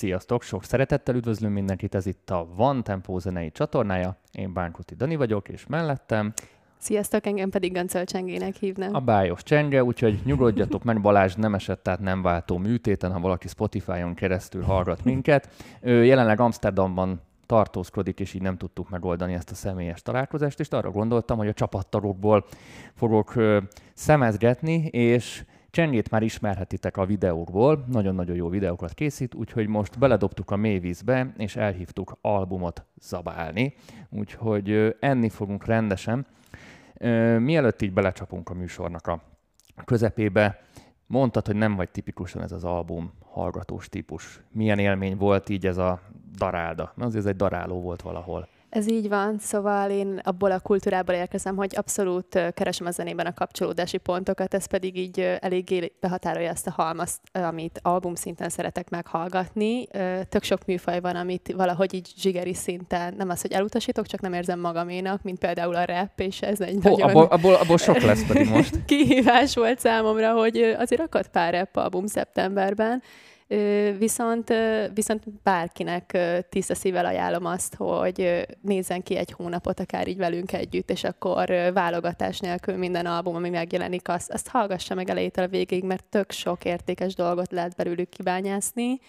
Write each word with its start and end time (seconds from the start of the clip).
Sziasztok! 0.00 0.42
Sok 0.42 0.64
szeretettel 0.64 1.14
üdvözlünk 1.14 1.54
mindenkit, 1.54 1.94
ez 1.94 2.06
itt 2.06 2.30
a 2.30 2.48
Van 2.54 2.82
Tempo 2.82 3.18
zenei 3.18 3.50
csatornája. 3.50 4.16
Én 4.32 4.52
Bánkuti 4.52 4.94
Dani 4.94 5.16
vagyok, 5.16 5.48
és 5.48 5.66
mellettem 5.66 6.32
Sziasztok, 6.78 7.26
engem 7.26 7.50
pedig 7.50 7.72
Gancöl 7.72 8.04
Csengének 8.04 8.54
hívnak. 8.54 8.94
a 8.94 9.00
bájos 9.00 9.42
csenge, 9.42 9.84
úgyhogy 9.84 10.20
nyugodjatok 10.24 10.84
meg, 10.84 11.00
Balázs 11.00 11.34
nem 11.34 11.54
esett, 11.54 11.82
tehát 11.82 12.00
nem 12.00 12.22
váltó 12.22 12.58
műtéten, 12.58 13.12
ha 13.12 13.20
valaki 13.20 13.48
Spotify-on 13.48 14.14
keresztül 14.14 14.62
hallgat 14.62 15.04
minket. 15.04 15.48
Ő 15.80 16.04
jelenleg 16.04 16.40
Amsterdamban 16.40 17.20
tartózkodik, 17.46 18.20
és 18.20 18.34
így 18.34 18.42
nem 18.42 18.56
tudtuk 18.56 18.88
megoldani 18.88 19.34
ezt 19.34 19.50
a 19.50 19.54
személyes 19.54 20.02
találkozást, 20.02 20.60
és 20.60 20.68
arra 20.68 20.90
gondoltam, 20.90 21.38
hogy 21.38 21.48
a 21.48 21.52
csapattagokból 21.52 22.44
fogok 22.94 23.34
szemezgetni, 23.94 24.74
és 24.84 25.44
Csengét 25.70 26.10
már 26.10 26.22
ismerhetitek 26.22 26.96
a 26.96 27.06
videókból, 27.06 27.84
nagyon-nagyon 27.86 28.36
jó 28.36 28.48
videókat 28.48 28.94
készít, 28.94 29.34
úgyhogy 29.34 29.66
most 29.66 29.98
beledobtuk 29.98 30.50
a 30.50 30.56
mélyvízbe, 30.56 31.32
és 31.36 31.56
elhívtuk 31.56 32.18
albumot 32.20 32.84
zabálni, 33.00 33.74
úgyhogy 34.08 34.96
enni 35.00 35.28
fogunk 35.28 35.64
rendesen. 35.64 36.26
Mielőtt 37.38 37.82
így 37.82 37.92
belecsapunk 37.92 38.48
a 38.48 38.54
műsornak 38.54 39.06
a 39.06 39.22
közepébe, 39.84 40.60
mondtad, 41.06 41.46
hogy 41.46 41.56
nem 41.56 41.76
vagy 41.76 41.90
tipikusan 41.90 42.42
ez 42.42 42.52
az 42.52 42.64
album 42.64 43.12
hallgatós 43.24 43.88
típus. 43.88 44.40
Milyen 44.52 44.78
élmény 44.78 45.16
volt 45.16 45.48
így 45.48 45.66
ez 45.66 45.76
a 45.78 46.00
darálda? 46.36 46.92
Mert 46.94 47.08
azért 47.08 47.24
ez 47.24 47.30
egy 47.30 47.36
daráló 47.36 47.80
volt 47.80 48.02
valahol. 48.02 48.48
Ez 48.70 48.88
így 48.88 49.08
van, 49.08 49.38
szóval 49.38 49.90
én 49.90 50.20
abból 50.22 50.50
a 50.50 50.60
kultúrából 50.60 51.14
érkezem, 51.14 51.56
hogy 51.56 51.74
abszolút 51.76 52.52
keresem 52.54 52.86
a 52.86 52.90
zenében 52.90 53.26
a 53.26 53.34
kapcsolódási 53.34 53.98
pontokat, 53.98 54.54
ez 54.54 54.66
pedig 54.66 54.96
így 54.96 55.20
eléggé 55.40 55.92
behatárolja 56.00 56.50
ezt 56.50 56.66
a 56.66 56.70
halmazt, 56.70 57.20
amit 57.32 57.80
album 57.82 58.14
szinten 58.14 58.48
szeretek 58.48 58.90
meghallgatni. 58.90 59.86
Tök 60.28 60.42
sok 60.42 60.64
műfaj 60.66 61.00
van, 61.00 61.16
amit 61.16 61.52
valahogy 61.56 61.94
így 61.94 62.12
zsigeri 62.16 62.54
szinten, 62.54 63.14
nem 63.16 63.28
az, 63.28 63.40
hogy 63.40 63.52
elutasítok, 63.52 64.06
csak 64.06 64.20
nem 64.20 64.32
érzem 64.32 64.60
magaménak, 64.60 65.22
mint 65.22 65.38
például 65.38 65.74
a 65.74 65.84
rap, 65.84 66.20
és 66.20 66.40
ez 66.40 66.60
egy 66.60 66.78
Hó, 66.82 66.90
nagyon... 66.90 67.08
abból, 67.08 67.24
abból, 67.24 67.54
abból 67.54 67.78
sok 67.78 68.00
lesz 68.00 68.26
pedig 68.26 68.48
most. 68.48 68.84
kihívás 68.86 69.54
volt 69.54 69.78
számomra, 69.78 70.32
hogy 70.32 70.56
azért 70.78 71.00
akadt 71.00 71.28
pár 71.28 71.54
rap 71.54 71.76
album 71.76 72.06
szeptemberben, 72.06 73.02
Viszont, 73.98 74.52
viszont 74.94 75.22
bárkinek 75.42 76.18
tiszta 76.48 76.74
szívvel 76.74 77.06
ajánlom 77.06 77.44
azt, 77.44 77.74
hogy 77.74 78.46
nézzen 78.60 79.02
ki 79.02 79.16
egy 79.16 79.30
hónapot 79.30 79.80
akár 79.80 80.08
így 80.08 80.16
velünk 80.16 80.52
együtt, 80.52 80.90
és 80.90 81.04
akkor 81.04 81.48
válogatás 81.72 82.38
nélkül 82.38 82.76
minden 82.76 83.06
album, 83.06 83.34
ami 83.34 83.50
megjelenik, 83.50 84.08
azt, 84.08 84.30
azt 84.30 84.48
hallgassa 84.48 84.94
meg 84.94 85.10
elejétől 85.10 85.44
a 85.44 85.48
végig, 85.48 85.84
mert 85.84 86.04
tök 86.04 86.30
sok 86.30 86.64
értékes 86.64 87.14
dolgot 87.14 87.52
lehet 87.52 87.76
belőlük 87.76 88.08
kibányászni. 88.08 89.00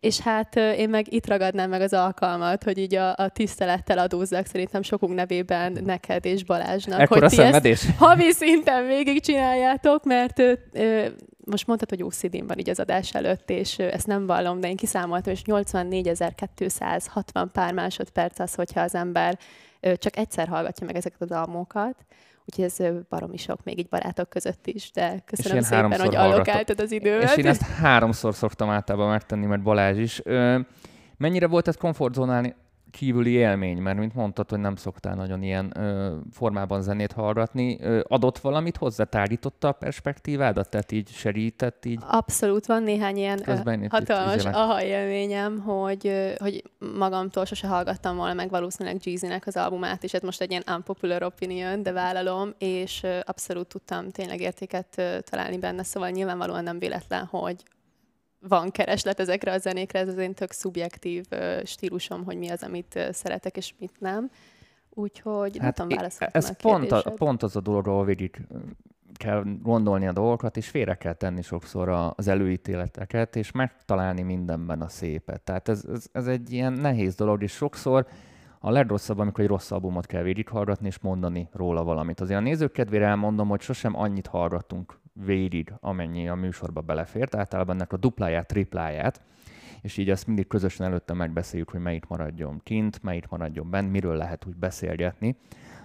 És 0.00 0.20
hát 0.20 0.56
én 0.56 0.88
meg 0.88 1.12
itt 1.12 1.26
ragadnám 1.26 1.70
meg 1.70 1.80
az 1.80 1.92
alkalmat, 1.92 2.64
hogy 2.64 2.78
így 2.78 2.94
a, 2.94 3.14
a 3.16 3.28
tisztelettel 3.28 3.98
adózzak 3.98 4.46
szerintem 4.46 4.82
sokunk 4.82 5.14
nevében 5.14 5.78
neked 5.84 6.24
és 6.24 6.44
Balázsnak, 6.44 7.00
Ekkora 7.00 7.20
hogy 7.20 7.28
ti 7.28 7.36
ezt 7.36 7.44
szenvedés? 7.44 7.86
havi 7.98 8.30
szinten 8.30 8.86
végigcsináljátok, 8.86 10.04
mert 10.04 10.38
ö, 10.38 10.52
ö, 10.72 11.06
most 11.44 11.66
mondtad, 11.66 11.88
hogy 11.88 12.02
ocd 12.02 12.46
van 12.46 12.58
így 12.58 12.70
az 12.70 12.80
adás 12.80 13.14
előtt, 13.14 13.50
és 13.50 13.78
ezt 13.78 14.06
nem 14.06 14.26
vallom, 14.26 14.60
de 14.60 14.68
én 14.68 14.76
kiszámoltam, 14.76 15.32
és 15.32 15.42
84.260 15.44 17.46
pár 17.52 17.72
másodperc 17.72 18.38
az, 18.38 18.54
hogyha 18.54 18.80
az 18.80 18.94
ember 18.94 19.38
csak 19.80 20.16
egyszer 20.16 20.48
hallgatja 20.48 20.86
meg 20.86 20.96
ezeket 20.96 21.22
az 21.22 21.30
almokat, 21.30 21.96
úgyhogy 22.48 22.64
ez 22.64 23.04
baromi 23.08 23.36
sok, 23.36 23.64
még 23.64 23.78
így 23.78 23.88
barátok 23.88 24.28
között 24.28 24.66
is, 24.66 24.90
de 24.90 25.22
köszönöm 25.24 25.62
szépen, 25.62 26.00
hogy 26.00 26.14
allokáltad 26.14 26.80
az 26.80 26.92
időmet. 26.92 27.22
És 27.22 27.36
én 27.36 27.46
ezt 27.46 27.62
háromszor 27.62 28.34
szoktam 28.34 28.70
általában 28.70 29.10
megtenni, 29.10 29.46
mert 29.46 29.62
Balázs 29.62 29.98
is. 29.98 30.20
Ö, 30.24 30.58
mennyire 31.16 31.46
volt 31.46 31.68
ez 31.68 31.76
komfortzónán 31.76 32.54
kívüli 32.90 33.30
élmény? 33.30 33.78
Mert 33.78 33.98
mint 33.98 34.14
mondtad, 34.14 34.50
hogy 34.50 34.58
nem 34.58 34.76
szoktál 34.76 35.14
nagyon 35.14 35.42
ilyen 35.42 35.72
ö, 35.78 36.16
formában 36.32 36.82
zenét 36.82 37.12
hallgatni. 37.12 37.78
Ö, 37.80 38.00
adott 38.08 38.38
valamit 38.38 38.76
hozzá? 38.76 39.04
Tágította 39.04 39.68
a 39.68 39.72
perspektívádat? 39.72 40.68
Tehát 40.68 40.92
így 40.92 41.08
segített 41.08 41.84
így? 41.84 42.00
Abszolút 42.06 42.66
van 42.66 42.82
néhány 42.82 43.16
ilyen 43.16 43.38
ö, 43.38 43.42
Közben 43.42 43.82
itt 43.82 43.90
hatalmas 43.90 44.44
aha 44.44 44.82
élményem, 44.82 45.58
hogy, 45.58 46.06
ö, 46.06 46.30
hogy 46.38 46.62
magamtól 46.98 47.44
sose 47.44 47.66
hallgattam 47.66 48.16
volna 48.16 48.34
meg 48.34 48.50
valószínűleg 48.50 49.00
Jeezy-nek 49.04 49.46
az 49.46 49.56
albumát, 49.56 50.04
és 50.04 50.12
ez 50.12 50.22
most 50.22 50.40
egy 50.40 50.50
ilyen 50.50 50.64
unpopular 50.74 51.22
opinion, 51.22 51.82
de 51.82 51.92
vállalom, 51.92 52.54
és 52.58 53.02
ö, 53.02 53.18
abszolút 53.24 53.68
tudtam 53.68 54.10
tényleg 54.10 54.40
értéket 54.40 54.94
ö, 54.96 55.18
találni 55.30 55.58
benne, 55.58 55.82
szóval 55.82 56.10
nyilvánvalóan 56.10 56.62
nem 56.62 56.78
véletlen, 56.78 57.24
hogy 57.24 57.56
van 58.40 58.70
kereslet 58.70 59.20
ezekre 59.20 59.52
a 59.52 59.58
zenékre, 59.58 59.98
ez 59.98 60.08
az 60.08 60.16
én 60.16 60.34
tök 60.34 60.52
szubjektív 60.52 61.24
stílusom, 61.64 62.24
hogy 62.24 62.38
mi 62.38 62.48
az, 62.48 62.62
amit 62.62 63.08
szeretek, 63.10 63.56
és 63.56 63.74
mit 63.78 63.94
nem. 63.98 64.30
Úgyhogy 64.90 65.58
hát 65.58 65.62
nem 65.62 65.72
tudom 65.72 65.96
válaszolni 65.96 66.32
ez 66.34 66.50
a 66.50 66.54
pont, 66.62 66.92
a, 66.92 67.10
pont 67.10 67.42
az 67.42 67.56
a 67.56 67.60
dolog, 67.60 67.88
ahol 67.88 68.04
végig 68.04 68.46
kell 69.14 69.44
gondolni 69.62 70.06
a 70.06 70.12
dolgokat, 70.12 70.56
és 70.56 70.68
félre 70.68 70.94
kell 70.94 71.12
tenni 71.12 71.42
sokszor 71.42 72.12
az 72.16 72.28
előítéleteket, 72.28 73.36
és 73.36 73.52
megtalálni 73.52 74.22
mindenben 74.22 74.80
a 74.80 74.88
szépet. 74.88 75.40
Tehát 75.40 75.68
ez, 75.68 75.84
ez, 75.92 76.06
ez 76.12 76.26
egy 76.26 76.52
ilyen 76.52 76.72
nehéz 76.72 77.14
dolog, 77.14 77.42
és 77.42 77.52
sokszor 77.52 78.06
a 78.60 78.70
legrosszabb, 78.70 79.18
amikor 79.18 79.44
egy 79.44 79.50
rossz 79.50 79.70
albumot 79.70 80.06
kell 80.06 80.22
végighallgatni, 80.22 80.86
és 80.86 80.98
mondani 80.98 81.48
róla 81.52 81.84
valamit. 81.84 82.20
Azért 82.20 82.38
a 82.38 82.42
nézők 82.42 82.72
kedvére 82.72 83.06
elmondom, 83.06 83.48
hogy 83.48 83.60
sosem 83.60 83.96
annyit 83.96 84.26
hallgattunk 84.26 85.00
végig, 85.24 85.72
amennyi 85.80 86.28
a 86.28 86.34
műsorba 86.34 86.80
belefért, 86.80 87.34
általában 87.34 87.74
ennek 87.74 87.92
a 87.92 87.96
dupláját, 87.96 88.46
tripláját, 88.46 89.20
és 89.82 89.96
így 89.96 90.10
ezt 90.10 90.26
mindig 90.26 90.46
közösen 90.46 90.86
előtte 90.86 91.12
megbeszéljük, 91.12 91.70
hogy 91.70 91.80
melyik 91.80 92.06
maradjon 92.06 92.60
kint, 92.64 93.02
melyik 93.02 93.28
maradjon 93.28 93.70
bent, 93.70 93.90
miről 93.90 94.16
lehet 94.16 94.46
úgy 94.46 94.56
beszélgetni. 94.56 95.36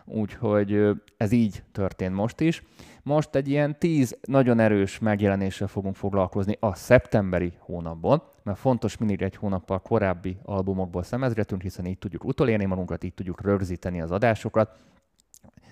Úgyhogy 0.06 0.90
ez 1.18 1.32
így 1.32 1.64
történt 1.72 2.16
most 2.16 2.40
is. 2.40 2.64
Most 3.04 3.36
egy 3.36 3.48
ilyen 3.48 3.80
tíz 3.80 4.18
nagyon 4.22 4.60
erős 4.60 5.00
megjelenéssel 5.00 5.68
fogunk 5.68 5.96
foglalkozni 5.96 6.58
a 6.60 6.76
szeptemberi 6.76 7.54
hónapban, 7.60 8.24
mert 8.44 8.58
fontos 8.58 8.98
mindig 8.98 9.22
egy 9.22 9.36
hónappal 9.36 9.82
korábbi 9.82 10.38
albumokból 10.44 11.04
szemezgetünk, 11.04 11.62
hiszen 11.62 11.86
így 11.86 11.98
tudjuk 11.98 12.24
utolérni 12.24 12.66
magunkat, 12.66 13.04
így 13.04 13.14
tudjuk 13.14 13.42
rögzíteni 13.42 14.02
az 14.02 14.12
adásokat. 14.12 14.78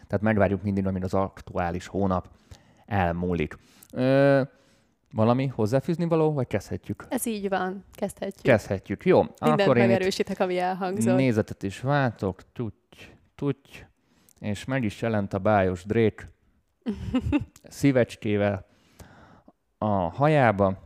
Tehát 0.07 0.21
megvárjuk 0.21 0.63
mindig, 0.63 0.87
amíg 0.87 1.03
az 1.03 1.13
aktuális 1.13 1.87
hónap 1.87 2.29
elmúlik. 2.91 3.57
Ö, 3.93 4.41
valami 5.13 5.47
hozzáfűzni 5.47 6.05
való, 6.05 6.33
vagy 6.33 6.47
kezdhetjük? 6.47 7.05
Ez 7.09 7.25
így 7.25 7.49
van, 7.49 7.83
kezdhetjük. 7.93 8.43
Kezdhetjük. 8.43 9.05
Jó, 9.05 9.21
Mindent 9.21 9.61
akkor 9.61 9.77
én 9.77 9.87
megerősítek, 9.87 10.39
ami 10.39 10.57
elhangzott. 10.57 11.15
nézetet 11.15 11.63
is 11.63 11.79
váltok, 11.79 12.41
tudj, 12.53 12.75
tudj, 13.35 13.85
és 14.39 14.65
meg 14.65 14.83
is 14.83 15.01
jelent 15.01 15.33
a 15.33 15.39
bájos 15.39 15.83
Drake 15.85 16.31
szívecskével 17.63 18.65
a 19.77 19.89
hajába, 19.89 20.81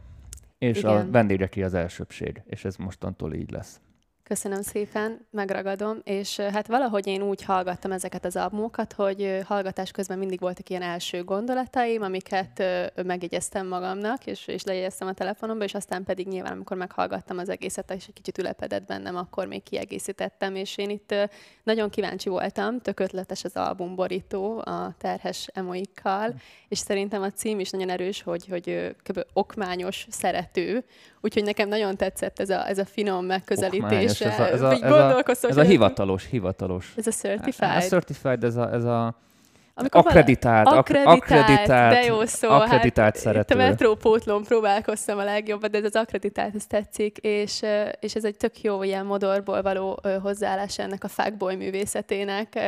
és 0.58 0.84
a 0.84 0.92
Igen. 0.92 1.12
vendégeké 1.12 1.62
az 1.64 1.74
elsőbség, 1.74 2.44
és 2.46 2.66
ez 2.66 2.76
mostantól 2.76 3.34
így 3.34 3.52
lesz. 3.52 3.82
Köszönöm 4.28 4.62
szépen, 4.62 5.28
megragadom, 5.32 6.00
és 6.04 6.40
hát 6.40 6.68
valahogy 6.68 7.08
én 7.08 7.22
úgy 7.22 7.44
hallgattam 7.44 7.92
ezeket 7.92 8.26
az 8.26 8.36
albumokat, 8.36 8.94
hogy 8.94 9.40
hallgatás 9.44 9.92
közben 9.92 10.18
mindig 10.18 10.40
voltak 10.40 10.70
ilyen 10.70 10.82
első 10.82 11.24
gondolataim, 11.24 12.02
amiket 12.02 12.64
megjegyeztem 13.04 13.68
magamnak, 13.68 14.26
és, 14.26 14.48
és 14.48 14.64
lejegyeztem 14.64 15.08
a 15.08 15.14
telefonomba, 15.14 15.64
és 15.64 15.74
aztán 15.74 16.04
pedig 16.04 16.28
nyilván, 16.28 16.52
amikor 16.52 16.78
meghallgattam 16.78 17.38
az 17.38 17.50
egészet, 17.50 17.92
és 17.92 18.08
egy 18.08 18.14
kicsit 18.14 18.38
ülepedett 18.38 18.86
bennem, 18.86 19.16
akkor 19.16 19.48
még 19.48 19.64
kiegészítettem, 19.64 20.56
és 20.56 20.78
én 20.78 20.90
itt 20.90 21.16
nagyon 21.64 21.90
kíváncsi 21.90 22.30
voltam, 22.30 22.80
tök 22.80 23.00
ötletes 23.00 23.44
az 23.44 23.56
albumborító 23.56 24.58
a 24.58 24.96
terhes 24.98 25.48
emoikkal, 25.54 26.34
és 26.68 26.78
szerintem 26.78 27.22
a 27.22 27.32
cím 27.32 27.60
is 27.60 27.70
nagyon 27.70 27.90
erős, 27.90 28.22
hogy, 28.22 28.48
hogy 28.48 28.96
okmányos 29.34 30.08
szerető, 30.10 30.86
úgyhogy 31.26 31.44
nekem 31.44 31.68
nagyon 31.68 31.96
tetszett 31.96 32.40
ez 32.40 32.50
a, 32.50 32.68
ez 32.68 32.78
a 32.78 32.86
finom 32.86 33.26
megközelítés. 33.26 33.82
Okmányos, 33.84 34.22
ez 34.22 34.40
a, 34.40 34.48
ez 34.52 34.62
a, 34.62 34.72
ez 34.72 35.44
a, 35.44 35.48
ez 35.48 35.58
a 35.58 35.62
hivatalos, 35.62 36.26
hivatalos. 36.30 36.94
Ez 36.96 37.08
a 37.08 37.10
A 37.10 37.14
certified. 37.14 37.82
certified, 37.82 38.44
ez 38.44 38.56
a, 38.56 38.74
ez 38.74 38.84
a 38.84 39.16
Amikor 39.74 40.02
akreditált, 40.06 40.68
ak- 40.68 40.78
Akreditált, 40.78 41.18
akreditált, 41.22 41.94
de 41.94 42.04
jó 42.04 42.26
szó. 42.26 42.50
akreditált 42.50 43.14
hát, 43.14 43.24
szerető. 43.24 43.56
Itt 43.56 43.62
a 43.62 43.68
metrópótlón 43.68 44.44
próbálkoztam 44.44 45.18
a 45.18 45.24
legjobbat, 45.24 45.72
de 45.72 45.78
ez 45.78 45.84
az 45.84 45.96
akreditált, 45.96 46.56
ez 46.56 46.66
tetszik, 46.66 47.18
és, 47.18 47.62
és 48.00 48.16
ez 48.16 48.24
egy 48.26 48.38
tök 48.38 48.62
jó 48.62 48.84
ilyen 48.84 49.06
modorból 49.06 49.62
való 49.62 50.00
hozzáállás 50.22 50.80
ennek 50.80 51.04
a 51.04 51.08
fuckboy 51.08 51.56
művészetének. 51.56 52.60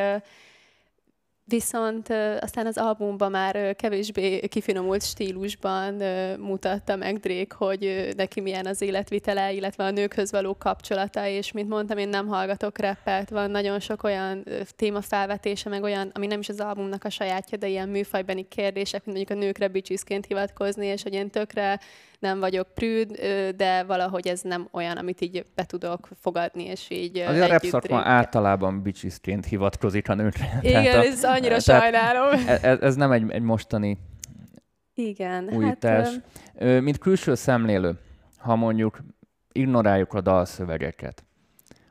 Viszont 1.49 2.09
aztán 2.39 2.65
az 2.65 2.77
albumban 2.77 3.31
már 3.31 3.75
kevésbé 3.75 4.39
kifinomult 4.39 5.03
stílusban 5.03 5.93
mutatta 6.39 6.95
meg 6.95 7.17
Drake, 7.17 7.55
hogy 7.57 8.13
neki 8.15 8.41
milyen 8.41 8.65
az 8.65 8.81
életvitele, 8.81 9.51
illetve 9.51 9.83
a 9.83 9.91
nőkhöz 9.91 10.31
való 10.31 10.57
kapcsolata, 10.57 11.27
és 11.27 11.51
mint 11.51 11.69
mondtam, 11.69 11.97
én 11.97 12.09
nem 12.09 12.27
hallgatok 12.27 12.77
rappet, 12.77 13.29
van 13.29 13.51
nagyon 13.51 13.79
sok 13.79 14.03
olyan 14.03 14.43
témafelvetése, 14.75 15.69
meg 15.69 15.83
olyan, 15.83 16.11
ami 16.13 16.27
nem 16.27 16.39
is 16.39 16.49
az 16.49 16.59
albumnak 16.59 17.03
a 17.03 17.09
sajátja, 17.09 17.57
de 17.57 17.67
ilyen 17.67 17.89
műfajbeni 17.89 18.47
kérdések, 18.47 19.05
mint 19.05 19.17
mondjuk 19.17 19.39
a 19.39 19.45
nőkre 19.45 19.67
bicsiszként 19.67 20.25
hivatkozni, 20.25 20.85
és 20.85 21.03
hogy 21.03 21.13
én 21.13 21.29
tökre 21.29 21.79
nem 22.19 22.39
vagyok 22.39 22.67
prűd, 22.73 23.11
de 23.55 23.83
valahogy 23.83 24.27
ez 24.27 24.41
nem 24.41 24.67
olyan, 24.71 24.97
amit 24.97 25.21
így 25.21 25.45
be 25.55 25.65
tudok 25.65 26.09
fogadni, 26.19 26.63
és 26.63 26.89
így 26.89 27.17
Az 27.17 27.39
a 27.39 27.47
rap 27.47 27.63
szakma 27.63 28.01
általában 28.03 28.81
bicsiszként 28.81 29.45
hivatkozik 29.45 30.09
a 30.09 30.13
nőkre. 30.13 30.59
Igen, 30.61 30.83
tehát 30.83 31.05
a, 31.05 31.07
ez 31.07 31.23
annyira 31.23 31.57
tehát 31.57 31.81
sajnálom. 31.81 32.47
Ez, 32.47 32.63
e, 32.63 32.77
ez 32.81 32.95
nem 32.95 33.11
egy, 33.11 33.31
egy 33.31 33.41
mostani 33.41 33.97
igen, 34.93 35.49
újítás. 35.53 36.09
Hát, 36.59 36.81
Mint 36.81 36.97
külső 36.97 37.35
szemlélő, 37.35 37.99
ha 38.37 38.55
mondjuk 38.55 38.99
ignoráljuk 39.51 40.13
a 40.13 40.21
dalszövegeket, 40.21 41.25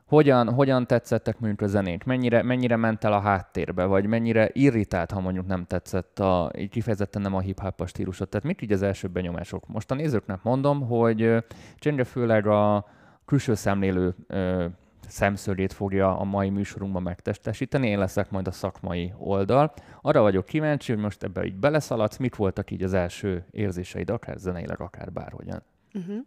hogyan, 0.07 0.53
hogyan 0.53 0.87
tetszettek 0.87 1.39
mondjuk 1.39 1.61
a 1.61 1.67
zenék, 1.67 2.03
mennyire, 2.03 2.43
mennyire 2.43 2.75
ment 2.75 3.03
el 3.03 3.13
a 3.13 3.19
háttérbe, 3.19 3.85
vagy 3.85 4.05
mennyire 4.05 4.49
irritált, 4.53 5.11
ha 5.11 5.19
mondjuk 5.19 5.47
nem 5.47 5.65
tetszett, 5.65 6.19
a, 6.19 6.51
így 6.57 6.69
kifejezetten 6.69 7.21
nem 7.21 7.35
a 7.35 7.39
hip-hop 7.39 7.87
stílusot. 7.87 8.29
Tehát 8.29 8.45
mit 8.45 8.61
így 8.61 8.71
az 8.71 8.81
első 8.81 9.07
benyomások? 9.07 9.67
Most 9.67 9.91
a 9.91 9.95
nézőknek 9.95 10.43
mondom, 10.43 10.87
hogy 10.87 11.43
Csenge 11.75 12.03
főleg 12.03 12.47
a 12.47 12.85
külső 13.25 13.55
szemlélő 13.55 14.15
ö, 14.27 14.65
szemszögét 15.07 15.73
fogja 15.73 16.19
a 16.19 16.23
mai 16.23 16.49
műsorunkban 16.49 17.01
megtestesíteni, 17.01 17.87
én 17.87 17.99
leszek 17.99 18.31
majd 18.31 18.47
a 18.47 18.51
szakmai 18.51 19.13
oldal. 19.17 19.73
Arra 20.01 20.21
vagyok 20.21 20.45
kíváncsi, 20.45 20.93
hogy 20.93 21.01
most 21.01 21.23
ebbe 21.23 21.45
így 21.45 21.55
beleszaladsz, 21.55 22.17
mit 22.17 22.35
voltak 22.35 22.71
így 22.71 22.83
az 22.83 22.93
első 22.93 23.45
érzéseid, 23.51 24.09
akár 24.09 24.37
zeneileg, 24.37 24.81
akár 24.81 25.11
bárhogyan. 25.11 25.63
Uh-huh. 25.93 26.25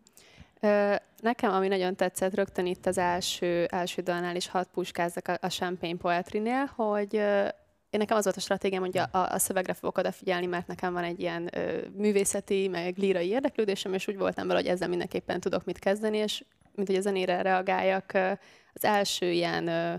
Nekem, 1.20 1.52
ami 1.52 1.68
nagyon 1.68 1.96
tetszett 1.96 2.34
rögtön 2.34 2.66
itt 2.66 2.86
az 2.86 2.98
első, 2.98 3.64
első 3.64 4.02
dalnál 4.02 4.36
is 4.36 4.48
hat 4.48 4.68
puskáztak 4.72 5.28
a, 5.28 5.38
a 5.40 5.48
Champagne 5.48 5.96
Poetry-nél, 5.96 6.70
hogy 6.74 7.14
én 7.90 7.98
nekem 7.98 8.16
az 8.16 8.24
volt 8.24 8.36
a 8.36 8.40
stratégiám, 8.40 8.80
hogy 8.80 8.98
a, 8.98 9.08
a 9.12 9.38
szövegre 9.38 9.74
fogok 9.74 9.98
odafigyelni, 9.98 10.46
mert 10.46 10.66
nekem 10.66 10.92
van 10.92 11.04
egy 11.04 11.20
ilyen 11.20 11.48
ö, 11.52 11.78
művészeti, 11.96 12.68
meg 12.68 12.96
lírai 12.96 13.28
érdeklődésem, 13.28 13.94
és 13.94 14.08
úgy 14.08 14.16
voltam 14.16 14.46
vele, 14.46 14.58
hogy 14.60 14.68
ezzel 14.68 14.88
mindenképpen 14.88 15.40
tudok 15.40 15.64
mit 15.64 15.78
kezdeni, 15.78 16.16
és 16.16 16.44
mint 16.74 16.88
hogy 16.88 16.96
a 16.96 17.00
zenére 17.00 17.42
reagáljak, 17.42 18.12
az 18.72 18.84
első 18.84 19.30
ilyen 19.30 19.66
ö, 19.66 19.94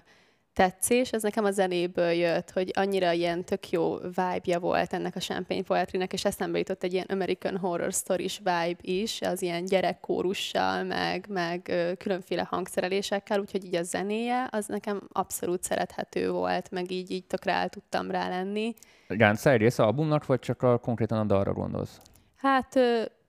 tetszés, 0.61 1.11
ez 1.11 1.21
nekem 1.23 1.45
a 1.45 1.51
zenéből 1.51 2.11
jött, 2.11 2.51
hogy 2.51 2.71
annyira 2.73 3.11
ilyen 3.11 3.43
tök 3.43 3.69
jó 3.69 3.97
vibe-ja 3.97 4.59
volt 4.59 4.93
ennek 4.93 5.15
a 5.15 5.19
Champagne 5.19 5.63
poetry 5.63 6.07
és 6.09 6.25
eszembe 6.25 6.57
jutott 6.57 6.83
egy 6.83 6.93
ilyen 6.93 7.05
American 7.09 7.57
Horror 7.57 7.91
Story-s 7.91 8.37
vibe 8.37 8.77
is, 8.81 9.21
az 9.21 9.41
ilyen 9.41 9.65
gyerekkórussal, 9.65 10.83
meg, 10.83 11.25
meg 11.29 11.71
különféle 11.97 12.47
hangszerelésekkel, 12.49 13.39
úgyhogy 13.39 13.65
így 13.65 13.75
a 13.75 13.83
zenéje, 13.83 14.47
az 14.51 14.65
nekem 14.65 15.01
abszolút 15.11 15.63
szerethető 15.63 16.31
volt, 16.31 16.71
meg 16.71 16.91
így, 16.91 17.11
így 17.11 17.25
tökre 17.25 17.53
el 17.53 17.69
tudtam 17.69 18.11
rá 18.11 18.29
lenni. 18.29 18.73
Gánc 19.07 19.45
egész 19.45 19.79
albumnak, 19.79 20.25
vagy 20.25 20.39
csak 20.39 20.61
a, 20.61 20.77
konkrétan 20.77 21.19
a 21.19 21.23
dalra 21.23 21.53
gondolsz? 21.53 21.99
Hát 22.35 22.79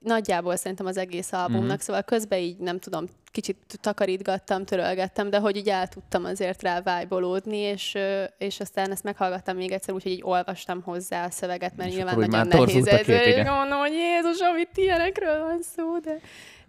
nagyjából 0.05 0.57
szerintem 0.57 0.87
az 0.87 0.97
egész 0.97 1.33
albumnak, 1.33 1.67
mm-hmm. 1.67 1.77
szóval 1.79 2.03
közben 2.03 2.39
így 2.39 2.57
nem 2.57 2.79
tudom, 2.79 3.05
kicsit 3.31 3.57
takarítgattam, 3.81 4.65
törölgettem, 4.65 5.31
de 5.31 5.39
hogy 5.39 5.57
így 5.57 5.69
el 5.69 5.89
tudtam 5.89 6.25
azért 6.25 6.63
rá 6.63 6.81
vájbolódni, 6.81 7.57
és, 7.57 7.99
és 8.39 8.61
aztán 8.61 8.91
ezt 8.91 9.03
meghallgattam 9.03 9.57
még 9.57 9.71
egyszer, 9.71 9.95
úgyhogy 9.95 10.13
így 10.13 10.23
olvastam 10.25 10.83
hozzá 10.83 11.25
a 11.25 11.31
szöveget, 11.31 11.77
mert 11.77 11.89
és 11.89 11.97
nyilván 11.97 12.19
nagyon 12.19 12.47
nehéz 12.47 12.87
ez, 12.87 13.09
és 13.09 13.45
mondom, 13.45 13.79
hogy 13.79 13.93
Jézus, 13.93 14.41
amit 14.41 14.77
ilyenekről 14.77 15.41
van 15.41 15.59
szó, 15.77 15.99
de 15.99 16.19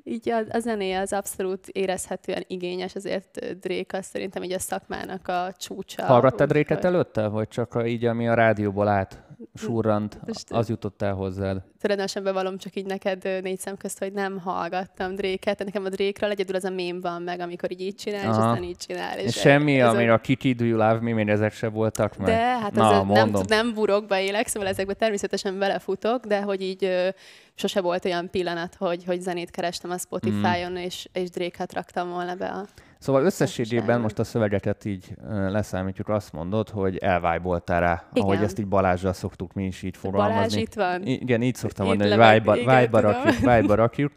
így 0.03 0.29
a, 0.29 0.38
a 0.50 0.59
zenéje 0.59 1.00
az 1.00 1.13
abszolút 1.13 1.68
érezhetően 1.68 2.44
igényes, 2.47 2.95
azért 2.95 3.59
Drake 3.59 3.97
az 3.97 4.06
szerintem 4.06 4.44
így 4.44 4.51
a 4.51 4.59
szakmának 4.59 5.27
a 5.27 5.53
csúcsa. 5.57 6.06
Hallgattad 6.06 6.50
Drake-et 6.50 6.86
előtte, 6.86 7.27
vagy 7.27 7.47
csak 7.47 7.83
így, 7.86 8.06
ami 8.06 8.27
a 8.27 8.33
rádióból 8.33 8.88
át 8.88 9.24
surrant, 9.53 10.19
az 10.49 10.69
jutott 10.69 11.01
el 11.01 11.13
hozzád? 11.13 11.61
Törvényesen 11.79 12.23
bevallom 12.23 12.57
csak 12.57 12.75
így 12.75 12.85
neked 12.85 13.23
négy 13.41 13.59
szem 13.59 13.77
közt, 13.77 13.99
hogy 13.99 14.13
nem 14.13 14.39
hallgattam 14.39 15.15
Drake-et. 15.15 15.63
Nekem 15.63 15.85
a 15.85 15.89
Drake-ről 15.89 16.29
egyedül 16.29 16.55
az 16.55 16.63
a 16.63 16.69
mém 16.69 17.01
van 17.01 17.21
meg, 17.21 17.39
amikor 17.39 17.71
így 17.71 17.81
így 17.81 17.95
csinál, 17.95 18.29
Aha. 18.29 18.31
és 18.31 18.37
aztán 18.37 18.63
így 18.63 18.77
csinál. 18.77 19.17
És, 19.17 19.25
és 19.25 19.35
semmi, 19.35 19.79
ez 19.79 19.93
amire 19.93 20.13
a 20.13 20.17
Kiki, 20.17 20.53
Do 20.53 20.65
You 20.65 20.77
Love 20.77 20.99
Me, 20.99 21.13
még 21.13 21.27
ezek 21.27 21.53
se 21.53 21.69
voltak 21.69 22.17
meg? 22.17 22.27
De, 22.27 22.35
hát 22.35 22.73
Na, 22.73 22.99
az 22.99 23.07
nem, 23.07 23.31
nem 23.47 23.73
burokba 23.73 24.19
élek, 24.19 24.47
szóval 24.47 24.69
ezekbe 24.69 24.93
természetesen 24.93 25.59
belefutok, 25.59 26.25
de 26.25 26.41
hogy 26.41 26.61
így 26.61 27.13
sose 27.55 27.81
volt 27.81 28.05
olyan 28.05 28.29
pillanat, 28.29 28.75
hogy, 28.75 29.03
hogy 29.05 29.21
zenét 29.21 29.51
kerestem 29.51 29.91
a 29.91 29.97
Spotify-on, 29.97 30.71
mm. 30.71 30.75
és, 30.75 31.07
és 31.13 31.29
Drake-et 31.29 31.73
raktam 31.73 32.09
volna 32.09 32.35
be 32.35 32.47
a 32.47 32.65
Szóval 33.03 33.25
összességében 33.25 34.01
most 34.01 34.19
a 34.19 34.23
szövegeket 34.23 34.85
így 34.85 35.15
leszámítjuk, 35.29 36.09
azt 36.09 36.33
mondod, 36.33 36.69
hogy 36.69 36.97
elvájboltál 36.97 37.79
rá, 37.79 38.03
igen. 38.13 38.27
ahogy 38.27 38.44
ezt 38.44 38.59
így 38.59 38.67
Balázsra 38.67 39.13
szoktuk 39.13 39.53
mi 39.53 39.65
is 39.65 39.81
így 39.81 39.97
fogalmazni. 39.97 40.35
Balázs 40.35 40.55
itt 40.55 40.73
van. 40.73 41.01
I- 41.05 41.21
igen, 41.21 41.41
így 41.41 41.55
szoktam 41.55 41.85
mondani, 41.85 42.09
hogy 42.09 42.19
vájba, 42.65 43.00
rakjuk, 43.00 43.39
vájba 43.39 43.75
rakjuk. 43.75 44.11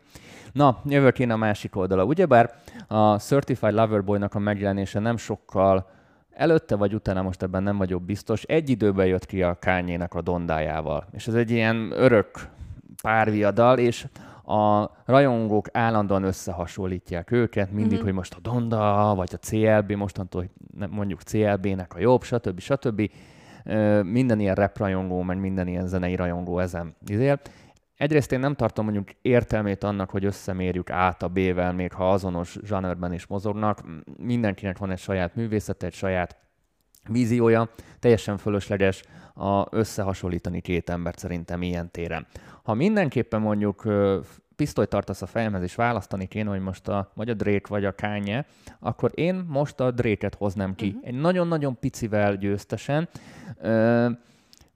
Na, 0.53 0.81
jövök 0.85 1.19
én 1.19 1.31
a 1.31 1.37
másik 1.37 1.77
oldala. 1.77 2.05
Ugyebár 2.05 2.55
a 2.87 3.19
Certified 3.19 3.75
Lover 3.75 4.05
Boy-nak 4.05 4.35
a 4.35 4.38
megjelenése 4.38 4.99
nem 4.99 5.17
sokkal 5.17 5.91
előtte 6.31 6.77
vagy 6.77 6.94
utána, 6.94 7.23
most 7.23 7.43
ebben 7.43 7.62
nem 7.62 7.77
vagyok 7.77 8.03
biztos, 8.03 8.43
egy 8.43 8.71
időben 8.71 9.06
jött 9.06 9.27
ki 9.27 9.43
a 9.43 9.55
kányének 9.55 10.15
a 10.15 10.21
dondájával. 10.21 11.06
És 11.12 11.27
ez 11.27 11.35
egy 11.35 11.50
ilyen 11.50 11.93
örök 11.94 12.49
párviadal, 13.03 13.79
és 13.79 14.06
a 14.47 14.91
rajongók 15.05 15.69
állandóan 15.73 16.23
összehasonlítják 16.23 17.31
őket, 17.31 17.71
mindig, 17.71 17.91
uh-huh. 17.91 18.05
hogy 18.05 18.13
most 18.13 18.35
a 18.35 18.41
Donda, 18.41 19.13
vagy 19.15 19.31
a 19.33 19.37
CLB, 19.37 19.93
mostantól 19.93 20.49
mondjuk 20.91 21.23
CLB-nek 21.23 21.95
a 21.95 21.99
jobb, 21.99 22.23
stb. 22.23 22.61
stb. 22.61 23.11
Minden 24.03 24.41
ilyen 24.41 24.55
rap 24.55 24.79
rajongó, 24.79 25.23
meg 25.23 25.39
minden 25.39 25.67
ilyen 25.67 25.87
zenei 25.87 26.15
rajongó 26.15 26.59
ezen 26.59 26.97
izél. 27.07 27.41
Egyrészt 27.97 28.33
én 28.33 28.41
nem 28.41 28.55
tartom 28.55 28.85
mondjuk 28.85 29.09
értelmét 29.23 29.85
annak, 29.85 30.11
hogy 30.11 30.25
összemérjük 30.25 30.91
át 30.91 31.23
a 31.23 31.29
B-vel, 31.29 31.73
még 31.73 31.93
ha 31.93 32.11
azonos 32.11 32.59
zsanőrben 32.65 33.13
is 33.13 33.27
mozognak. 33.27 33.83
Mindenkinek 34.19 34.79
van 34.79 34.91
egy 34.91 34.99
saját 34.99 35.35
művészete, 35.35 35.87
egy 35.87 35.95
saját 35.95 36.37
víziója, 37.09 37.69
teljesen 37.99 38.37
fölösleges 38.37 39.03
a 39.37 39.67
összehasonlítani 39.71 40.61
két 40.61 40.91
embert 40.91 41.19
szerintem 41.19 41.62
ilyen 41.62 41.91
téren. 41.91 42.27
Ha 42.62 42.75
mindenképpen 42.75 43.41
mondjuk 43.41 43.85
pisztolyt 44.56 44.88
tartasz 44.88 45.23
a 45.23 45.27
fejemhez, 45.27 45.62
és 45.62 45.75
választani 45.75 46.27
kéne, 46.27 46.50
hogy 46.50 46.61
most 46.61 46.88
a, 46.88 47.11
vagy 47.15 47.31
a 47.31 47.35
Drake, 47.35 47.69
vagy 47.69 47.85
a 47.85 47.94
Kanye, 47.94 48.47
akkor 48.81 49.11
én 49.15 49.44
most 49.49 49.81
a 49.81 49.91
Drake-et 49.91 50.35
hoznám 50.35 50.75
ki. 50.75 50.87
Uh-huh. 50.87 51.09
Egy 51.09 51.21
nagyon-nagyon 51.21 51.79
picivel 51.79 52.37
győztesen. 52.37 53.09
Ö, 53.61 54.09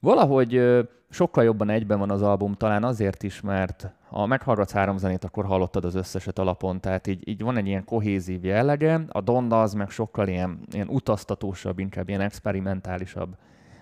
valahogy 0.01 0.55
ö, 0.55 0.83
sokkal 1.11 1.45
jobban 1.45 1.71
egyben 1.71 1.99
van 1.99 2.11
az 2.11 2.23
album, 2.23 2.55
talán 2.55 2.85
azért 2.85 3.23
is, 3.23 3.41
mert 3.41 3.91
ha 4.09 4.27
meghallgatsz 4.27 4.73
három 4.73 4.97
zenét, 4.97 5.25
akkor 5.25 5.45
hallottad 5.45 5.85
az 5.85 5.95
összeset 5.95 6.39
alapon, 6.39 6.81
tehát 6.81 7.07
így, 7.07 7.29
így 7.29 7.43
van 7.43 7.57
egy 7.57 7.67
ilyen 7.67 7.85
kohézív 7.85 8.45
jellege, 8.45 9.05
a 9.09 9.21
Donda 9.21 9.63
az 9.63 9.73
meg 9.73 9.91
sokkal 9.91 10.29
ilyen, 10.29 10.61
ilyen 10.73 10.89
utaztatósabb, 10.89 11.79
inkább 11.79 12.09
ilyen 12.09 12.21
experimentálisabb 12.21 13.37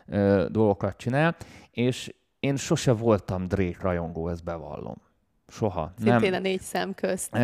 ö, 0.08 0.46
dolgokat 0.50 0.96
csinál, 0.96 1.36
és 1.70 2.14
én 2.40 2.56
sose 2.56 2.92
voltam 2.92 3.44
Drake 3.44 3.78
rajongó, 3.80 4.28
ezt 4.28 4.44
bevallom. 4.44 4.96
Soha. 5.50 5.92
Szintén 5.98 6.30
nem. 6.30 6.40
a 6.40 6.42
négy 6.42 6.60
szem 6.60 6.94
közt 6.94 7.36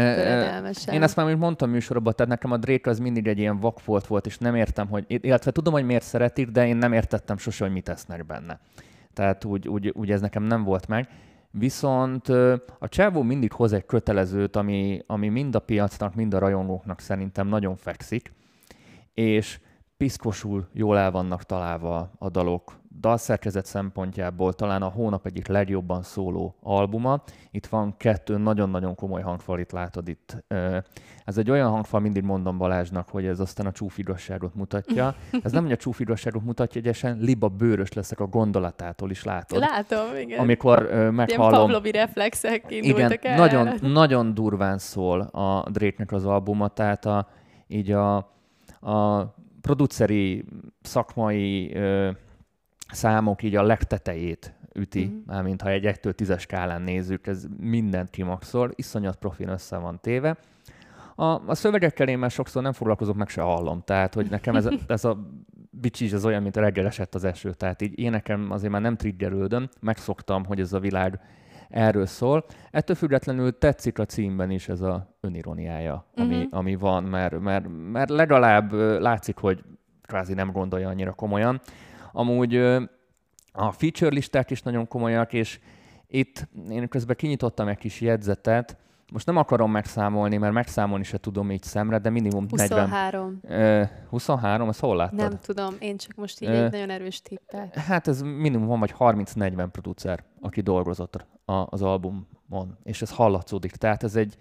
Én 0.92 1.02
ezt 1.02 1.16
már 1.16 1.34
mondtam 1.34 1.70
műsorban, 1.70 2.12
tehát 2.12 2.32
nekem 2.32 2.52
a 2.52 2.56
Drake 2.56 2.90
az 2.90 2.98
mindig 2.98 3.26
egy 3.26 3.38
ilyen 3.38 3.60
vakfolt 3.60 4.06
volt, 4.06 4.26
és 4.26 4.38
nem 4.38 4.54
értem, 4.54 4.88
hogy, 4.88 5.04
illetve 5.06 5.50
tudom, 5.50 5.72
hogy 5.72 5.84
miért 5.84 6.04
szeretik, 6.04 6.48
de 6.48 6.66
én 6.66 6.76
nem 6.76 6.92
értettem 6.92 7.36
sose, 7.36 7.64
hogy 7.64 7.72
mit 7.72 7.84
tesznek 7.84 8.26
benne. 8.26 8.60
Tehát 9.12 9.44
úgy, 9.44 9.68
úgy, 9.68 9.88
úgy 9.88 10.10
ez 10.10 10.20
nekem 10.20 10.42
nem 10.42 10.64
volt 10.64 10.88
meg. 10.88 11.08
Viszont 11.50 12.28
a 12.78 12.88
csávó 12.88 13.22
mindig 13.22 13.52
hoz 13.52 13.72
egy 13.72 13.86
kötelezőt, 13.86 14.56
ami, 14.56 15.02
ami 15.06 15.28
mind 15.28 15.54
a 15.54 15.58
piacnak, 15.58 16.14
mind 16.14 16.34
a 16.34 16.38
rajongóknak 16.38 17.00
szerintem 17.00 17.48
nagyon 17.48 17.76
fekszik, 17.76 18.32
és 19.14 19.58
piszkosul 19.96 20.68
jól 20.72 20.98
el 20.98 21.10
vannak 21.10 21.42
találva 21.42 22.10
a 22.18 22.28
dalok. 22.28 22.82
Dalszerkezet 23.00 23.66
szempontjából 23.66 24.52
talán 24.52 24.82
a 24.82 24.88
hónap 24.88 25.26
egyik 25.26 25.46
legjobban 25.46 26.02
szóló 26.02 26.54
albuma. 26.62 27.22
Itt 27.50 27.66
van 27.66 27.96
kettő 27.96 28.36
nagyon-nagyon 28.36 28.94
komoly 28.94 29.22
hangfal, 29.22 29.58
itt 29.58 29.72
látod 29.72 30.08
itt. 30.08 30.44
Ez 31.24 31.38
egy 31.38 31.50
olyan 31.50 31.70
hangfal, 31.70 32.00
mindig 32.00 32.22
mondom 32.22 32.58
Balázsnak, 32.58 33.08
hogy 33.08 33.26
ez 33.26 33.40
aztán 33.40 33.66
a 33.66 33.72
csúfigazságot 33.72 34.54
mutatja. 34.54 35.14
Ez 35.42 35.52
nem, 35.52 35.62
hogy 35.62 35.72
a 35.72 35.76
csúfigazságot 35.76 36.44
mutatja, 36.44 36.80
egyesen 36.80 37.18
liba 37.20 37.48
bőrös 37.48 37.92
leszek 37.92 38.20
a 38.20 38.26
gondolatától 38.26 39.10
is, 39.10 39.24
látod? 39.24 39.58
Látom, 39.58 40.16
igen. 40.16 40.38
Amikor 40.38 40.82
meghallom... 40.90 41.26
Ilyen 41.26 41.50
Pavlovi 41.50 41.90
reflexek 41.90 42.64
igen, 42.68 43.18
el. 43.22 43.36
Nagyon, 43.36 43.68
nagyon 43.80 44.34
durván 44.34 44.78
szól 44.78 45.20
a 45.20 45.70
Drake-nek 45.70 46.12
az 46.12 46.24
albuma, 46.26 46.68
tehát 46.68 47.04
a, 47.04 47.28
így 47.66 47.90
a, 47.90 48.16
a 48.80 49.34
produceri, 49.64 50.44
szakmai 50.82 51.74
ö, 51.74 52.10
számok 52.90 53.42
így 53.42 53.56
a 53.56 53.62
legtetejét 53.62 54.54
üti, 54.74 55.04
mm-hmm. 55.04 55.18
mármint 55.26 55.62
ha 55.62 55.70
egy 55.70 55.84
1-től 55.84 56.12
10-es 56.16 56.40
skálán 56.40 56.82
nézzük, 56.82 57.26
ez 57.26 57.46
mindent 57.58 58.10
kimaxol, 58.10 58.70
iszonyat 58.74 59.16
profin 59.16 59.48
össze 59.48 59.76
van 59.76 60.00
téve. 60.00 60.36
A, 61.14 61.24
a 61.24 61.54
szövegekkel 61.54 62.08
én 62.08 62.18
már 62.18 62.30
sokszor 62.30 62.62
nem 62.62 62.72
foglalkozok, 62.72 63.16
meg 63.16 63.28
se 63.28 63.40
hallom, 63.40 63.82
tehát 63.84 64.14
hogy 64.14 64.30
nekem 64.30 64.56
ez, 64.56 64.68
ez 64.86 65.04
a 65.04 65.30
bicsis 65.70 66.12
az 66.12 66.24
olyan, 66.24 66.42
mint 66.42 66.56
a 66.56 66.60
reggel 66.60 66.86
esett 66.86 67.14
az 67.14 67.24
eső, 67.24 67.52
tehát 67.52 67.82
így 67.82 67.98
én 67.98 68.10
nekem 68.10 68.50
azért 68.50 68.72
már 68.72 68.80
nem 68.80 68.96
triggerődöm, 68.96 69.68
megszoktam, 69.80 70.44
hogy 70.44 70.60
ez 70.60 70.72
a 70.72 70.80
világ 70.80 71.20
erről 71.68 72.06
szól. 72.06 72.44
Ettől 72.70 72.96
függetlenül 72.96 73.58
tetszik 73.58 73.98
a 73.98 74.04
címben 74.04 74.50
is 74.50 74.68
ez 74.68 74.80
a 74.80 75.16
önironiája, 75.20 76.06
ami, 76.16 76.36
uh-huh. 76.36 76.58
ami 76.58 76.74
van, 76.74 77.04
mert, 77.04 77.40
mert, 77.40 77.66
mert 77.92 78.10
legalább 78.10 78.72
látszik, 79.00 79.36
hogy 79.36 79.64
kvázi 80.02 80.34
nem 80.34 80.52
gondolja 80.52 80.88
annyira 80.88 81.12
komolyan. 81.12 81.60
Amúgy 82.12 82.56
a 83.52 83.72
feature 83.72 84.14
listák 84.14 84.50
is 84.50 84.62
nagyon 84.62 84.88
komolyak, 84.88 85.32
és 85.32 85.60
itt 86.06 86.48
én 86.70 86.88
közben 86.88 87.16
kinyitottam 87.16 87.68
egy 87.68 87.78
kis 87.78 88.00
jegyzetet, 88.00 88.76
most 89.12 89.26
nem 89.26 89.36
akarom 89.36 89.70
megszámolni, 89.70 90.36
mert 90.36 90.52
megszámolni 90.52 91.04
se 91.04 91.18
tudom 91.18 91.50
így 91.50 91.62
szemre, 91.62 91.98
de 91.98 92.10
minimum 92.10 92.46
23. 92.48 93.38
40... 93.42 93.82
Uh, 93.82 93.88
23, 94.08 94.68
ezt 94.68 94.80
hol 94.80 94.96
láttad? 94.96 95.18
Nem 95.18 95.38
tudom, 95.42 95.74
én 95.78 95.96
csak 95.96 96.14
most 96.16 96.40
így 96.40 96.48
uh, 96.48 96.54
egy 96.54 96.70
nagyon 96.70 96.90
erős 96.90 97.22
tippet. 97.22 97.74
Hát 97.74 98.08
ez 98.08 98.20
minimum 98.20 98.66
van 98.66 98.80
vagy 98.80 98.94
30-40 98.98 99.68
producer, 99.72 100.24
aki 100.40 100.60
dolgozott 100.60 101.26
az 101.44 101.82
albumon, 101.82 102.78
és 102.82 103.02
ez 103.02 103.10
hallatszódik. 103.10 103.72
Tehát 103.72 104.02
ez 104.02 104.16
egy, 104.16 104.36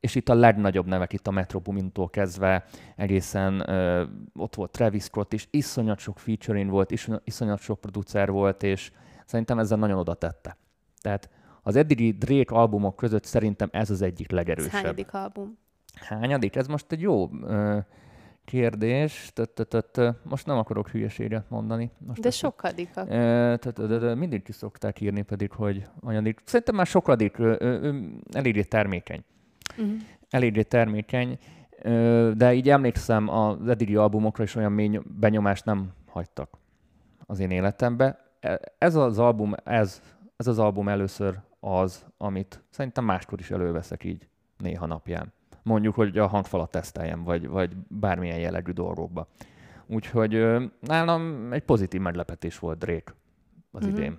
és 0.00 0.14
itt 0.14 0.28
a 0.28 0.34
legnagyobb 0.34 0.86
nevek, 0.86 1.12
itt 1.12 1.26
a 1.26 1.30
Metro 1.30 1.60
Boomintól 1.60 2.10
kezdve 2.10 2.64
egészen 2.96 3.60
uh, 3.60 4.42
ott 4.42 4.54
volt 4.54 4.70
Travis 4.70 5.02
Scott 5.02 5.32
is, 5.32 5.48
iszonyat 5.50 5.98
sok 5.98 6.18
featuring 6.18 6.70
volt, 6.70 6.90
iszonyat 7.24 7.60
sok 7.60 7.80
producer 7.80 8.30
volt, 8.30 8.62
és 8.62 8.92
szerintem 9.26 9.58
ezzel 9.58 9.78
nagyon 9.78 9.98
oda 9.98 10.14
tette. 10.14 10.56
Tehát 11.00 11.30
az 11.62 11.76
eddigi 11.76 12.12
Drake 12.12 12.54
albumok 12.54 12.96
között 12.96 13.24
szerintem 13.24 13.68
ez 13.72 13.90
az 13.90 14.02
egyik 14.02 14.30
legerősebb. 14.30 14.72
Ez 14.72 14.80
hányadik 14.80 15.14
album? 15.14 15.58
Hányadik? 15.94 16.56
Ez 16.56 16.66
most 16.66 16.92
egy 16.92 17.00
jó 17.00 17.26
uh, 17.26 17.78
kérdés. 18.50 19.32
Most 20.22 20.46
nem 20.46 20.56
akarok 20.56 20.88
hülyeséget 20.88 21.50
mondani. 21.50 21.90
Most 22.06 22.20
De 22.20 22.30
sokadikak. 22.30 23.08
Mindig 24.16 24.42
ki 24.42 24.52
szokták 24.52 25.00
írni 25.00 25.22
pedig, 25.22 25.52
hogy 25.52 25.86
anyadik. 26.00 26.40
Szerintem 26.44 26.74
már 26.74 26.86
sokadik, 26.86 27.38
eléggé 28.32 28.62
termékeny. 28.62 29.24
Uh-huh. 29.78 29.94
Eléggé 30.30 30.62
termékeny, 30.62 31.38
de 32.34 32.54
így 32.54 32.70
emlékszem 32.70 33.28
az 33.28 33.68
eddigi 33.68 33.96
albumokra 33.96 34.42
is 34.42 34.54
olyan 34.54 34.72
mély 34.72 35.00
benyomást 35.18 35.64
nem 35.64 35.92
hagytak 36.06 36.58
az 37.26 37.38
én 37.38 37.50
életembe. 37.50 38.18
E, 38.40 38.60
ez 38.78 38.94
az 38.94 39.18
album, 39.18 39.54
ez, 39.64 40.02
ez 40.36 40.46
az 40.46 40.58
album 40.58 40.88
először 40.88 41.38
az, 41.60 42.06
amit 42.16 42.62
szerintem 42.70 43.04
máskor 43.04 43.40
is 43.40 43.50
előveszek 43.50 44.04
így 44.04 44.28
néha 44.56 44.86
napján. 44.86 45.32
Mondjuk, 45.62 45.94
hogy 45.94 46.18
a 46.18 46.26
hangfalat 46.26 46.70
teszteljem, 46.70 47.22
vagy, 47.22 47.48
vagy 47.48 47.76
bármilyen 47.88 48.38
jellegű 48.38 48.72
dolgokba. 48.72 49.28
Úgyhogy 49.86 50.46
nálam 50.80 51.52
egy 51.52 51.62
pozitív 51.62 52.00
meglepetés 52.00 52.58
volt 52.58 52.78
Drake 52.78 53.14
az 53.70 53.84
mm-hmm. 53.84 53.96
idén. 53.96 54.18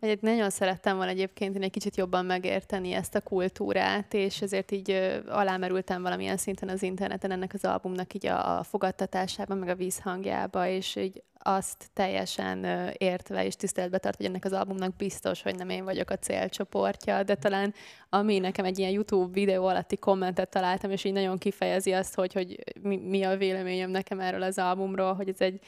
Egyet 0.00 0.20
nagyon 0.20 0.50
szerettem 0.50 0.96
volna 0.96 1.10
egyébként 1.10 1.56
én 1.56 1.62
egy 1.62 1.70
kicsit 1.70 1.96
jobban 1.96 2.24
megérteni 2.24 2.92
ezt 2.92 3.14
a 3.14 3.20
kultúrát, 3.20 4.14
és 4.14 4.42
ezért 4.42 4.70
így 4.70 5.20
alámerültem 5.28 6.02
valamilyen 6.02 6.36
szinten 6.36 6.68
az 6.68 6.82
interneten 6.82 7.30
ennek 7.30 7.54
az 7.54 7.64
albumnak 7.64 8.14
így 8.14 8.26
a, 8.26 8.58
a 8.58 8.62
fogadtatásában, 8.62 9.58
meg 9.58 9.68
a 9.68 9.74
vízhangjába, 9.74 10.66
és 10.66 10.96
így 10.96 11.22
azt 11.42 11.90
teljesen 11.92 12.64
értve 12.98 13.44
és 13.44 13.56
tiszteletbe 13.56 13.98
tart, 13.98 14.16
hogy 14.16 14.26
ennek 14.26 14.44
az 14.44 14.52
albumnak 14.52 14.96
biztos, 14.96 15.42
hogy 15.42 15.54
nem 15.54 15.68
én 15.68 15.84
vagyok 15.84 16.10
a 16.10 16.18
célcsoportja, 16.18 17.22
de 17.22 17.34
talán 17.34 17.74
ami 18.08 18.38
nekem 18.38 18.64
egy 18.64 18.78
ilyen 18.78 18.90
YouTube 18.90 19.32
videó 19.32 19.66
alatti 19.66 19.96
kommentet 19.96 20.50
találtam, 20.50 20.90
és 20.90 21.04
így 21.04 21.12
nagyon 21.12 21.38
kifejezi 21.38 21.92
azt, 21.92 22.14
hogy, 22.14 22.32
hogy 22.32 22.58
mi, 22.82 22.96
mi 22.96 23.22
a 23.22 23.36
véleményem 23.36 23.90
nekem 23.90 24.20
erről 24.20 24.42
az 24.42 24.58
albumról, 24.58 25.14
hogy 25.14 25.28
ez 25.28 25.40
egy 25.40 25.60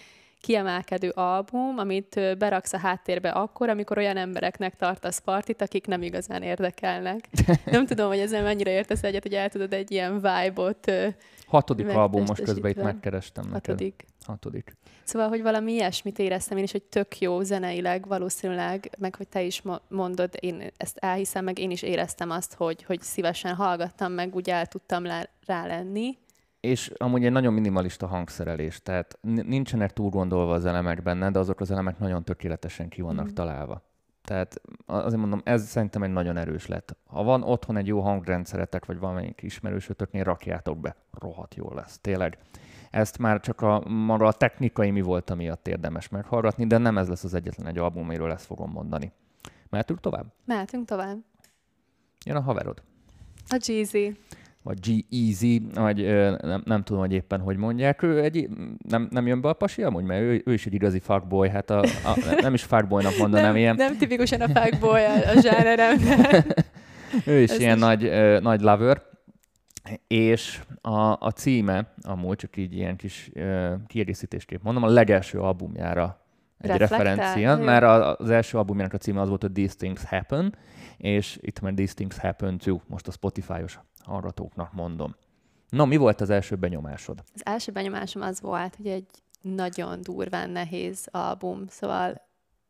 kiemelkedő 0.43 1.09
album, 1.09 1.79
amit 1.79 2.37
beraksz 2.39 2.73
a 2.73 2.79
háttérbe 2.79 3.31
akkor, 3.31 3.69
amikor 3.69 3.99
olyan 3.99 4.17
embereknek 4.17 4.77
tartasz 4.77 5.19
partit, 5.19 5.63
akik 5.63 5.87
nem 5.87 6.03
igazán 6.03 6.43
érdekelnek. 6.43 7.29
Nem 7.65 7.87
tudom, 7.87 8.09
hogy 8.09 8.19
ezzel 8.19 8.43
mennyire 8.43 8.71
értesz 8.71 9.03
egyet, 9.03 9.23
hogy 9.23 9.35
el 9.35 9.49
tudod 9.49 9.73
egy 9.73 9.91
ilyen 9.91 10.15
vibe-ot 10.15 10.93
Hatodik 11.47 11.89
album, 11.89 12.25
most 12.27 12.43
közben 12.43 12.71
itt 12.71 12.83
megkerestem 12.83 13.45
neked. 13.45 13.67
Hatodik. 13.67 14.05
Hatodik. 14.27 14.77
Szóval, 15.05 15.29
hogy 15.29 15.43
valami 15.43 15.73
ilyesmit 15.73 16.19
éreztem 16.19 16.57
én 16.57 16.63
is, 16.63 16.73
hogy 16.73 16.83
tök 16.83 17.19
jó 17.19 17.43
zeneileg 17.43 18.07
valószínűleg, 18.07 18.91
meg 18.99 19.15
hogy 19.15 19.29
te 19.29 19.43
is 19.43 19.63
mondod, 19.89 20.31
én 20.41 20.71
ezt 20.77 20.97
elhiszem, 20.99 21.45
meg 21.45 21.59
én 21.59 21.71
is 21.71 21.83
éreztem 21.83 22.31
azt, 22.31 22.55
hogy, 22.55 22.83
hogy 22.83 23.01
szívesen 23.01 23.55
hallgattam, 23.55 24.13
meg 24.13 24.35
úgy 24.35 24.51
el 24.51 24.67
tudtam 24.67 25.05
rá 25.47 25.67
lenni 25.67 26.19
és 26.63 26.93
amúgy 26.97 27.25
egy 27.25 27.33
nagyon 27.33 27.53
minimalista 27.53 28.07
hangszerelés, 28.07 28.83
tehát 28.83 29.19
nincsenek 29.21 29.93
túl 29.93 30.11
gondolva 30.11 30.55
az 30.55 30.65
elemek 30.65 31.03
benne, 31.03 31.31
de 31.31 31.39
azok 31.39 31.61
az 31.61 31.71
elemek 31.71 31.99
nagyon 31.99 32.25
tökéletesen 32.25 32.89
ki 32.89 33.01
vannak 33.01 33.31
mm. 33.31 33.35
találva. 33.35 33.83
Tehát 34.25 34.61
azért 34.87 35.21
mondom, 35.21 35.41
ez 35.45 35.67
szerintem 35.69 36.03
egy 36.03 36.11
nagyon 36.11 36.37
erős 36.37 36.67
lett. 36.67 36.97
Ha 37.07 37.23
van 37.23 37.43
otthon 37.43 37.77
egy 37.77 37.87
jó 37.87 38.01
hangrendszeretek, 38.01 38.87
vagy 38.87 38.99
valamelyik 38.99 39.43
ismerősötöknél, 39.43 40.25
rakjátok 40.25 40.79
be. 40.79 40.97
Rohadt 41.11 41.55
jó 41.55 41.75
lesz, 41.75 41.99
tényleg. 41.99 42.39
Ezt 42.91 43.19
már 43.19 43.41
csak 43.41 43.61
a 43.61 43.83
maga 43.89 44.27
a 44.27 44.33
technikai 44.33 44.91
mi 44.91 45.01
volt, 45.01 45.35
miatt 45.35 45.69
érdemes 45.69 46.09
meghallgatni, 46.09 46.67
de 46.67 46.79
nem 46.79 46.99
ez 46.99 47.09
lesz 47.09 47.25
az 47.25 47.35
egyetlen 47.35 47.67
egy 47.67 47.79
album, 47.79 48.03
amiről 48.03 48.31
ezt 48.31 48.47
fogom 48.47 48.71
mondani. 48.71 49.13
Mehetünk 49.71 50.01
tovább? 50.01 50.27
Mehetünk 50.45 50.87
tovább. 50.87 51.19
Jön 52.25 52.37
a 52.37 52.41
haverod. 52.41 52.83
A 53.49 53.59
Jeezy 53.67 54.17
vagy 54.63 54.79
G-Easy, 54.81 55.63
vagy 55.75 56.05
nem, 56.43 56.63
nem 56.65 56.83
tudom, 56.83 57.01
hogy 57.01 57.13
éppen 57.13 57.41
hogy 57.41 57.57
mondják. 57.57 58.03
Ő 58.03 58.23
egy, 58.23 58.49
nem, 58.89 59.09
nem 59.11 59.27
jön 59.27 59.41
be 59.41 59.49
a 59.49 59.53
pasi 59.53 59.83
amúgy, 59.83 60.05
mert 60.05 60.21
ő, 60.21 60.43
ő 60.45 60.53
is 60.53 60.67
egy 60.67 60.75
igazi 60.75 61.01
fuckboy, 61.01 61.49
hát 61.49 61.71
a, 61.71 61.79
a, 61.81 62.39
nem 62.41 62.55
is 62.55 62.63
fuckboynak 62.63 63.17
mondanám 63.19 63.47
nem, 63.47 63.57
ilyen. 63.57 63.77
Nem 63.77 63.97
tipikusan 63.97 64.41
a 64.41 64.61
fuckboy 64.61 65.03
a, 65.05 65.31
a 65.31 65.41
zsánerem, 65.41 65.99
de... 65.99 66.45
ő 67.33 67.41
is 67.41 67.51
Ez 67.51 67.59
ilyen 67.59 67.77
is. 67.77 67.83
Nagy, 67.83 68.05
ö, 68.05 68.41
nagy 68.41 68.61
lover, 68.61 69.03
és 70.07 70.61
a, 70.81 71.27
a 71.27 71.31
címe, 71.31 71.95
amúgy 72.03 72.37
csak 72.37 72.57
így 72.57 72.77
ilyen 72.77 72.97
kis 72.97 73.31
ö, 73.35 73.75
kiegészítésképp 73.87 74.63
mondom, 74.63 74.83
a 74.83 74.89
legelső 74.89 75.39
albumjára 75.39 76.21
egy 76.59 76.71
Reflektál. 76.71 76.99
referencia, 76.99 77.57
mert 77.57 77.85
az 78.21 78.31
első 78.31 78.59
albumjának 78.59 78.93
a 78.93 78.99
címe 78.99 79.21
az 79.21 79.29
volt, 79.29 79.43
hogy 79.43 79.53
These 79.53 79.75
Things 79.75 80.05
Happen, 80.05 80.57
és 80.97 81.39
itt 81.41 81.61
már 81.61 81.73
These 81.73 81.95
Things 81.95 82.19
Happen 82.19 82.59
Too, 82.59 82.79
most 82.87 83.09
a 83.09 83.11
Spotify-os 83.11 83.79
hallgatóknak 84.05 84.73
mondom. 84.73 85.15
Na, 85.69 85.85
mi 85.85 85.97
volt 85.97 86.21
az 86.21 86.31
első 86.31 86.57
benyomásod? 86.57 87.25
Az 87.35 87.41
első 87.45 87.73
benyomásom 87.73 88.23
az 88.23 88.41
volt, 88.41 88.77
hogy 88.77 88.87
egy 88.87 89.07
nagyon 89.41 90.01
durván 90.03 90.51
nehéz 90.51 91.09
album, 91.11 91.67
szóval 91.69 92.21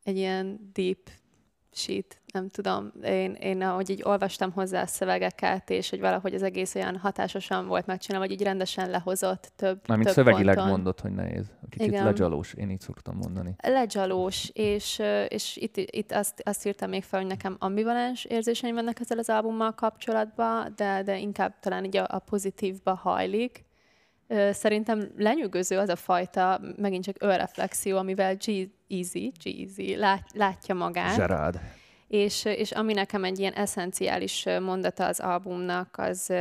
egy 0.03 0.17
ilyen 0.17 0.71
deep 0.73 1.11
shit, 1.73 2.21
nem 2.33 2.49
tudom. 2.49 2.93
Én, 3.03 3.33
én 3.33 3.63
ahogy 3.63 3.91
így 3.91 4.03
olvastam 4.05 4.53
hozzá 4.53 4.83
a 4.83 4.87
szövegeket, 4.87 5.71
és 5.71 5.91
hogy 5.91 6.01
valahogy 6.01 6.35
az 6.35 6.43
egész 6.43 6.75
olyan 6.75 6.97
hatásosan 6.97 7.67
volt 7.67 7.87
megcsinálva, 7.87 8.27
hogy 8.27 8.35
így 8.35 8.43
rendesen 8.43 8.91
lehozott 8.91 9.53
több 9.57 9.81
Mármint 9.87 10.09
több 10.09 10.25
szövegileg 10.25 10.55
ponton. 10.55 10.73
mondott, 10.73 11.01
hogy 11.01 11.13
nehéz. 11.13 11.47
Kicsit 11.71 11.87
Igen. 11.87 12.05
legyalós, 12.05 12.55
én 12.55 12.71
így 12.71 12.81
szoktam 12.81 13.17
mondani. 13.17 13.55
Legyalós, 13.63 14.51
és, 14.53 15.03
és 15.29 15.57
itt, 15.57 15.77
itt 15.77 16.13
azt, 16.13 16.43
azt 16.45 16.67
írtam 16.67 16.89
még 16.89 17.03
fel, 17.03 17.21
hogy 17.21 17.29
nekem 17.29 17.57
ambivalens 17.59 18.25
érzéseim 18.25 18.75
vannak 18.75 19.01
ezzel 19.01 19.19
az 19.19 19.29
albummal 19.29 19.73
kapcsolatban, 19.75 20.73
de, 20.77 21.03
de 21.03 21.19
inkább 21.19 21.59
talán 21.61 21.85
így 21.85 21.97
a, 21.97 22.07
a 22.09 22.19
pozitívba 22.19 22.95
hajlik. 22.95 23.65
Szerintem 24.51 25.11
lenyűgöző 25.17 25.79
az 25.79 25.89
a 25.89 25.97
fajta, 25.97 26.61
megint 26.77 27.05
csak 27.05 27.17
önreflexió, 27.19 27.97
amivel 27.97 28.35
G-Easy, 28.35 29.33
G-Easy 29.43 29.97
lát, 29.97 30.29
látja 30.35 30.75
magát. 30.75 31.17
Gerard. 31.17 31.61
És, 32.09 32.45
és 32.45 32.73
ami 32.73 32.93
nekem 32.93 33.25
egy 33.25 33.39
ilyen 33.39 33.53
eszenciális 33.53 34.47
mondata 34.61 35.07
az 35.07 35.21
albumnak, 35.21 35.95
az, 35.99 36.33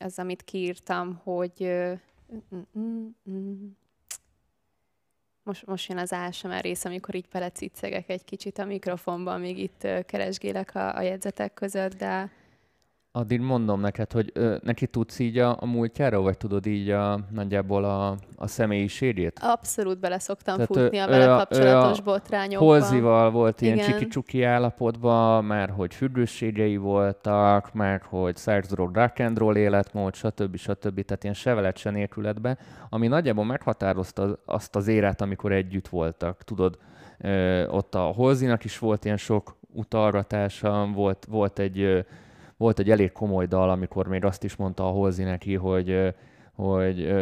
az 0.00 0.18
amit 0.18 0.42
kiírtam, 0.42 1.20
hogy 1.24 1.72
most, 5.42 5.66
most 5.66 5.88
jön 5.88 5.98
az 5.98 6.12
ASMR 6.12 6.60
rész, 6.60 6.84
amikor 6.84 7.14
így 7.14 7.28
belecicegek 7.32 8.08
egy 8.08 8.24
kicsit 8.24 8.58
a 8.58 8.64
mikrofonban, 8.64 9.40
még 9.40 9.58
itt 9.58 9.86
keresgélek 10.06 10.74
a, 10.74 10.96
a 10.96 11.00
jegyzetek 11.00 11.54
között, 11.54 11.94
de 11.94 12.30
Addig 13.14 13.40
mondom 13.40 13.80
neked, 13.80 14.12
hogy 14.12 14.30
ö, 14.34 14.56
neki 14.62 14.86
tudsz 14.86 15.18
így 15.18 15.38
a, 15.38 15.56
a 15.60 15.66
múltjára, 15.66 16.20
vagy 16.20 16.36
tudod 16.36 16.66
így 16.66 16.90
a, 16.90 17.20
nagyjából 17.30 17.84
a, 17.84 18.16
a 18.36 18.46
személyiségét? 18.46 19.38
Abszolút 19.42 19.98
bele 20.00 20.18
szoktam 20.18 20.54
Tehát 20.54 20.74
futni 20.74 20.98
a 20.98 21.06
vele 21.06 21.26
kapcsolatos 21.26 21.98
a 21.98 22.02
botrányokba. 22.02 22.66
Holzival 22.66 23.30
volt 23.30 23.60
ilyen 23.60 23.78
csiki-csuki 23.78 24.42
állapotban, 24.42 25.44
mert 25.44 25.72
hogy 25.72 25.94
függőségei 25.94 26.76
voltak, 26.76 27.72
mert 27.72 28.04
hogy 28.04 28.36
drog, 28.68 28.96
rock 28.96 29.18
and 29.18 29.38
roll 29.38 29.56
életmód, 29.56 30.14
stb. 30.14 30.56
stb. 30.56 31.04
Tehát 31.04 31.22
ilyen 31.22 31.34
sevelet 31.34 31.76
se 31.76 31.90
nélkületbe, 31.90 32.58
ami 32.88 33.06
nagyjából 33.06 33.44
meghatározta 33.44 34.38
azt 34.44 34.76
az 34.76 34.88
éret, 34.88 35.20
amikor 35.20 35.52
együtt 35.52 35.88
voltak. 35.88 36.42
Tudod, 36.44 36.78
ö, 37.18 37.66
ott 37.66 37.94
a 37.94 38.02
Holzinak 38.02 38.64
is 38.64 38.78
volt 38.78 39.04
ilyen 39.04 39.16
sok 39.16 39.56
utalgatása, 39.72 40.88
volt, 40.94 41.26
volt 41.30 41.58
egy 41.58 42.04
volt 42.56 42.78
egy 42.78 42.90
elég 42.90 43.12
komoly 43.12 43.46
dal, 43.46 43.70
amikor 43.70 44.06
még 44.06 44.24
azt 44.24 44.44
is 44.44 44.56
mondta 44.56 44.86
a 44.88 44.90
Holzi 44.90 45.22
neki, 45.22 45.54
hogy, 45.54 46.14
hogy 46.52 47.12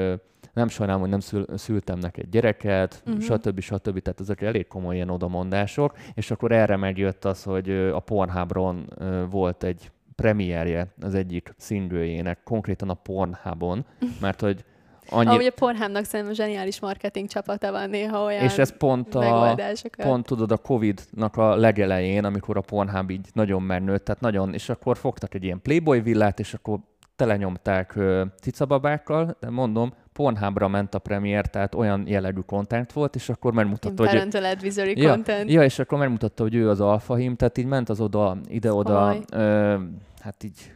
nem 0.53 0.69
sajnálom, 0.69 1.01
hogy 1.01 1.11
nem 1.11 1.21
szül, 1.21 1.45
szültem 1.55 1.99
neked 1.99 2.27
gyereket, 2.31 3.03
uh-huh. 3.07 3.23
stb. 3.23 3.61
stb. 3.61 4.01
Tehát 4.01 4.21
ezek 4.21 4.41
elég 4.41 4.67
komoly 4.67 4.95
ilyen 4.95 5.11
odamondások, 5.11 5.97
és 6.15 6.31
akkor 6.31 6.53
erre 6.53 6.77
megjött 6.77 7.25
az, 7.25 7.43
hogy 7.43 7.71
a 7.71 8.01
Pornhubron 8.01 8.89
volt 9.31 9.65
egy 9.65 9.91
premierje 10.15 10.87
az 11.01 11.15
egyik 11.15 11.55
színvőjének, 11.57 12.43
konkrétan 12.45 12.91
a 12.91 12.95
Pornhubon, 12.95 13.87
mert 14.21 14.41
hogy 14.41 14.65
annyi... 15.11 15.29
Ahogy 15.29 15.45
a 15.45 15.51
Pornhubnak 15.51 16.05
szerintem 16.05 16.35
zseniális 16.35 16.81
marketing 16.81 17.29
csapata 17.29 17.71
van 17.71 17.91
néha 17.91 18.25
olyan 18.25 18.43
És 18.43 18.59
ez 18.59 18.77
pont, 18.77 19.15
a, 19.15 19.57
pont 19.97 20.27
tudod 20.27 20.53
a 20.53 20.57
Covid-nak 20.57 21.37
a 21.37 21.57
legelején, 21.57 22.25
amikor 22.25 22.57
a 22.57 22.61
Pornhub 22.61 23.11
így 23.11 23.29
nagyon 23.33 23.63
mernőtt, 23.63 24.05
tehát 24.05 24.21
nagyon, 24.21 24.55
és 24.55 24.69
akkor 24.69 24.97
fogtak 24.97 25.35
egy 25.35 25.45
ilyen 25.45 25.63
Playboy 25.63 26.01
villát, 26.01 26.41
és 26.41 26.55
akkor 26.55 26.79
telenyomták 27.17 27.93
uh, 27.97 28.21
cicababákkal, 28.41 29.37
de 29.41 29.51
mondom, 29.51 29.93
Pornhubra 30.13 30.69
ment 30.69 30.95
a 30.95 30.99
premier, 30.99 31.47
tehát 31.47 31.75
olyan 31.75 32.05
jellegű 32.07 32.41
content 32.41 32.93
volt, 32.93 33.15
és 33.15 33.29
akkor 33.29 33.53
megmutatta, 33.53 34.03
hogy... 34.03 34.13
Parental 34.13 34.45
advisory 34.45 35.01
ja, 35.01 35.11
content. 35.11 35.51
Ja, 35.51 35.63
és 35.63 35.79
akkor 35.79 35.99
megmutatta, 35.99 36.43
hogy 36.43 36.55
ő 36.55 36.69
az 36.69 36.81
alfahim, 36.81 37.37
tehát 37.37 37.59
így 37.59 37.67
ment 37.67 37.89
az 37.89 38.01
oda, 38.01 38.37
ide-oda, 38.49 39.17
ö, 39.33 39.77
hát 40.21 40.45
így 40.45 40.73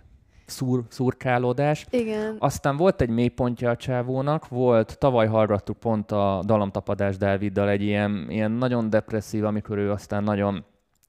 szúr, 0.47 0.83
szurkálódás. 0.89 1.87
Igen. 1.91 2.37
Aztán 2.39 2.77
volt 2.77 3.01
egy 3.01 3.09
mélypontja 3.09 3.71
a 3.71 3.77
csávónak, 3.77 4.49
volt, 4.49 4.99
tavaly 4.99 5.27
hallgattuk 5.27 5.77
pont 5.77 6.11
a 6.11 6.43
Dalamtapadás 6.47 7.17
Dáviddal 7.17 7.69
egy 7.69 7.83
ilyen, 7.83 8.27
ilyen 8.29 8.51
nagyon 8.51 8.91
depresszív, 8.91 9.45
amikor 9.45 9.79
ő 9.79 9.91
aztán 9.91 10.23
nagyon 10.23 10.65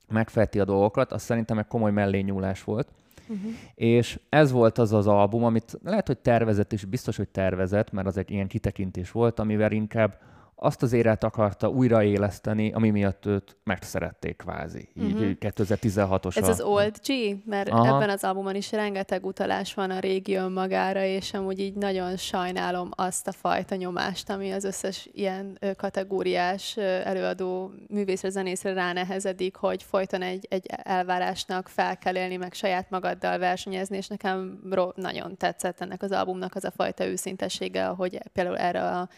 megfejti 0.08 0.60
a 0.60 0.66
dolgokat, 0.66 1.12
az 1.12 1.22
szerintem 1.22 1.58
egy 1.58 1.68
komoly 1.68 1.92
mellényúlás 1.92 2.64
volt. 2.64 2.88
Uh-huh. 3.28 3.52
És 3.76 4.20
ez 4.30 4.52
volt 4.52 4.78
az 4.78 4.94
az 4.94 5.08
album, 5.08 5.44
amit 5.44 5.80
lehet, 5.84 6.08
hogy 6.08 6.18
tervezett, 6.18 6.74
és 6.74 6.86
biztos, 6.86 7.18
hogy 7.18 7.28
tervezett, 7.28 7.92
mert 7.92 8.08
az 8.08 8.18
egy 8.18 8.32
ilyen 8.32 8.48
kitekintés 8.48 9.12
volt, 9.12 9.40
amivel 9.40 9.72
inkább 9.72 10.18
azt 10.56 10.84
az 10.84 10.94
éret 10.94 11.24
akarta 11.24 11.68
újraéleszteni, 11.68 12.72
ami 12.72 12.90
miatt 12.90 13.26
őt 13.26 13.58
megszerették 13.64 14.38
kvázi. 14.38 14.90
Így 15.02 15.14
uh-huh. 15.14 15.32
2016-os. 15.40 16.38
Ez 16.38 16.48
az 16.48 16.62
Old 16.62 16.96
G? 17.08 17.38
Mert 17.46 17.70
Aha. 17.70 17.96
ebben 17.96 18.10
az 18.10 18.24
albumon 18.24 18.56
is 18.56 18.72
rengeteg 18.72 19.26
utalás 19.26 19.74
van 19.74 19.92
a 19.92 20.00
régi 20.00 20.36
önmagára, 20.36 21.04
és 21.04 21.34
amúgy 21.34 21.60
így 21.60 21.74
nagyon 21.74 22.18
sajnálom 22.18 22.90
azt 22.96 23.28
a 23.28 23.32
fajta 23.32 23.76
nyomást, 23.76 24.30
ami 24.30 24.52
az 24.52 24.64
összes 24.64 25.10
ilyen 25.14 25.60
kategóriás 25.78 26.78
előadó 26.78 27.72
művészre, 27.88 28.30
zenészre 28.30 28.74
ránehezedik, 28.74 29.56
hogy 29.56 29.84
folyton 29.84 30.22
egy, 30.22 30.48
egy 30.50 30.66
elvárásnak 30.84 31.68
fel 31.68 31.98
kell 31.98 32.16
élni, 32.16 32.36
meg 32.36 32.54
saját 32.54 32.90
magaddal 32.90 33.38
versenyezni, 33.38 33.98
és 33.98 34.08
nekem 34.08 34.60
nagyon 34.96 35.38
tetszett 35.38 35.82
ennek 35.82 36.02
az 36.02 36.12
albumnak 36.12 36.56
az 36.56 36.64
a 36.64 36.72
fajta 36.72 37.06
őszintessége, 37.06 37.86
hogy 37.86 38.20
például 38.34 38.58
erre 38.58 38.82
a 38.82 39.10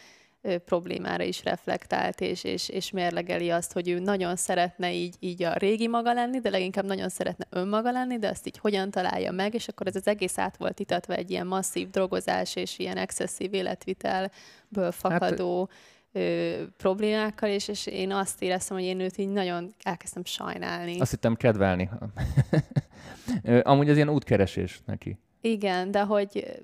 problémára 0.64 1.22
is 1.22 1.44
reflektált, 1.44 2.20
és, 2.20 2.44
és, 2.44 2.68
és 2.68 2.90
mérlegeli 2.90 3.50
azt, 3.50 3.72
hogy 3.72 3.88
ő 3.88 3.98
nagyon 3.98 4.36
szeretne 4.36 4.92
így, 4.92 5.16
így 5.20 5.42
a 5.42 5.52
régi 5.52 5.88
maga 5.88 6.12
lenni, 6.12 6.40
de 6.40 6.50
leginkább 6.50 6.84
nagyon 6.84 7.08
szeretne 7.08 7.46
önmaga 7.50 7.90
lenni, 7.90 8.18
de 8.18 8.28
azt 8.28 8.46
így 8.46 8.58
hogyan 8.58 8.90
találja 8.90 9.32
meg, 9.32 9.54
és 9.54 9.68
akkor 9.68 9.86
ez 9.86 9.96
az 9.96 10.06
egész 10.06 10.38
át 10.38 10.56
volt 10.56 10.80
itatva 10.80 11.14
egy 11.14 11.30
ilyen 11.30 11.46
masszív 11.46 11.90
drogozás 11.90 12.56
és 12.56 12.78
ilyen 12.78 12.96
excesszív 12.96 13.54
életvitelből 13.54 14.92
fakadó 14.92 15.68
hát, 15.70 16.22
ö, 16.22 16.62
problémákkal, 16.76 17.48
és, 17.48 17.68
és 17.68 17.86
én 17.86 18.12
azt 18.12 18.42
éreztem, 18.42 18.76
hogy 18.76 18.86
én 18.86 19.00
őt 19.00 19.18
így 19.18 19.28
nagyon 19.28 19.74
elkezdtem 19.82 20.24
sajnálni. 20.24 21.00
Azt 21.00 21.10
hittem 21.10 21.34
kedvelni. 21.34 21.88
Amúgy 23.62 23.90
az 23.90 23.96
ilyen 23.96 24.08
útkeresés 24.08 24.80
neki. 24.86 25.18
Igen, 25.40 25.90
de 25.90 26.02
hogy 26.02 26.62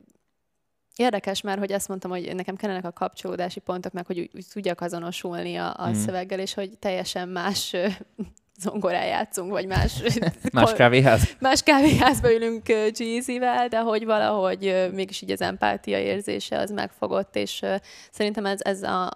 Érdekes 0.96 1.40
már, 1.40 1.58
hogy 1.58 1.72
azt 1.72 1.88
mondtam, 1.88 2.10
hogy 2.10 2.34
nekem 2.34 2.56
kellenek 2.56 2.84
a 2.84 2.92
kapcsolódási 2.92 3.60
pontok, 3.60 3.92
meg 3.92 4.06
hogy 4.06 4.18
úgy, 4.18 4.30
úgy 4.34 4.46
tudjak 4.52 4.80
azonosulni 4.80 5.56
a, 5.56 5.74
a 5.76 5.88
mm. 5.88 5.92
szöveggel, 5.92 6.38
és 6.38 6.54
hogy 6.54 6.78
teljesen 6.78 7.28
más 7.28 7.76
zongorán 8.62 9.06
játszunk, 9.06 9.50
vagy 9.50 9.66
más... 9.66 10.02
más 10.52 10.72
kávéház? 10.72 11.36
Más 11.38 11.62
kávéházba 11.62 12.32
ülünk 12.32 12.68
Jeezy-vel, 12.98 13.68
de 13.68 13.78
hogy 13.78 14.04
valahogy 14.04 14.90
mégis 14.92 15.22
így 15.22 15.30
az 15.30 15.40
empátia 15.40 15.98
érzése 15.98 16.58
az 16.58 16.70
megfogott, 16.70 17.36
és 17.36 17.62
szerintem 18.10 18.46
ez, 18.46 18.60
ez 18.62 18.82
a 18.82 19.10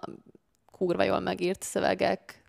kurva 0.71 1.03
jól 1.03 1.19
megírt 1.19 1.63
szövegek 1.63 2.43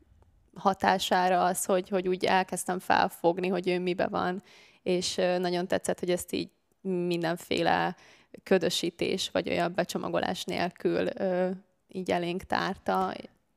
hatására 0.54 1.44
az, 1.44 1.64
hogy, 1.64 1.88
hogy 1.88 2.08
úgy 2.08 2.24
elkezdtem 2.24 2.78
felfogni, 2.78 3.48
hogy 3.48 3.68
ő 3.68 3.78
mibe 3.78 4.06
van, 4.06 4.42
és 4.82 5.14
nagyon 5.38 5.66
tetszett, 5.66 5.98
hogy 5.98 6.10
ezt 6.10 6.32
így 6.32 6.50
mindenféle 6.80 7.96
ködösítés, 8.42 9.30
vagy 9.32 9.48
olyan 9.48 9.72
becsomagolás 9.74 10.44
nélkül 10.44 11.06
ö, 11.14 11.50
így 11.88 12.10
elénk 12.10 12.42
tárta. 12.42 13.12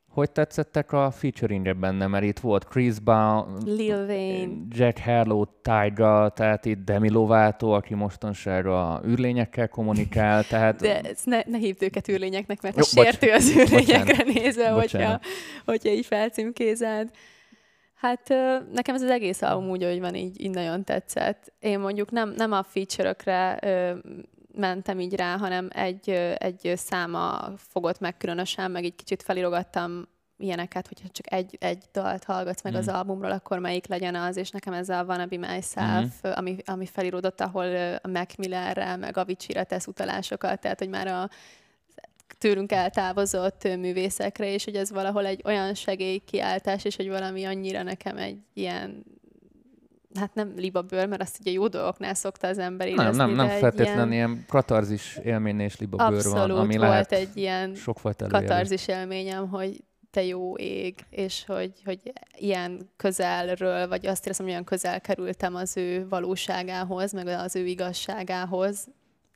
Hogy 0.10 0.32
tetszettek 0.32 0.92
a 0.92 1.12
featuring 1.12 1.78
benne? 1.78 2.08
Mert 2.08 2.24
itt 2.24 2.40
volt 2.40 2.68
Chris 2.68 3.00
Brown, 3.00 3.58
Lil 3.66 4.06
Wayne, 4.08 4.54
Jack 4.70 4.98
Harlow, 4.98 5.46
Tyga, 5.62 6.32
tehát 6.36 6.66
itt 6.66 6.84
Demi 6.84 7.10
Lovato, 7.10 7.70
aki 7.70 7.94
mostansára 7.94 9.02
űrlényekkel 9.06 9.68
kommunikál, 9.70 10.44
tehát... 10.48 10.82
De 10.82 11.02
ne, 11.24 11.42
ne 11.46 11.58
hívd 11.58 11.84
őket 11.84 12.08
űrlényeknek, 12.08 12.62
mert 12.62 12.76
Jó, 12.76 12.84
sértő 12.84 13.28
bocs, 13.28 13.36
az 13.36 13.50
űrlényekre 13.50 14.04
bocsánat, 14.04 14.34
nézve, 14.34 14.70
hogyha, 14.70 15.20
hogyha 15.66 15.90
így 15.90 16.06
felcímkézed. 16.06 17.10
Hát 17.94 18.30
nekem 18.72 18.96
ez 18.96 19.02
az 19.02 19.10
egész 19.10 19.42
album 19.42 19.70
úgy, 19.70 19.84
hogy 19.84 20.00
van, 20.00 20.16
így, 20.16 20.42
így 20.42 20.50
nagyon 20.50 20.84
tetszett. 20.84 21.54
Én 21.60 21.80
mondjuk 21.80 22.12
nem, 22.12 22.34
nem 22.38 22.52
a 22.52 22.64
feature-ökre 22.64 23.60
mentem 24.56 25.00
így 25.00 25.16
rá, 25.16 25.38
hanem 25.38 25.68
egy, 25.72 26.10
egy 26.38 26.74
száma 26.76 27.52
fogott 27.58 28.00
meg 28.00 28.18
különösen, 28.18 28.72
meg 28.72 28.84
egy 28.84 28.96
kicsit 28.96 29.24
felirogattam 29.24 30.08
ilyeneket, 30.38 30.88
hogyha 30.88 31.08
csak 31.12 31.34
egy, 31.34 31.58
egy 31.60 31.84
dalt 31.92 32.24
hallgatsz 32.24 32.64
meg 32.64 32.74
mm. 32.74 32.76
az 32.76 32.88
albumról, 32.88 33.32
akkor 33.32 33.60
melyik 33.60 33.88
legyen 33.88 34.16
az, 34.16 34.38
és 34.38 34.50
nekem 34.50 34.74
ez 34.74 34.90
a 34.90 35.04
Wanna 35.08 35.26
Be 35.26 35.38
Myself, 35.38 36.28
mm. 36.28 36.32
ami, 36.32 36.58
ami 36.66 36.86
felirodott, 36.86 37.42
ahol 37.42 37.98
a 38.02 38.08
Mac 38.08 38.36
Millerre, 38.36 38.96
meg 38.96 39.18
Avicii-re 39.18 39.64
tesz 39.64 39.88
utalásokat, 39.88 40.60
tehát, 40.60 40.80
hogy 40.80 40.90
már 40.90 41.08
a 41.08 41.30
tőlünk 42.38 42.72
eltávozott 42.72 43.64
művészekre, 43.64 44.52
és 44.54 44.64
hogy 44.64 44.76
ez 44.76 44.92
valahol 44.92 45.26
egy 45.26 45.42
olyan 45.46 45.74
segélykiáltás, 45.74 46.86
és 46.86 46.96
hogy 46.96 47.10
valami 47.10 47.44
annyira 47.44 47.84
nekem 47.84 48.18
egy 48.18 48.38
ilyen 48.54 49.04
hát 50.20 50.34
nem 50.34 50.54
libabőr, 50.56 51.08
mert 51.08 51.22
azt 51.22 51.40
ugye 51.40 51.52
jó 51.52 51.68
dolgoknál 51.68 52.14
szokta 52.14 52.48
az 52.48 52.58
ember 52.58 52.88
érezni. 52.88 53.04
Nem, 53.04 53.16
nem, 53.16 53.48
nem 53.48 53.58
feltétlenül 53.60 54.12
ilyen, 54.14 54.30
ilyen 54.30 54.46
katarzis 54.48 55.20
élmény 55.24 55.60
és 55.60 55.80
libabőr 55.80 56.24
van, 56.24 56.52
ami 56.52 56.78
volt 56.78 56.90
lehet 56.90 57.12
egy 57.12 57.38
ilyen 57.38 57.76
katarzis 58.30 58.88
élményem, 58.88 59.50
hogy 59.50 59.84
te 60.12 60.24
jó 60.24 60.56
ég, 60.58 61.06
és 61.10 61.44
hogy, 61.46 61.72
hogy 61.86 62.00
ilyen 62.38 62.90
közelről, 62.98 63.88
vagy 63.88 64.06
azt 64.06 64.28
érzem, 64.28 64.46
hogy 64.46 64.54
olyan 64.54 64.66
közel 64.66 65.02
kerültem 65.02 65.56
az 65.56 65.78
ő 65.78 66.08
valóságához, 66.10 67.12
meg 67.12 67.28
az 67.28 67.56
ő 67.56 67.66
igazságához, 67.66 68.88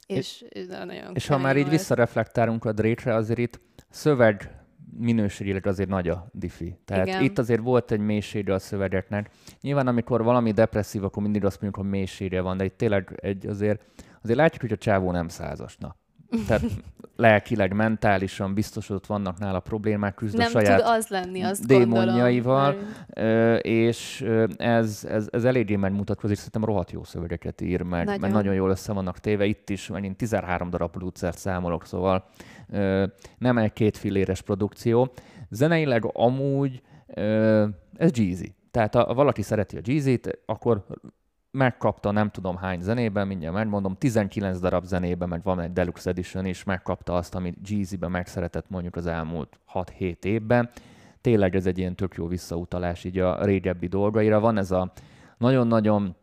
és, 0.08 0.46
és 0.50 0.66
nagyon 0.66 1.16
És 1.16 1.28
ha 1.28 1.38
már 1.38 1.58
így 1.58 1.70
visszareflektálunk 1.70 2.66
a 2.66 2.72
Drake-re, 2.72 3.16
azért 3.16 3.40
itt 3.40 3.60
szöveg 3.90 4.66
minőségileg 4.98 5.66
azért 5.66 5.90
nagy 5.90 6.10
a 6.10 6.28
diffi. 6.34 6.78
Tehát 6.86 7.08
Igen. 7.08 7.22
itt 7.22 7.38
azért 7.38 7.62
volt 7.62 7.92
egy 7.92 8.00
mélysége 8.00 8.54
a 8.54 8.60
szövegeknek. 8.60 9.30
Nyilván 9.62 9.88
amikor 9.88 10.24
valami 10.24 10.52
depresszív, 10.52 11.04
akkor 11.04 11.24
mindig 11.24 11.46
azt 11.46 11.62
mondjuk, 11.62 11.84
hogy 11.84 11.94
mélysége 11.94 12.42
van, 12.42 12.58
de 12.58 12.64
itt 12.64 12.78
tényleg 12.78 13.20
egy 13.22 13.48
azért, 13.48 13.84
azért 14.24 14.38
látjuk, 14.38 14.62
hogy 14.62 14.72
a 14.72 14.78
csávó 14.78 15.12
nem 15.12 15.28
százasna. 15.28 15.96
Tehát 16.48 16.64
lelkileg, 17.16 17.74
mentálisan 17.74 18.54
biztos, 18.54 18.88
hogy 18.88 18.96
ott 18.96 19.06
vannak 19.06 19.40
nála 19.40 19.60
problémák, 19.60 20.16
küzd 20.16 20.38
nem 20.38 20.48
a 20.48 20.50
saját 20.50 20.82
tud 20.82 20.90
az 20.90 21.08
lenni, 21.08 21.42
azt 21.42 21.66
démonjaival, 21.66 22.74
gondolom, 22.74 23.60
és 23.62 24.26
ez, 24.58 25.06
ez, 25.10 25.28
ez 25.32 25.44
eléggé 25.44 25.76
megmutatkozik, 25.76 26.36
szerintem 26.38 26.66
rohadt 26.66 26.92
jó 26.92 27.04
szövegeket 27.04 27.62
ír, 27.62 27.82
meg, 27.82 28.06
nagyon. 28.06 28.22
meg 28.22 28.32
nagyon 28.32 28.54
jól 28.54 28.70
össze 28.70 28.94
vannak 28.94 29.20
téve. 29.20 29.46
Itt 29.46 29.70
is 29.70 29.88
megint 29.88 30.18
13 30.18 30.70
darab 30.70 30.92
producert 30.92 31.38
számolok, 31.38 31.86
szóval 31.86 32.26
nem 33.38 33.58
egy 33.58 33.74
két 33.74 33.98
filléres 33.98 34.42
produkció. 34.42 35.14
Zeneileg 35.50 36.10
amúgy 36.14 36.82
ez 37.98 38.12
Jeezy. 38.14 38.56
Tehát 38.72 38.96
ha 38.96 39.14
valaki 39.14 39.42
szereti 39.42 39.78
a 39.78 39.82
Jeezy-t, 39.84 40.40
akkor 40.46 40.86
megkapta 41.58 42.12
nem 42.12 42.30
tudom 42.30 42.58
hány 42.58 42.82
zenében, 42.82 43.28
mindjárt 43.28 43.56
megmondom, 43.56 43.96
19 43.98 44.60
darab 44.60 44.86
zenében, 44.86 45.30
meg 45.30 45.44
van 45.44 45.60
egy 45.60 45.74
Deluxe 45.74 46.10
Edition 46.10 46.46
is, 46.46 46.64
megkapta 46.64 47.16
azt, 47.16 47.36
amit 47.36 47.70
Jeezy-ben 47.70 48.12
megszeretett 48.12 48.70
mondjuk 48.70 48.96
az 48.96 49.06
elmúlt 49.06 49.60
6-7 49.74 50.24
évben. 50.24 50.70
Tényleg 51.22 51.56
ez 51.56 51.66
egy 51.66 51.78
ilyen 51.78 51.96
tök 51.96 52.16
jó 52.16 52.28
visszautalás 52.28 53.04
így 53.04 53.20
a 53.20 53.46
régebbi 53.46 53.88
dolgaira. 53.88 54.40
Van 54.40 54.58
ez 54.58 54.72
a 54.72 54.92
nagyon-nagyon 55.38 56.16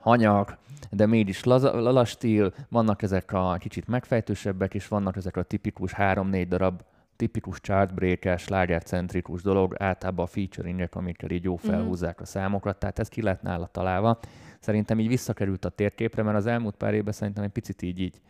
hanyag, 0.00 0.58
de 0.90 1.06
mégis 1.06 1.44
laza, 1.44 2.04
stíl, 2.04 2.52
vannak 2.68 3.02
ezek 3.02 3.32
a 3.32 3.56
kicsit 3.58 3.88
megfejtősebbek, 3.88 4.74
és 4.74 4.88
vannak 4.88 5.16
ezek 5.16 5.36
a 5.36 5.42
tipikus 5.42 5.94
3-4 5.96 6.44
darab 6.48 6.82
tipikus 7.16 7.60
chartbreaker, 7.60 8.38
slágercentrikus 8.38 9.42
dolog, 9.42 9.74
általában 9.78 10.24
a 10.24 10.28
featuringek, 10.28 10.94
amikkel 10.94 11.30
így 11.30 11.44
jó 11.44 11.54
mhm. 11.54 11.66
felhúzzák 11.66 12.20
a 12.20 12.24
számokat, 12.24 12.78
tehát 12.78 12.98
ez 12.98 13.08
ki 13.08 13.22
lett 13.22 13.42
nála 13.42 13.66
találva. 13.66 14.18
Szerintem 14.60 15.00
így 15.00 15.08
visszakerült 15.08 15.64
a 15.64 15.68
térképre, 15.68 16.22
mert 16.22 16.36
az 16.36 16.46
elmúlt 16.46 16.74
pár 16.74 16.94
évben 16.94 17.12
szerintem 17.12 17.44
egy 17.44 17.50
picit 17.50 17.82
így, 17.82 18.00
így 18.00 18.20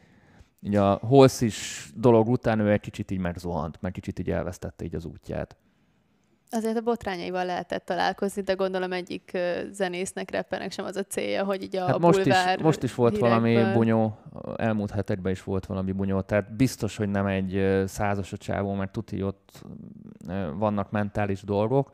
így 0.65 0.77
a 0.77 0.93
holszis 0.93 1.91
dolog 1.95 2.29
után 2.29 2.61
ő 2.61 2.71
egy 2.71 2.81
kicsit 2.81 3.11
így 3.11 3.19
megzuhant, 3.19 3.81
meg 3.81 3.93
kicsit 3.93 4.19
így 4.19 4.31
elvesztette 4.31 4.85
így 4.85 4.95
az 4.95 5.05
útját. 5.05 5.57
Azért 6.55 6.77
a 6.77 6.81
botrányaival 6.81 7.45
lehetett 7.45 7.85
találkozni, 7.85 8.43
de 8.43 8.53
gondolom 8.53 8.93
egyik 8.93 9.39
zenésznek, 9.71 10.31
rappernek 10.31 10.71
sem 10.71 10.85
az 10.85 10.97
a 10.97 11.03
célja, 11.03 11.45
hogy 11.45 11.63
így 11.63 11.77
a 11.77 11.87
hát 11.87 11.99
most 11.99 12.27
is, 12.27 12.35
most 12.63 12.83
is 12.83 12.95
volt 12.95 13.17
hírekből... 13.17 13.41
valami 13.41 13.73
bunyó, 13.73 14.19
elmúlt 14.57 14.91
hetekben 14.91 15.33
is 15.33 15.43
volt 15.43 15.67
valami 15.67 15.93
bunyó, 15.93 16.21
tehát 16.21 16.57
biztos, 16.57 16.97
hogy 16.97 17.09
nem 17.09 17.27
egy 17.27 17.83
százas 17.87 18.33
a 18.33 18.37
csávó, 18.37 18.75
mert 18.75 18.93
tuti 18.93 19.23
ott 19.23 19.63
vannak 20.55 20.91
mentális 20.91 21.43
dolgok, 21.43 21.93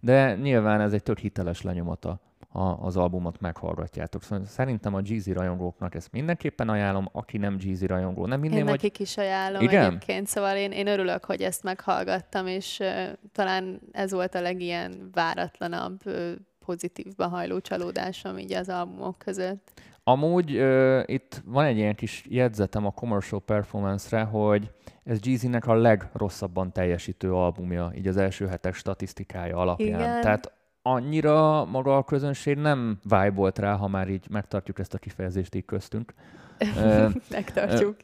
de 0.00 0.34
nyilván 0.34 0.80
ez 0.80 0.92
egy 0.92 1.02
tök 1.02 1.18
hiteles 1.18 1.62
lenyomata 1.62 2.20
a, 2.52 2.60
az 2.60 2.96
albumot 2.96 3.40
meghallgatjátok. 3.40 4.22
Szóval 4.22 4.44
szerintem 4.44 4.94
a 4.94 5.00
Jeezy 5.04 5.32
rajongóknak 5.32 5.94
ezt 5.94 6.12
mindenképpen 6.12 6.68
ajánlom, 6.68 7.08
aki 7.12 7.38
nem 7.38 7.56
Jeezy 7.60 7.86
rajongó. 7.86 8.26
Nem 8.26 8.40
minden, 8.40 8.58
én 8.58 8.64
vagy... 8.64 8.74
nekik 8.74 8.98
is 8.98 9.16
ajánlom 9.16 9.62
Igen? 9.62 9.84
egyébként, 9.84 10.26
szóval 10.26 10.56
én, 10.56 10.72
én 10.72 10.86
örülök, 10.86 11.24
hogy 11.24 11.42
ezt 11.42 11.62
meghallgattam, 11.62 12.46
és 12.46 12.78
uh, 12.78 12.88
talán 13.32 13.80
ez 13.92 14.12
volt 14.12 14.34
a 14.34 14.40
legilyen 14.40 15.08
váratlanabb, 15.12 16.00
uh, 16.06 16.32
pozitívba 16.64 17.28
hajló 17.28 17.60
csalódásom 17.60 18.38
így 18.38 18.52
az 18.52 18.68
albumok 18.68 19.18
között. 19.18 19.80
Amúgy 20.04 20.56
uh, 20.56 21.02
itt 21.06 21.42
van 21.44 21.64
egy 21.64 21.76
ilyen 21.76 21.94
kis 21.94 22.24
jegyzetem 22.28 22.86
a 22.86 22.90
commercial 22.90 23.40
performance-re, 23.40 24.22
hogy 24.22 24.70
ez 25.04 25.18
Jeezy-nek 25.22 25.66
a 25.66 25.74
legrosszabban 25.74 26.72
teljesítő 26.72 27.32
albumja, 27.32 27.92
így 27.94 28.06
az 28.06 28.16
első 28.16 28.46
hetek 28.46 28.74
statisztikája 28.74 29.56
alapján. 29.56 30.00
Igen. 30.00 30.20
Tehát 30.20 30.52
annyira 30.92 31.64
maga 31.64 31.96
a 31.96 32.04
közönség 32.04 32.56
nem 32.56 32.98
vibe 33.02 33.52
rá, 33.54 33.74
ha 33.74 33.88
már 33.88 34.08
így 34.08 34.26
megtartjuk 34.30 34.78
ezt 34.78 34.94
a 34.94 34.98
kifejezést 34.98 35.54
így 35.54 35.64
köztünk. 35.64 36.14
Megtartjuk. 37.30 37.96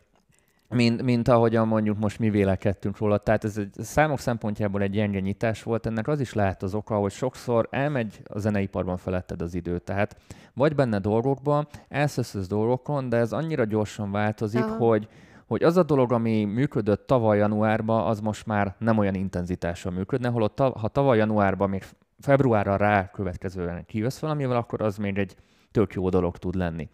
Mint, 0.69 1.03
mint 1.03 1.29
ahogyan 1.29 1.69
mondjuk 1.69 1.99
most 1.99 2.19
mi 2.19 2.31
vélekedtünk 2.31 2.99
róla. 2.99 3.19
Tehát 3.19 3.45
ez 3.45 3.57
egy 3.57 3.71
számok 3.79 4.19
szempontjából 4.19 4.83
egy 4.83 4.91
gyenge 4.91 5.21
nyitás 5.21 5.63
volt. 5.63 5.87
Ennek 5.87 6.09
az 6.09 6.21
is 6.21 6.33
lehet 6.33 6.63
az 6.63 6.75
oka, 6.75 6.97
hogy 6.97 7.13
sokszor 7.13 7.69
elmegy 7.71 8.21
a 8.25 8.39
zeneiparban 8.39 8.97
feletted 8.97 9.43
az 9.43 9.55
idő. 9.55 9.79
Tehát 9.79 10.17
vagy 10.55 10.75
benne 10.75 10.99
dolgokban, 10.99 11.67
elszöszöz 11.89 12.47
dolgokon, 12.47 13.09
de 13.09 13.17
ez 13.17 13.33
annyira 13.33 13.65
gyorsan 13.65 14.11
változik, 14.11 14.65
Aha. 14.65 14.77
hogy 14.77 15.09
hogy 15.47 15.63
az 15.63 15.77
a 15.77 15.83
dolog, 15.83 16.13
ami 16.13 16.45
működött 16.45 17.07
tavaly 17.07 17.39
januárban, 17.39 18.07
az 18.07 18.21
most 18.21 18.47
már 18.47 18.75
nem 18.79 18.99
olyan 18.99 19.15
intenzitással 19.15 19.93
működne, 19.93 20.29
holott 20.29 20.59
ha 20.59 20.89
tavaly 20.89 21.17
januárban 21.17 21.69
még 21.69 21.85
februárra 22.19 22.77
rá 22.77 23.11
következően 23.11 23.85
kijössz 23.87 24.19
valamivel, 24.19 24.57
akkor 24.57 24.83
az 24.83 24.97
még 24.97 25.19
egy 25.19 25.37
tök 25.71 25.93
jó 25.93 26.09
dolog 26.09 26.37
tud 26.37 26.55
lenni. 26.55 26.89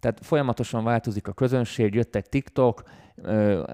Tehát 0.00 0.18
folyamatosan 0.22 0.84
változik 0.84 1.28
a 1.28 1.32
közönség, 1.32 1.94
jött 1.94 2.14
egy 2.14 2.28
TikTok 2.28 2.82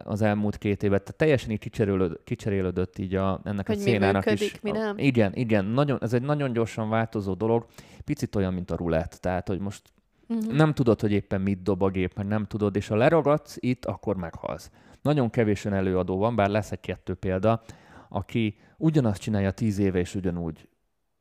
az 0.05 0.23
elmúlt 0.23 0.59
két 0.59 0.83
évet, 0.83 1.03
tehát 1.03 1.17
teljesen 1.17 1.51
így 1.51 1.59
kicserélődött, 1.59 2.25
kicserélődött 2.25 2.99
így 2.99 3.15
a, 3.15 3.41
ennek 3.45 3.67
hogy 3.67 3.77
a 3.77 3.81
szénának 3.81 4.25
mi 4.25 4.31
működik, 4.31 4.53
is. 4.53 4.61
Mi 4.61 4.71
nem? 4.71 4.99
Igen, 4.99 5.35
igen, 5.35 5.65
nagyon, 5.65 5.99
ez 6.01 6.13
egy 6.13 6.23
nagyon 6.23 6.53
gyorsan 6.53 6.89
változó 6.89 7.35
dolog, 7.35 7.67
picit 8.05 8.37
olyan, 8.37 8.55
mint 8.55 8.71
a 8.71 8.77
rulett, 8.77 9.11
tehát 9.11 9.49
hogy 9.49 9.59
most 9.59 9.83
uh-huh. 10.29 10.53
nem 10.53 10.75
tudod, 10.75 11.01
hogy 11.01 11.13
éppen 11.13 11.41
mit 11.41 11.63
dob 11.63 11.83
a 11.83 11.89
gép, 11.89 12.15
mert 12.17 12.29
nem 12.29 12.45
tudod, 12.45 12.77
és 12.77 12.89
ha 12.89 12.97
leragadsz 12.97 13.57
itt, 13.61 13.85
akkor 13.85 14.17
meghalsz. 14.17 14.71
Nagyon 15.03 15.31
kevésen 15.31 15.73
előadó 15.73 16.19
van, 16.19 16.37
bár 16.37 16.49
lesz 16.49 16.73
egy 16.73 16.81
kettő 16.81 17.15
példa, 17.15 17.63
aki 18.09 18.57
ugyanazt 18.77 19.21
csinálja 19.21 19.51
tíz 19.51 19.79
éve, 19.79 19.99
és 19.99 20.15
ugyanúgy 20.15 20.69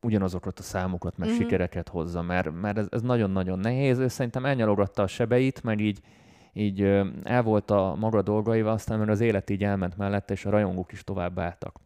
ugyanazokat 0.02 0.58
a 0.58 0.62
számokat, 0.62 1.16
meg 1.16 1.28
mm-hmm. 1.28 1.38
sikereket 1.38 1.88
hozza, 1.88 2.22
mert, 2.22 2.60
mert 2.60 2.78
ez, 2.78 2.86
ez 2.90 3.02
nagyon-nagyon 3.02 3.58
nehéz. 3.58 3.98
Ő 3.98 4.08
szerintem 4.08 4.44
elnyalogatta 4.44 5.02
a 5.02 5.06
sebeit, 5.06 5.62
meg 5.62 5.80
így, 5.80 6.00
így 6.52 6.82
el 7.22 7.42
volt 7.42 7.70
a 7.70 7.94
maga 7.98 8.22
dolgaival, 8.22 8.72
aztán 8.72 8.98
mert 8.98 9.10
az 9.10 9.20
élet 9.20 9.50
így 9.50 9.64
elment 9.64 9.96
mellette, 9.96 10.32
és 10.32 10.44
a 10.44 10.50
rajongók 10.50 10.92
is 10.92 11.04
tovább 11.04 11.38
álltak. 11.38 11.80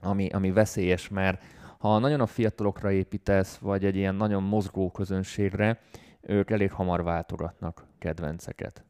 Ami, 0.00 0.28
ami 0.28 0.50
veszélyes, 0.50 1.08
mert 1.08 1.42
ha 1.78 1.98
nagyon 1.98 2.20
a 2.20 2.26
fiatalokra 2.26 2.90
építesz, 2.90 3.56
vagy 3.56 3.84
egy 3.84 3.96
ilyen 3.96 4.14
nagyon 4.14 4.42
mozgó 4.42 4.90
közönségre, 4.90 5.80
ők 6.20 6.50
elég 6.50 6.72
hamar 6.72 7.02
váltogatnak 7.02 7.86
kedvenceket 7.98 8.84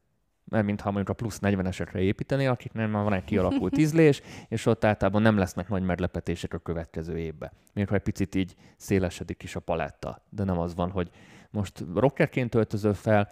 mert 0.53 0.65
mintha 0.65 0.91
mondjuk 0.91 1.09
a 1.09 1.13
plusz 1.13 1.39
40-esekre 1.43 1.97
építeni, 1.97 2.47
akiknek 2.47 2.91
már 2.91 3.03
van 3.03 3.13
egy 3.13 3.25
kialakult 3.25 3.79
ízlés, 3.79 4.23
és 4.49 4.67
ott 4.67 4.85
általában 4.85 5.23
nem 5.23 5.37
lesznek 5.37 5.69
nagy 5.69 5.83
meglepetések 5.83 6.55
a 6.55 6.59
következő 6.59 7.19
évbe. 7.19 7.53
Még 7.73 7.89
ha 7.89 7.95
egy 7.95 8.03
picit 8.03 8.35
így 8.35 8.55
szélesedik 8.77 9.43
is 9.43 9.57
a 9.57 9.61
paletta, 9.61 10.23
de 10.29 10.45
nem 10.45 10.59
az 10.59 10.75
van, 10.75 10.91
hogy 10.91 11.11
most 11.51 11.85
rockerként 11.95 12.51
töltözöl 12.51 12.95
fel, 12.95 13.31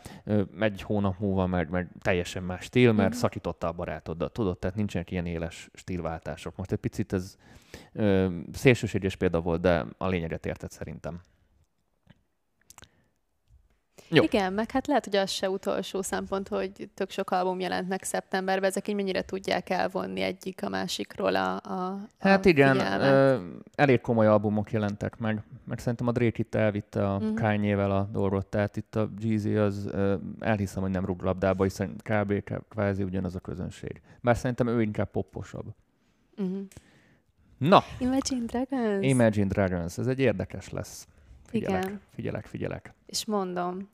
egy 0.61 0.83
hónap 0.83 1.19
múlva 1.19 1.47
meg, 1.47 1.71
meg 1.71 1.89
teljesen 2.01 2.43
más 2.43 2.65
stíl, 2.65 2.93
mert 2.93 3.15
mm. 3.15 3.19
szakította 3.19 3.67
a 3.67 3.73
barátoddal, 3.73 4.31
tudod, 4.31 4.59
tehát 4.59 4.77
nincsenek 4.77 5.11
ilyen 5.11 5.27
éles 5.27 5.71
stílváltások. 5.75 6.57
Most 6.57 6.73
egy 6.73 6.79
picit 6.79 7.13
ez 7.13 7.37
ö, 7.93 8.29
szélsőséges 8.53 9.17
példa 9.17 9.41
volt, 9.41 9.61
de 9.61 9.87
a 9.99 10.09
lényeget 10.09 10.47
érted 10.47 10.71
szerintem. 10.71 11.21
Jó. 14.13 14.23
Igen, 14.23 14.53
meg 14.53 14.71
hát 14.71 14.87
lehet, 14.87 15.05
hogy 15.05 15.17
az 15.17 15.31
se 15.31 15.51
utolsó 15.51 16.03
szempont, 16.03 16.49
hogy 16.49 16.89
tök 16.95 17.11
sok 17.11 17.31
album 17.31 17.61
jelent 17.61 17.89
meg 17.89 18.03
szeptemberben, 18.03 18.69
ezek 18.69 18.89
így 18.89 18.95
mennyire 18.95 19.23
tudják 19.23 19.71
elvonni 19.71 20.21
egyik 20.21 20.65
a 20.65 20.69
másikról 20.69 21.37
a, 21.37 21.55
a 21.57 22.09
Hát 22.19 22.45
a 22.45 22.49
igen, 22.49 22.77
ö, 23.01 23.39
elég 23.75 24.01
komoly 24.01 24.27
albumok 24.27 24.73
jelentek 24.73 25.17
meg, 25.17 25.43
mert 25.65 25.81
szerintem 25.81 26.07
a 26.07 26.13
Drake 26.13 26.37
itt 26.37 26.55
elvitte 26.55 27.09
a 27.09 27.17
uh-huh. 27.17 27.35
Kanye-vel 27.35 27.91
a 27.91 28.09
dolgot, 28.13 28.47
tehát 28.47 28.77
itt 28.77 28.97
a 28.97 29.11
Jeezy 29.19 29.57
az 29.57 29.91
elhiszem, 30.41 30.83
hogy 30.83 30.91
nem 30.91 31.05
rúg 31.05 31.23
labdába, 31.23 31.63
hiszen 31.63 31.97
kb. 31.97 32.43
kvázi 32.69 33.03
ugyanaz 33.03 33.35
a 33.35 33.41
közönség. 33.41 34.01
Bár 34.21 34.37
szerintem 34.37 34.67
ő 34.67 34.83
inkább 34.83 35.11
popposabb. 35.11 35.67
Uh-huh. 36.37 36.61
Na! 37.59 37.83
Imagine 37.99 38.45
Dragons. 38.47 39.07
Imagine 39.07 39.47
Dragons, 39.47 39.99
ez 39.99 40.07
egy 40.07 40.19
érdekes 40.19 40.71
lesz. 40.71 41.09
Figyelek, 41.47 41.85
Igen. 41.85 42.01
figyelek, 42.15 42.47
figyelek. 42.47 42.95
És 43.07 43.25
mondom, 43.25 43.89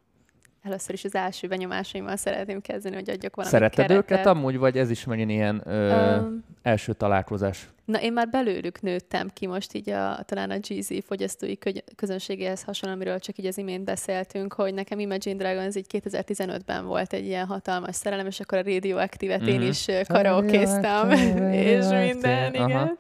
Először 0.67 0.95
is 0.95 1.05
az 1.05 1.15
első 1.15 1.49
benyomásaimmal 1.49 2.17
szeretném 2.17 2.61
kezdeni, 2.61 2.95
hogy 2.95 3.11
adjak 3.11 3.35
valami 3.37 3.55
Szereted 3.55 3.87
keretet. 3.87 4.11
őket 4.11 4.27
amúgy, 4.27 4.59
vagy 4.59 4.79
ez 4.79 4.91
is 4.91 5.05
megint 5.05 5.31
ilyen 5.31 5.63
ö, 5.65 6.17
um, 6.19 6.45
első 6.63 6.93
találkozás? 6.93 7.69
Na, 7.85 8.01
én 8.01 8.13
már 8.13 8.29
belőlük 8.29 8.81
nőttem 8.81 9.29
ki 9.33 9.47
most 9.47 9.75
így 9.75 9.91
a, 9.91 10.19
talán 10.25 10.51
a 10.51 10.57
GZ 10.59 10.91
fogyasztói 11.05 11.55
közönségéhez 11.97 12.63
hasonlóan, 12.63 13.01
amiről 13.01 13.19
csak 13.19 13.39
így 13.39 13.47
az 13.47 13.59
imént 13.59 13.85
beszéltünk, 13.85 14.53
hogy 14.53 14.75
nekem 14.75 14.99
Imagine 14.99 15.37
Dragons 15.37 15.77
így 15.77 15.87
2015-ben 15.93 16.87
volt 16.87 17.13
egy 17.13 17.27
ilyen 17.27 17.47
hatalmas 17.47 17.95
szerelem, 17.95 18.27
és 18.27 18.41
akkor 18.41 18.59
a 18.59 18.63
Radioactive-et 18.63 19.41
mm-hmm. 19.41 19.49
én 19.49 19.61
mhm. 19.61 19.69
is 19.69 19.87
karaokéztam, 20.09 21.11
és 21.71 21.87
minden, 21.87 22.55
igen. 22.55 22.99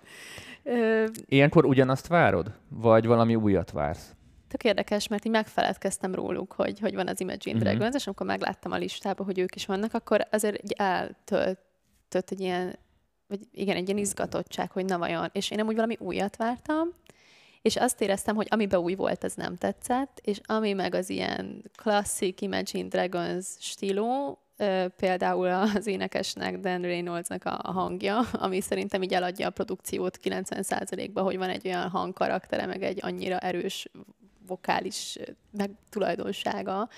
Ilyenkor 1.28 1.64
ugyanazt 1.64 2.06
várod? 2.06 2.52
Vagy 2.68 3.06
valami 3.06 3.34
újat 3.34 3.70
vársz? 3.70 4.15
Tök 4.56 4.64
érdekes, 4.64 5.08
mert 5.08 5.24
így 5.24 5.32
megfeledkeztem 5.32 6.14
róluk, 6.14 6.52
hogy, 6.52 6.80
hogy 6.80 6.94
van 6.94 7.08
az 7.08 7.20
Imagine 7.20 7.58
Dragons, 7.58 7.80
uh-huh. 7.80 7.94
és 7.94 8.06
amikor 8.06 8.26
megláttam 8.26 8.72
a 8.72 8.76
listában, 8.76 9.26
hogy 9.26 9.38
ők 9.38 9.54
is 9.54 9.66
vannak, 9.66 9.94
akkor 9.94 10.26
azért 10.30 10.54
egy 10.54 10.72
eltöltött 10.76 12.30
egy 12.30 12.40
ilyen, 12.40 12.78
vagy 13.26 13.40
igen, 13.52 13.76
egy 13.76 13.88
ilyen 13.88 14.00
izgatottság, 14.00 14.70
hogy 14.70 14.84
na 14.84 14.98
vajon. 14.98 15.28
És 15.32 15.50
én 15.50 15.58
nem 15.58 15.66
úgy 15.66 15.74
valami 15.74 15.96
újat 16.00 16.36
vártam, 16.36 16.88
és 17.62 17.76
azt 17.76 18.00
éreztem, 18.00 18.34
hogy 18.34 18.46
amiben 18.50 18.80
új 18.80 18.94
volt, 18.94 19.24
az 19.24 19.34
nem 19.34 19.56
tetszett, 19.56 20.20
és 20.22 20.40
ami 20.44 20.72
meg 20.72 20.94
az 20.94 21.10
ilyen 21.10 21.62
klasszik 21.76 22.40
Imagine 22.40 22.88
Dragons 22.88 23.46
stíló, 23.58 24.38
például 24.96 25.48
az 25.48 25.86
énekesnek, 25.86 26.58
Dan 26.58 26.80
Reynoldsnak 26.80 27.44
a 27.44 27.72
hangja, 27.72 28.18
ami 28.32 28.60
szerintem 28.60 29.02
így 29.02 29.12
eladja 29.12 29.46
a 29.46 29.50
produkciót 29.50 30.18
90%-ba, 30.22 31.22
hogy 31.22 31.36
van 31.38 31.48
egy 31.48 31.66
olyan 31.66 31.88
hangkaraktere, 31.88 32.66
meg 32.66 32.82
egy 32.82 32.98
annyira 33.02 33.38
erős 33.38 33.88
vokális 34.46 35.18
meg 35.50 35.70
tulajdonsága, 35.90 36.88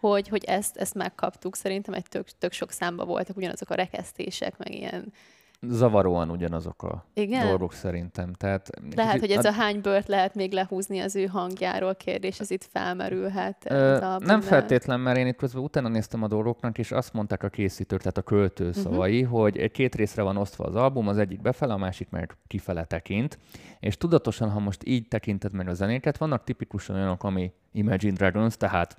hogy, 0.00 0.28
hogy 0.28 0.44
ezt, 0.44 0.76
ezt 0.76 0.94
megkaptuk. 0.94 1.56
Szerintem 1.56 1.94
egy 1.94 2.06
tök, 2.08 2.28
tök 2.38 2.52
sok 2.52 2.70
számba 2.70 3.04
voltak 3.04 3.36
ugyanazok 3.36 3.70
a 3.70 3.74
rekesztések, 3.74 4.58
meg 4.58 4.74
ilyen 4.74 5.12
zavaróan 5.60 6.30
ugyanazok 6.30 6.82
a 6.82 7.04
Igen? 7.14 7.46
dolgok 7.46 7.72
szerintem. 7.72 8.32
Tehát, 8.32 8.70
lehet, 8.96 9.12
kicsit, 9.12 9.28
hogy 9.28 9.36
ez 9.36 9.44
a 9.44 9.52
hány 9.52 9.80
bört 9.80 10.08
lehet 10.08 10.34
még 10.34 10.52
lehúzni 10.52 11.00
az 11.00 11.16
ő 11.16 11.26
hangjáról 11.26 11.94
kérdés, 11.94 12.40
ez 12.40 12.50
itt 12.50 12.64
felmerülhet. 12.72 13.70
Ö, 13.70 14.00
a 14.00 14.18
nem 14.18 14.40
feltétlen, 14.40 15.00
mert 15.00 15.18
én 15.18 15.26
itt 15.26 15.36
közben 15.36 15.62
utána 15.62 15.88
néztem 15.88 16.22
a 16.22 16.28
dolgoknak, 16.28 16.78
és 16.78 16.92
azt 16.92 17.12
mondták 17.12 17.42
a 17.42 17.48
készítők, 17.48 17.98
tehát 17.98 18.18
a 18.18 18.22
költő 18.22 18.68
uh-huh. 18.68 18.82
szavai, 18.82 19.22
hogy 19.22 19.70
két 19.70 19.94
részre 19.94 20.22
van 20.22 20.36
osztva 20.36 20.64
az 20.64 20.74
album, 20.74 21.08
az 21.08 21.18
egyik 21.18 21.40
befele, 21.40 21.72
a 21.72 21.78
másik 21.78 22.10
meg 22.10 22.36
kifele 22.46 22.84
tekint, 22.84 23.38
és 23.80 23.96
tudatosan, 23.96 24.50
ha 24.50 24.58
most 24.58 24.82
így 24.84 25.08
tekinted 25.08 25.52
meg 25.52 25.68
a 25.68 25.74
zenéket, 25.74 26.18
vannak 26.18 26.44
tipikusan 26.44 26.96
olyanok, 26.96 27.24
ami 27.24 27.52
Imagine 27.72 28.12
Dragons, 28.12 28.56
tehát 28.56 28.96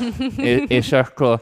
és, 0.36 0.64
és 0.68 0.92
akkor 0.92 1.40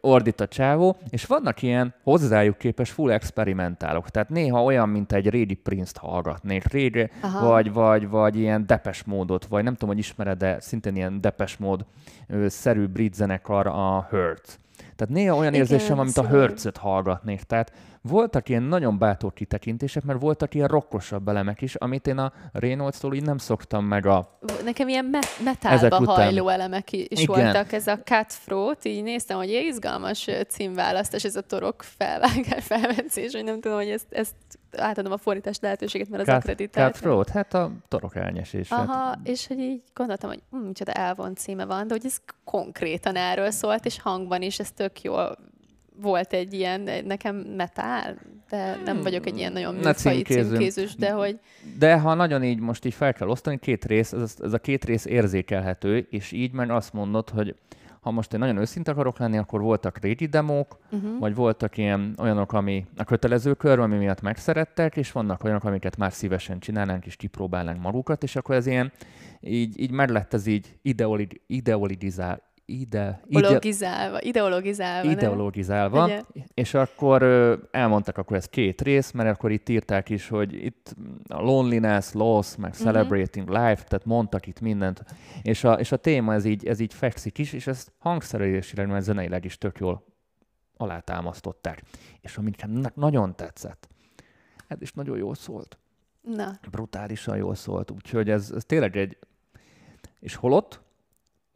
ordít 0.00 0.40
a 0.40 0.46
csávó, 0.48 0.96
és 1.10 1.24
vannak 1.24 1.62
ilyen 1.62 1.94
hozzájuk 2.02 2.58
képes 2.58 2.90
full 2.90 3.10
experimentálok. 3.10 4.10
Tehát 4.10 4.28
néha 4.28 4.62
olyan, 4.62 4.88
mint 4.88 5.12
egy 5.12 5.28
régi 5.28 5.54
Prince-t 5.54 5.96
hallgatnék, 5.96 6.64
régi, 6.64 7.10
vagy, 7.40 7.72
vagy, 7.72 8.08
vagy 8.08 8.36
ilyen 8.36 8.66
depes 8.66 9.04
módot, 9.04 9.46
vagy 9.46 9.64
nem 9.64 9.72
tudom, 9.72 9.88
hogy 9.88 9.98
ismered, 9.98 10.38
de 10.38 10.60
szintén 10.60 10.96
ilyen 10.96 11.20
depes 11.20 11.56
mód 11.56 11.84
szerű 12.46 12.86
brit 12.86 13.14
zenekar 13.14 13.66
a 13.66 14.06
Hurt 14.10 14.58
Tehát 14.96 15.14
néha 15.14 15.36
olyan 15.36 15.54
Igen, 15.54 15.66
érzésem, 15.66 15.98
amit 15.98 16.16
a 16.16 16.22
szomorú. 16.22 16.34
hörcöt 16.36 16.76
hallgatnék. 16.76 17.42
Tehát 17.42 17.72
voltak 18.02 18.48
ilyen 18.48 18.62
nagyon 18.62 18.98
bátor 18.98 19.32
kitekintések, 19.32 20.04
mert 20.04 20.20
voltak 20.20 20.54
ilyen 20.54 20.68
rokkosabb 20.68 21.28
elemek 21.28 21.60
is, 21.62 21.74
amit 21.74 22.06
én 22.06 22.18
a 22.18 22.32
Reynolds-tól 22.52 23.14
így 23.14 23.22
nem 23.22 23.38
szoktam 23.38 23.84
meg 23.84 24.06
a... 24.06 24.38
Nekem 24.64 24.88
ilyen 24.88 25.04
me- 25.04 25.24
Ezek 25.24 25.44
metálba 25.44 25.98
után. 25.98 26.14
hajló 26.14 26.48
elemek 26.48 26.92
is 26.92 27.06
Igen. 27.20 27.26
voltak. 27.44 27.72
Ez 27.72 27.86
a 27.86 27.98
Cutthroat, 27.98 28.84
így 28.84 29.02
néztem, 29.02 29.36
hogy 29.36 29.48
ilyen 29.48 29.64
izgalmas 29.64 30.28
címválasztás, 30.48 31.24
ez 31.24 31.36
a 31.36 31.40
torok 31.40 31.82
felvágás, 31.82 32.64
felvencés, 32.74 33.32
hogy 33.32 33.44
nem 33.44 33.60
tudom, 33.60 33.76
hogy 33.76 33.88
ezt, 33.88 34.06
ezt 34.10 34.34
átadom 34.76 35.12
a 35.12 35.16
fordítás 35.16 35.58
lehetőséget, 35.60 36.08
mert 36.08 36.22
az 36.22 36.28
Cut- 36.28 36.38
akreditált. 36.42 36.92
Cutthroat, 36.92 37.28
hát 37.28 37.54
a 37.54 37.72
torok 37.88 38.16
elnyesés. 38.16 38.70
Aha, 38.70 38.92
Hát, 38.92 39.18
és 39.22 39.46
hogy 39.46 39.58
így 39.58 39.82
gondoltam, 39.94 40.30
hogy 40.30 40.42
hm, 40.50 40.56
micsoda 40.56 40.92
elvont 40.92 41.38
címe 41.38 41.64
van, 41.64 41.86
de 41.86 41.94
hogy 41.94 42.04
ez 42.04 42.16
konkrétan 42.44 43.16
erről 43.16 43.50
szólt, 43.50 43.84
és 43.84 44.00
hangban 44.00 44.42
is 44.42 44.58
ez 44.58 44.70
tök 44.70 45.02
jól 45.02 45.38
volt 46.00 46.32
egy 46.32 46.54
ilyen, 46.54 47.04
nekem 47.04 47.36
metál, 47.36 48.16
de 48.48 48.80
nem 48.84 49.00
vagyok 49.00 49.26
egy 49.26 49.36
ilyen 49.36 49.52
nagyon 49.52 49.74
Hmm, 49.74 49.82
műfai 49.84 50.22
címkézős, 50.22 50.94
de 50.94 51.10
hogy 51.10 51.38
De 51.78 51.98
ha 51.98 52.14
nagyon 52.14 52.42
így 52.42 52.58
most 52.58 52.84
így 52.84 52.94
fel 52.94 53.12
kell 53.12 53.28
osztani, 53.28 53.58
két 53.58 53.84
rész, 53.84 54.12
ez, 54.12 54.34
ez 54.42 54.52
a 54.52 54.58
két 54.58 54.84
rész 54.84 55.04
érzékelhető, 55.04 56.06
és 56.10 56.32
így 56.32 56.52
meg 56.52 56.70
azt 56.70 56.92
mondod, 56.92 57.28
hogy 57.30 57.54
ha 58.06 58.12
most 58.12 58.32
én 58.32 58.38
nagyon 58.38 58.56
őszinte 58.56 58.90
akarok 58.90 59.18
lenni, 59.18 59.38
akkor 59.38 59.60
voltak 59.60 59.98
régi 59.98 60.26
demók, 60.26 60.78
uh-huh. 60.90 61.18
vagy 61.18 61.34
voltak 61.34 61.76
ilyen 61.76 62.14
olyanok, 62.18 62.52
ami 62.52 62.86
a 62.96 63.04
kötelező 63.04 63.54
kör, 63.54 63.78
ami 63.78 63.96
miatt 63.96 64.20
megszerettek, 64.20 64.96
és 64.96 65.12
vannak 65.12 65.44
olyanok, 65.44 65.64
amiket 65.64 65.96
már 65.96 66.12
szívesen 66.12 66.58
csinálnánk, 66.58 67.06
és 67.06 67.16
kipróbálnánk 67.16 67.82
magukat, 67.82 68.22
és 68.22 68.36
akkor 68.36 68.54
ez 68.54 68.66
ilyen, 68.66 68.92
így, 69.40 69.80
így 69.80 69.90
meg 69.90 70.10
lett 70.10 70.34
ez 70.34 70.46
így 70.46 70.78
ideolid, 70.82 71.40
ideolidizál, 71.46 72.42
ide, 72.68 73.20
ide, 73.26 73.38
ideologizálva, 73.38 74.22
ideologizálva. 74.22 75.10
ideologizálva, 75.10 76.04
Ugye? 76.04 76.22
és 76.54 76.74
akkor 76.74 77.22
elmondtak, 77.70 78.18
akkor 78.18 78.36
ez 78.36 78.46
két 78.48 78.80
rész, 78.82 79.10
mert 79.10 79.28
akkor 79.36 79.50
itt 79.50 79.68
írták 79.68 80.08
is, 80.08 80.28
hogy 80.28 80.64
itt 80.64 80.94
a 81.28 81.40
loneliness, 81.40 82.12
loss, 82.12 82.56
meg 82.56 82.70
Mhm. 82.70 82.82
celebrating 82.82 83.48
life, 83.48 83.82
tehát 83.84 84.04
mondtak 84.04 84.46
itt 84.46 84.60
mindent, 84.60 85.04
és 85.42 85.64
a, 85.64 85.72
és 85.72 85.92
a 85.92 85.96
téma 85.96 86.34
ez 86.34 86.44
így, 86.44 86.66
ez 86.66 86.80
így 86.80 86.94
fekszik 86.94 87.38
is, 87.38 87.52
és 87.52 87.66
ezt 87.66 87.92
hangszerelésileg, 87.98 88.88
mert 88.88 89.04
zeneileg 89.04 89.44
is 89.44 89.58
tök 89.58 89.78
jól 89.78 90.04
alátámasztották. 90.76 91.82
És 92.20 92.36
ami 92.36 92.50
nagyon 92.94 93.36
tetszett, 93.36 93.88
ez 94.68 94.80
is 94.82 94.92
nagyon 94.92 95.16
jól 95.18 95.34
szólt. 95.34 95.78
Na, 96.22 96.50
Brutálisan 96.70 97.36
jól 97.36 97.54
szólt, 97.54 97.90
úgyhogy 97.90 98.30
ez, 98.30 98.52
ez 98.56 98.64
tényleg 98.64 98.96
egy... 98.96 99.18
És 100.20 100.34
holott 100.34 100.84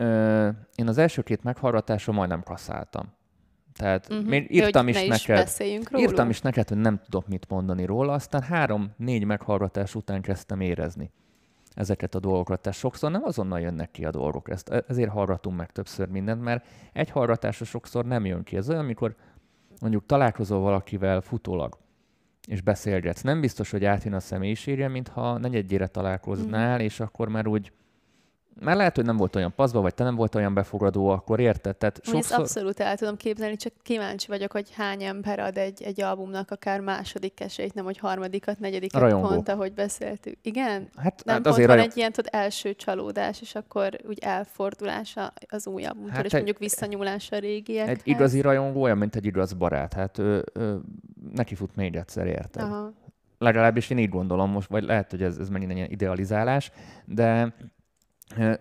ö, 0.01 0.49
én 0.75 0.89
az 0.89 0.99
első 0.99 1.23
két 1.23 1.43
meghallgatásra 1.43 2.13
majdnem 2.13 2.43
kasszáltam. 2.43 3.13
Tehát 3.73 4.07
uh-huh. 4.11 4.29
még 4.29 4.55
írtam 4.55 4.85
hogy 4.85 4.95
is 4.95 5.03
ne 5.03 5.09
neked, 5.09 5.49
Is 5.59 5.89
írtam 5.97 6.29
is 6.29 6.41
neked, 6.41 6.69
hogy 6.69 6.79
nem 6.79 7.01
tudok 7.05 7.29
mit 7.29 7.47
mondani 7.49 7.85
róla, 7.85 8.13
aztán 8.13 8.43
három-négy 8.43 9.25
meghallgatás 9.25 9.95
után 9.95 10.21
kezdtem 10.21 10.61
érezni 10.61 11.11
ezeket 11.75 12.15
a 12.15 12.21
dolgokat. 12.21 12.61
Tehát 12.61 12.79
sokszor 12.79 13.11
nem 13.11 13.23
azonnal 13.25 13.61
jönnek 13.61 13.91
ki 13.91 14.05
a 14.05 14.11
dolgok. 14.11 14.51
Ezt, 14.51 14.69
e, 14.69 14.85
ezért 14.89 15.11
hallgatunk 15.11 15.57
meg 15.57 15.73
többször 15.73 16.09
mindent, 16.09 16.43
mert 16.43 16.67
egy 16.93 17.11
hallgatásra 17.11 17.65
sokszor 17.65 18.05
nem 18.05 18.25
jön 18.25 18.43
ki. 18.43 18.57
Ez 18.57 18.69
olyan, 18.69 18.81
amikor 18.83 19.15
mondjuk 19.81 20.07
találkozol 20.07 20.61
valakivel 20.61 21.21
futólag, 21.21 21.79
és 22.47 22.61
beszélgetsz. 22.61 23.23
Nem 23.23 23.41
biztos, 23.41 23.71
hogy 23.71 23.85
átjön 23.85 24.15
a 24.15 24.21
személyisége, 24.21 24.89
mintha 24.89 25.39
negyedjére 25.39 25.87
találkoznál, 25.87 26.75
Mhm. 26.75 26.85
és 26.85 27.01
akkor 27.01 27.29
már 27.29 27.47
úgy 27.47 27.73
már 28.61 28.77
lehet, 28.77 28.97
hogy 28.97 29.05
nem 29.05 29.17
volt 29.17 29.37
olyan 29.37 29.53
paszba, 29.55 29.81
vagy 29.81 29.95
te 29.95 30.05
nem 30.05 30.15
volt 30.15 30.35
olyan 30.35 30.55
befogadó, 30.55 31.09
akkor 31.09 31.41
érted? 31.41 31.77
Tehát 31.77 31.97
Sokszor... 32.03 32.21
Ezt 32.21 32.33
abszolút 32.33 32.81
el 32.81 32.97
tudom 32.97 33.17
képzelni, 33.17 33.57
csak 33.57 33.73
kíváncsi 33.83 34.27
vagyok, 34.27 34.53
hogy 34.53 34.71
hány 34.75 35.03
ember 35.03 35.39
ad 35.39 35.57
egy, 35.57 35.83
egy 35.83 36.01
albumnak 36.01 36.51
akár 36.51 36.81
második 36.81 37.41
esélyt, 37.41 37.75
nem 37.75 37.85
hogy 37.85 37.99
harmadikat, 37.99 38.59
negyediket 38.59 39.01
Rajongók. 39.01 39.31
pont, 39.31 39.49
ahogy 39.49 39.73
beszéltük. 39.73 40.37
Igen? 40.43 40.89
Hát, 40.97 41.23
Nem 41.25 41.35
hát 41.35 41.43
pont 41.43 41.47
azért 41.47 41.69
van 41.69 41.79
a... 41.79 41.83
egy 41.83 41.97
ilyen 41.97 42.13
tudod, 42.13 42.31
első 42.33 42.75
csalódás, 42.75 43.41
és 43.41 43.55
akkor 43.55 43.99
úgy 44.09 44.19
elfordulása 44.19 45.33
az 45.49 45.67
új 45.67 45.85
albumtól, 45.85 46.13
Hát 46.13 46.25
és 46.25 46.31
egy- 46.31 46.35
mondjuk 46.37 46.59
visszanyúlás 46.59 47.31
a 47.31 47.39
régiekhez. 47.39 47.97
Egy 47.99 48.01
igazi 48.05 48.41
rajongó 48.41 48.83
olyan, 48.83 48.99
mint 48.99 49.17
egy 49.17 49.25
igaz 49.27 49.53
barát. 49.53 49.93
Hát 49.95 50.19
ő, 50.19 50.45
ő, 50.55 50.81
neki 51.35 51.55
fut 51.55 51.77
még 51.77 51.97
egyszer, 51.97 52.27
érted? 52.27 52.63
Aha. 52.63 52.93
Legalábbis 53.39 53.91
én 53.91 53.99
így 53.99 54.09
gondolom 54.09 54.51
most, 54.51 54.69
vagy 54.69 54.83
lehet, 54.83 55.11
hogy 55.11 55.23
ez, 55.23 55.37
ez 55.39 55.49
megint 55.49 55.71
egy 55.73 55.93
idealizálás, 55.93 56.73
de 57.05 57.55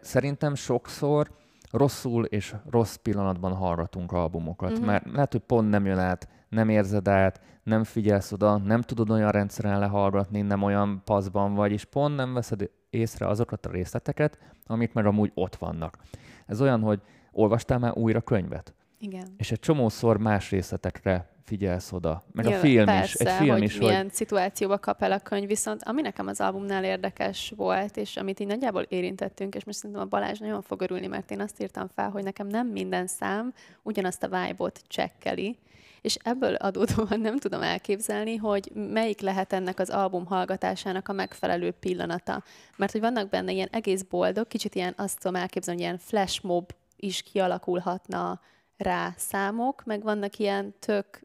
szerintem 0.01 0.55
sokszor 0.55 1.31
rosszul 1.71 2.25
és 2.25 2.55
rossz 2.69 2.95
pillanatban 2.95 3.53
hallgatunk 3.53 4.11
albumokat, 4.11 4.69
Mhm. 4.69 4.79
uh-huh. 4.79 4.91
mert 4.91 5.05
lehet, 5.11 5.31
hogy 5.31 5.41
pont 5.41 5.69
nem 5.69 5.85
jön 5.85 5.97
át, 5.99 6.27
nem 6.49 6.69
érzed 6.69 7.07
át, 7.07 7.41
nem 7.63 7.83
figyelsz 7.83 8.31
oda, 8.31 8.57
nem 8.57 8.81
tudod 8.81 9.09
olyan 9.09 9.31
rendszeren 9.31 9.79
lehallgatni, 9.79 10.41
nem 10.41 10.63
olyan 10.63 11.01
paszban 11.05 11.53
vagy, 11.53 11.71
és 11.71 11.85
pont 11.85 12.15
nem 12.15 12.33
veszed 12.33 12.69
észre 12.89 13.27
azokat 13.27 13.65
a 13.65 13.71
részleteket, 13.71 14.37
amik 14.65 14.93
meg 14.93 15.05
amúgy 15.05 15.31
ott 15.33 15.55
vannak. 15.55 15.97
Ez 16.45 16.61
olyan, 16.61 16.81
hogy 16.81 17.01
olvastál 17.31 17.79
már 17.79 17.97
újra 17.97 18.21
könyvet, 18.21 18.73
Igen. 18.99 19.33
és 19.37 19.51
egy 19.51 19.59
csomószor 19.59 20.17
más 20.17 20.49
részletekre 20.49 21.29
figyelsz 21.49 21.91
oda. 21.91 22.23
Meg 22.31 22.45
a 22.45 22.49
Nyilván, 22.49 22.65
film 22.67 22.85
persze, 22.85 23.23
is. 23.23 23.29
Egy 23.29 23.37
film 23.37 23.51
hogy 23.51 23.63
is, 23.63 23.77
milyen 23.77 24.01
hogy 24.01 24.13
szituációba 24.13 24.77
kap 24.77 25.01
el 25.01 25.11
a 25.11 25.19
könyv, 25.19 25.47
viszont 25.47 25.83
ami 25.83 26.01
nekem 26.01 26.27
az 26.27 26.41
albumnál 26.41 26.83
érdekes 26.83 27.53
volt, 27.55 27.97
és 27.97 28.17
amit 28.17 28.39
így 28.39 28.47
nagyjából 28.47 28.81
érintettünk, 28.81 29.55
és 29.55 29.63
most 29.63 29.77
szerintem 29.77 30.01
a 30.05 30.09
Balázs 30.09 30.39
nagyon 30.39 30.61
fog 30.61 30.81
örülni, 30.81 31.07
mert 31.07 31.31
én 31.31 31.41
azt 31.41 31.61
írtam 31.61 31.87
fel, 31.95 32.09
hogy 32.09 32.23
nekem 32.23 32.47
nem 32.47 32.67
minden 32.67 33.07
szám 33.07 33.53
ugyanazt 33.83 34.23
a 34.23 34.27
vibe-ot 34.27 34.81
csekkeli, 34.87 35.57
és 36.01 36.17
ebből 36.23 36.53
adódóan 36.53 37.19
nem 37.29 37.37
tudom 37.37 37.61
elképzelni, 37.61 38.35
hogy 38.35 38.71
melyik 38.73 39.21
lehet 39.21 39.53
ennek 39.53 39.79
az 39.79 39.89
album 39.89 40.25
hallgatásának 40.25 41.07
a 41.07 41.13
megfelelő 41.13 41.71
pillanata. 41.71 42.43
Mert 42.77 42.91
hogy 42.91 43.01
vannak 43.01 43.29
benne 43.29 43.51
ilyen 43.51 43.69
egész 43.71 44.01
boldog, 44.01 44.47
kicsit 44.47 44.75
ilyen 44.75 44.93
azt 44.97 45.19
tudom 45.19 45.41
elképzelni, 45.41 45.81
hogy 45.81 45.89
ilyen 45.89 46.01
flash 46.05 46.43
mob 46.43 46.71
is 46.95 47.21
kialakulhatna 47.21 48.39
rá 48.79 49.13
számok, 49.17 49.83
meg 49.85 50.03
vannak 50.03 50.37
ilyen 50.37 50.75
tök 50.79 51.21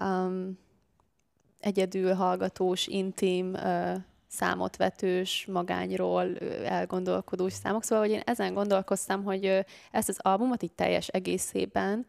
um, 0.00 0.58
egyedül 1.60 2.14
hallgatós, 2.14 2.86
intim, 2.86 3.52
uh, 3.52 3.94
számotvetős, 4.28 5.46
magányról 5.46 6.38
elgondolkodós 6.64 7.52
számok. 7.52 7.84
Szóval, 7.84 8.04
hogy 8.04 8.14
én 8.14 8.22
ezen 8.24 8.54
gondolkoztam, 8.54 9.24
hogy 9.24 9.64
ezt 9.90 10.08
az 10.08 10.18
albumot 10.18 10.62
így 10.62 10.72
teljes 10.72 11.08
egészében 11.08 12.06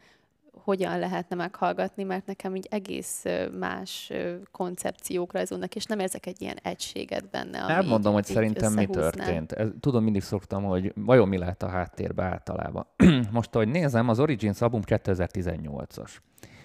hogyan 0.64 1.00
lehetne 1.00 1.36
meghallgatni, 1.36 2.04
mert 2.04 2.26
nekem 2.26 2.56
így 2.56 2.68
egész 2.70 3.24
más 3.60 4.12
koncepciók 4.52 5.34
rajzolnak, 5.34 5.76
és 5.76 5.86
nem 5.86 6.00
érzek 6.00 6.26
egy 6.26 6.42
ilyen 6.42 6.58
egységet 6.64 7.30
benne. 7.30 7.64
ami 7.64 7.74
elmondom, 7.74 7.98
így- 7.98 8.14
hogy 8.14 8.28
így 8.28 8.34
szerintem 8.36 8.74
mi 8.74 8.86
történt. 8.86 9.52
Ez, 9.52 9.68
tudom, 9.80 10.04
mindig 10.04 10.22
szoktam, 10.22 10.64
hogy 10.64 10.92
vajon 10.96 11.28
mi 11.28 11.38
lehet 11.38 11.64
a 11.64 11.68
háttérbe 11.68 12.24
általában. 12.24 12.86
Most, 13.32 13.56
ahogy 13.56 13.68
nézem, 13.68 14.10
az 14.10 14.20
Origins 14.20 14.62
album 14.62 14.82
2018-as. 14.86 16.12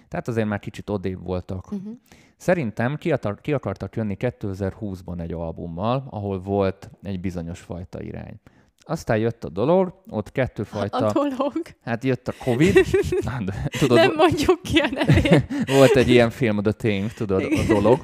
Tehát 0.07 0.27
azért 0.27 0.47
már 0.47 0.59
kicsit 0.59 0.89
odébb 0.89 1.23
voltak. 1.23 1.71
Uh-huh. 1.71 1.93
Szerintem 2.37 2.95
ki, 2.95 3.11
atar, 3.11 3.41
ki 3.41 3.53
akartak 3.53 3.95
jönni 3.95 4.15
2020-ban 4.19 5.19
egy 5.21 5.31
albummal, 5.31 6.07
ahol 6.09 6.39
volt 6.41 6.89
egy 7.03 7.19
bizonyos 7.19 7.59
fajta 7.59 8.01
irány. 8.01 8.39
Aztán 8.89 9.17
jött 9.17 9.43
a 9.43 9.49
dolog, 9.49 10.01
ott 10.09 10.31
kettőfajta, 10.31 10.97
A 10.97 11.11
dolog. 11.11 11.53
hát 11.83 12.03
jött 12.03 12.27
a 12.27 12.33
Covid, 12.43 12.73
tudod, 13.79 13.97
nem 13.97 14.13
mondjuk 14.15 14.61
ki 14.61 14.77
a 14.79 14.87
nevét. 14.91 15.45
volt 15.77 15.95
egy 15.95 16.09
ilyen 16.09 16.29
film, 16.29 16.57
a 16.57 16.61
The 16.61 16.71
Thing, 16.71 17.11
tudod, 17.13 17.43
a 17.43 17.63
dolog. 17.73 17.99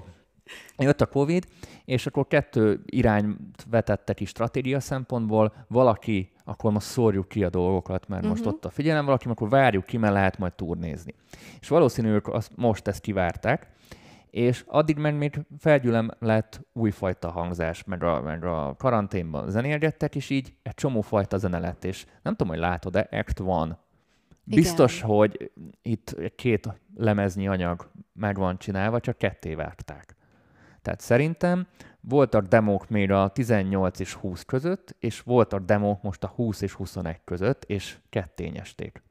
Jött 0.77 1.01
a 1.01 1.05
Covid, 1.05 1.45
és 1.85 2.05
akkor 2.05 2.27
kettő 2.27 2.81
irányt 2.85 3.37
vetettek 3.69 4.19
is 4.19 4.29
stratégia 4.29 4.79
szempontból. 4.79 5.53
Valaki, 5.67 6.31
akkor 6.43 6.71
most 6.71 6.87
szórjuk 6.87 7.27
ki 7.27 7.43
a 7.43 7.49
dolgokat, 7.49 8.07
mert 8.07 8.25
most 8.27 8.39
Mhm. 8.45 8.49
ott 8.49 8.65
a 8.65 8.69
figyelem, 8.69 9.05
valaki, 9.05 9.27
akkor 9.27 9.49
várjuk 9.49 9.85
ki, 9.85 9.97
mert 9.97 10.13
lehet 10.13 10.37
majd 10.37 10.53
turnézni. 10.53 11.13
És 11.61 11.67
valószínűleg 11.67 12.27
azt, 12.29 12.51
most 12.55 12.87
ezt 12.87 13.01
kivárták, 13.01 13.67
és 14.35 14.63
addig 14.67 14.97
meg 14.97 15.17
még 15.17 15.41
felgyűlem 15.59 16.11
lett 16.19 16.61
újfajta 16.73 17.31
hangzás, 17.31 17.83
meg 17.83 18.03
a, 18.03 18.21
meg 18.21 18.43
a 18.43 18.75
karanténban 18.77 19.49
zenélgettek, 19.49 20.15
és 20.15 20.29
így 20.29 20.53
egy 20.63 20.73
csomó 20.73 21.01
fajta 21.01 21.37
zene 21.37 21.59
lett, 21.59 21.83
és 21.83 22.05
nem 22.21 22.35
tudom, 22.35 22.53
hogy 22.53 22.61
látod-e, 22.61 23.07
Act 23.11 23.39
One. 23.39 23.77
Biztos, 24.43 24.97
Igen. 24.97 25.09
hogy 25.09 25.51
itt 25.81 26.15
két 26.35 26.69
lemeznyi 26.95 27.47
anyag 27.47 27.91
meg 28.13 28.37
van 28.37 28.57
csinálva, 28.57 28.99
csak 28.99 29.17
ketté 29.17 29.53
vágták. 29.53 30.15
Tehát 30.81 30.99
szerintem 30.99 31.67
voltak 31.99 32.45
demók 32.45 32.89
még 32.89 33.11
a 33.11 33.27
18 33.27 33.99
és 33.99 34.13
20 34.13 34.43
között, 34.43 34.95
és 34.99 35.21
voltak 35.21 35.65
demók 35.65 36.01
most 36.01 36.23
a 36.23 36.27
20 36.27 36.61
és 36.61 36.73
21 36.73 37.21
között, 37.23 37.63
és 37.63 37.97
kettényesték. 38.09 39.04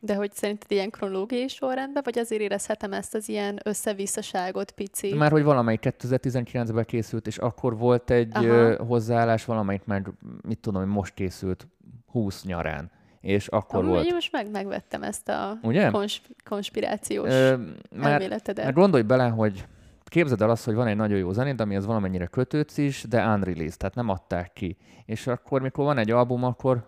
De 0.00 0.14
hogy 0.14 0.32
szerinted 0.32 0.70
ilyen 0.70 0.90
kronológiai 0.90 1.48
sorrendben, 1.48 2.02
vagy 2.04 2.18
azért 2.18 2.40
érezhetem 2.42 2.92
ezt 2.92 3.14
az 3.14 3.28
ilyen 3.28 3.60
összevisszaságot 3.64 4.70
pici? 4.70 5.14
Már 5.14 5.30
hogy 5.30 5.42
valamelyik 5.42 5.80
2019-ben 5.98 6.84
készült, 6.84 7.26
és 7.26 7.38
akkor 7.38 7.76
volt 7.76 8.10
egy 8.10 8.36
Aha. 8.36 8.84
hozzáállás, 8.84 9.44
valamelyik 9.44 9.84
meg, 9.84 10.10
mit 10.48 10.58
tudom, 10.58 10.82
hogy 10.82 10.90
most 10.92 11.14
készült 11.14 11.66
20 12.06 12.44
nyarán. 12.44 12.90
és 13.20 13.48
akkor 13.48 13.78
Amúgy 13.78 13.92
volt. 13.92 14.10
most 14.12 14.32
meg 14.32 14.50
megvettem 14.50 15.02
ezt 15.02 15.28
a 15.28 15.58
Ugye? 15.62 15.90
kons- 15.90 16.22
konspirációs 16.48 17.28
Ö, 17.28 17.56
mert, 17.90 18.04
elméletedet. 18.12 18.64
mert 18.64 18.76
gondolj 18.76 19.02
bele, 19.02 19.28
hogy 19.28 19.64
képzeld 20.04 20.42
el 20.42 20.50
azt, 20.50 20.64
hogy 20.64 20.74
van 20.74 20.86
egy 20.86 20.96
nagyon 20.96 21.18
jó 21.18 21.32
zenét, 21.32 21.60
ami 21.60 21.76
az 21.76 21.86
valamennyire 21.86 22.26
kötődsz 22.26 22.78
is, 22.78 23.02
de 23.08 23.26
unreleased, 23.26 23.76
tehát 23.76 23.94
nem 23.94 24.08
adták 24.08 24.52
ki. 24.52 24.76
És 25.06 25.26
akkor, 25.26 25.60
mikor 25.62 25.84
van 25.84 25.98
egy 25.98 26.10
album, 26.10 26.44
akkor 26.44 26.84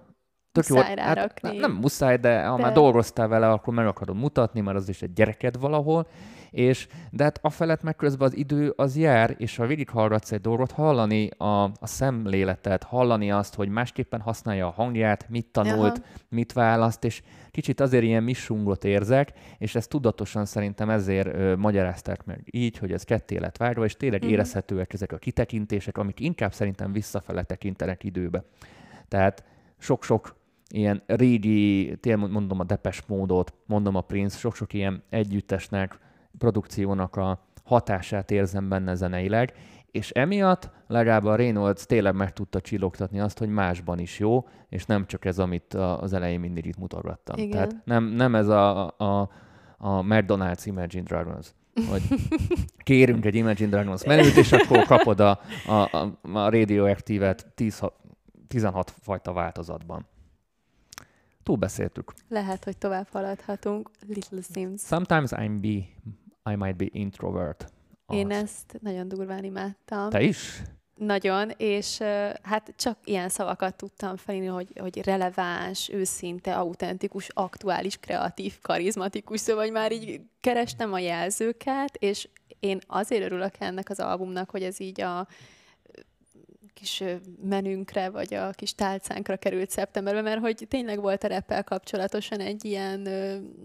tök 0.60 0.68
jó. 0.68 0.76
Muszáj 0.76 0.96
Hát, 0.96 1.14
rárakni. 1.14 1.56
nem 1.58 1.72
muszáj, 1.72 2.16
de 2.16 2.44
ha 2.46 2.56
De- 2.56 2.62
már 2.62 2.72
dolgoztál 2.72 3.28
vele, 3.28 3.50
akkor 3.50 3.74
meg 3.74 3.86
akarod 3.86 4.16
mutatni, 4.16 4.60
mert 4.60 4.76
az 4.76 4.88
is 4.88 5.02
egy 5.02 5.12
gyereked 5.12 5.58
valahol. 5.60 6.06
És, 6.50 6.88
de 7.10 7.22
hát 7.24 7.38
afelett 7.42 7.82
meg 7.82 7.96
közben 7.96 8.28
az 8.28 8.36
idő 8.36 8.72
az 8.76 8.96
jár, 8.96 9.34
és 9.38 9.56
ha 9.56 9.66
végighallgatsz 9.66 10.32
egy 10.32 10.40
dolgot, 10.40 10.70
hallani 10.70 11.28
a, 11.36 11.62
a 11.62 11.70
szemléletet, 11.82 12.82
hallani 12.82 13.30
azt, 13.30 13.54
hogy 13.54 13.68
másképpen 13.68 14.20
használja 14.20 14.66
a 14.66 14.70
hangját, 14.70 15.26
mit 15.28 15.46
tanult, 15.46 15.98
Aha. 15.98 16.06
mit 16.28 16.52
választ, 16.52 17.04
és 17.04 17.22
kicsit 17.50 17.80
azért 17.80 18.04
ilyen 18.04 18.22
missungot 18.22 18.84
érzek, 18.84 19.32
és 19.58 19.74
ezt 19.74 19.88
tudatosan 19.88 20.44
szerintem 20.44 20.90
ezért 20.90 21.26
ö, 21.34 21.56
magyarázták 21.56 22.24
meg 22.24 22.40
így, 22.50 22.78
hogy 22.78 22.92
ez 22.92 23.02
ketté 23.02 23.38
lett 23.38 23.56
vágva, 23.56 23.84
és 23.84 23.96
tényleg 23.96 24.20
Mhm. 24.22 24.30
érezhetőek 24.30 24.92
ezek 24.92 25.12
a 25.12 25.16
kitekintések, 25.18 25.98
amik 25.98 26.20
inkább 26.20 26.52
szerintem 26.52 26.92
visszafele 26.92 27.42
tekintenek 27.42 28.04
időbe. 28.04 28.44
Tehát 29.08 29.44
sok-sok 29.78 30.36
ilyen 30.70 31.02
régi, 31.06 31.96
tényleg 32.00 32.30
mondom 32.30 32.60
a 32.60 32.64
Depes 32.64 33.02
módot, 33.06 33.54
mondom 33.66 33.94
a 33.94 34.00
Prince, 34.00 34.38
sok-sok 34.38 34.72
ilyen 34.72 35.02
együttesnek, 35.08 35.98
produkciónak 36.38 37.16
a 37.16 37.46
hatását 37.64 38.30
érzem 38.30 38.68
benne 38.68 38.94
zeneileg, 38.94 39.52
és 39.90 40.10
emiatt 40.10 40.70
legalább 40.86 41.24
a 41.24 41.34
Reynolds 41.34 41.86
tényleg 41.86 42.14
meg 42.14 42.32
tudta 42.32 42.60
csillogtatni 42.60 43.20
azt, 43.20 43.38
hogy 43.38 43.48
másban 43.48 43.98
is 43.98 44.18
jó, 44.18 44.48
és 44.68 44.86
nem 44.86 45.06
csak 45.06 45.24
ez, 45.24 45.38
amit 45.38 45.74
az 45.74 46.12
elején 46.12 46.40
mindig 46.40 46.66
itt 46.66 46.78
mutogattam. 46.78 47.38
Igen. 47.38 47.50
Tehát 47.50 47.76
nem, 47.84 48.04
nem 48.04 48.34
ez 48.34 48.48
a, 48.48 48.86
a, 48.86 49.30
a 49.78 50.02
McDonald's 50.02 50.62
Imagine 50.64 51.02
Dragons, 51.02 51.54
hogy 51.90 52.02
kérünk 52.84 53.24
egy 53.24 53.34
Imagine 53.34 53.70
Dragons 53.70 54.04
menüt, 54.04 54.36
és 54.36 54.52
akkor 54.52 54.84
kapod 54.84 55.20
a, 55.20 55.40
a, 55.66 55.72
a, 55.72 56.18
a 56.32 56.50
radioaktívet 56.50 57.46
10, 57.54 57.78
ha- 57.78 57.96
16 58.48 58.94
fajta 59.00 59.32
változatban. 59.32 60.06
Túlbeszéltük. 61.48 62.12
Lehet, 62.28 62.64
hogy 62.64 62.78
tovább 62.78 63.08
haladhatunk. 63.12 63.90
Little 64.06 64.40
Sims. 64.52 64.82
Sometimes 64.82 65.30
I'm 65.30 65.58
be, 65.60 65.68
I 66.52 66.56
might 66.56 66.76
be 66.76 66.86
introvert. 66.90 67.72
Én 68.08 68.26
Az. 68.26 68.36
ezt 68.36 68.76
nagyon 68.80 69.08
durván 69.08 69.44
imádtam. 69.44 70.10
Te 70.10 70.22
is? 70.22 70.62
Nagyon, 70.94 71.50
és 71.56 71.98
hát 72.42 72.72
csak 72.76 72.98
ilyen 73.04 73.28
szavakat 73.28 73.76
tudtam 73.76 74.16
felírni, 74.16 74.46
hogy, 74.46 74.68
hogy 74.80 75.04
releváns, 75.04 75.88
őszinte, 75.88 76.56
autentikus, 76.56 77.28
aktuális, 77.28 77.96
kreatív, 77.96 78.58
karizmatikus, 78.62 79.40
szóval 79.40 79.70
már 79.70 79.92
így 79.92 80.20
kerestem 80.40 80.92
a 80.92 80.98
jelzőket, 80.98 81.96
és 81.98 82.28
én 82.60 82.78
azért 82.86 83.22
örülök 83.22 83.54
ennek 83.58 83.90
az 83.90 84.00
albumnak, 84.00 84.50
hogy 84.50 84.62
ez 84.62 84.80
így 84.80 85.00
a 85.00 85.26
kis 86.78 87.02
menünkre, 87.42 88.10
vagy 88.10 88.34
a 88.34 88.50
kis 88.50 88.74
tálcánkra 88.74 89.36
került 89.36 89.70
szeptemberben, 89.70 90.22
mert 90.22 90.40
hogy 90.40 90.66
tényleg 90.68 91.00
volt 91.00 91.24
a 91.24 91.26
reppel 91.26 91.64
kapcsolatosan 91.64 92.40
egy 92.40 92.64
ilyen, 92.64 93.00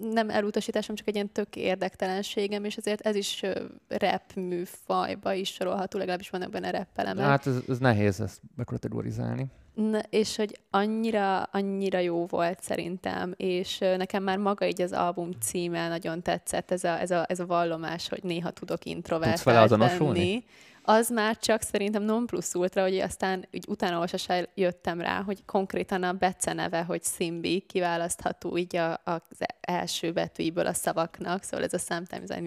nem 0.01 0.29
elutasításom, 0.29 0.95
csak 0.95 1.07
egy 1.07 1.15
ilyen 1.15 1.31
tök 1.31 1.55
érdektelenségem, 1.55 2.63
és 2.63 2.75
ezért 2.75 3.01
ez 3.01 3.15
is 3.15 3.43
ö, 3.43 3.61
rap 3.87 4.33
műfajba 4.35 5.33
is 5.33 5.49
sorolható, 5.49 5.97
legalábbis 5.97 6.29
vannak 6.29 6.49
benne 6.49 6.71
rap 6.71 6.87
elemek. 6.95 7.25
Hát 7.25 7.47
ez, 7.47 7.55
ez 7.67 7.77
nehéz 7.77 8.21
ezt 8.21 8.41
bekategorizálni. 8.55 9.47
Na, 9.73 9.99
és 10.09 10.35
hogy 10.35 10.59
annyira, 10.69 11.41
annyira 11.41 11.99
jó 11.99 12.25
volt 12.25 12.61
szerintem, 12.61 13.33
és 13.37 13.77
nekem 13.77 14.23
már 14.23 14.37
maga 14.37 14.65
így 14.65 14.81
az 14.81 14.91
album 14.91 15.31
címe 15.41 15.87
nagyon 15.87 16.21
tetszett, 16.21 16.71
ez 16.71 16.83
a, 16.83 16.99
ez 16.99 17.11
a, 17.11 17.25
ez 17.27 17.39
a 17.39 17.45
vallomás, 17.45 18.09
hogy 18.09 18.23
néha 18.23 18.51
tudok 18.51 18.79
Tudsz 18.79 18.85
vele 18.85 18.95
introvertált 18.95 19.71
azonosulni? 19.71 20.19
lenni. 20.19 20.43
Az 20.85 21.09
már 21.09 21.37
csak 21.37 21.61
szerintem 21.61 22.03
non 22.03 22.25
plus 22.25 22.53
ultra, 22.53 22.81
hogy 22.81 22.97
aztán 22.97 23.47
úgy 23.53 23.65
utánolvasással 23.67 24.49
jöttem 24.55 25.01
rá, 25.01 25.21
hogy 25.21 25.45
konkrétan 25.45 26.03
a 26.03 26.13
Bece 26.13 26.53
neve, 26.53 26.83
hogy 26.83 27.03
Simbi, 27.03 27.59
kiválasztható 27.59 28.57
így 28.57 28.75
a, 28.75 28.91
a, 28.91 28.99
az 29.03 29.37
első 29.61 30.11
betűiből 30.11 30.67
a 30.67 30.73
szavaknak, 30.73 31.43
szóval 31.43 31.65
ez 31.65 31.73
a 31.73 31.77
Sometimes 31.77 32.37
I 32.37 32.41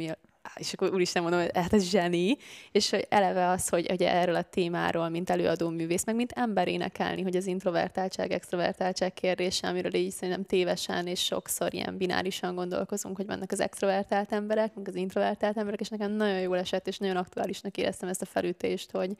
és 0.54 0.72
akkor 0.72 0.94
úristen 0.94 1.22
mondom, 1.22 1.40
hogy 1.40 1.50
hát 1.54 1.72
ez 1.72 1.88
zseni, 1.90 2.36
és 2.72 2.90
hogy 2.90 3.06
eleve 3.08 3.48
az, 3.48 3.68
hogy 3.68 3.90
ugye 3.90 4.12
erről 4.12 4.34
a 4.34 4.42
témáról, 4.42 5.08
mint 5.08 5.30
előadó 5.30 5.68
művész, 5.68 6.04
meg 6.04 6.14
mint 6.14 6.32
ember 6.32 6.68
énekelni, 6.68 7.22
hogy 7.22 7.36
az 7.36 7.46
introvertáltság, 7.46 8.30
extrovertáltság 8.30 9.14
kérdése, 9.14 9.68
amiről 9.68 9.94
így 9.94 10.10
szerintem 10.12 10.44
tévesen 10.44 11.06
és 11.06 11.24
sokszor 11.24 11.74
ilyen 11.74 11.96
binárisan 11.96 12.54
gondolkozunk, 12.54 13.16
hogy 13.16 13.26
vannak 13.26 13.52
az 13.52 13.60
extrovertált 13.60 14.32
emberek, 14.32 14.74
meg 14.74 14.88
az 14.88 14.94
introvertált 14.94 15.56
emberek, 15.56 15.80
és 15.80 15.88
nekem 15.88 16.12
nagyon 16.12 16.40
jól 16.40 16.58
esett, 16.58 16.86
és 16.86 16.98
nagyon 16.98 17.16
aktuálisnak 17.16 17.76
éreztem 17.76 18.08
ezt 18.08 18.22
a 18.22 18.26
felütést, 18.26 18.90
hogy, 18.90 19.16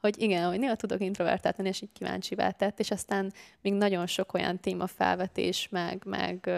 hogy 0.00 0.22
igen, 0.22 0.48
hogy 0.48 0.58
néha 0.58 0.74
tudok 0.74 1.00
introvertált 1.00 1.56
lenni, 1.56 1.68
és 1.68 1.82
így 1.82 1.92
kíváncsivá 1.92 2.50
tett, 2.50 2.80
és 2.80 2.90
aztán 2.90 3.32
még 3.60 3.72
nagyon 3.72 4.06
sok 4.06 4.34
olyan 4.34 4.60
téma 4.60 4.86
felvetés, 4.86 5.68
meg, 5.70 6.02
meg 6.04 6.50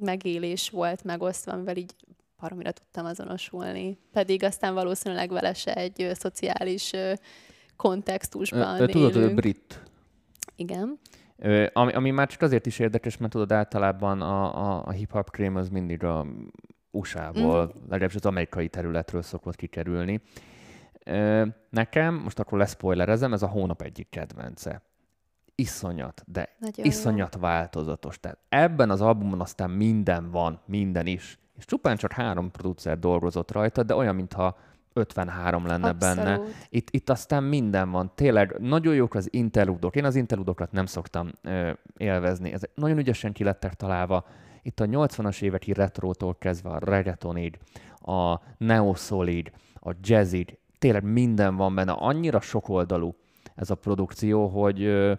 megélés 0.00 0.70
volt 0.70 1.04
megosztva, 1.04 1.52
amivel 1.52 1.76
így 1.76 1.94
baromira 2.40 2.70
tudtam 2.72 3.04
azonosulni. 3.06 3.98
Pedig 4.12 4.42
aztán 4.44 4.74
valószínűleg 4.74 5.30
vele 5.30 5.54
se 5.54 5.74
egy 5.74 6.02
ö, 6.02 6.14
szociális 6.14 6.92
ö, 6.92 7.12
kontextusban 7.76 8.80
Ö, 8.80 8.86
Tudod, 8.86 9.16
ő 9.16 9.20
élünk. 9.20 9.34
brit. 9.34 9.82
Igen. 10.56 10.98
Ö, 11.36 11.66
ami, 11.72 11.92
ami 11.92 12.10
már 12.10 12.28
csak 12.28 12.42
azért 12.42 12.66
is 12.66 12.78
érdekes, 12.78 13.16
mert 13.16 13.32
tudod, 13.32 13.52
általában 13.52 14.20
a, 14.20 14.56
a, 14.76 14.82
a 14.86 14.90
hip-hop 14.90 15.30
krém 15.30 15.56
az 15.56 15.68
mindig 15.68 16.04
a 16.04 16.26
USA-ból, 16.90 17.64
Mhm. 17.64 17.76
legalábbis 17.88 18.14
az 18.16 18.26
amerikai 18.26 18.68
területről 18.68 19.22
szokott 19.22 19.56
kikerülni. 19.56 20.20
Ö, 21.04 21.46
nekem, 21.70 22.14
most 22.14 22.38
akkor 22.38 22.58
leszpoilerezem, 22.58 23.32
ez 23.32 23.42
a 23.42 23.46
hónap 23.48 23.82
egyik 23.82 24.08
kedvence. 24.10 24.82
Iszonyat, 25.54 26.22
de 26.26 26.56
Nagyon 26.58 26.84
iszonyat 26.86 27.36
változatos. 27.40 28.20
Tehát 28.20 28.38
ebben 28.48 28.90
az 28.90 29.00
albumon 29.00 29.40
aztán 29.40 29.70
minden 29.70 30.30
van, 30.30 30.60
minden 30.66 31.06
is. 31.06 31.38
És 31.56 31.64
csupán 31.64 31.96
csak 31.96 32.12
három 32.12 32.50
producer 32.50 32.98
dolgozott 32.98 33.52
rajta, 33.52 33.82
de 33.82 33.94
olyan, 33.94 34.14
mintha 34.14 34.56
53 34.96 35.66
lenne 35.66 35.86
jó. 35.86 35.92
benne. 35.92 36.32
Abszolút. 36.32 36.54
Itt, 36.68 36.90
itt 36.90 37.10
aztán 37.10 37.42
minden 37.42 37.90
van. 37.90 38.12
Tényleg 38.14 38.56
nagyon 38.58 38.94
jók 38.94 39.14
az 39.14 39.28
interludok. 39.30 39.96
Én 39.96 40.04
az 40.04 40.16
interludokat 40.16 40.72
nem 40.72 40.86
szoktam 40.86 41.30
ö, 41.42 41.70
élvezni. 41.96 42.52
Ezek 42.52 42.70
nagyon 42.74 42.98
ügyesen 42.98 43.32
ki 43.32 43.44
lettek 43.44 43.74
találva. 43.74 44.26
Itt 44.62 44.80
a 44.80 44.84
80-as 44.84 45.42
éveki 45.42 45.72
retrótól 45.72 46.36
kezdve 46.38 46.70
a 46.70 46.78
reggaetonig, 46.78 47.58
a 48.00 48.40
neo-solig, 48.58 49.52
a 49.74 49.90
jazzig, 50.00 50.58
tényleg 50.78 51.04
minden 51.04 51.56
van 51.56 51.74
benne. 51.74 51.92
Annyira 51.92 52.40
sokoldalú 52.40 53.14
ez 53.54 53.70
a 53.70 53.74
produkció, 53.74 54.46
hogy 54.46 54.82
ö, 54.82 55.12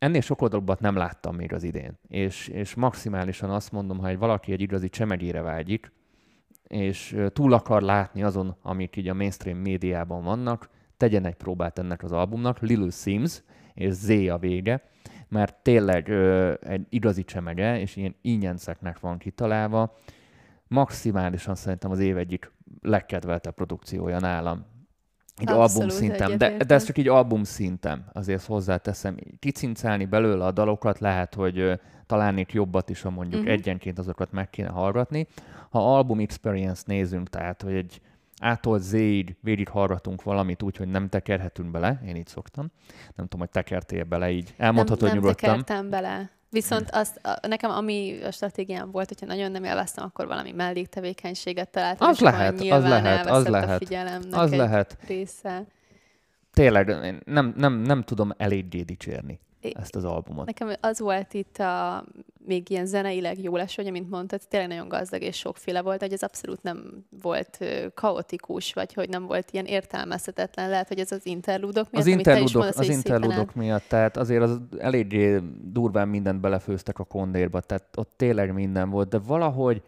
ennél 0.00 0.20
sokoldalúbbat 0.20 0.80
nem 0.80 0.96
láttam 0.96 1.36
még 1.36 1.52
az 1.52 1.62
idén. 1.62 1.98
És, 2.08 2.48
és 2.48 2.74
maximálisan 2.74 3.50
azt 3.50 3.72
mondom, 3.72 3.98
ha 3.98 4.08
egy 4.08 4.18
valaki 4.18 4.52
egy 4.52 4.60
igazi 4.60 4.88
csemegére 4.88 5.42
vágyik, 5.42 5.92
és 6.66 7.16
túl 7.32 7.52
akar 7.52 7.82
látni 7.82 8.22
azon, 8.22 8.56
amik 8.62 8.96
így 8.96 9.08
a 9.08 9.14
mainstream 9.14 9.58
médiában 9.58 10.22
vannak, 10.22 10.68
tegyen 10.96 11.24
egy 11.24 11.34
próbát 11.34 11.78
ennek 11.78 12.02
az 12.02 12.12
albumnak, 12.12 12.60
Lil 12.60 12.90
Sims, 12.90 13.42
és 13.74 13.92
Z 13.92 14.08
a 14.08 14.38
vége, 14.38 14.82
mert 15.28 15.62
tényleg 15.62 16.08
ö, 16.08 16.54
egy 16.60 16.86
igazi 16.88 17.24
csemege, 17.24 17.80
és 17.80 17.96
ilyen 17.96 18.14
ingyenceknek 18.20 19.00
van 19.00 19.18
kitalálva. 19.18 19.96
Maximálisan 20.68 21.54
szerintem 21.54 21.90
az 21.90 21.98
év 21.98 22.16
egyik 22.16 22.52
legkedveltebb 22.80 23.54
produkciója 23.54 24.18
nálam. 24.18 24.64
Így 25.40 25.48
album 25.48 25.62
Abszolút 25.62 25.90
szinten, 25.90 26.38
de, 26.38 26.56
de 26.56 26.74
ez 26.74 26.84
csak 26.84 26.98
így 26.98 27.08
album 27.08 27.44
szinten, 27.44 28.04
azért 28.12 28.44
hozzáteszem. 28.44 29.16
Kicincálni 29.38 30.04
belőle 30.04 30.44
a 30.44 30.50
dalokat 30.50 30.98
lehet, 30.98 31.34
hogy 31.34 31.58
ö, 31.58 31.74
találnék 32.06 32.52
jobbat 32.52 32.88
is, 32.88 33.02
ha 33.02 33.10
mondjuk 33.10 33.40
uh-huh. 33.40 33.56
egyenként 33.56 33.98
azokat 33.98 34.32
meg 34.32 34.50
kéne 34.50 34.68
hallgatni. 34.68 35.26
Ha 35.70 35.96
album 35.96 36.18
experience 36.18 36.82
nézünk, 36.86 37.28
tehát 37.28 37.62
hogy 37.62 37.74
egy 37.74 38.00
ától 38.40 38.78
Z-ig 38.78 39.36
végig 39.40 39.68
hallgatunk 39.68 40.22
valamit 40.22 40.62
úgy, 40.62 40.76
hogy 40.76 40.88
nem 40.88 41.08
tekerhetünk 41.08 41.70
bele, 41.70 42.02
én 42.06 42.16
így 42.16 42.26
szoktam. 42.26 42.70
Nem 43.14 43.26
tudom, 43.26 43.40
hogy 43.40 43.50
tekertél 43.50 44.04
bele 44.04 44.30
így. 44.30 44.54
Elmondhatod 44.56 45.02
nem, 45.02 45.10
nem 45.10 45.18
nyugodtan. 45.18 45.50
tekertem 45.50 45.90
bele. 45.90 46.30
Viszont 46.50 46.90
azt, 46.90 47.20
a, 47.22 47.46
nekem 47.46 47.70
ami 47.70 48.22
a 48.22 48.30
stratégiám 48.30 48.90
volt, 48.90 49.08
hogyha 49.08 49.26
nagyon 49.26 49.50
nem 49.50 49.64
élveztem, 49.64 50.04
akkor 50.04 50.26
valami 50.26 50.52
melléktevékenységet 50.52 51.68
találtam. 51.68 52.08
Az 52.08 52.18
lehet, 52.20 52.60
az 52.60 52.82
lehet, 52.82 53.26
az 53.26 53.46
lehet. 53.46 53.82
Az 54.30 54.54
lehet. 54.54 54.96
része. 55.06 55.64
Tényleg 56.52 56.88
én 56.88 57.20
nem, 57.24 57.54
nem, 57.56 57.72
nem 57.72 58.02
tudom 58.02 58.32
eléggé 58.36 58.82
dicsérni 58.82 59.40
ezt 59.60 59.96
az 59.96 60.04
albumot. 60.04 60.46
Nekem 60.46 60.72
az 60.80 61.00
volt 61.00 61.34
itt 61.34 61.58
a 61.58 62.04
még 62.46 62.70
ilyen 62.70 62.86
zeneileg 62.86 63.42
jó 63.42 63.56
lesz, 63.56 63.76
hogy 63.76 63.90
mint 63.90 64.10
mondtad, 64.10 64.40
tényleg 64.48 64.68
nagyon 64.68 64.88
gazdag 64.88 65.22
és 65.22 65.36
sokféle 65.36 65.82
volt, 65.82 66.00
hogy 66.00 66.12
ez 66.12 66.22
abszolút 66.22 66.62
nem 66.62 67.04
volt 67.22 67.58
kaotikus, 67.94 68.72
vagy 68.72 68.94
hogy 68.94 69.08
nem 69.08 69.26
volt 69.26 69.50
ilyen 69.50 69.64
értelmezhetetlen. 69.64 70.68
Lehet, 70.68 70.88
hogy 70.88 70.98
ez 70.98 71.12
az 71.12 71.26
interludok 71.26 71.90
miatt, 71.90 72.02
az 72.02 72.06
interludok, 72.06 72.52
mondasz, 72.52 72.78
az 72.78 72.88
interludok 72.88 73.54
miatt, 73.54 73.84
tehát 73.88 74.16
azért 74.16 74.42
az 74.42 74.60
eléggé 74.78 75.38
durván 75.62 76.08
mindent 76.08 76.40
belefőztek 76.40 76.98
a 76.98 77.04
kondérba, 77.04 77.60
tehát 77.60 77.84
ott 77.96 78.12
tényleg 78.16 78.52
minden 78.52 78.90
volt, 78.90 79.08
de 79.08 79.18
valahogy 79.18 79.82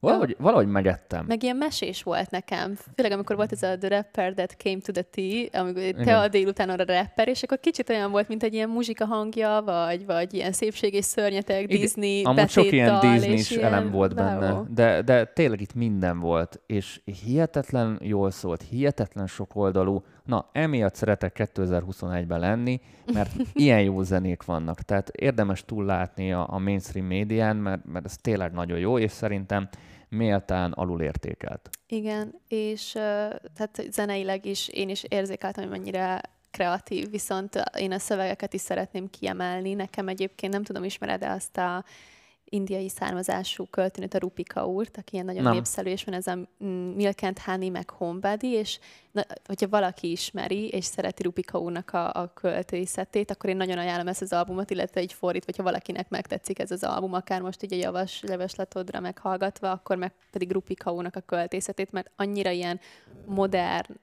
Valahogy, 0.00 0.36
valahogy 0.38 0.66
megettem. 0.66 1.24
Meg 1.28 1.42
ilyen 1.42 1.56
mesés 1.56 2.02
volt 2.02 2.30
nekem. 2.30 2.74
Főleg 2.94 3.12
amikor 3.12 3.36
volt 3.36 3.52
ez 3.52 3.62
a 3.62 3.78
The 3.78 3.88
Rapper 3.88 4.34
That 4.34 4.56
Came 4.58 4.78
to 4.78 4.92
the 4.92 5.02
Tea, 5.02 5.60
amikor 5.60 6.04
te 6.04 6.18
a 6.18 6.28
délután 6.28 6.68
a 6.68 6.76
rapper, 6.76 7.28
és 7.28 7.42
akkor 7.42 7.60
kicsit 7.60 7.90
olyan 7.90 8.10
volt, 8.10 8.28
mint 8.28 8.42
egy 8.42 8.54
ilyen 8.54 8.68
muzsika 8.68 9.04
hangja, 9.04 9.62
vagy, 9.64 10.06
vagy 10.06 10.34
ilyen 10.34 10.52
szépség 10.52 10.94
és 10.94 11.04
szörnyetek, 11.04 11.62
Igen. 11.62 11.80
Disney 11.80 12.22
Amúgy 12.24 12.48
sok 12.48 12.72
ilyen 12.72 13.00
Disney-s 13.00 13.50
elem 13.50 13.90
volt 13.90 14.14
bravo. 14.14 14.38
benne, 14.40 14.62
de, 14.74 15.02
de 15.02 15.24
tényleg 15.24 15.60
itt 15.60 15.74
minden 15.74 16.20
volt, 16.20 16.60
és 16.66 17.00
hihetetlen 17.24 17.98
jól 18.02 18.30
szólt, 18.30 18.62
hihetetlen 18.62 19.26
sok 19.26 19.56
oldalú. 19.56 20.04
Na, 20.26 20.48
emiatt 20.52 20.94
szeretek 20.94 21.50
2021-ben 21.54 22.40
lenni, 22.40 22.80
mert 23.12 23.30
ilyen 23.52 23.82
jó 23.82 24.02
zenék 24.02 24.42
vannak. 24.42 24.80
Tehát 24.80 25.08
érdemes 25.08 25.64
túl 25.64 25.84
látni 25.84 26.32
a, 26.32 26.46
a 26.48 26.58
mainstream 26.58 27.06
médián, 27.06 27.56
mert, 27.56 27.84
mert 27.84 28.04
ez 28.04 28.16
tényleg 28.16 28.52
nagyon 28.52 28.78
jó, 28.78 28.98
és 28.98 29.10
szerintem 29.10 29.68
méltán 30.08 30.72
alulértékelt. 30.72 31.70
Igen, 31.88 32.34
és 32.48 32.92
tehát 33.54 33.86
zeneileg 33.90 34.44
is 34.44 34.68
én 34.68 34.88
is 34.88 35.04
érzékeltem, 35.08 35.68
hogy 35.68 35.78
mennyire 35.78 36.20
kreatív, 36.50 37.10
viszont 37.10 37.62
én 37.78 37.92
a 37.92 37.98
szövegeket 37.98 38.54
is 38.54 38.60
szeretném 38.60 39.10
kiemelni. 39.10 39.74
Nekem 39.74 40.08
egyébként 40.08 40.52
nem 40.52 40.62
tudom, 40.62 40.84
ismered-e 40.84 41.30
azt 41.30 41.56
a 41.56 41.84
indiai 42.48 42.88
származású 42.88 43.66
költőnőt, 43.70 44.14
a 44.14 44.18
Rupika 44.18 44.66
úrt, 44.66 44.96
aki 44.96 45.12
ilyen 45.12 45.24
nagyon 45.24 45.42
Nem. 45.42 45.52
népszerű, 45.52 45.90
és 45.90 46.04
van 46.04 46.14
ez 46.14 46.26
a 46.26 46.38
Milk 46.94 47.22
and 47.22 47.38
Honey, 47.38 47.68
meg 47.68 47.90
Homebody, 47.90 48.48
és 48.48 48.78
na, 49.12 49.22
hogyha 49.44 49.68
valaki 49.68 50.10
ismeri, 50.10 50.68
és 50.68 50.84
szereti 50.84 51.22
Rupika 51.22 51.58
úrnak 51.58 51.92
a, 51.92 52.12
a 52.14 52.32
költőiszetét, 52.34 53.30
akkor 53.30 53.50
én 53.50 53.56
nagyon 53.56 53.78
ajánlom 53.78 54.08
ezt 54.08 54.22
az 54.22 54.32
albumot, 54.32 54.70
illetve 54.70 55.00
egy 55.00 55.12
fordít, 55.12 55.44
hogyha 55.44 55.62
valakinek 55.62 56.08
megtetszik 56.08 56.58
ez 56.58 56.70
az 56.70 56.84
album, 56.84 57.12
akár 57.12 57.40
most 57.40 57.62
így 57.62 57.72
a 57.72 57.76
javas 57.76 58.22
levesletodra 58.22 59.00
meghallgatva, 59.00 59.70
akkor 59.70 59.96
meg 59.96 60.12
pedig 60.30 60.52
Rupika 60.52 60.92
úrnak 60.92 61.16
a 61.16 61.20
költészetét, 61.20 61.92
mert 61.92 62.10
annyira 62.16 62.50
ilyen 62.50 62.80
modern, 63.24 63.94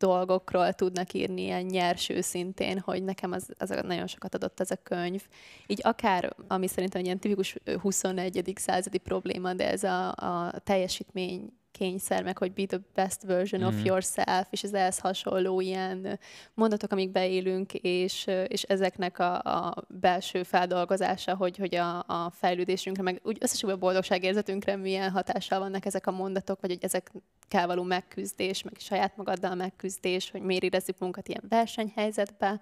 dolgokról 0.00 0.72
tudnak 0.72 1.12
írni 1.12 1.42
ilyen 1.42 1.62
nyers 1.62 2.08
őszintén, 2.08 2.78
hogy 2.78 3.02
nekem 3.02 3.32
az, 3.32 3.48
az 3.58 3.68
nagyon 3.82 4.06
sokat 4.06 4.34
adott 4.34 4.60
ez 4.60 4.70
a 4.70 4.76
könyv. 4.82 5.26
Így 5.66 5.80
akár, 5.82 6.34
ami 6.48 6.66
szerintem 6.66 7.04
ilyen 7.04 7.18
tipikus 7.18 7.56
21. 7.80 8.52
századi 8.54 8.98
probléma, 8.98 9.54
de 9.54 9.70
ez 9.70 9.82
a, 9.82 10.08
a 10.08 10.52
teljesítmény 10.64 11.52
kényszer, 11.72 12.22
meg 12.22 12.38
hogy 12.38 12.52
be 12.52 12.64
the 12.66 12.78
best 12.94 13.22
version 13.22 13.62
mm. 13.62 13.66
of 13.66 13.84
yourself, 13.84 14.46
és 14.50 14.62
ez 14.62 14.72
ehhez 14.72 14.98
hasonló 14.98 15.60
ilyen 15.60 16.18
mondatok, 16.54 16.92
amik 16.92 17.10
beélünk, 17.10 17.74
és, 17.74 18.26
és 18.46 18.62
ezeknek 18.62 19.18
a, 19.18 19.38
a 19.38 19.84
belső 19.88 20.42
feldolgozása, 20.42 21.36
hogy, 21.36 21.56
hogy 21.56 21.74
a, 21.74 21.98
a 21.98 22.30
fejlődésünkre, 22.34 23.02
meg 23.02 23.20
úgy 23.24 23.36
összességben 23.40 23.76
a 23.76 23.80
boldogságérzetünkre 23.80 24.76
milyen 24.76 25.10
hatással 25.10 25.58
vannak 25.58 25.86
ezek 25.86 26.06
a 26.06 26.10
mondatok, 26.10 26.60
vagy 26.60 26.70
hogy 26.70 26.84
ezek 26.84 27.12
kell 27.48 27.66
való 27.66 27.82
megküzdés, 27.82 28.62
meg 28.62 28.74
saját 28.78 29.16
magaddal 29.16 29.54
megküzdés, 29.54 30.30
hogy 30.30 30.42
miért 30.42 30.62
érezzük 30.62 30.98
magunkat 30.98 31.28
ilyen 31.28 31.44
versenyhelyzetbe. 31.48 32.60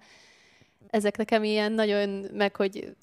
Ezek 0.89 1.17
nekem 1.17 1.43
ilyen 1.43 1.71
nagyon, 1.71 2.25
meg 2.33 2.55
hogy 2.55 2.95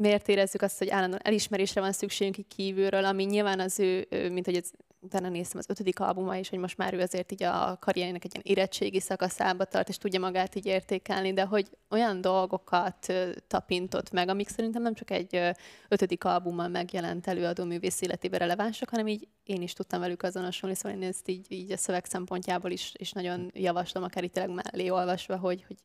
miért 0.00 0.28
érezzük 0.28 0.62
azt, 0.62 0.78
hogy 0.78 0.88
állandóan 0.88 1.22
elismerésre 1.24 1.80
van 1.80 1.92
szükségünk 1.92 2.38
így 2.38 2.46
kívülről, 2.56 3.04
ami 3.04 3.24
nyilván 3.24 3.60
az 3.60 3.78
ő, 3.78 4.06
mint 4.32 4.44
hogy 4.44 4.56
ez, 4.56 4.70
utána 5.00 5.28
néztem 5.28 5.58
az 5.58 5.68
ötödik 5.68 6.00
albuma 6.00 6.36
is, 6.36 6.48
hogy 6.48 6.58
most 6.58 6.76
már 6.76 6.94
ő 6.94 7.00
azért 7.00 7.32
így 7.32 7.42
a 7.42 7.76
karrierének 7.80 8.24
egy 8.24 8.30
ilyen 8.34 8.46
érettségi 8.46 9.00
szakaszába 9.00 9.64
tart, 9.64 9.88
és 9.88 9.96
tudja 9.96 10.20
magát 10.20 10.54
így 10.54 10.66
értékelni, 10.66 11.32
de 11.32 11.44
hogy 11.44 11.68
olyan 11.90 12.20
dolgokat 12.20 13.12
tapintott 13.46 14.10
meg, 14.10 14.28
amik 14.28 14.48
szerintem 14.48 14.82
nem 14.82 14.94
csak 14.94 15.10
egy 15.10 15.52
ötödik 15.88 16.24
albummal 16.24 16.68
megjelent 16.68 17.26
előadó 17.26 17.64
művész 17.64 18.00
életében 18.00 18.38
relevánsak, 18.38 18.88
hanem 18.88 19.06
így 19.06 19.28
én 19.44 19.62
is 19.62 19.72
tudtam 19.72 20.00
velük 20.00 20.22
azonosulni, 20.22 20.74
szóval 20.74 20.98
én 20.98 21.08
ezt 21.08 21.28
így, 21.28 21.46
így 21.48 21.72
a 21.72 21.76
szöveg 21.76 22.04
szempontjából 22.04 22.70
is, 22.70 22.92
is 22.96 23.12
nagyon 23.12 23.50
javaslom, 23.54 24.02
akár 24.02 24.24
itt 24.24 24.32
tényleg 24.32 24.54
mellé 24.54 24.88
olvasva, 24.88 25.36
hogy, 25.36 25.64
hogy 25.66 25.76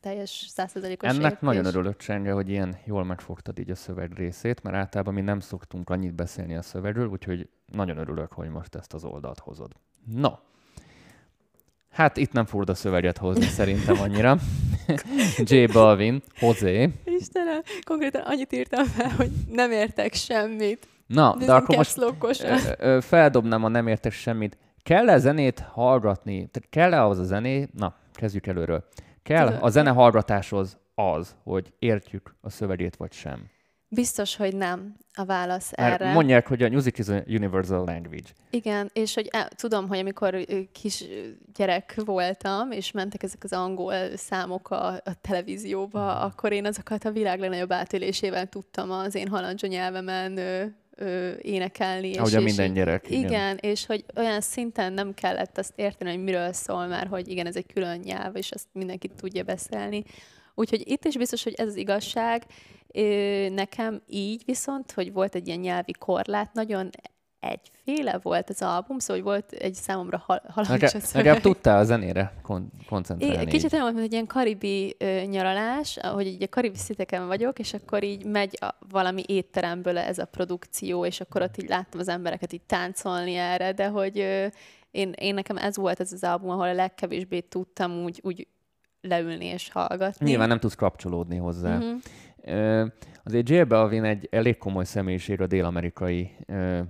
teljes 0.00 0.30
százszerzelékos 0.48 1.08
Ennek 1.08 1.22
értés. 1.22 1.38
nagyon 1.40 1.64
örülök, 1.64 1.96
Csenge, 1.96 2.32
hogy 2.32 2.48
ilyen 2.48 2.76
jól 2.84 3.04
megfogtad 3.04 3.58
így 3.58 3.70
a 3.70 3.74
szöveg 3.74 4.12
részét, 4.12 4.62
mert 4.62 4.76
általában 4.76 5.14
mi 5.14 5.20
nem 5.20 5.40
szoktunk 5.40 5.90
annyit 5.90 6.14
beszélni 6.14 6.56
a 6.56 6.62
szövegről, 6.62 7.06
úgyhogy 7.06 7.48
nagyon 7.66 7.98
örülök, 7.98 8.32
hogy 8.32 8.48
most 8.48 8.74
ezt 8.74 8.92
az 8.92 9.04
oldalt 9.04 9.38
hozod. 9.38 9.72
No, 10.14 10.30
hát 11.90 12.16
itt 12.16 12.32
nem 12.32 12.44
furda 12.44 12.74
szöveget 12.74 13.18
hozni 13.18 13.44
szerintem 13.44 14.00
annyira. 14.00 14.36
J 15.50 15.64
Balvin, 15.64 16.22
José. 16.40 16.90
Istenem, 17.04 17.60
konkrétan 17.84 18.22
annyit 18.22 18.52
írtam 18.52 18.84
fel, 18.84 19.10
hogy 19.10 19.30
nem 19.50 19.70
értek 19.70 20.14
semmit. 20.14 20.88
Na, 21.06 21.34
Nézzünk 21.34 21.46
de 21.46 21.54
akkor 21.54 21.76
most 21.76 22.44
ö, 22.78 22.98
feldobnám 23.00 23.64
a 23.64 23.68
nem 23.68 23.86
értek 23.86 24.12
semmit. 24.12 24.58
Kell-e 24.82 25.18
zenét 25.18 25.60
hallgatni? 25.60 26.50
Kell-e 26.70 27.02
ahhoz 27.02 27.18
a 27.18 27.24
zené? 27.24 27.68
Na, 27.76 27.94
kezdjük 28.12 28.46
előről. 28.46 28.84
Kell 29.30 29.58
a 29.60 29.68
zene 29.68 29.90
hallgatáshoz 29.90 30.78
az, 30.94 31.36
hogy 31.42 31.72
értjük 31.78 32.34
a 32.40 32.50
szövegét 32.50 32.96
vagy 32.96 33.12
sem? 33.12 33.50
Biztos, 33.88 34.36
hogy 34.36 34.56
nem 34.56 34.96
a 35.14 35.24
válasz 35.24 35.72
Mert 35.76 36.00
erre. 36.00 36.12
Mondják, 36.12 36.46
hogy 36.46 36.62
a 36.62 36.68
music 36.68 36.98
is 36.98 37.08
a 37.08 37.22
universal 37.26 37.84
language. 37.84 38.28
Igen, 38.50 38.90
és 38.92 39.14
hogy 39.14 39.28
e, 39.30 39.50
tudom, 39.56 39.88
hogy 39.88 39.98
amikor 39.98 40.44
kis 40.72 41.04
gyerek 41.54 41.94
voltam, 42.04 42.70
és 42.70 42.90
mentek 42.90 43.22
ezek 43.22 43.44
az 43.44 43.52
angol 43.52 44.16
számok 44.16 44.70
a, 44.70 44.86
a 44.86 45.20
televízióba, 45.20 46.12
hmm. 46.12 46.22
akkor 46.22 46.52
én 46.52 46.66
azokat 46.66 47.04
a 47.04 47.10
világ 47.10 47.40
legnagyobb 47.40 47.72
átélésével 47.72 48.46
tudtam 48.46 48.90
az 48.90 49.14
én 49.14 49.28
halandzsa 49.28 49.66
nyelvemen 49.66 50.38
ö, 51.00 51.32
énekelni. 51.40 52.16
Ahogy 52.16 52.30
és, 52.30 52.36
a 52.36 52.40
minden 52.40 52.72
gyerek. 52.72 53.10
Igen. 53.10 53.24
igen, 53.24 53.56
és 53.60 53.86
hogy 53.86 54.04
olyan 54.16 54.40
szinten 54.40 54.92
nem 54.92 55.14
kellett 55.14 55.58
azt 55.58 55.72
érteni, 55.76 56.10
hogy 56.10 56.22
miről 56.22 56.52
szól 56.52 56.86
már, 56.86 57.06
hogy 57.06 57.28
igen, 57.28 57.46
ez 57.46 57.56
egy 57.56 57.66
külön 57.72 57.98
nyelv, 57.98 58.36
és 58.36 58.50
azt 58.50 58.66
mindenki 58.72 59.08
tudja 59.08 59.42
beszélni. 59.42 60.04
Úgyhogy 60.54 60.82
itt 60.88 61.04
is 61.04 61.16
biztos, 61.16 61.42
hogy 61.42 61.54
ez 61.56 61.66
az 61.66 61.76
igazság. 61.76 62.46
Nekem 63.48 64.02
így 64.06 64.42
viszont, 64.44 64.92
hogy 64.92 65.12
volt 65.12 65.34
egy 65.34 65.46
ilyen 65.46 65.58
nyelvi 65.58 65.92
korlát, 65.98 66.52
nagyon 66.52 66.90
egyféle 67.40 68.18
volt 68.22 68.50
az 68.50 68.62
album, 68.62 68.98
szóval 68.98 69.22
hogy 69.22 69.32
volt 69.32 69.52
egy 69.52 69.74
számomra 69.74 70.22
hal- 70.26 70.44
halandzsa 70.48 70.98
Legalább 71.14 71.40
tudtál 71.40 71.78
a 71.78 71.84
zenére 71.84 72.32
kon- 72.42 72.72
koncentrálni. 72.88 73.50
Kicsit 73.50 73.72
olyan, 73.72 73.92
mint 73.92 74.04
egy 74.04 74.12
ilyen 74.12 74.26
karibi 74.26 74.94
ö, 74.98 75.20
nyaralás, 75.20 75.96
ahogy 75.96 76.26
így 76.26 76.42
a 76.42 76.48
karibi 76.48 76.76
sziteken 76.76 77.26
vagyok, 77.26 77.58
és 77.58 77.74
akkor 77.74 78.02
így 78.02 78.24
megy 78.24 78.58
a, 78.60 78.74
valami 78.88 79.22
étteremből 79.26 79.98
ez 79.98 80.18
a 80.18 80.24
produkció, 80.24 81.04
és 81.04 81.20
akkor 81.20 81.42
ott 81.42 81.62
így 81.62 81.68
láttam 81.68 82.00
az 82.00 82.08
embereket 82.08 82.52
így 82.52 82.62
táncolni 82.66 83.34
erre, 83.34 83.72
de 83.72 83.86
hogy 83.88 84.18
ö, 84.18 84.46
én, 84.90 85.12
én 85.16 85.34
nekem 85.34 85.56
ez 85.56 85.76
volt 85.76 86.00
ez 86.00 86.12
az 86.12 86.24
album, 86.24 86.50
ahol 86.50 86.68
a 86.68 86.72
legkevésbé 86.72 87.40
tudtam 87.40 88.02
úgy, 88.02 88.20
úgy 88.22 88.46
leülni 89.00 89.44
és 89.44 89.70
hallgatni. 89.72 90.26
Nyilván 90.26 90.48
nem 90.48 90.58
tudsz 90.58 90.74
kapcsolódni 90.74 91.36
hozzá. 91.36 91.76
Uh-huh. 91.76 92.00
Azért 93.24 93.48
J 93.48 93.62
Balvin 93.62 94.04
egy 94.04 94.28
elég 94.30 94.58
komoly 94.58 94.84
személyiség 94.84 95.40
a 95.40 95.46
dél-amerikai 95.46 96.30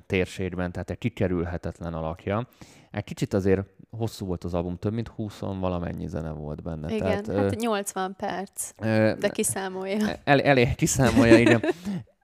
térségben, 0.07 0.73
tehát 0.73 0.91
egy 0.91 0.99
kikerülhetetlen 0.99 1.95
alakja. 1.95 2.49
Egy 2.91 3.05
kicsit 3.05 3.35
azért 3.35 3.61
hosszú 3.91 4.27
volt 4.27 4.45
az 4.45 4.55
album, 4.55 4.77
több 4.77 4.93
mint 4.93 5.09
20 5.09 5.39
valamennyi 5.39 6.07
zene 6.07 6.31
volt 6.31 6.63
benne. 6.63 6.95
Igen, 6.95 7.23
tehát, 7.23 7.43
hát 7.43 7.61
80 7.61 8.17
perc, 8.17 8.73
de 9.21 9.29
kiszámolja. 9.29 9.97
El, 10.25 10.41
elég 10.41 10.75
kiszámolja, 10.75 11.39
igen. 11.39 11.63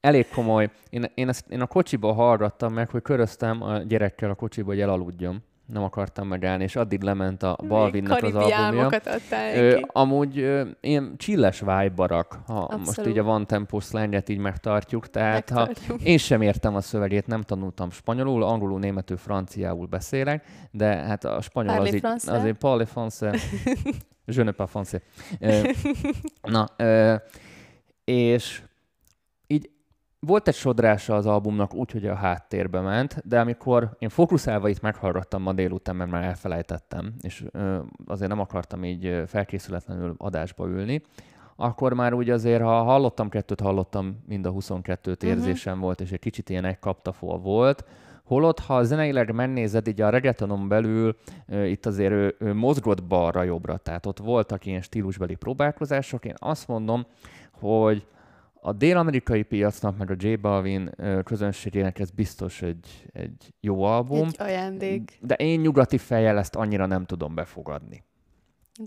Elég 0.00 0.28
komoly. 0.28 0.70
Én, 0.90 1.04
én, 1.14 1.28
ezt, 1.28 1.50
én 1.50 1.60
a 1.60 1.66
kocsiba 1.66 2.12
hallgattam 2.12 2.72
meg, 2.72 2.90
hogy 2.90 3.02
köröztem 3.02 3.62
a 3.62 3.78
gyerekkel 3.78 4.30
a 4.30 4.34
kocsiba, 4.34 4.68
hogy 4.68 4.80
elaludjam 4.80 5.42
nem 5.66 5.82
akartam 5.82 6.28
megállni, 6.28 6.62
és 6.62 6.76
addig 6.76 7.02
lement 7.02 7.42
a 7.42 7.56
Balvinnak 7.68 8.22
az 8.22 8.34
albumja. 8.34 8.90
Ö, 9.54 9.80
amúgy 9.86 10.38
ö, 10.38 10.68
ilyen 10.80 11.14
csilles 11.16 11.60
vibe 11.60 12.06
ha 12.46 12.54
Abszolút. 12.54 12.86
most 12.86 13.06
így 13.06 13.18
a 13.18 13.22
Van 13.22 13.46
Tempo 13.46 13.80
slanget 13.80 14.28
így 14.28 14.38
megtartjuk, 14.38 15.10
tehát 15.10 15.50
megtartjuk. 15.50 16.00
ha 16.00 16.06
én 16.06 16.18
sem 16.18 16.42
értem 16.42 16.74
a 16.74 16.80
szövegét, 16.80 17.26
nem 17.26 17.42
tanultam 17.42 17.90
spanyolul, 17.90 18.42
angolul, 18.42 18.78
németül, 18.78 19.16
franciául 19.16 19.86
beszélek, 19.86 20.44
de 20.70 20.86
hát 20.86 21.24
a 21.24 21.40
spanyol 21.40 21.80
az 21.80 21.94
így, 21.94 22.04
azért 22.26 22.58
parle 22.66 22.86
français, 22.94 23.40
je 24.26 24.42
ne 24.42 24.50
pas 24.52 24.70
français. 24.74 25.00
na, 26.42 26.68
ö, 26.76 27.14
és 28.04 28.62
volt 30.26 30.48
egy 30.48 30.54
sodrása 30.54 31.14
az 31.14 31.26
albumnak 31.26 31.74
úgy, 31.74 31.90
hogy 31.90 32.06
a 32.06 32.14
háttérbe 32.14 32.80
ment, 32.80 33.22
de 33.24 33.40
amikor 33.40 33.96
én 33.98 34.08
fókuszálva 34.08 34.68
itt 34.68 34.80
meghallgattam 34.80 35.42
ma 35.42 35.52
délután, 35.52 35.96
mert 35.96 36.10
már 36.10 36.24
elfelejtettem, 36.24 37.14
és 37.20 37.44
azért 38.06 38.30
nem 38.30 38.40
akartam 38.40 38.84
így 38.84 39.22
felkészületlenül 39.26 40.14
adásba 40.18 40.66
ülni, 40.66 41.02
akkor 41.56 41.92
már 41.92 42.12
úgy 42.12 42.30
azért, 42.30 42.62
ha 42.62 42.82
hallottam 42.82 43.28
kettőt, 43.28 43.60
hallottam 43.60 44.22
mind 44.26 44.46
a 44.46 44.52
22-t 44.52 45.22
mhm. 45.22 45.26
érzésem 45.26 45.72
uh-huh. 45.72 45.86
volt, 45.86 46.00
és 46.00 46.12
egy 46.12 46.18
kicsit 46.18 46.50
ilyen 46.50 46.64
egy 46.64 46.78
kaptafol 46.78 47.38
volt. 47.38 47.84
Holott, 48.24 48.58
ha 48.58 48.82
zeneileg 48.82 49.34
megnézed, 49.34 49.88
így 49.88 50.00
a 50.00 50.08
reggaetonon 50.08 50.68
belül 50.68 51.16
uh, 51.48 51.70
itt 51.70 51.86
azért 51.86 52.12
ő, 52.12 52.36
ő 52.38 52.54
mozgott 52.54 53.04
balra-jobbra, 53.04 53.76
tehát 53.76 54.06
ott 54.06 54.18
voltak 54.18 54.66
ilyen 54.66 54.82
stílusbeli 54.82 55.34
próbálkozások. 55.34 56.24
Én 56.24 56.34
azt 56.38 56.68
mondom, 56.68 57.06
hogy 57.52 58.06
a 58.66 58.72
dél-amerikai 58.72 59.42
piacnak, 59.42 59.98
meg 59.98 60.10
a 60.10 60.14
J 60.18 60.34
Balvin 60.34 60.90
közönségének 61.24 61.98
ez 61.98 62.10
biztos 62.10 62.62
egy, 62.62 63.08
egy 63.12 63.54
jó 63.60 63.82
album. 63.82 64.26
Egy 64.26 64.36
ajándék. 64.38 65.18
De 65.20 65.34
én 65.34 65.60
nyugati 65.60 65.98
fejjel 65.98 66.38
ezt 66.38 66.54
annyira 66.54 66.86
nem 66.86 67.04
tudom 67.04 67.34
befogadni. 67.34 68.04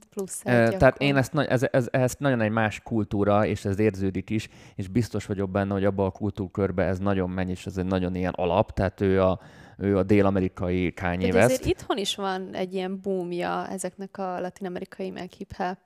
Plusz 0.10 0.40
egy 0.40 0.44
Tehát 0.44 0.84
akkor. 0.84 1.08
én 1.08 1.16
ezt, 1.16 1.36
ez, 1.36 1.68
ez, 1.72 1.88
ez 1.92 2.16
nagyon 2.18 2.42
egy 2.42 2.52
más 2.52 2.80
kultúra, 2.80 3.46
és 3.46 3.66
ez 3.66 3.80
érződik 3.80 4.30
is, 4.30 4.50
és 4.76 4.88
biztos 4.88 5.26
vagyok 5.26 5.50
benne, 5.50 5.74
hogy 5.74 5.86
abban 5.86 6.06
a 6.06 6.12
kultúrkörben 6.12 6.88
ez 6.88 7.00
nagyon 7.00 7.30
megy, 7.30 7.50
és 7.50 7.66
ez 7.66 7.78
egy 7.78 7.86
nagyon 7.86 8.16
ilyen 8.16 8.34
alap, 8.36 8.72
tehát 8.72 9.02
ő 9.02 9.22
a, 9.22 9.40
ő 9.82 9.98
a 9.98 10.04
dél-amerikai 10.04 10.94
Kanye 10.94 11.34
West. 11.34 11.46
azért 11.46 11.66
itthon 11.66 11.98
is 11.98 12.16
van 12.16 12.54
egy 12.54 12.74
ilyen 12.74 13.00
boomja 13.02 13.68
ezeknek 13.68 14.18
a 14.18 14.40
latin-amerikai, 14.40 15.10
meg 15.10 15.32
hip-hop, 15.32 15.78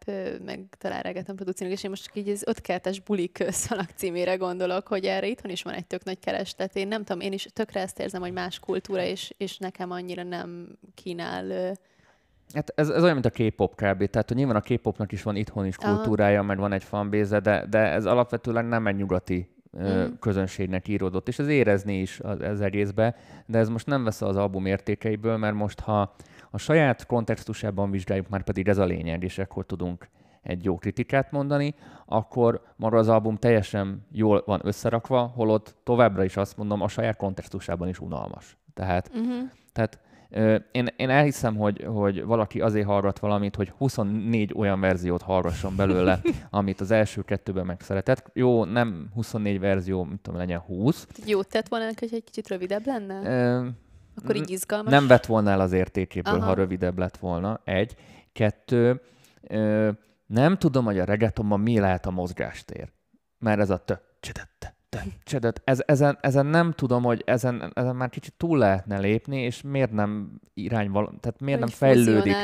meg 0.45 0.75
talán 0.77 1.23
produkciónak, 1.25 1.77
és 1.77 1.83
én 1.83 1.89
most 1.89 2.03
csak 2.03 2.15
így 2.15 2.29
az 2.29 2.43
ötkertes 2.45 2.99
bulik 2.99 3.43
szalag 3.49 3.85
címére 3.95 4.35
gondolok, 4.35 4.87
hogy 4.87 5.05
erre 5.05 5.27
itthon 5.27 5.51
is 5.51 5.63
van 5.63 5.73
egy 5.73 5.85
tök 5.85 6.03
nagy 6.03 6.19
kereslet. 6.19 6.75
Én 6.75 6.87
nem 6.87 7.03
tudom, 7.03 7.21
én 7.21 7.33
is 7.33 7.47
tökre 7.53 7.79
ezt 7.79 7.99
érzem, 7.99 8.21
hogy 8.21 8.33
más 8.33 8.59
kultúra, 8.59 9.03
és, 9.03 9.33
és 9.37 9.57
nekem 9.57 9.91
annyira 9.91 10.23
nem 10.23 10.77
kínál 10.95 11.75
Hát 12.53 12.71
ez, 12.75 12.89
ez 12.89 13.03
olyan, 13.03 13.13
mint 13.13 13.25
a 13.25 13.29
K-pop 13.29 13.71
kb. 13.75 14.05
Tehát, 14.09 14.27
hogy 14.27 14.37
nyilván 14.37 14.55
a 14.55 14.61
K-popnak 14.61 15.11
is 15.11 15.23
van 15.23 15.35
itthon 15.35 15.65
is 15.65 15.75
kultúrája, 15.75 16.37
Aha. 16.37 16.47
meg 16.47 16.57
van 16.57 16.71
egy 16.71 16.83
fanbéze, 16.83 17.39
de, 17.39 17.65
de 17.69 17.77
ez 17.77 18.05
alapvetően 18.05 18.65
nem 18.65 18.87
egy 18.87 18.95
nyugati 18.95 19.47
mm. 19.81 20.03
közönségnek 20.19 20.87
íródott, 20.87 21.27
és 21.27 21.39
ez 21.39 21.47
érezni 21.47 21.99
is 21.99 22.19
az, 22.19 22.39
az 22.41 22.61
egészbe, 22.61 23.15
de 23.45 23.57
ez 23.57 23.69
most 23.69 23.87
nem 23.87 24.03
vesz 24.03 24.21
az 24.21 24.35
album 24.35 24.65
értékeiből, 24.65 25.37
mert 25.37 25.55
most 25.55 25.79
ha 25.79 26.15
a 26.51 26.57
saját 26.57 27.05
kontextusában 27.05 27.91
vizsgáljuk, 27.91 28.29
már 28.29 28.43
pedig 28.43 28.67
ez 28.67 28.77
a 28.77 28.85
lényeg, 28.85 29.23
és 29.23 29.37
akkor 29.37 29.65
tudunk 29.65 30.09
egy 30.41 30.63
jó 30.63 30.77
kritikát 30.77 31.31
mondani, 31.31 31.75
akkor 32.05 32.61
maga 32.75 32.97
az 32.97 33.09
album 33.09 33.35
teljesen 33.35 34.05
jól 34.11 34.43
van 34.45 34.59
összerakva, 34.63 35.21
holott 35.21 35.75
továbbra 35.83 36.23
is 36.23 36.37
azt 36.37 36.57
mondom, 36.57 36.81
a 36.81 36.87
saját 36.87 37.15
kontextusában 37.15 37.87
is 37.87 37.99
unalmas. 37.99 38.57
Tehát, 38.73 39.11
uh-huh. 39.13 39.49
tehát 39.71 39.99
én, 40.71 40.87
én 40.95 41.09
elhiszem, 41.09 41.55
hogy, 41.55 41.83
hogy 41.87 42.23
valaki 42.23 42.61
azért 42.61 42.85
hallgat 42.85 43.19
valamit, 43.19 43.55
hogy 43.55 43.69
24 43.69 44.53
olyan 44.55 44.79
verziót 44.79 45.21
hallgasson 45.21 45.75
belőle, 45.75 46.19
amit 46.49 46.81
az 46.81 46.91
első 46.91 47.21
kettőben 47.21 47.65
megszeretett. 47.65 48.29
Jó, 48.33 48.65
nem 48.65 49.09
24 49.13 49.59
verzió, 49.59 50.03
mint 50.03 50.21
tudom, 50.21 50.39
legyen 50.39 50.59
20. 50.59 51.07
Jó 51.25 51.43
tett 51.43 51.67
volna, 51.67 51.85
hogy 51.85 52.13
egy 52.13 52.23
kicsit 52.23 52.47
rövidebb 52.47 52.85
lenne? 52.85 53.21
Ö, 53.23 53.67
Akkor 54.15 54.35
így 54.35 54.49
izgalmas? 54.49 54.91
Nem 54.91 55.07
vett 55.07 55.25
volna 55.25 55.49
el 55.49 55.59
az 55.59 55.71
értékéből, 55.71 56.33
Aha. 56.33 56.45
ha 56.45 56.53
rövidebb 56.53 56.97
lett 56.97 57.17
volna. 57.17 57.61
Egy. 57.63 57.95
Kettő. 58.31 59.01
Ö, 59.41 59.89
nem 60.25 60.57
tudom, 60.57 60.85
hogy 60.85 60.99
a 60.99 61.03
reggaetonban 61.05 61.59
mi 61.59 61.79
lehet 61.79 62.05
a 62.05 62.11
mozgástér. 62.11 62.91
Mert 63.39 63.59
ez 63.59 63.69
a 63.69 63.77
tö, 63.77 63.93
csedette, 64.19 64.72
csedet, 65.23 65.61
ez, 65.63 65.79
ezen, 65.85 66.17
ezen 66.21 66.45
nem 66.45 66.71
tudom, 66.71 67.03
hogy 67.03 67.23
ezen, 67.25 67.71
ezen 67.73 67.95
már 67.95 68.09
kicsit 68.09 68.33
túl 68.37 68.57
lehetne 68.57 68.99
lépni, 68.99 69.41
és 69.41 69.61
miért 69.61 69.91
nem 69.91 70.39
irány, 70.53 70.91
tehát 70.91 71.39
miért 71.39 71.59
hogy 71.59 71.69
nem 71.69 71.77
fejlődik. 71.77 72.35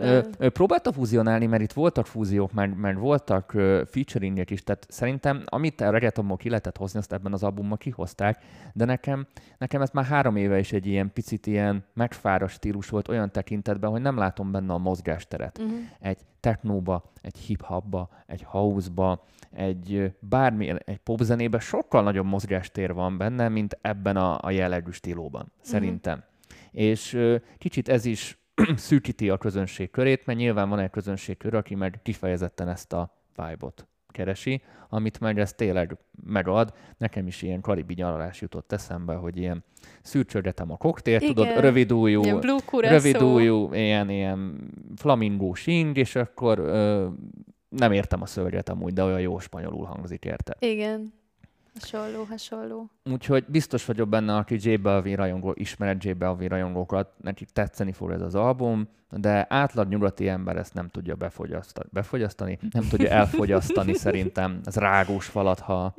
Ö, 0.00 0.20
ö, 0.38 0.48
próbálta 0.48 0.92
fúzionálni, 0.92 1.46
mert 1.46 1.62
itt 1.62 1.72
voltak 1.72 2.06
fúziók, 2.06 2.52
meg, 2.52 2.76
meg 2.76 2.98
voltak 2.98 3.54
ö, 3.54 3.82
featuringek 3.86 4.50
is, 4.50 4.62
tehát 4.62 4.86
szerintem 4.88 5.42
amit 5.46 5.80
a 5.80 5.90
reggaetonból 5.90 6.36
ki 6.36 6.48
lehetett 6.48 6.76
hozni, 6.76 6.98
azt 6.98 7.12
ebben 7.12 7.32
az 7.32 7.42
albumban 7.42 7.78
kihozták, 7.78 8.42
de 8.72 8.84
nekem, 8.84 9.26
nekem 9.58 9.82
ez 9.82 9.90
már 9.90 10.04
három 10.04 10.36
éve 10.36 10.58
is 10.58 10.72
egy 10.72 10.86
ilyen 10.86 11.12
picit 11.12 11.46
ilyen 11.46 11.84
megfáras 11.94 12.52
stílus 12.52 12.88
volt 12.88 13.08
olyan 13.08 13.32
tekintetben, 13.32 13.90
hogy 13.90 14.02
nem 14.02 14.16
látom 14.16 14.50
benne 14.50 14.72
a 14.72 14.78
mozgásteret. 14.78 15.58
Uh-huh. 15.58 15.78
Egy 16.00 16.18
technóba, 16.48 17.10
egy 17.20 17.38
hip-hopba, 17.38 18.08
egy 18.26 18.42
house-ba, 18.42 19.24
egy 19.50 20.16
bármi, 20.18 20.68
egy 20.84 20.98
popzenében 20.98 21.60
sokkal 21.60 22.02
nagyobb 22.02 22.26
mozgástér 22.26 22.92
van 22.92 23.18
benne, 23.18 23.48
mint 23.48 23.78
ebben 23.80 24.16
a, 24.16 24.38
a 24.40 24.50
jellegű 24.50 24.90
stílóban, 24.90 25.42
mhm. 25.42 25.52
szerintem. 25.60 26.18
Uh-huh. 26.18 26.82
És 26.82 27.18
kicsit 27.58 27.88
ez 27.88 28.04
is 28.04 28.38
szűkíti 28.76 29.30
a 29.30 29.38
közönség 29.38 29.90
körét, 29.90 30.26
mert 30.26 30.38
nyilván 30.38 30.68
van 30.68 30.78
egy 30.78 30.90
közönség 30.90 31.36
kör, 31.36 31.54
aki 31.54 31.74
meg 31.74 32.00
kifejezetten 32.02 32.68
ezt 32.68 32.92
a 32.92 33.22
vibe-ot 33.36 33.86
keresi, 34.12 34.62
amit 34.88 35.20
meg 35.20 35.38
ez 35.38 35.52
tényleg 35.52 35.96
megad. 36.24 36.72
Nekem 36.98 37.26
is 37.26 37.42
ilyen 37.42 37.60
karibi 37.60 37.94
nyaralás 37.94 38.40
jutott 38.40 38.72
eszembe, 38.72 39.14
hogy 39.14 39.36
ilyen 39.36 39.64
szűrcsögetem 40.02 40.70
a 40.70 40.76
koktélt, 40.76 41.24
tudod, 41.24 41.60
rövid 41.60 41.92
ujjú, 41.92 42.22
rövid 42.80 43.22
ujjú, 43.22 43.72
ilyen, 43.72 44.10
ilyen 44.10 44.70
flamingó 44.96 45.54
sing, 45.54 45.96
és 45.96 46.16
akkor 46.16 46.58
ö, 46.58 47.06
nem 47.68 47.92
értem 47.92 48.22
a 48.22 48.26
szöveget 48.26 48.68
amúgy, 48.68 48.92
de 48.92 49.02
olyan 49.02 49.20
jó 49.20 49.38
spanyolul 49.38 49.84
hangzik, 49.84 50.24
érte. 50.24 50.56
Igen. 50.58 51.12
Hasonló, 51.80 52.24
hasonló. 52.28 52.90
Úgyhogy 53.04 53.44
biztos 53.48 53.84
vagyok 53.84 54.08
benne, 54.08 54.36
aki 54.36 54.56
J 54.60 54.74
Balvin 54.74 55.16
rajongó, 55.16 55.52
ismeret 55.54 56.04
J 56.04 56.10
Balvin 56.10 56.48
rajongókat, 56.48 57.08
nekik 57.22 57.48
tetszeni 57.48 57.92
fog 57.92 58.10
ez 58.10 58.20
az 58.20 58.34
album, 58.34 58.88
de 59.10 59.46
átlag 59.48 59.88
nyugati 59.88 60.28
ember 60.28 60.56
ezt 60.56 60.74
nem 60.74 60.88
tudja 60.88 61.14
befogyasztani, 61.14 61.88
befogyasztani 61.92 62.58
nem 62.70 62.88
tudja 62.88 63.08
elfogyasztani 63.08 63.94
szerintem. 64.04 64.60
Ez 64.64 64.76
rágós 64.76 65.26
falat, 65.26 65.58
ha 65.58 65.94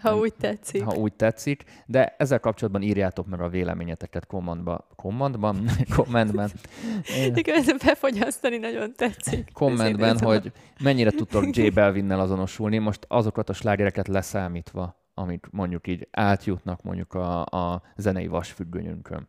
ha 0.00 0.16
úgy 0.16 0.34
tetszik. 0.34 0.82
Ha 0.82 0.94
úgy 0.94 1.12
tetszik, 1.12 1.64
de 1.86 2.14
ezzel 2.18 2.40
kapcsolatban 2.40 2.82
írjátok 2.82 3.26
meg 3.26 3.40
a 3.40 3.48
véleményeteket 3.48 4.26
kommentba, 4.26 4.86
kommentban, 4.96 5.70
kommentben. 5.96 6.50
Igen, 7.34 7.64
befogyasztani 7.84 8.56
nagyon 8.56 8.92
tetszik. 8.96 9.52
Kommentben, 9.52 10.18
hogy 10.18 10.52
mennyire 10.82 11.10
tudtok 11.10 11.56
J 11.56 11.68
Belvinnel 11.68 12.20
azonosulni, 12.20 12.78
most 12.78 13.04
azokat 13.08 13.48
a 13.48 13.52
slágereket 13.52 14.08
leszámítva, 14.08 14.99
amik 15.20 15.46
mondjuk 15.50 15.86
így 15.86 16.08
átjutnak 16.10 16.82
mondjuk 16.82 17.14
a, 17.14 17.44
a 17.44 17.82
zenei 17.96 18.26
vasfüggönyünkön. 18.26 19.28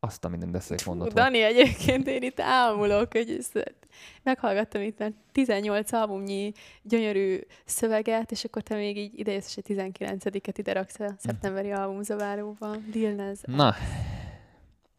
Azt 0.00 0.24
a 0.24 0.28
minden 0.28 0.50
beszélt 0.52 0.86
mondott. 0.86 1.12
Dani, 1.12 1.42
egyébként 1.42 2.06
én 2.06 2.22
itt 2.22 2.40
ámulok, 2.40 3.12
hogy 3.12 3.30
ezt 3.38 3.74
meghallgattam 4.22 4.82
itt 4.82 4.98
már 4.98 5.12
18 5.32 5.92
albumnyi 5.92 6.52
gyönyörű 6.82 7.38
szöveget, 7.64 8.30
és 8.30 8.44
akkor 8.44 8.62
te 8.62 8.74
még 8.74 8.96
így 8.96 9.18
idejössz, 9.18 9.56
és 9.56 9.56
a 9.56 9.84
19-et 9.84 10.54
ide 10.56 10.72
raksz 10.72 11.00
a 11.00 11.14
szeptemberi 11.18 11.70
albumzaváróba. 11.70 12.76
Dilnez. 12.90 13.40
Na, 13.44 13.74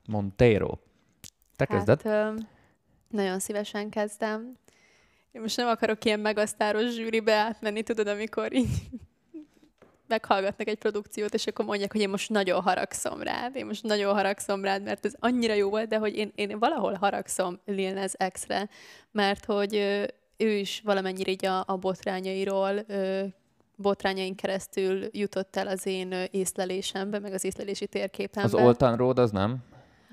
Montero. 0.08 0.78
Te 1.56 1.68
hát, 1.70 1.86
kezded? 1.86 2.02
Nagyon 3.08 3.40
szívesen 3.40 3.90
kezdem. 3.90 4.58
Én 5.32 5.42
most 5.42 5.58
nem 5.58 5.68
akarok 5.68 6.06
ilyen 6.06 6.20
megasztáros 6.20 6.94
zsűribe 6.94 7.34
átmenni, 7.34 7.84
tudod, 7.84 8.08
amikor 8.08 8.54
így 8.54 8.90
meghallgatnak 10.12 10.68
egy 10.68 10.78
produkciót, 10.78 11.34
és 11.34 11.48
akkor 11.48 11.66
mondják, 11.66 11.92
hogy 11.92 12.02
én 12.02 12.10
most 12.10 12.30
nagyon 12.30 12.62
haragszom 12.62 13.22
rád, 13.22 13.56
én 13.56 13.66
most 13.66 13.84
nagyon 13.84 14.14
haragszom 14.14 14.64
rád, 14.64 14.84
mert 14.84 15.06
ez 15.06 15.14
annyira 15.20 15.54
jó 15.54 15.70
volt, 15.70 15.88
de 15.88 15.98
hogy 15.98 16.16
én, 16.16 16.32
én 16.36 16.60
valahol 16.60 16.94
haragszom 16.94 17.60
Lil 17.66 17.94
Nas 17.94 18.14
X-re, 18.32 18.70
mert 19.12 19.46
hogy 19.46 19.76
ő 20.38 20.50
is 20.50 20.82
valamennyire 20.86 21.32
így 21.32 21.46
a, 21.46 21.64
a 21.68 21.78
botrányairól 21.78 22.86
botrányain 23.76 24.36
keresztül 24.36 25.08
jutott 25.12 25.56
el 25.56 25.68
az 25.68 25.86
én 25.86 26.16
észlelésembe, 26.32 27.20
meg 27.20 27.34
az 27.34 27.44
észlelési 27.44 27.88
térképembe. 27.88 28.58
Az 28.58 28.66
Oltan 28.66 28.98
Road 28.98 29.20
az 29.20 29.32
nem? 29.32 29.64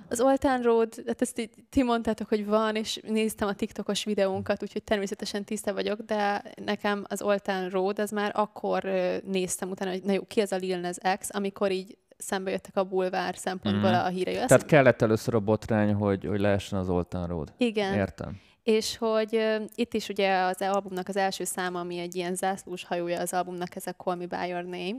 Az 0.08 0.20
Oltán 0.20 0.62
Road, 0.62 1.02
hát 1.06 1.22
ezt 1.22 1.50
ti 1.70 1.82
mondtátok, 1.82 2.28
hogy 2.28 2.46
van, 2.46 2.76
és 2.76 3.00
néztem 3.06 3.48
a 3.48 3.54
TikTokos 3.54 4.04
videónkat, 4.04 4.62
úgyhogy 4.62 4.82
természetesen 4.82 5.44
tiszta 5.44 5.72
vagyok, 5.72 6.00
de 6.00 6.42
nekem 6.64 7.04
az 7.08 7.22
Oltán 7.22 7.70
Road, 7.70 7.98
az 7.98 8.10
már 8.10 8.32
akkor 8.34 8.82
néztem 9.24 9.70
utána, 9.70 9.90
hogy 9.90 10.02
na 10.02 10.12
jó, 10.12 10.22
ki 10.22 10.40
az 10.40 10.52
a 10.52 10.56
Lil 10.56 10.78
Nas 10.78 10.96
X, 11.18 11.28
amikor 11.32 11.70
így 11.70 11.98
szembe 12.16 12.50
jöttek 12.50 12.76
a 12.76 12.84
bulvár 12.84 13.36
szempontból 13.36 13.90
mm. 13.90 13.94
a 13.94 14.06
hírei. 14.06 14.34
Tehát 14.34 14.66
kellett 14.66 15.02
először 15.02 15.34
a 15.34 15.40
botrány, 15.40 15.92
hogy, 15.94 16.24
hogy 16.24 16.40
lehessen 16.40 16.78
az 16.78 16.88
Oltán 16.88 17.26
Road. 17.26 17.52
Igen. 17.56 17.94
Értem. 17.94 18.40
És 18.62 18.96
hogy 18.96 19.36
uh, 19.36 19.62
itt 19.74 19.94
is 19.94 20.08
ugye 20.08 20.40
az 20.40 20.60
albumnak 20.60 21.08
az 21.08 21.16
első 21.16 21.44
száma, 21.44 21.80
ami 21.80 21.98
egy 21.98 22.14
ilyen 22.14 22.34
zászlós 22.34 22.84
hajója 22.84 23.20
az 23.20 23.32
albumnak, 23.32 23.76
ez 23.76 23.86
a 23.86 23.92
Call 23.92 24.16
Me 24.16 24.26
By 24.26 24.48
Your 24.48 24.64
Name. 24.64 24.96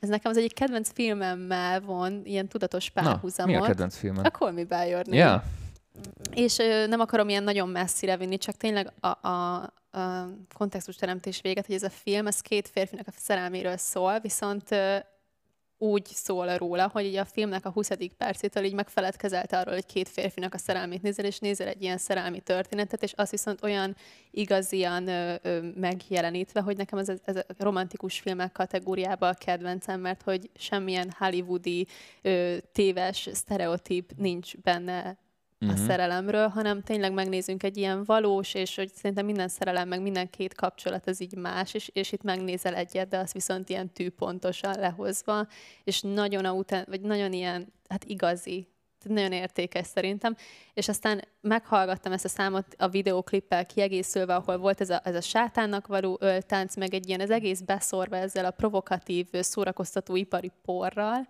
Ez 0.00 0.08
nekem 0.08 0.30
az 0.30 0.36
egyik 0.36 0.54
kedvenc 0.54 0.92
filmemmel 0.92 1.80
von 1.80 2.22
ilyen 2.24 2.48
tudatos 2.48 2.90
párhuzamot. 2.90 3.52
Na, 3.52 3.58
mi 3.58 3.64
a 3.64 3.66
kedvenc 3.66 3.96
filmed? 3.96 4.26
A 4.26 4.30
Call 4.30 4.52
Me 4.52 4.64
By 4.64 4.88
Your 4.88 5.04
Name. 5.04 5.16
Yeah. 5.16 5.42
És 6.34 6.58
ö, 6.58 6.86
nem 6.86 7.00
akarom 7.00 7.28
ilyen 7.28 7.42
nagyon 7.42 7.68
messzire 7.68 8.16
vinni, 8.16 8.38
csak 8.38 8.56
tényleg 8.56 8.92
a, 9.00 9.28
a, 9.28 9.54
a 9.90 10.28
kontextus 10.54 10.96
teremtés 10.96 11.40
véget, 11.40 11.66
hogy 11.66 11.74
ez 11.74 11.82
a 11.82 11.90
film, 11.90 12.26
ez 12.26 12.40
két 12.40 12.68
férfinak 12.68 13.06
a 13.06 13.12
szerelméről 13.16 13.76
szól, 13.76 14.18
viszont 14.18 14.70
ö, 14.70 14.96
úgy 15.78 16.06
szól 16.06 16.56
róla, 16.56 16.88
hogy 16.92 17.04
így 17.04 17.16
a 17.16 17.24
filmnek 17.24 17.66
a 17.66 17.70
20. 17.70 17.90
percétől 18.16 18.64
így 18.64 18.74
megfeledkezelte 18.74 19.58
arról, 19.58 19.74
hogy 19.74 19.86
két 19.86 20.08
férfinak 20.08 20.54
a 20.54 20.58
szerelmét 20.58 21.02
nézel, 21.02 21.24
és 21.24 21.38
nézel 21.38 21.66
egy 21.66 21.82
ilyen 21.82 21.98
szerelmi 21.98 22.40
történetet, 22.40 23.02
és 23.02 23.12
azt 23.12 23.30
viszont 23.30 23.62
olyan 23.62 23.96
igazian 24.30 25.08
ö, 25.08 25.34
ö, 25.42 25.60
megjelenítve, 25.74 26.60
hogy 26.60 26.76
nekem 26.76 26.98
ez, 26.98 27.08
ez 27.24 27.36
a 27.36 27.44
romantikus 27.58 28.20
filmek 28.20 28.52
kategóriába 28.52 29.28
a 29.28 29.34
kedvencem, 29.34 30.00
mert 30.00 30.22
hogy 30.22 30.50
semmilyen 30.54 31.14
hollywoodi 31.18 31.86
ö, 32.22 32.56
téves 32.72 33.28
sztereotíp 33.32 34.12
nincs 34.16 34.56
benne 34.56 35.18
uh-huh. 35.60 35.76
a 35.76 35.80
mhm. 35.80 35.88
szerelemről, 35.90 36.48
hanem 36.48 36.82
tényleg 36.82 37.12
megnézünk 37.12 37.62
egy 37.62 37.76
ilyen 37.76 38.04
valós, 38.04 38.54
és 38.54 38.74
hogy 38.74 38.92
szerintem 38.94 39.24
minden 39.24 39.48
szerelem, 39.48 39.88
meg 39.88 40.02
minden 40.02 40.30
két 40.30 40.54
kapcsolat 40.54 41.06
az 41.06 41.20
így 41.22 41.36
más, 41.36 41.74
és, 41.74 41.90
és 41.92 42.12
itt 42.12 42.22
megnézel 42.22 42.74
egyet, 42.74 43.08
de 43.08 43.18
az 43.18 43.32
viszont 43.32 43.68
ilyen 43.68 43.92
tűpontosan 43.92 44.78
lehozva, 44.78 45.46
és 45.84 46.00
nagyon 46.00 46.44
aután, 46.44 46.84
vagy 46.88 47.00
nagyon 47.00 47.32
ilyen, 47.32 47.72
hát 47.88 48.04
igazi, 48.04 48.68
nagyon 49.04 49.32
értékes 49.32 49.86
szerintem, 49.86 50.36
és 50.74 50.88
aztán 50.88 51.24
meghallgattam 51.40 52.12
ezt 52.12 52.24
a 52.24 52.28
számot 52.28 52.66
a 52.78 52.88
videóklippel 52.88 53.66
kiegészülve, 53.66 54.34
ahol 54.34 54.58
volt 54.58 54.80
ez 54.80 54.90
a, 54.90 55.00
ez 55.04 55.14
a 55.14 55.20
sátánnak 55.20 55.86
való 55.86 56.18
öltánc, 56.20 56.76
meg 56.76 56.94
egy 56.94 57.08
ilyen 57.08 57.20
az 57.20 57.30
egész 57.30 57.60
beszorva 57.60 58.16
ezzel 58.16 58.44
a 58.44 58.50
provokatív, 58.50 59.26
szórakoztató 59.32 60.16
ipari 60.16 60.52
porral, 60.62 61.28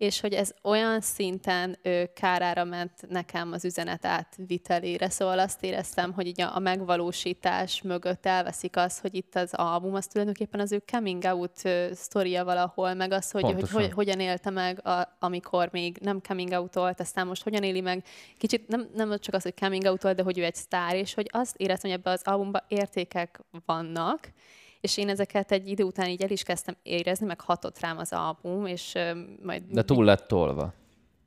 és 0.00 0.20
hogy 0.20 0.32
ez 0.32 0.54
olyan 0.62 1.00
szinten 1.00 1.78
ő, 1.82 2.10
kárára 2.14 2.64
ment 2.64 2.92
nekem 3.08 3.52
az 3.52 3.64
üzenet 3.64 4.04
átvitelére, 4.04 5.10
szóval 5.10 5.38
azt 5.38 5.64
éreztem, 5.64 6.12
hogy 6.12 6.26
így 6.26 6.40
a, 6.40 6.56
a 6.56 6.58
megvalósítás 6.58 7.82
mögött 7.82 8.26
elveszik 8.26 8.76
az, 8.76 8.98
hogy 8.98 9.14
itt 9.14 9.36
az 9.36 9.54
album, 9.54 9.94
az 9.94 10.06
tulajdonképpen 10.06 10.60
az 10.60 10.72
ő 10.72 10.82
coming 10.86 11.22
out 11.24 11.62
sztoria 11.92 12.44
valahol, 12.44 12.94
meg 12.94 13.12
az, 13.12 13.30
hogy, 13.30 13.42
hogy, 13.42 13.70
hogy 13.70 13.92
hogyan 13.92 14.20
élte 14.20 14.50
meg, 14.50 14.86
a, 14.86 15.16
amikor 15.18 15.68
még 15.72 15.98
nem 16.00 16.20
coming 16.20 16.52
out 16.52 16.74
volt, 16.74 17.00
aztán 17.00 17.26
most 17.26 17.42
hogyan 17.42 17.62
éli 17.62 17.80
meg, 17.80 18.04
kicsit 18.38 18.68
nem, 18.68 18.88
nem 18.94 19.18
csak 19.18 19.34
az, 19.34 19.42
hogy 19.42 19.54
coming 19.60 19.84
out 19.84 20.02
volt, 20.02 20.16
de 20.16 20.22
hogy 20.22 20.38
ő 20.38 20.44
egy 20.44 20.54
sztár, 20.54 20.94
és 20.94 21.14
hogy 21.14 21.28
azt 21.32 21.56
éreztem, 21.56 21.90
hogy 21.90 21.98
ebbe 21.98 22.10
az 22.10 22.22
albumban 22.24 22.62
értékek 22.68 23.40
vannak, 23.66 24.32
és 24.80 24.96
én 24.96 25.08
ezeket 25.08 25.52
egy 25.52 25.68
idő 25.68 25.84
után 25.84 26.08
így 26.08 26.22
el 26.22 26.30
is 26.30 26.42
kezdtem 26.42 26.76
érezni, 26.82 27.26
meg 27.26 27.40
hatott 27.40 27.80
rám 27.80 27.98
az 27.98 28.12
album, 28.12 28.66
és 28.66 28.98
majd... 29.42 29.62
De 29.68 29.84
túl 29.84 30.04
lett 30.04 30.26
tolva. 30.26 30.72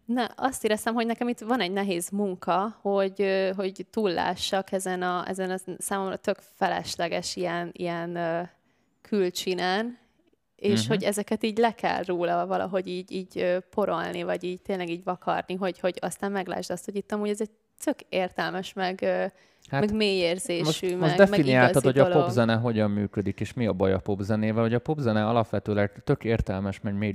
Ne, 0.05 0.27
azt 0.35 0.63
éreztem, 0.63 0.93
hogy 0.93 1.05
nekem 1.05 1.27
itt 1.27 1.39
van 1.39 1.61
egy 1.61 1.71
nehéz 1.71 2.09
munka, 2.09 2.77
hogy, 2.81 3.51
hogy 3.55 3.85
túllássak 3.89 4.71
ezen 4.71 5.01
a, 5.01 5.27
ezen 5.27 5.49
a 5.49 5.57
számomra 5.77 6.15
tök 6.15 6.37
felesleges 6.55 7.35
ilyen, 7.35 7.69
ilyen 7.73 8.19
külcsinen, 9.01 9.97
és 10.55 10.71
uh-huh. 10.71 10.87
hogy 10.87 11.03
ezeket 11.03 11.43
így 11.43 11.57
le 11.57 11.75
kell 11.75 12.03
róla 12.03 12.47
valahogy 12.47 12.87
így, 12.87 13.11
így 13.11 13.57
porolni, 13.69 14.23
vagy 14.23 14.43
így 14.43 14.61
tényleg 14.61 14.89
így 14.89 15.03
vakarni, 15.03 15.55
hogy, 15.55 15.79
hogy 15.79 15.97
aztán 16.01 16.31
meglásd 16.31 16.71
azt, 16.71 16.85
hogy 16.85 16.95
itt 16.95 17.11
amúgy 17.11 17.29
ez 17.29 17.41
egy 17.41 17.51
tök 17.83 17.99
értelmes, 18.09 18.73
meg 18.73 19.05
Hát 19.69 19.79
meg 19.79 19.95
mély 19.95 20.17
érzésű, 20.17 20.63
most, 20.63 20.81
meg, 20.81 20.97
most 20.97 21.15
definiáltad, 21.15 21.83
hogy 21.83 21.99
a 21.99 22.09
popzene 22.09 22.55
hogyan 22.55 22.91
működik, 22.91 23.39
és 23.39 23.53
mi 23.53 23.67
a 23.67 23.73
baj 23.73 23.93
a 23.93 23.99
popzenével, 23.99 24.61
hogy 24.61 24.73
a 24.73 24.79
popzene 24.79 25.27
alapvetőleg 25.27 26.03
tök 26.03 26.23
értelmes, 26.23 26.81
meg 26.81 26.97
mély 26.97 27.13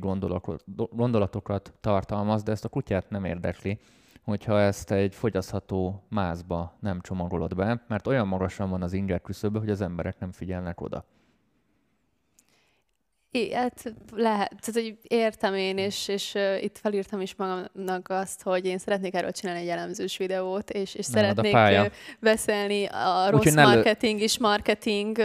gondolatokat 0.90 1.72
tartalmaz, 1.80 2.42
de 2.42 2.52
ezt 2.52 2.64
a 2.64 2.68
kutyát 2.68 3.10
nem 3.10 3.24
érdekli, 3.24 3.78
hogyha 4.24 4.60
ezt 4.60 4.90
egy 4.90 5.14
fogyasztható 5.14 6.04
mázba 6.08 6.76
nem 6.80 7.00
csomagolod 7.00 7.54
be, 7.54 7.84
mert 7.88 8.06
olyan 8.06 8.28
magasan 8.28 8.70
van 8.70 8.82
az 8.82 8.92
inger 8.92 9.22
küszöbbe, 9.22 9.58
hogy 9.58 9.70
az 9.70 9.80
emberek 9.80 10.18
nem 10.18 10.32
figyelnek 10.32 10.80
oda. 10.80 11.04
Hát 13.52 13.92
lehet, 14.14 14.52
tehát, 14.60 14.72
hogy 14.72 14.96
értem 15.02 15.54
én, 15.54 15.78
és, 15.78 16.08
és 16.08 16.34
uh, 16.34 16.62
itt 16.62 16.78
felírtam 16.78 17.20
is 17.20 17.34
magamnak 17.34 18.08
azt, 18.08 18.42
hogy 18.42 18.66
én 18.66 18.78
szeretnék 18.78 19.14
erről 19.14 19.32
csinálni 19.32 19.60
egy 19.60 19.68
elemzős 19.68 20.16
videót, 20.16 20.70
és, 20.70 20.94
és 20.94 21.04
szeretnék 21.04 21.54
uh, 21.54 21.86
beszélni 22.20 22.84
a 22.84 23.30
rossz 23.30 23.46
Úgy, 23.46 23.54
marketing 23.54 24.20
és 24.20 24.38
marketing 24.38 25.18
uh, 25.18 25.24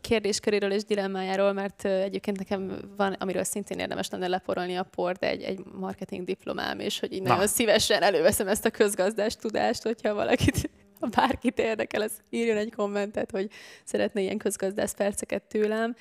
kérdésköréről 0.00 0.72
és 0.72 0.84
dilemmájáról, 0.84 1.52
mert 1.52 1.84
uh, 1.84 2.02
egyébként 2.02 2.38
nekem 2.38 2.78
van, 2.96 3.12
amiről 3.12 3.44
szintén 3.44 3.78
érdemes 3.78 4.10
lenne 4.10 4.28
leporolni 4.28 4.76
a 4.76 4.82
port, 4.82 5.22
egy, 5.22 5.42
egy 5.42 5.60
marketing 5.80 6.24
diplomám, 6.24 6.78
és 6.78 7.00
hogy 7.00 7.12
így 7.12 7.22
Na. 7.22 7.28
nagyon 7.28 7.46
szívesen 7.46 8.02
előveszem 8.02 8.48
ezt 8.48 8.64
a 8.64 8.70
közgazdás 8.70 9.36
tudást, 9.36 9.82
hogyha 9.82 10.14
valakit 10.14 10.70
ha 11.02 11.08
bárkit 11.08 11.58
érdekel, 11.58 12.00
az 12.00 12.12
írjon 12.30 12.56
egy 12.56 12.74
kommentet, 12.74 13.30
hogy 13.30 13.50
szeretne 13.84 14.20
ilyen 14.20 14.38
közgazdász 14.38 14.94
perceket 14.94 15.42
tőlem 15.42 15.94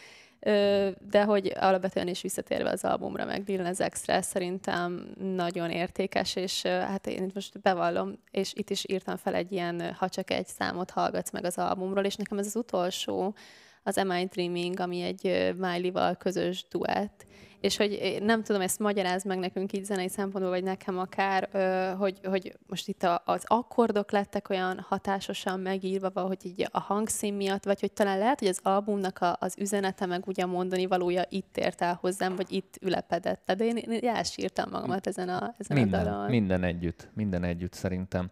de 1.10 1.24
hogy 1.26 1.54
alapvetően 1.60 2.08
is 2.08 2.22
visszatérve 2.22 2.70
az 2.70 2.84
albumra, 2.84 3.26
meg 3.26 3.44
Lil 3.48 3.62
Nas 3.62 3.80
Extra 3.80 4.22
szerintem 4.22 5.14
nagyon 5.36 5.70
értékes, 5.70 6.36
és 6.36 6.62
hát 6.62 7.08
én 7.08 7.24
itt 7.24 7.34
most 7.34 7.62
bevallom, 7.62 8.14
és 8.32 8.54
itt 8.54 8.70
is 8.70 8.84
írtam 8.88 9.18
fel 9.18 9.34
egy 9.36 9.52
ilyen, 9.52 9.94
ha 9.94 10.10
csak 10.10 10.32
egy 10.32 10.48
számot 10.48 10.92
hallgatsz 10.92 11.32
meg 11.32 11.46
az 11.46 11.58
albumról, 11.58 12.04
és 12.04 12.16
nekem 12.16 12.38
ez 12.38 12.46
az 12.46 12.56
utolsó, 12.56 13.36
az 13.84 13.98
Am 13.98 14.12
I 14.12 14.26
Dreaming, 14.26 14.80
ami 14.80 15.02
egy 15.02 15.54
Miley-val 15.58 16.16
közös 16.16 16.66
duett, 16.70 17.26
és 17.62 17.78
hogy 17.78 18.18
nem 18.22 18.44
tudom, 18.44 18.62
ezt 18.62 18.80
magyaráz 18.80 19.24
meg 19.24 19.40
nekünk 19.40 19.74
így 19.74 19.84
zenei 19.84 20.10
szempontból, 20.10 20.50
vagy 20.54 20.64
nekem 20.64 20.98
akár, 20.98 21.50
hogy, 21.98 22.20
hogy 22.24 22.58
most 22.68 22.88
itt 22.88 23.08
az 23.26 23.44
akkordok 23.48 24.12
lettek 24.12 24.50
olyan 24.50 24.86
hatásosan 24.88 25.60
megírva, 25.60 26.22
hogy 26.22 26.46
így 26.46 26.68
a 26.72 26.80
hangszín 26.80 27.34
miatt, 27.34 27.64
vagy 27.64 27.80
hogy 27.80 27.92
talán 27.92 28.18
lehet, 28.18 28.40
hogy 28.40 28.48
az 28.48 28.60
albumnak 28.64 29.20
a, 29.20 29.38
az 29.40 29.56
üzenete, 29.60 30.06
meg 30.06 30.28
ugye 30.28 30.46
mondani 30.46 30.86
valója 30.86 31.24
itt 31.30 31.58
ért 31.58 31.82
el 31.82 31.98
hozzám, 32.02 32.36
vagy 32.36 32.52
itt 32.52 32.78
ülepedett. 32.82 33.52
De 33.56 33.66
én, 33.66 33.78
én 33.78 34.10
elsírtam 34.10 34.70
magamat 34.70 35.08
ezen 35.08 35.30
a, 35.30 35.56
ezen 35.58 35.78
minden, 35.78 36.08
a 36.08 36.10
dalon. 36.10 36.30
Minden 36.30 36.64
együtt, 36.64 37.10
minden 37.14 37.44
együtt 37.44 37.74
szerintem. 37.74 38.32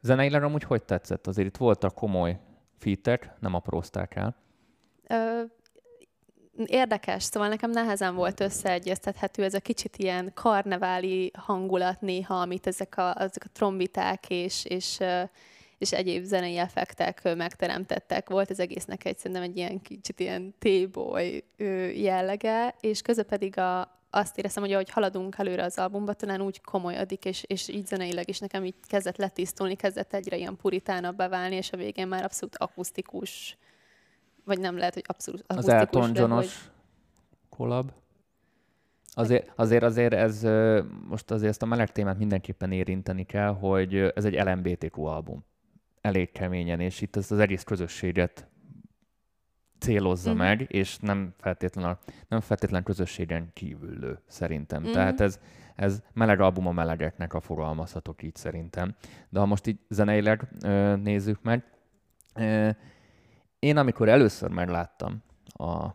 Zeneileg 0.00 0.42
amúgy 0.42 0.62
hogy 0.62 0.82
tetszett? 0.82 1.26
Azért 1.26 1.48
itt 1.48 1.56
voltak 1.56 1.94
komoly 1.94 2.38
fitek, 2.82 3.30
nem 3.40 3.54
aprózták 3.54 4.14
el 4.14 4.36
érdekes, 6.66 7.22
szóval 7.22 7.48
nekem 7.48 7.70
nehezen 7.70 8.14
volt 8.14 8.40
összeegyeztethető 8.40 9.44
ez 9.44 9.54
a 9.54 9.60
kicsit 9.60 9.96
ilyen 9.96 10.32
karneváli 10.34 11.30
hangulat 11.38 12.00
néha, 12.00 12.34
amit 12.40 12.66
ezek 12.66 12.96
a, 12.96 13.20
ezek 13.20 13.44
a 13.44 13.52
trombiták 13.52 14.30
és, 14.30 14.64
és, 14.64 14.98
és 15.78 15.92
egyéb 15.92 16.24
zenei 16.24 16.56
effektek 16.56 17.34
megteremtettek. 17.36 18.28
Volt 18.28 18.50
az 18.50 18.60
egésznek 18.60 19.04
egy 19.04 19.18
szerintem 19.18 19.42
egy 19.42 19.56
ilyen 19.56 19.80
kicsit 19.82 20.20
ilyen 20.20 20.54
t-boy 20.58 21.44
jellege, 21.94 22.74
és 22.80 23.02
közben 23.02 23.26
pedig 23.26 23.58
a, 23.58 24.01
azt 24.14 24.38
éreztem, 24.38 24.62
hogy 24.62 24.72
ahogy 24.72 24.90
haladunk 24.90 25.38
előre 25.38 25.64
az 25.64 25.78
albumba, 25.78 26.12
talán 26.12 26.40
úgy 26.40 26.60
komolyodik, 26.60 27.24
és, 27.24 27.42
és 27.46 27.68
így 27.68 27.86
zeneileg 27.86 28.28
is 28.28 28.38
nekem 28.38 28.64
így 28.64 28.74
kezdett 28.86 29.16
letisztulni, 29.16 29.74
kezdett 29.74 30.12
egyre 30.12 30.36
ilyen 30.36 30.56
puritánabbá 30.56 31.28
válni, 31.28 31.56
és 31.56 31.72
a 31.72 31.76
végén 31.76 32.08
már 32.08 32.24
abszolút 32.24 32.56
akusztikus 32.56 33.56
vagy 34.44 34.60
nem 34.60 34.76
lehet, 34.76 34.94
hogy 34.94 35.04
abszolút 35.06 35.44
Az 35.46 35.68
Elton 35.68 36.10
Johnos 36.14 36.70
collab. 37.48 37.90
Azért, 39.14 39.52
azért, 39.56 39.82
azért 39.82 40.12
ez, 40.12 40.42
most 41.08 41.30
azért 41.30 41.50
ezt 41.50 41.62
a 41.62 41.66
meleg 41.66 41.92
témát 41.92 42.18
mindenképpen 42.18 42.72
érinteni 42.72 43.24
kell, 43.24 43.54
hogy 43.54 43.94
ez 43.94 44.24
egy 44.24 44.34
LMBTQ 44.34 45.04
album. 45.04 45.44
Elég 46.00 46.32
keményen, 46.32 46.80
és 46.80 47.00
itt 47.00 47.16
ez 47.16 47.30
az 47.30 47.38
egész 47.38 47.62
közösséget 47.62 48.48
célozza 49.82 50.30
uh-huh. 50.30 50.46
meg, 50.46 50.66
és 50.68 50.98
nem 50.98 51.34
feltétlenül, 51.40 51.98
nem 52.28 52.40
feltétlen 52.40 52.82
közösségen 52.82 53.50
kívüllő, 53.52 54.18
szerintem. 54.26 54.78
Uh-huh. 54.78 54.94
Tehát 54.94 55.20
ez, 55.20 55.40
ez 55.74 56.02
meleg 56.12 56.40
album 56.40 56.66
a 56.66 56.72
melegeknek 56.72 57.34
a 57.34 57.40
fogalmazhatok 57.40 58.22
így 58.22 58.36
szerintem. 58.36 58.94
De 59.28 59.38
ha 59.38 59.46
most 59.46 59.66
így 59.66 59.78
zeneileg 59.88 60.48
ö, 60.64 60.96
nézzük 60.96 61.42
meg, 61.42 61.64
ö, 62.34 62.70
én 63.58 63.76
amikor 63.76 64.08
először 64.08 64.50
megláttam 64.50 65.22
a 65.46 65.86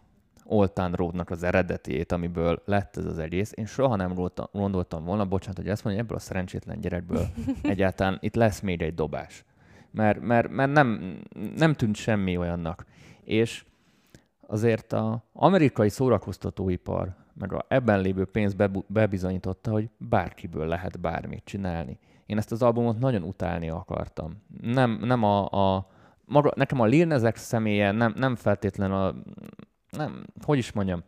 Old 0.43 0.71
Town 0.71 0.91
Roadnak 0.91 1.29
az 1.29 1.43
eredetiét, 1.43 2.11
amiből 2.11 2.61
lett 2.65 2.97
ez 2.97 3.05
az 3.05 3.19
egész, 3.19 3.51
én 3.55 3.65
soha 3.65 3.95
nem 3.95 4.13
gondoltam 4.51 5.03
volna, 5.03 5.25
bocsánat, 5.25 5.57
hogy 5.57 5.69
ezt 5.69 5.83
mondja, 5.83 6.01
ebből 6.01 6.17
a 6.17 6.19
szerencsétlen 6.19 6.81
gyerekből 6.81 7.27
egyáltalán 7.61 8.17
itt 8.21 8.35
lesz 8.35 8.59
még 8.59 8.81
egy 8.81 8.93
dobás. 8.93 9.45
Mert, 9.91 10.21
mert, 10.21 10.49
mert 10.49 10.71
nem, 10.71 11.19
nem 11.55 11.73
tűnt 11.73 11.95
semmi 11.95 12.37
olyannak. 12.37 12.85
És 13.23 13.65
azért 14.47 14.93
az 14.93 15.15
amerikai 15.33 15.89
szórakoztatóipar, 15.89 17.15
meg 17.33 17.53
a 17.53 17.65
ebben 17.67 18.01
lévő 18.01 18.25
pénz 18.25 18.55
bebizonyította, 18.87 19.71
hogy 19.71 19.89
bárkiből 19.97 20.67
lehet 20.67 20.99
bármit 20.99 21.45
csinálni. 21.45 21.99
Én 22.25 22.37
ezt 22.37 22.51
az 22.51 22.61
albumot 22.61 22.99
nagyon 22.99 23.23
utálni 23.23 23.69
akartam. 23.69 24.41
Nem, 24.61 24.99
nem 25.01 25.23
a, 25.23 25.49
a 25.51 25.87
maga, 26.25 26.51
nekem 26.55 26.79
a 26.79 26.85
Lil 26.85 27.05
Nas 27.05 27.39
személye 27.39 27.91
nem, 27.91 28.13
nem 28.17 28.35
feltétlen 28.35 28.91
a, 28.91 29.15
nem, 29.89 30.25
hogy 30.41 30.57
is 30.57 30.71
mondjam, 30.71 31.03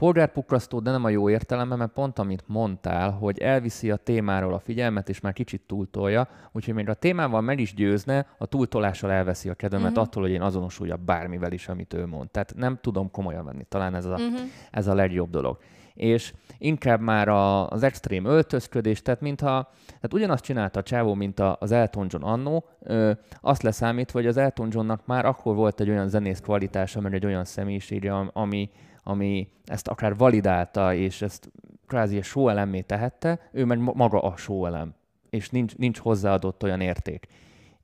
polgárpukrasztó, 0.00 0.80
de 0.80 0.90
nem 0.90 1.04
a 1.04 1.08
jó 1.08 1.30
értelemben, 1.30 1.78
mert 1.78 1.92
pont 1.92 2.18
amit 2.18 2.42
mondtál, 2.46 3.10
hogy 3.10 3.38
elviszi 3.38 3.90
a 3.90 3.96
témáról 3.96 4.54
a 4.54 4.58
figyelmet, 4.58 5.08
és 5.08 5.20
már 5.20 5.32
kicsit 5.32 5.62
túltolja, 5.66 6.28
úgyhogy 6.52 6.74
még 6.74 6.88
a 6.88 6.94
témával 6.94 7.40
meg 7.40 7.60
is 7.60 7.74
győzne, 7.74 8.26
a 8.38 8.46
túltolással 8.46 9.10
elveszi 9.10 9.48
a 9.48 9.54
kedvemet 9.54 9.90
uh-huh. 9.90 10.04
attól, 10.04 10.22
hogy 10.22 10.32
én 10.32 10.42
azonosuljak 10.42 11.00
bármivel 11.00 11.52
is, 11.52 11.68
amit 11.68 11.94
ő 11.94 12.06
mond. 12.06 12.30
Tehát 12.30 12.54
nem 12.56 12.78
tudom 12.80 13.10
komolyan 13.10 13.44
venni. 13.44 13.64
Talán 13.68 13.94
ez 13.94 14.04
a, 14.04 14.10
uh-huh. 14.10 14.40
ez 14.70 14.86
a 14.86 14.94
legjobb 14.94 15.30
dolog 15.30 15.58
és 15.94 16.34
inkább 16.58 17.00
már 17.00 17.28
a, 17.28 17.68
az 17.68 17.82
extrém 17.82 18.24
öltözködés, 18.24 19.02
tehát 19.02 19.20
mintha, 19.20 19.70
tehát 19.86 20.12
ugyanazt 20.12 20.44
csinálta 20.44 20.78
a 20.78 20.82
csávó, 20.82 21.14
mint 21.14 21.40
a, 21.40 21.56
az 21.60 21.72
Elton 21.72 22.06
John 22.08 22.24
annó, 22.24 22.64
ö, 22.82 23.10
azt 23.40 23.62
leszámítva, 23.62 24.18
hogy 24.18 24.28
az 24.28 24.36
Elton 24.36 24.68
Johnnak 24.70 25.06
már 25.06 25.24
akkor 25.24 25.54
volt 25.54 25.80
egy 25.80 25.90
olyan 25.90 26.08
zenész 26.08 26.40
kvalitása, 26.40 27.00
meg 27.00 27.14
egy 27.14 27.26
olyan 27.26 27.44
személyisége, 27.44 28.14
ami, 28.32 28.70
ami 29.02 29.48
ezt 29.64 29.88
akár 29.88 30.16
validálta, 30.16 30.94
és 30.94 31.22
ezt 31.22 31.50
kvázi 31.86 32.18
a 32.18 32.22
show 32.22 32.48
elemmé 32.48 32.80
tehette, 32.80 33.48
ő 33.52 33.64
meg 33.64 33.78
maga 33.78 34.22
a 34.22 34.36
show 34.36 34.66
elem, 34.66 34.94
és 35.30 35.50
nincs, 35.50 35.76
nincs 35.76 35.98
hozzáadott 35.98 36.62
olyan 36.62 36.80
érték. 36.80 37.26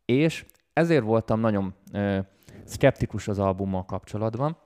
És 0.04 0.44
ezért 0.72 1.04
voltam 1.04 1.40
nagyon 1.40 1.74
ö, 1.92 2.18
szkeptikus 2.64 3.28
az 3.28 3.38
albummal 3.38 3.84
kapcsolatban, 3.84 4.56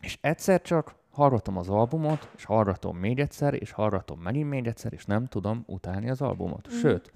és 0.00 0.18
egyszer 0.20 0.62
csak 0.62 0.94
hallgatom 1.10 1.56
az 1.56 1.68
albumot, 1.68 2.30
és 2.36 2.44
hallgatom 2.44 2.96
még 2.96 3.20
egyszer, 3.20 3.54
és 3.54 3.70
hallgatom 3.70 4.20
megint 4.20 4.48
még 4.48 4.66
egyszer, 4.66 4.92
és 4.92 5.04
nem 5.04 5.26
tudom 5.26 5.64
utálni 5.66 6.10
az 6.10 6.20
albumot. 6.20 6.68
Mm. 6.72 6.78
Sőt, 6.78 7.12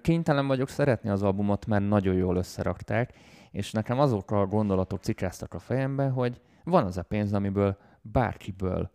kénytelen 0.00 0.46
vagyok 0.46 0.68
szeretni 0.68 1.08
az 1.08 1.22
albumot, 1.22 1.66
mert 1.66 1.88
nagyon 1.88 2.14
jól 2.14 2.36
összerakták, 2.36 3.12
és 3.50 3.72
nekem 3.72 3.98
azok 3.98 4.30
a 4.30 4.46
gondolatok 4.46 5.00
cikáztak 5.00 5.54
a 5.54 5.58
fejembe, 5.58 6.08
hogy 6.08 6.40
van 6.64 6.84
az 6.84 6.96
a 6.96 7.02
pénz, 7.02 7.32
amiből 7.32 7.76
bárkiből 8.12 8.90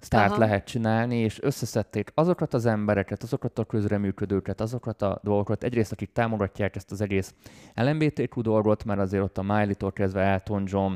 sztárt 0.00 0.30
Aha. 0.30 0.38
lehet 0.38 0.64
csinálni, 0.64 1.16
és 1.16 1.42
összeszedték 1.42 2.10
azokat 2.14 2.54
az 2.54 2.66
embereket, 2.66 3.22
azokat 3.22 3.58
a 3.58 3.64
közreműködőket, 3.64 4.60
azokat 4.60 5.02
a 5.02 5.20
dolgokat, 5.22 5.64
egyrészt 5.64 5.92
akik 5.92 6.12
támogatják 6.12 6.76
ezt 6.76 6.90
az 6.90 7.00
egész 7.00 7.34
LMBTQ 7.74 8.40
dolgot, 8.40 8.84
mert 8.84 9.00
azért 9.00 9.22
ott 9.22 9.38
a 9.38 9.42
Miley-tól 9.42 9.92
kezdve 9.92 10.20
Elton 10.20 10.62
John, 10.66 10.94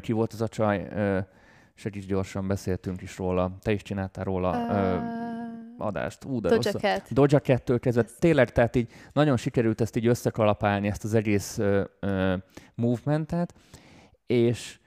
ki 0.00 0.12
volt 0.12 0.32
az 0.32 0.40
a 0.40 0.48
csaj, 0.48 0.88
segíts 1.74 2.06
gyorsan, 2.06 2.46
beszéltünk 2.46 3.02
is 3.02 3.18
róla, 3.18 3.56
te 3.60 3.72
is 3.72 3.82
csináltál 3.82 4.24
róla 4.24 4.50
uh, 4.50 5.86
adást. 5.86 6.24
Ú, 6.24 6.40
de 6.40 6.48
Doja 6.48 6.60
rossz. 6.72 6.82
Cat. 6.82 7.12
Doja 7.12 7.40
Cat-től 7.40 7.80
kezdve. 7.80 8.04
Tényleg, 8.18 8.52
tehát 8.52 8.76
így 8.76 8.90
nagyon 9.12 9.36
sikerült 9.36 9.80
ezt 9.80 9.96
így 9.96 10.06
összekalapálni, 10.06 10.88
ezt 10.88 11.04
az 11.04 11.14
egész 11.14 11.58
uh, 11.58 11.84
uh, 12.02 12.34
movementet, 12.74 13.54
és 14.26 14.78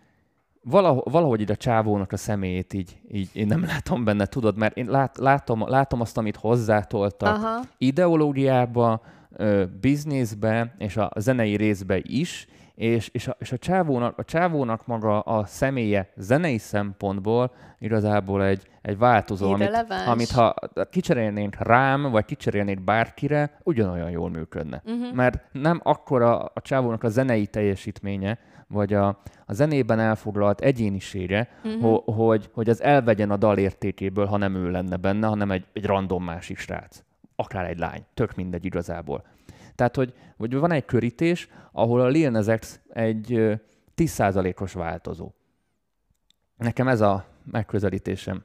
valahogy, 0.66 1.12
valahogy 1.12 1.42
így 1.42 1.52
a 1.52 1.56
csávónak 1.56 2.12
a 2.12 2.18
személyét 2.18 2.74
így, 2.74 2.98
így 3.12 3.30
én 3.34 3.48
nem 3.48 3.66
látom 3.66 4.04
benne, 4.04 4.26
tudod, 4.26 4.58
mert 4.58 4.78
én 4.78 4.86
lát, 4.86 5.18
látom, 5.18 5.68
látom 5.68 6.02
azt, 6.02 6.18
amit 6.18 6.36
hozzátoltak 6.36 7.36
Aha. 7.36 7.62
ideológiába, 7.78 9.02
bizniszbe 9.82 10.76
és 10.78 10.98
a 10.98 11.12
zenei 11.16 11.56
részbe 11.56 12.00
is, 12.02 12.48
és, 12.76 13.10
és, 13.14 13.28
a, 13.28 13.36
és 13.40 13.52
a, 13.52 13.58
csávónak, 13.58 14.18
a 14.18 14.24
csávónak 14.24 14.88
maga 14.88 15.20
a 15.20 15.46
személye 15.46 16.10
zenei 16.16 16.58
szempontból 16.58 17.52
igazából 17.80 18.44
egy, 18.44 18.68
egy 18.82 18.98
változó, 18.98 19.52
amit, 19.52 19.86
amit 20.08 20.32
ha 20.32 20.56
kicserélnénk 20.90 21.56
rám, 21.60 22.02
vagy 22.02 22.26
kicserélnék 22.26 22.84
bárkire, 22.84 23.58
ugyanolyan 23.64 24.10
jól 24.10 24.30
működne. 24.30 24.82
Uh-huh. 24.86 25.14
Mert 25.14 25.44
nem 25.52 25.80
akkora 25.84 26.40
a 26.40 26.62
csávónak 26.62 27.04
a 27.04 27.10
zenei 27.10 27.48
teljesítménye, 27.48 28.40
vagy 28.68 28.94
a, 28.94 29.08
a 29.46 29.54
zenében 29.54 30.00
elfoglalt 30.00 30.62
egyénisége, 30.62 31.50
uh-huh. 31.64 31.82
ho, 31.82 32.12
hogy, 32.12 32.50
hogy 32.54 32.70
az 32.70 32.82
elvegyen 32.82 33.32
a 33.32 33.38
dal 33.38 33.58
értékéből, 33.58 34.26
ha 34.26 34.38
nem 34.38 34.56
ő 34.56 34.72
lenne 34.72 34.96
benne, 34.96 35.28
hanem 35.28 35.52
egy, 35.52 35.66
egy 35.74 35.86
random 35.86 36.24
másik 36.24 36.58
srác. 36.58 37.04
Akár 37.36 37.66
egy 37.66 37.78
lány. 37.78 38.06
Tök 38.14 38.36
mindegy 38.36 38.66
igazából. 38.66 39.26
Tehát, 39.76 39.96
hogy, 39.96 40.14
hogy 40.38 40.56
van 40.56 40.72
egy 40.72 40.86
körítés, 40.86 41.50
ahol 41.72 42.02
a 42.02 42.08
Lil 42.08 42.30
Nas 42.30 42.46
X 42.60 42.80
egy 42.90 43.60
10%-os 43.96 44.74
változó. 44.74 45.32
Nekem 46.58 46.88
ez 46.88 47.02
a 47.02 47.26
megközelítésem. 47.52 48.44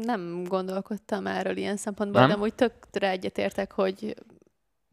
Nem 0.00 0.44
gondolkodtam 0.44 1.26
erről 1.26 1.56
ilyen 1.56 1.76
szempontból, 1.76 2.20
nem? 2.20 2.30
de 2.30 2.36
úgy 2.36 2.54
tökre 2.54 3.10
egyetértek, 3.10 3.72
hogy 3.72 4.14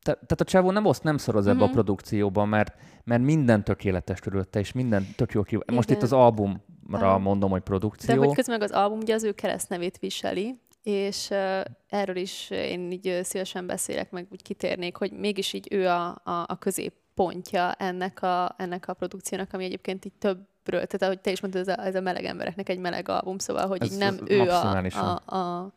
Te, 0.04 0.14
tehát 0.14 0.41
a 0.41 0.43
csávó 0.43 0.72
nem 0.72 0.86
oszt, 0.86 1.04
nem 1.04 1.18
szoroz 1.18 1.45
ebbe 1.45 1.54
mm-hmm. 1.54 1.64
a 1.64 1.66
mhm. 1.66 1.74
produkcióba, 1.74 2.45
mert, 2.45 2.76
mert 3.04 3.22
minden 3.22 3.64
tökéletes 3.64 4.20
körülötte, 4.20 4.60
és 4.60 4.72
minden 4.72 5.08
tök 5.16 5.32
jó 5.32 5.43
kívül. 5.43 5.64
Most 5.74 5.89
itt 5.89 6.02
az 6.02 6.14
albumra 6.14 7.14
ah. 7.14 7.22
mondom, 7.22 7.49
hogy 7.49 7.62
produkció. 7.62 8.16
De 8.16 8.26
hogy 8.26 8.36
közben 8.36 8.60
meg 8.60 8.70
az 8.70 8.76
album 8.76 8.99
ugye 8.99 9.14
az 9.14 9.24
ő 9.24 9.32
keresztnevét 9.32 9.97
viseli, 9.97 10.60
és 10.84 11.30
uh, 11.30 11.62
erről 11.89 12.16
is 12.16 12.49
én 12.49 12.91
így 12.91 13.08
uh, 13.08 13.22
szívesen 13.22 13.66
beszélek, 13.66 14.12
meg 14.12 14.28
úgy 14.32 14.41
kitérnék, 14.41 14.95
hogy 14.95 15.12
mégis 15.12 15.54
így 15.54 15.68
ő 15.72 15.88
a, 15.88 16.08
a, 16.08 16.45
a 16.47 16.58
középpontja 16.60 17.72
ennek 17.72 18.22
a, 18.22 18.56
ennek 18.58 18.88
a 18.88 18.93
produkciónak, 18.93 19.54
ami 19.54 19.64
egyébként 19.64 20.06
így 20.06 20.14
többről, 20.20 20.86
tehát 20.86 21.02
ahogy 21.02 21.20
te 21.20 21.32
is 21.32 21.41
mondtad, 21.41 21.68
ez 21.68 21.78
a, 21.78 21.86
ez 21.86 21.95
a 21.95 22.02
meleg 22.02 22.26
embereknek 22.26 22.70
egy 22.70 22.80
meleg 22.80 23.10
album, 23.10 23.38
szóval, 23.38 23.68
hogy 23.68 23.82
ez, 23.82 23.91
így 23.91 23.97
nem 23.97 24.14
ez 24.14 24.38
ő 24.38 24.49
a, 24.49 24.84
a, 24.89 25.36
a, 25.36 25.72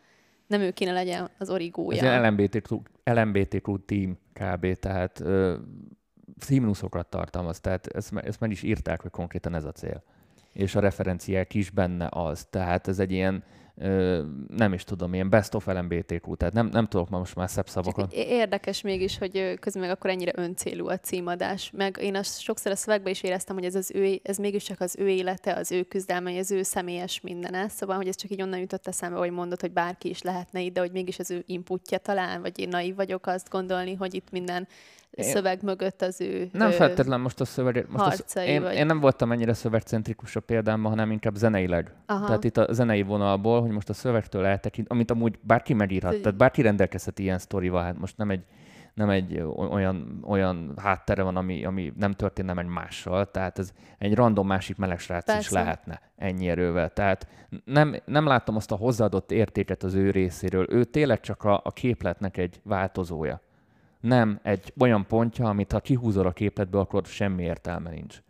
nem 0.47 0.61
ő 0.61 0.71
kéne 0.71 0.93
legyen 0.93 1.31
az 1.39 1.51
origója. 1.51 2.03
Ez 2.03 2.25
egy 2.25 2.31
LMBTQ, 2.31 2.81
LMBTQ 3.05 3.85
team 3.85 4.19
kb. 4.33 4.73
Tehát 4.79 5.23
himnuszokat 6.49 7.07
tartalmaz, 7.07 7.61
tehát 7.61 7.87
ezt, 7.87 8.17
ezt 8.17 8.41
meg 8.41 8.51
is 8.51 8.63
írták, 8.63 9.01
hogy 9.01 9.11
konkrétan 9.11 9.55
ez 9.55 9.65
a 9.65 9.73
cél. 9.73 10.03
És 10.53 10.75
a 10.75 10.81
referenciák 10.81 11.55
is 11.55 11.71
benne 11.71 12.09
az. 12.11 12.47
Tehát 12.51 12.89
ez 12.89 12.99
egy 12.99 13.11
ilyen 13.11 13.45
nem 14.49 14.73
is 14.73 14.85
tudom, 14.85 15.15
ilyen 15.15 15.31
best 15.31 15.55
of 15.55 15.67
LMBTQ, 15.67 16.35
tehát 16.37 16.55
nem, 16.55 16.67
nem 16.67 16.87
tudok 16.87 17.09
ma 17.09 17.19
most 17.19 17.35
már 17.35 17.51
szebb 17.51 17.69
szavakat. 17.69 18.13
Érdekes 18.13 18.81
mégis, 18.81 19.19
hogy 19.19 19.59
közben 19.61 19.83
meg 19.83 19.91
akkor 19.91 20.11
ennyire 20.11 20.33
öncélú 20.35 20.89
a 20.89 20.99
címadás. 20.99 21.71
Meg 21.71 21.99
én 22.01 22.17
azt 22.17 22.41
sokszor 22.41 22.73
a 22.73 22.77
szövegben 22.77 23.13
is 23.13 23.23
éreztem, 23.23 23.57
hogy 23.57 23.65
ez, 23.65 23.75
az 23.75 23.91
ő, 23.95 24.21
ez 24.23 24.37
mégiscsak 24.37 24.81
az 24.81 24.97
ő 24.99 25.09
élete, 25.09 25.55
az 25.55 25.73
ő 25.73 25.83
küzdelme, 25.83 26.39
az 26.39 26.51
ő 26.51 26.63
személyes 26.63 27.21
mindene. 27.21 27.69
Szóval, 27.69 27.97
hogy 27.97 28.09
ez 28.09 28.17
csak 28.17 28.31
így 28.31 28.43
onnan 28.43 28.59
jutott 28.59 28.87
eszembe, 28.87 29.19
hogy 29.19 29.31
mondod, 29.31 29.61
hogy 29.61 29.73
bárki 29.73 30.09
is 30.09 30.23
lehetne 30.23 30.61
ide, 30.61 30.81
hogy 30.81 30.93
mégis 30.93 31.19
az 31.19 31.31
ő 31.31 31.43
inputja 31.47 31.99
talán, 31.99 32.41
vagy 32.41 32.59
én 32.59 32.69
naiv 32.69 32.95
vagyok 32.95 33.27
azt 33.27 33.51
gondolni, 33.51 33.95
hogy 33.95 34.15
itt 34.15 34.31
minden 34.31 34.69
én... 35.15 35.25
szöveg 35.25 35.63
mögött 35.63 36.03
az 36.03 36.21
ő 36.21 36.49
Nem 36.53 36.71
feltétlenül 36.71 37.23
most 37.23 37.41
a 37.41 37.45
szöveg... 37.45 37.87
Most 37.89 38.05
harcai, 38.05 38.49
én, 38.49 38.63
vagy... 38.63 38.75
én 38.75 38.87
nem 38.87 39.01
voltam 39.01 39.33
ennyire 39.33 39.53
szövegcentrikus 39.53 40.37
a 40.37 40.41
példámban, 40.41 40.91
hanem 40.91 41.11
inkább 41.11 41.35
zeneileg. 41.35 41.93
Aha. 42.07 42.27
Tehát 42.27 42.45
itt 42.45 42.57
a 42.57 42.73
zenei 42.73 43.03
vonalból, 43.03 43.61
hogy 43.61 43.71
most 43.71 43.89
a 43.89 43.93
szövegtől 43.93 44.45
eltekint, 44.45 44.89
amit 44.89 45.11
amúgy 45.11 45.39
bárki 45.41 45.75
megírhat, 45.75 46.21
tehát 46.21 46.37
bárki 46.37 46.63
rendelkezhet 46.63 47.19
ilyen 47.19 47.39
sztorival, 47.39 47.83
hát 47.83 47.99
most 47.99 48.17
nem 48.17 48.31
egy 48.31 48.45
nem 48.95 49.11
egy 49.11 49.41
olyan, 49.57 50.25
olyan 50.27 50.73
háttere 50.77 51.23
van, 51.23 51.37
ami, 51.37 51.65
ami 51.65 51.93
nem 51.99 52.13
történne 52.13 52.53
meg 52.53 52.67
mással, 52.67 53.31
tehát 53.31 53.59
ez 53.59 53.73
egy 53.99 54.15
random 54.15 54.47
másik 54.47 54.77
meleg 54.77 54.99
srác 54.99 55.25
Persze. 55.25 55.41
is 55.41 55.51
lehetne 55.51 56.01
ennyi 56.17 56.49
erővel. 56.49 56.91
Tehát 56.91 57.29
nem, 57.65 57.97
nem 58.05 58.27
látom 58.27 58.57
azt 58.57 58.73
a 58.73 58.77
hozzáadott 58.77 59.31
értéket 59.31 59.83
az 59.83 59.95
ő 59.95 60.11
részéről. 60.11 60.67
Ő 60.69 60.85
tényleg 60.85 61.21
csak 61.21 61.45
a, 61.45 61.61
a 61.65 61.71
képletnek 61.71 62.37
egy 62.37 62.61
változója 62.63 63.41
nem 64.05 64.41
egy 64.43 64.73
olyan 64.79 65.07
pontja, 65.07 65.49
amit 65.49 65.73
ha 65.73 65.81
kihúzol 65.81 66.27
a 66.27 66.33
képletből, 66.33 66.81
akkor 66.81 67.05
semmi 67.05 67.43
értelme 67.43 67.91
nincs. 67.91 68.23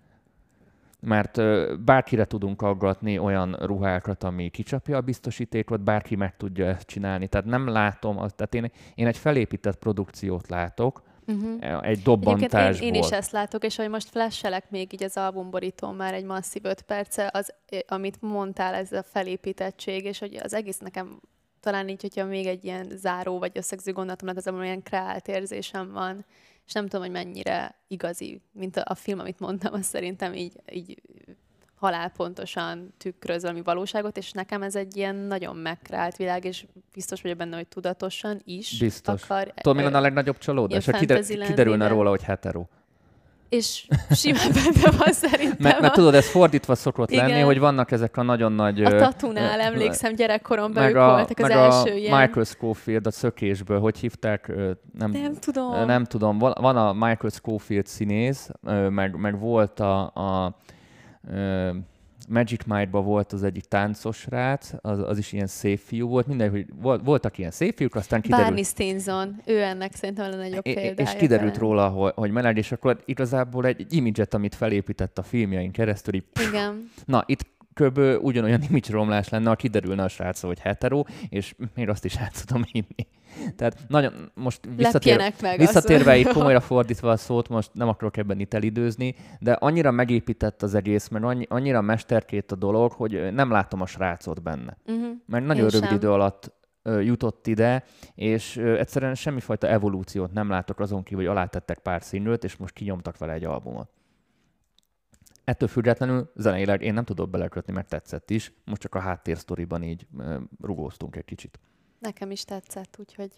Mert 1.01 1.41
bárkire 1.85 2.25
tudunk 2.25 2.63
aggatni 2.63 3.19
olyan 3.19 3.57
ruhákat, 3.61 4.25
ami 4.25 4.49
kicsapja 4.49 4.97
a 4.97 5.01
biztosítékot, 5.01 5.81
bárki 5.81 6.17
meg 6.17 6.37
tudja 6.37 6.67
ezt 6.67 6.87
csinálni. 6.87 7.27
Tehát 7.27 7.47
nem 7.47 7.69
látom, 7.69 8.19
azt, 8.19 8.35
tehát 8.35 8.55
én, 8.55 8.71
én 8.95 9.07
egy 9.07 9.17
felépített 9.17 9.79
produkciót 9.79 10.49
látok, 10.49 11.03
uh-huh. 11.27 11.87
egy 11.87 12.03
dobbantásból. 12.03 12.87
Én, 12.87 12.95
én 12.95 13.03
is 13.03 13.11
ezt 13.11 13.31
látok, 13.31 13.65
és 13.65 13.77
hogy 13.77 13.89
most 13.89 14.09
flashelek 14.09 14.71
még 14.71 14.93
így 14.93 15.03
az 15.03 15.17
albumborítón 15.17 15.95
már 15.95 16.15
egy 16.15 16.25
masszív 16.25 16.65
öt 16.65 16.83
perce, 16.83 17.31
az, 17.33 17.55
amit 17.87 18.23
mondtál, 18.23 18.75
ez 18.75 18.93
a 18.93 19.03
felépítettség, 19.03 20.05
és 20.05 20.19
hogy 20.19 20.41
az 20.43 20.55
egész 20.55 20.79
nekem 20.79 21.21
talán 21.65 21.89
így, 21.89 22.01
hogyha 22.01 22.25
még 22.25 22.47
egy 22.47 22.65
ilyen 22.65 22.93
záró 22.95 23.39
vagy 23.39 23.53
összegző 23.55 23.93
gondolatom 23.93 24.29
lett, 24.29 24.37
az 24.37 24.49
olyan 24.49 24.83
kreált 24.83 25.29
érzésem 25.29 25.93
van, 25.93 26.25
és 26.67 26.73
nem 26.73 26.85
tudom, 26.87 27.01
hogy 27.01 27.15
mennyire 27.15 27.75
igazi, 27.89 28.41
mint 28.53 28.77
a, 28.77 28.83
a 28.85 28.95
film, 28.95 29.19
amit 29.19 29.41
mondtam, 29.41 29.73
az 29.73 29.87
szerintem 29.87 30.35
így, 30.35 30.61
így 30.73 31.03
halálpontosan 31.75 32.95
tükröz 32.99 33.43
valami 33.43 33.63
valóságot, 33.63 34.17
és 34.17 34.33
nekem 34.33 34.63
ez 34.63 34.77
egy 34.77 34.97
ilyen 34.97 35.15
nagyon 35.15 35.57
megkreált 35.57 36.17
világ, 36.17 36.45
és 36.45 36.67
biztos 36.93 37.23
vagyok 37.23 37.37
benne, 37.37 37.57
hogy 37.57 37.69
tudatosan 37.69 38.41
is 38.45 38.79
biztos. 38.79 39.23
akar. 39.23 39.53
Tudod, 39.57 39.77
mi 39.77 39.83
lenne 39.83 39.97
a 39.97 40.01
legnagyobb 40.01 40.39
csalódás? 40.39 40.85
Ha 40.85 40.99
kiderülne 40.99 41.89
róla, 41.89 42.11
hogy 42.11 42.23
hetero 42.23 42.67
és 43.55 43.87
simán 44.11 44.53
benne 44.65 44.97
van 44.97 45.13
szerintem. 45.13 45.57
Mert, 45.59 45.81
mert 45.81 45.95
tudod, 45.95 46.15
ez 46.15 46.31
fordítva 46.31 46.75
szokott 46.75 47.11
Igen. 47.11 47.29
lenni, 47.29 47.41
hogy 47.41 47.59
vannak 47.59 47.91
ezek 47.91 48.17
a 48.17 48.23
nagyon 48.23 48.53
nagy... 48.53 48.83
A 48.83 48.97
tatunál 48.97 49.61
emlékszem, 49.61 50.15
gyerekkoromban 50.15 50.89
ők 50.89 50.97
a, 50.97 51.07
voltak 51.07 51.39
az 51.39 51.51
első 51.51 51.93
a 51.93 51.97
ilyen. 51.97 52.21
Michael 52.21 52.45
Scofield 52.45 53.07
a 53.07 53.11
szökésből, 53.11 53.81
hogy 53.81 53.99
hívták? 53.99 54.53
Nem, 54.99 55.11
nem 55.11 55.35
tudom. 55.35 55.87
Nem 55.87 56.05
tudom. 56.05 56.39
Van 56.39 56.77
a 56.77 56.93
Michael 56.93 57.31
Scofield 57.31 57.87
színész, 57.87 58.51
meg, 58.91 59.17
meg 59.17 59.39
volt 59.39 59.81
a, 59.81 60.01
a 60.05 60.57
Magic 62.29 62.65
Mike-ba 62.65 63.01
volt 63.01 63.33
az 63.33 63.43
egyik 63.43 63.65
táncos 63.65 64.27
rác, 64.27 64.71
az, 64.81 64.99
az 64.99 65.19
is 65.19 65.33
ilyen 65.33 65.47
szép 65.47 65.79
fiú 65.79 66.09
volt, 66.09 66.27
minden, 66.27 66.51
hogy 66.51 66.67
volt, 66.81 67.05
voltak 67.05 67.39
ilyen 67.39 67.51
szép 67.51 67.77
fiúk, 67.77 67.95
aztán 67.95 68.21
kiderült... 68.21 68.47
Barney 68.47 68.65
Stinson, 68.65 69.41
ő 69.45 69.63
ennek 69.63 69.95
szerintem 69.95 70.33
a 70.33 70.37
nagyobb 70.37 70.63
példája. 70.63 71.09
És 71.09 71.15
kiderült 71.17 71.53
talán. 71.53 71.69
róla, 71.69 71.89
hogy, 71.89 72.13
hogy 72.15 72.31
meleg, 72.31 72.57
és 72.57 72.73
akkor 72.73 73.03
igazából 73.05 73.67
egy, 73.67 73.81
egy 73.81 73.93
imidzset, 73.93 74.35
amit 74.35 74.55
felépített 74.55 75.19
a 75.19 75.23
filmjein 75.23 75.71
keresztül, 75.71 76.15
így, 76.15 76.25
Igen. 76.49 76.91
Na, 77.05 77.23
itt 77.27 77.47
kb. 77.75 77.99
ugyanolyan 78.23 78.63
image 78.69 78.91
romlás 78.91 79.29
lenne, 79.29 79.49
ha 79.49 79.55
kiderülne 79.55 80.03
a 80.03 80.09
srác, 80.09 80.41
hogy 80.41 80.59
hetero, 80.59 81.03
és 81.29 81.55
még 81.75 81.89
azt 81.89 82.05
is 82.05 82.17
át 82.17 82.45
tudom 82.47 82.65
hinni. 82.73 83.07
Tehát 83.57 83.79
nagyon, 83.89 84.31
most 84.35 84.61
visszatér, 84.77 85.35
meg 85.41 85.59
visszatérve 85.59 86.17
itt 86.17 86.33
komolyra 86.33 86.61
fordítva 86.61 87.11
a 87.11 87.17
szót, 87.17 87.49
most 87.49 87.71
nem 87.73 87.89
akarok 87.89 88.17
ebben 88.17 88.41
itt 88.41 88.55
elidőzni, 88.55 89.15
de 89.41 89.53
annyira 89.53 89.91
megépített 89.91 90.63
az 90.63 90.75
egész, 90.75 91.09
mert 91.09 91.25
annyi, 91.25 91.47
annyira 91.49 91.81
mesterkét 91.81 92.53
a 92.53 92.57
dolog, 92.57 92.93
hogy 92.93 93.33
nem 93.33 93.51
látom 93.51 93.81
a 93.81 93.87
srácot 93.87 94.43
benne. 94.43 94.77
Uh-huh. 94.87 95.07
Mert 95.27 95.45
nagyon 95.45 95.65
Én 95.65 95.71
rövid 95.71 95.87
sem. 95.87 95.97
idő 95.97 96.11
alatt 96.11 96.53
jutott 96.85 97.47
ide, 97.47 97.85
és 98.15 98.57
egyszerűen 98.57 99.15
semmifajta 99.15 99.69
evolúciót 99.69 100.33
nem 100.33 100.49
látok 100.49 100.81
azon 100.81 101.03
kívül, 101.03 101.25
hogy 101.25 101.33
alátettek 101.33 101.79
pár 101.79 102.03
színlőt, 102.03 102.45
és 102.45 102.57
most 102.57 102.75
kinyomtak 102.75 103.19
vele 103.19 103.33
egy 103.33 103.45
albumot. 103.45 103.89
Ettől 105.45 105.69
függetlenül 105.69 106.33
zeneileg 106.37 106.83
én 106.83 106.95
nem 106.95 107.05
tudok 107.05 107.31
belekötni, 107.31 107.73
mert 107.73 107.89
tetszett 107.89 108.31
is. 108.31 108.53
Most 108.65 108.81
csak 108.81 108.95
a 108.95 108.99
háttérsztoriban 108.99 109.83
így 109.83 110.07
rugóztunk 110.61 111.17
egy 111.17 111.25
kicsit. 111.25 111.59
Nekem 112.05 112.31
is 112.31 112.45
tetszett, 112.45 112.97
úgyhogy 112.99 113.31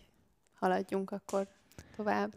haladjunk 0.54 1.10
akkor 1.10 1.48
tovább. 1.96 2.32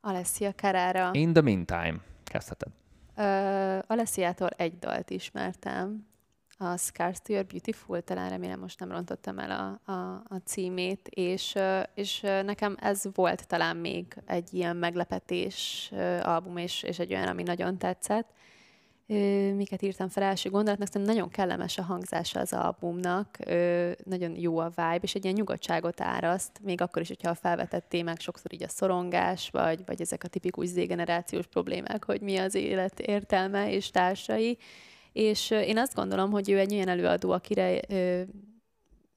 Alessia 0.00 0.52
Carrara. 0.52 1.10
In 1.12 1.32
the 1.32 1.42
meantime, 1.42 2.00
kezdheted. 2.24 2.72
Uh, 3.16 3.78
Alessiától 3.86 4.48
egy 4.48 4.78
dalt 4.78 5.10
ismertem, 5.10 6.06
a 6.58 6.76
Scars 6.76 7.18
to 7.22 7.32
Your 7.32 7.46
Beautiful, 7.46 8.02
talán 8.02 8.30
remélem 8.30 8.60
most 8.60 8.80
nem 8.80 8.90
rontottam 8.90 9.38
el 9.38 9.50
a, 9.50 9.92
a, 9.92 10.22
a 10.28 10.36
címét, 10.44 11.08
és, 11.08 11.58
és 11.94 12.20
nekem 12.20 12.76
ez 12.80 13.02
volt 13.14 13.46
talán 13.46 13.76
még 13.76 14.16
egy 14.26 14.54
ilyen 14.54 14.76
meglepetés 14.76 15.90
album, 16.22 16.56
és, 16.56 16.82
és 16.82 16.98
egy 16.98 17.12
olyan, 17.12 17.28
ami 17.28 17.42
nagyon 17.42 17.78
tetszett 17.78 18.32
miket 19.56 19.82
írtam 19.82 20.08
fel 20.08 20.22
első 20.22 20.50
gondolatnak, 20.50 20.88
szerintem 20.88 21.14
nagyon 21.14 21.30
kellemes 21.30 21.78
a 21.78 21.82
hangzása 21.82 22.40
az 22.40 22.52
albumnak, 22.52 23.38
nagyon 24.04 24.36
jó 24.36 24.58
a 24.58 24.68
vibe, 24.68 24.98
és 25.00 25.14
egy 25.14 25.24
ilyen 25.24 25.36
nyugodtságot 25.36 26.00
áraszt, 26.00 26.60
még 26.62 26.80
akkor 26.80 27.02
is, 27.02 27.08
hogyha 27.08 27.30
a 27.30 27.34
felvetett 27.34 27.88
témák 27.88 28.20
sokszor 28.20 28.52
így 28.52 28.62
a 28.62 28.68
szorongás, 28.68 29.50
vagy, 29.50 29.80
vagy 29.86 30.00
ezek 30.00 30.24
a 30.24 30.28
tipikus 30.28 30.66
z-generációs 30.66 31.46
problémák, 31.46 32.04
hogy 32.04 32.20
mi 32.20 32.36
az 32.36 32.54
élet 32.54 33.00
értelme 33.00 33.72
és 33.72 33.90
társai. 33.90 34.58
És 35.12 35.50
én 35.50 35.78
azt 35.78 35.94
gondolom, 35.94 36.30
hogy 36.30 36.50
ő 36.50 36.58
egy 36.58 36.74
olyan 36.74 36.88
előadó, 36.88 37.30
akire 37.30 37.80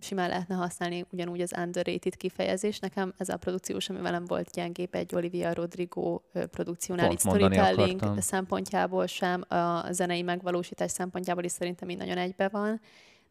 simán 0.04 0.30
lehetne 0.30 0.56
használni 0.56 1.06
ugyanúgy 1.12 1.42
az 1.42 1.54
underrated 1.58 2.16
kifejezés. 2.18 2.80
Nekem 2.80 3.14
ez 3.18 3.30
a 3.30 3.38
produkciós, 3.38 3.90
ami 3.90 4.00
velem 4.00 4.26
volt 4.26 4.52
gyengébb 4.52 4.96
egy 4.96 5.16
Olivia 5.16 5.54
Rodrigo 5.54 6.22
produkciónál, 6.52 7.12
itt 7.12 7.20
storytelling 7.20 8.02
szempontjából 8.18 9.08
sem, 9.08 9.44
a 9.48 9.92
zenei 9.92 10.22
megvalósítás 10.22 10.92
szempontjából 10.92 11.44
is 11.44 11.52
szerintem 11.52 11.90
így 11.90 11.98
nagyon 11.98 12.18
egybe 12.18 12.48
van. 12.48 12.82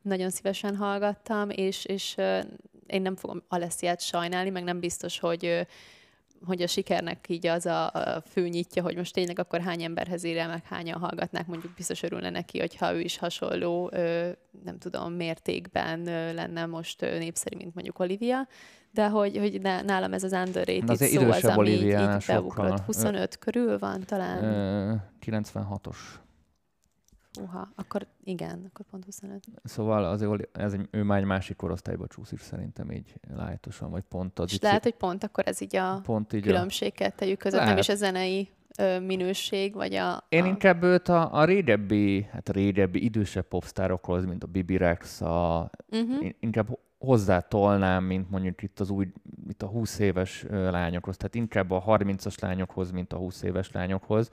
Nagyon 0.03 0.31
szívesen 0.31 0.77
hallgattam, 0.77 1.51
és, 1.51 1.85
és 1.85 2.17
én 2.87 3.03
nem 3.03 3.17
fogom 3.17 3.43
Alessiát 3.49 4.01
sajnálni, 4.01 4.51
meg 4.51 4.65
nem 4.65 4.81
biztos, 4.81 5.19
hogy 5.19 5.67
hogy 6.45 6.63
a 6.63 6.67
sikernek 6.67 7.29
így 7.29 7.47
az 7.47 7.67
a, 7.67 7.91
a 7.91 8.23
fő 8.31 8.49
nyitja, 8.49 8.83
hogy 8.83 8.97
most 8.97 9.15
tényleg 9.15 9.39
akkor 9.39 9.61
hány 9.61 9.83
emberhez 9.83 10.25
ér 10.25 10.37
el, 10.37 10.49
meg 10.49 10.65
hányan 10.65 11.01
hallgatnák, 11.01 11.47
mondjuk 11.47 11.75
biztos 11.75 12.03
örülne 12.03 12.31
neki, 12.31 12.59
hogyha 12.59 12.95
ő 12.95 13.01
is 13.01 13.19
hasonló, 13.19 13.91
ö, 13.93 14.29
nem 14.65 14.79
tudom, 14.79 15.13
mértékben 15.13 16.07
ö, 16.07 16.33
lenne 16.33 16.67
most 16.67 17.03
ö, 17.03 17.19
népszerű, 17.19 17.57
mint 17.57 17.75
mondjuk 17.75 17.99
Olivia, 17.99 18.49
de 18.93 19.09
hogy, 19.09 19.37
hogy 19.37 19.61
nálam 19.61 20.13
ez 20.13 20.23
az 20.23 20.33
underrated 20.33 20.97
szó 20.97 21.31
az, 21.31 21.45
ami 21.45 21.71
így, 21.71 21.83
így 21.83 22.25
beugrott. 22.27 22.81
25 22.81 23.39
körül 23.39 23.79
van 23.79 24.05
talán? 24.07 24.45
Ö, 24.45 24.95
96-os. 25.27 25.97
Uha, 27.39 27.73
akkor 27.75 28.07
igen, 28.25 28.65
akkor 28.71 28.87
pont 28.91 29.05
25. 29.05 29.45
Szóval 29.65 30.05
azért 30.05 30.59
ez 30.59 30.77
ő 30.91 31.03
már 31.03 31.19
egy 31.19 31.25
másik 31.25 31.57
korosztályba 31.57 32.07
csúszik 32.07 32.39
szerintem 32.39 32.91
így 32.91 33.15
lájtosan, 33.37 33.91
vagy 33.91 34.03
pont 34.03 34.39
az. 34.39 34.53
És 34.53 34.61
lehet, 34.61 34.83
hogy 34.83 34.95
pont 34.95 35.25
akkor 35.25 35.47
ez 35.47 35.61
így 35.61 35.77
a 35.77 36.01
pont 36.03 36.33
így 36.33 36.43
különbség 36.43 36.93
kettejük 36.93 37.39
között, 37.39 37.59
lehet. 37.59 37.69
nem 37.69 37.79
is 37.79 37.89
a 37.89 37.95
zenei 37.95 38.49
ö, 38.79 39.01
minőség, 39.01 39.75
vagy 39.75 39.95
a... 39.95 40.25
Én 40.29 40.43
a... 40.43 40.47
inkább 40.47 40.83
őt 40.83 41.09
a, 41.09 41.35
a 41.35 41.45
régebbi, 41.45 42.29
hát 42.33 42.49
a 42.49 42.53
régebbi 42.53 43.05
idősebb 43.05 43.49
popstárokhoz, 43.49 44.25
mint 44.25 44.45
a 44.45 44.47
Bibi 44.47 44.77
Rex, 44.77 45.21
a, 45.21 45.71
uh-huh. 45.91 46.29
inkább 46.41 46.79
hozzátolnám, 46.99 48.05
mint 48.05 48.31
mondjuk 48.31 48.63
itt 48.63 48.81
az 48.81 48.91
új, 48.91 49.13
itt 49.49 49.63
a 49.63 49.67
20 49.67 49.99
éves 49.99 50.45
lányokhoz, 50.51 51.17
tehát 51.17 51.35
inkább 51.35 51.71
a 51.71 51.85
30-as 51.87 52.41
lányokhoz, 52.41 52.91
mint 52.91 53.13
a 53.13 53.17
20 53.17 53.43
éves 53.43 53.73
lányokhoz, 53.73 54.31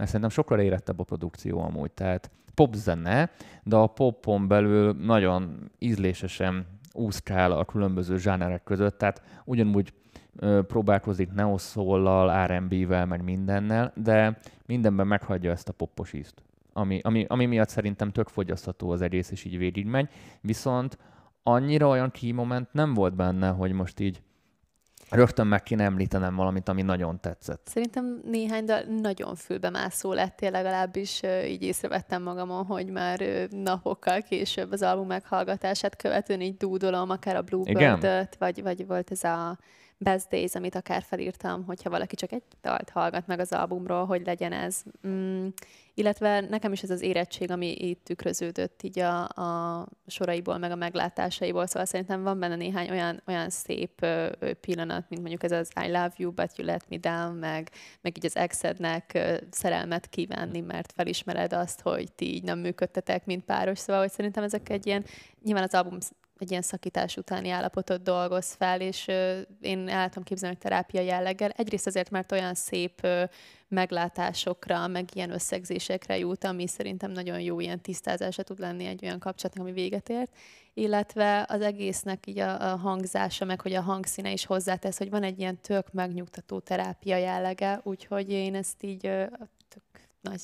mert 0.00 0.12
szerintem 0.12 0.36
sokkal 0.36 0.60
érettebb 0.60 1.00
a 1.00 1.04
produkció 1.04 1.60
amúgy, 1.60 1.90
tehát 1.90 2.30
popzene, 2.54 3.30
de 3.62 3.76
a 3.76 3.86
popon 3.86 4.48
belül 4.48 4.92
nagyon 4.92 5.70
ízlésesen 5.78 6.66
úszkál 6.92 7.52
a 7.52 7.64
különböző 7.64 8.18
zsánerek 8.18 8.62
között, 8.62 8.98
tehát 8.98 9.22
ugyanúgy 9.44 9.92
ö, 10.36 10.62
próbálkozik 10.66 11.32
neoszóllal, 11.32 12.46
R&B-vel, 12.46 13.06
meg 13.06 13.22
mindennel, 13.22 13.92
de 13.96 14.38
mindenben 14.66 15.06
meghagyja 15.06 15.50
ezt 15.50 15.68
a 15.68 15.72
poppos 15.72 16.12
ízt, 16.12 16.42
ami, 16.72 17.00
ami, 17.02 17.24
ami 17.28 17.46
miatt 17.46 17.68
szerintem 17.68 18.10
tök 18.10 18.28
fogyasztható 18.28 18.90
az 18.90 19.02
egész, 19.02 19.30
és 19.30 19.44
így 19.44 19.58
végigmegy, 19.58 20.08
viszont 20.40 20.98
annyira 21.42 21.88
olyan 21.88 22.10
key 22.10 22.32
moment 22.32 22.72
nem 22.72 22.94
volt 22.94 23.14
benne, 23.14 23.48
hogy 23.48 23.72
most 23.72 24.00
így 24.00 24.22
rögtön 25.10 25.46
meg 25.46 25.62
kéne 25.62 25.84
említenem 25.84 26.34
valamit, 26.34 26.68
ami 26.68 26.82
nagyon 26.82 27.20
tetszett. 27.20 27.66
Szerintem 27.66 28.20
néhány 28.24 28.64
dal 28.64 28.82
nagyon 29.00 29.34
fülbemászó 29.34 30.12
lettél, 30.12 30.50
legalábbis 30.50 31.20
így 31.46 31.62
észrevettem 31.62 32.22
magamon, 32.22 32.64
hogy 32.64 32.86
már 32.86 33.20
napokkal 33.50 34.22
később 34.22 34.72
az 34.72 34.82
album 34.82 35.06
meghallgatását 35.06 35.96
követően 35.96 36.40
így 36.40 36.56
dúdolom, 36.56 37.10
akár 37.10 37.36
a 37.36 37.42
Bluebird-öt, 37.42 38.36
vagy, 38.38 38.62
vagy 38.62 38.86
volt 38.86 39.10
ez 39.10 39.24
a 39.24 39.58
Best 40.02 40.28
Days, 40.28 40.54
amit 40.54 40.74
akár 40.74 41.02
felírtam, 41.02 41.64
hogyha 41.64 41.90
valaki 41.90 42.14
csak 42.14 42.32
egy 42.32 42.42
dalt 42.62 42.90
hallgat 42.90 43.26
meg 43.26 43.40
az 43.40 43.52
albumról, 43.52 44.06
hogy 44.06 44.22
legyen 44.24 44.52
ez. 44.52 44.82
Mm, 45.06 45.46
illetve 45.94 46.40
nekem 46.40 46.72
is 46.72 46.82
ez 46.82 46.90
az 46.90 47.00
érettség, 47.00 47.50
ami 47.50 47.72
itt 47.72 48.04
tükröződött 48.04 48.82
így 48.82 48.98
a, 48.98 49.28
a 49.28 49.86
soraiból, 50.06 50.58
meg 50.58 50.70
a 50.70 50.74
meglátásaiból, 50.74 51.66
szóval 51.66 51.84
szerintem 51.84 52.22
van 52.22 52.38
benne 52.38 52.56
néhány 52.56 52.90
olyan, 52.90 53.22
olyan 53.26 53.50
szép 53.50 54.02
ö, 54.02 54.30
pillanat, 54.60 55.04
mint 55.08 55.20
mondjuk 55.20 55.42
ez 55.42 55.52
az 55.52 55.70
I 55.84 55.86
love 55.86 56.12
you, 56.16 56.32
but 56.32 56.56
you 56.56 56.66
let 56.66 56.88
me 56.88 56.96
down, 56.96 57.34
meg, 57.36 57.70
meg 58.00 58.16
így 58.16 58.26
az 58.26 58.36
exednek 58.36 59.10
ö, 59.14 59.36
szerelmet 59.50 60.08
kívánni, 60.08 60.60
mert 60.60 60.92
felismered 60.92 61.52
azt, 61.52 61.80
hogy 61.80 62.12
ti 62.12 62.34
így 62.34 62.42
nem 62.42 62.58
működtetek, 62.58 63.26
mint 63.26 63.44
páros, 63.44 63.78
szóval 63.78 64.02
hogy 64.02 64.10
szerintem 64.10 64.42
ezek 64.42 64.68
egy 64.68 64.86
ilyen, 64.86 65.04
nyilván 65.42 65.64
az 65.64 65.74
album 65.74 65.98
egy 66.40 66.50
ilyen 66.50 66.62
szakítás 66.62 67.16
utáni 67.16 67.50
állapotot 67.50 68.02
dolgoz 68.02 68.52
fel, 68.52 68.80
és 68.80 69.08
ö, 69.08 69.40
én 69.60 69.84
tudom 69.84 70.24
képzelni, 70.24 70.54
hogy 70.54 70.70
terápia 70.70 71.00
jelleggel. 71.00 71.50
Egyrészt 71.50 71.86
azért, 71.86 72.10
mert 72.10 72.32
olyan 72.32 72.54
szép 72.54 73.06
meglátásokra, 73.68 74.86
meg 74.86 75.08
ilyen 75.12 75.30
összegzésekre 75.30 76.18
jut, 76.18 76.44
ami 76.44 76.66
szerintem 76.66 77.10
nagyon 77.10 77.40
jó 77.40 77.60
ilyen 77.60 77.80
tisztázása 77.80 78.42
tud 78.42 78.58
lenni 78.58 78.84
egy 78.84 79.04
olyan 79.04 79.18
kapcsolatnak, 79.18 79.64
ami 79.64 79.74
véget 79.74 80.08
ért, 80.08 80.36
illetve 80.74 81.46
az 81.48 81.60
egésznek 81.60 82.26
így 82.26 82.38
a, 82.38 82.72
a 82.72 82.76
hangzása, 82.76 83.44
meg 83.44 83.60
hogy 83.60 83.72
a 83.72 83.80
hangszíne 83.80 84.32
is 84.32 84.46
hozzátesz, 84.46 84.98
hogy 84.98 85.10
van 85.10 85.22
egy 85.22 85.38
ilyen 85.38 85.60
tök 85.60 85.92
megnyugtató 85.92 86.58
terápia 86.58 87.16
jellege, 87.16 87.80
úgyhogy 87.82 88.30
én 88.30 88.54
ezt 88.54 88.82
így 88.82 89.00
tök 89.68 89.82
nagy 90.20 90.40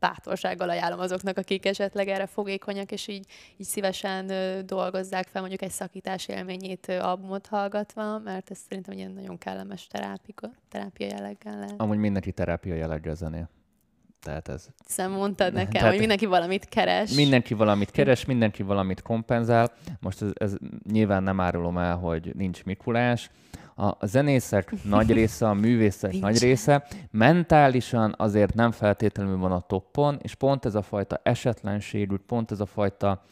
bátorsággal 0.00 0.68
ajánlom 0.68 1.00
azoknak, 1.00 1.38
akik 1.38 1.66
esetleg 1.66 2.08
erre 2.08 2.26
fogékonyak, 2.26 2.92
és 2.92 3.08
így, 3.08 3.26
így 3.56 3.66
szívesen 3.66 4.26
dolgozzák 4.66 5.26
fel 5.28 5.40
mondjuk 5.40 5.62
egy 5.62 5.70
szakítás 5.70 6.28
élményét 6.28 6.88
albumot 6.88 7.46
hallgatva, 7.46 8.18
mert 8.18 8.50
ez 8.50 8.58
szerintem 8.68 8.92
egy 8.92 8.98
ilyen 8.98 9.12
nagyon 9.12 9.38
kellemes 9.38 9.86
terápika, 9.86 10.50
terápia 10.68 11.06
jelleggel 11.06 11.58
lehet. 11.58 11.80
Amúgy 11.80 11.98
mindenki 11.98 12.32
terápia 12.32 12.74
jelleggel 12.74 13.14
zenél. 13.14 13.48
Tehát 14.22 14.48
ez... 14.48 14.66
Hiszen 14.86 15.10
mondtad 15.10 15.52
nekem, 15.52 15.70
Tehát 15.70 15.88
hogy 15.88 15.98
mindenki 15.98 16.26
valamit 16.26 16.64
keres. 16.64 17.14
Mindenki 17.14 17.54
valamit 17.54 17.90
keres, 17.90 18.24
mindenki 18.24 18.62
valamit 18.62 19.02
kompenzál. 19.02 19.72
Most 20.00 20.22
ez, 20.22 20.30
ez 20.34 20.54
nyilván 20.90 21.22
nem 21.22 21.40
árulom 21.40 21.78
el, 21.78 21.96
hogy 21.96 22.34
nincs 22.34 22.64
Mikulás, 22.64 23.30
a 23.80 24.06
zenészek 24.06 24.72
nagy 24.84 25.12
része, 25.12 25.48
a 25.48 25.54
művészek 25.54 26.20
nagy 26.20 26.38
része 26.38 26.86
mentálisan 27.10 28.14
azért 28.16 28.54
nem 28.54 28.70
feltétlenül 28.70 29.38
van 29.38 29.52
a 29.52 29.60
toppon, 29.60 30.18
és 30.22 30.34
pont 30.34 30.64
ez 30.64 30.74
a 30.74 30.82
fajta 30.82 31.20
esetlenségük, 31.22 32.20
pont 32.20 32.50
ez 32.50 32.60
a 32.60 32.66
fajta 32.66 33.22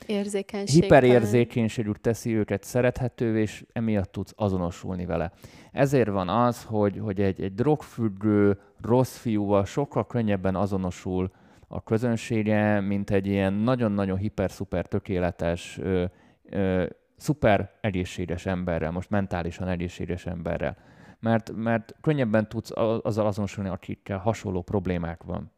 hiperérzékenységük 0.65 2.01
teszi 2.01 2.37
őket 2.37 2.65
szerethetővé, 2.65 3.41
és 3.41 3.65
emiatt 3.73 4.13
tudsz 4.13 4.33
azonosulni 4.37 5.07
vele. 5.07 5.33
Ezért 5.73 6.09
van 6.09 6.29
az, 6.29 6.65
hogy, 6.65 6.99
hogy 6.99 7.21
egy, 7.21 7.41
egy 7.41 7.55
drogfüggő, 7.55 8.59
rossz 8.83 9.17
fiúval 9.17 9.65
sokkal 9.65 10.07
könnyebben 10.07 10.55
azonosul 10.55 11.31
a 11.69 11.83
közönsége, 11.83 12.81
mint 12.81 13.11
egy 13.11 13.27
ilyen 13.27 13.53
nagyon-nagyon 13.53 14.17
hiper-szuper 14.19 14.87
tökéletes, 14.87 15.79
ö, 15.83 16.05
ö, 16.51 16.87
szuper 17.17 17.73
egészséges 17.81 18.47
emberrel, 18.47 18.91
most 18.91 19.11
mentálisan 19.11 19.69
egészséges 19.69 20.27
emberrel. 20.27 20.77
Mert, 21.21 21.53
mert 21.53 21.95
könnyebben 22.01 22.49
tudsz 22.49 22.71
azzal 23.03 23.27
azonosulni, 23.27 23.71
akikkel 23.71 24.19
hasonló 24.19 24.63
problémák 24.63 25.23
van. 25.23 25.53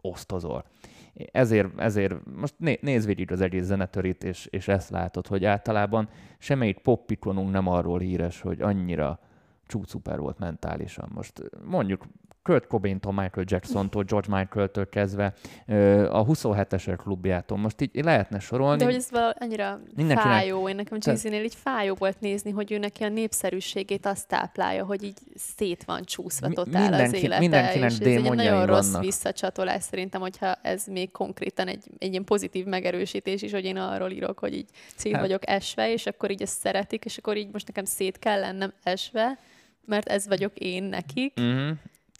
Osztozol. 0.00 0.64
Ezért, 1.32 1.78
ezért 1.78 2.14
most 2.36 2.54
né, 2.58 2.78
nézd 2.82 3.06
végig 3.06 3.32
az 3.32 3.40
egész 3.40 3.64
zenetörit, 3.64 4.24
és, 4.24 4.46
és 4.46 4.68
ezt 4.68 4.90
látod, 4.90 5.26
hogy 5.26 5.44
általában 5.44 6.08
semmelyik 6.38 6.78
pop 6.78 7.24
nem 7.50 7.66
arról 7.66 7.98
híres, 7.98 8.40
hogy 8.40 8.60
annyira 8.60 9.20
csúcsúper 9.66 10.18
volt 10.18 10.38
mentálisan. 10.38 11.10
Most 11.14 11.42
mondjuk 11.64 12.04
Kurt 12.44 12.66
Cobain-tól, 12.66 13.12
Michael 13.12 13.46
Jackson-tól, 13.48 14.02
George 14.02 14.36
Michael-től 14.36 14.88
kezdve 14.88 15.34
a 16.10 16.24
27-esek 16.24 16.94
klubjától. 16.96 17.58
Most 17.58 17.80
így 17.80 18.04
lehetne 18.04 18.38
sorolni. 18.38 18.78
De 18.78 18.84
hogy 18.84 18.94
ez 18.94 19.08
annyira 19.38 19.80
Mindenkinek... 19.96 20.32
fájó, 20.32 20.68
én 20.68 20.76
nekem 20.76 20.98
Jay-Z-nél 21.00 21.44
így 21.44 21.54
fájó 21.54 21.94
volt 21.98 22.20
nézni, 22.20 22.50
hogy 22.50 22.72
ő 22.72 22.78
neki 22.78 23.04
a 23.04 23.08
népszerűségét 23.08 24.06
azt 24.06 24.28
táplálja, 24.28 24.84
hogy 24.84 25.02
így 25.02 25.18
szét 25.34 25.84
van 25.84 26.04
csúszva 26.04 26.48
totál 26.48 26.82
Mindenki, 26.82 27.16
az 27.16 27.22
élete. 27.22 27.40
Mindenkinek 27.40 27.90
és 27.90 27.98
ez 27.98 28.06
egy 28.06 28.22
nagyon 28.22 28.52
vannak. 28.52 28.66
rossz 28.66 28.98
visszacsatolás 28.98 29.82
szerintem, 29.82 30.20
hogyha 30.20 30.54
ez 30.62 30.86
még 30.86 31.10
konkrétan 31.10 31.68
egy, 31.68 31.84
egy 31.98 32.10
ilyen 32.10 32.24
pozitív 32.24 32.64
megerősítés 32.64 33.42
is, 33.42 33.52
hogy 33.52 33.64
én 33.64 33.76
arról 33.76 34.10
írok, 34.10 34.38
hogy 34.38 34.54
így 34.54 34.68
szét 34.96 35.12
hát. 35.12 35.20
vagyok 35.20 35.48
esve, 35.48 35.92
és 35.92 36.06
akkor 36.06 36.30
így 36.30 36.42
ezt 36.42 36.58
szeretik, 36.58 37.04
és 37.04 37.18
akkor 37.18 37.36
így 37.36 37.48
most 37.52 37.66
nekem 37.66 37.84
szét 37.84 38.18
kell 38.18 38.40
lennem 38.40 38.72
esve, 38.82 39.38
mert 39.84 40.08
ez 40.08 40.28
vagyok 40.28 40.58
én 40.58 40.82
nekik. 40.82 41.40
Mm-hmm. 41.40 41.70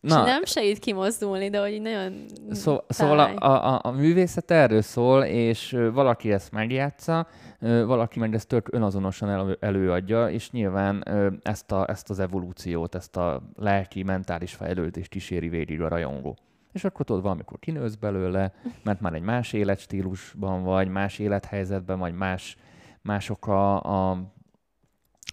Na, 0.05 0.21
és 0.21 0.27
nem 0.27 0.45
segít 0.45 0.79
kimozdulni, 0.79 1.51
de 1.51 1.61
hogy 1.61 1.81
nagyon 1.81 2.27
szó, 2.51 2.79
Szóval 2.89 3.19
a, 3.19 3.75
a, 3.75 3.81
a 3.83 3.91
művészet 3.91 4.51
erről 4.51 4.83
szól, 4.83 5.25
és 5.25 5.77
valaki 5.93 6.33
ezt 6.33 6.53
megjátsza, 6.53 7.27
valaki 7.61 8.19
meg 8.19 8.35
ezt 8.35 8.49
tök 8.49 8.69
önazonosan 8.73 9.31
elő, 9.31 9.57
előadja, 9.61 10.31
és 10.31 10.51
nyilván 10.51 11.05
ezt, 11.43 11.73
a, 11.73 11.89
ezt 11.89 12.11
az 12.11 12.19
evolúciót, 12.19 12.95
ezt 12.95 13.17
a 13.17 13.43
lelki, 13.57 14.03
mentális 14.03 14.55
fejlődést 14.55 15.09
kíséri 15.09 15.49
végig 15.49 15.81
a 15.81 15.89
rajongó. 15.89 16.37
És 16.73 16.85
akkor 16.85 17.07
tudod, 17.07 17.23
valamikor 17.23 17.59
kinősz 17.59 17.95
belőle, 17.95 18.53
mert 18.83 19.01
már 19.01 19.15
egy 19.15 19.23
más 19.23 19.53
életstílusban 19.53 20.63
vagy, 20.63 20.89
más 20.89 21.19
élethelyzetben, 21.19 21.99
vagy 21.99 22.15
más, 22.15 22.57
mások 23.03 23.47
a, 23.47 23.83
a, 23.83 24.19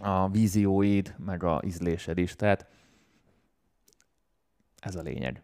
a 0.04 0.28
vízióid, 0.28 1.14
meg 1.24 1.42
a 1.42 1.60
ízlésed 1.64 2.18
is. 2.18 2.36
Tehát 2.36 2.66
ez 4.82 4.96
a 4.96 5.02
lényeg, 5.02 5.42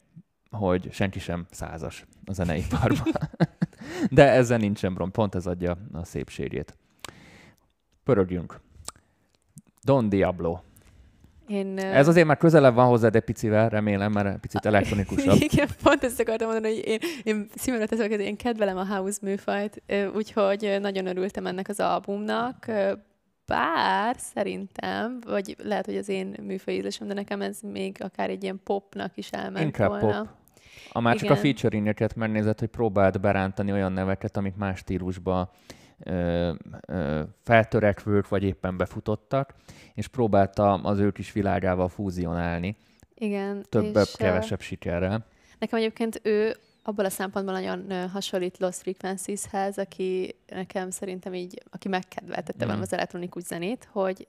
hogy 0.51 0.89
senki 0.93 1.19
sem 1.19 1.47
százas 1.51 2.07
a 2.25 2.33
zeneiparban. 2.33 3.13
De 4.11 4.31
ezzel 4.31 4.59
nincsen 4.59 4.95
brom, 4.95 5.11
pont 5.11 5.35
ez 5.35 5.47
adja 5.47 5.77
a 5.93 6.05
szépségét. 6.05 6.77
Pörögjünk. 8.05 8.61
Don 9.83 10.09
Diablo. 10.09 10.59
Én, 11.49 11.79
Ez 11.79 12.09
azért 12.09 12.27
már 12.27 12.37
közelebb 12.37 12.75
van 12.75 12.89
hozzá, 12.89 13.09
de 13.09 13.21
picivel, 13.21 13.69
remélem, 13.69 14.13
mert 14.13 14.39
picit 14.41 14.65
elektronikusabb. 14.67 15.41
Igen, 15.51 15.69
pont 15.83 16.05
ezt 16.05 16.21
akartam 16.21 16.51
mondani, 16.51 16.75
hogy 16.75 16.87
én, 16.87 16.99
én 17.23 17.49
szívemre 17.55 17.87
teszek, 17.87 18.11
én 18.11 18.37
kedvelem 18.37 18.77
a 18.77 18.87
house 18.87 19.19
műfajt, 19.23 19.83
úgyhogy 20.15 20.79
nagyon 20.81 21.07
örültem 21.07 21.47
ennek 21.47 21.69
az 21.69 21.81
albumnak 21.81 22.67
bár 23.49 24.17
szerintem, 24.19 25.21
vagy 25.27 25.57
lehet, 25.63 25.85
hogy 25.87 25.97
az 25.97 26.09
én 26.09 26.35
műfajízlésem, 26.43 27.09
de 27.09 27.15
nekem 27.15 27.41
ez 27.41 27.61
még 27.61 27.97
akár 28.01 28.31
egy 28.31 28.43
ilyen 28.43 28.61
popnak 28.65 29.17
is 29.17 29.31
elment 29.31 29.65
Inkább 29.65 29.89
volna. 29.89 30.19
pop. 30.19 30.29
A 30.93 31.01
már 31.01 31.17
csak 31.17 31.31
a 31.31 31.37
featuringeket 31.37 32.15
megnézed, 32.15 32.59
hogy 32.59 32.69
próbált 32.69 33.21
berántani 33.21 33.73
olyan 33.73 33.93
neveket, 33.93 34.37
amik 34.37 34.55
más 34.57 34.79
stílusba 34.79 35.53
ö, 35.99 36.53
ö, 36.87 37.23
feltörekvők, 37.43 38.29
vagy 38.29 38.43
éppen 38.43 38.77
befutottak, 38.77 39.55
és 39.95 40.09
próbálta 40.09 40.73
az 40.73 40.99
ők 40.99 41.19
is 41.19 41.33
világával 41.33 41.89
fúzionálni. 41.89 42.77
Igen. 43.15 43.65
Többebb-kevesebb 43.69 44.61
sikerrel. 44.61 45.27
Nekem 45.59 45.79
egyébként 45.79 46.21
ő 46.23 46.57
abból 46.89 47.05
a 47.05 47.11
szempontból 47.11 47.55
nagyon 47.55 48.09
hasonlít 48.09 48.59
Lost 48.59 48.79
Frequencies-hez, 48.79 49.79
aki 49.79 50.35
nekem 50.47 50.91
szerintem 50.91 51.35
így, 51.35 51.63
aki 51.71 51.89
megkedveltette 51.89 52.65
mm. 52.65 52.69
velem 52.69 52.83
az 52.83 52.93
elektronikus 52.93 53.43
zenét, 53.43 53.89
hogy 53.93 54.29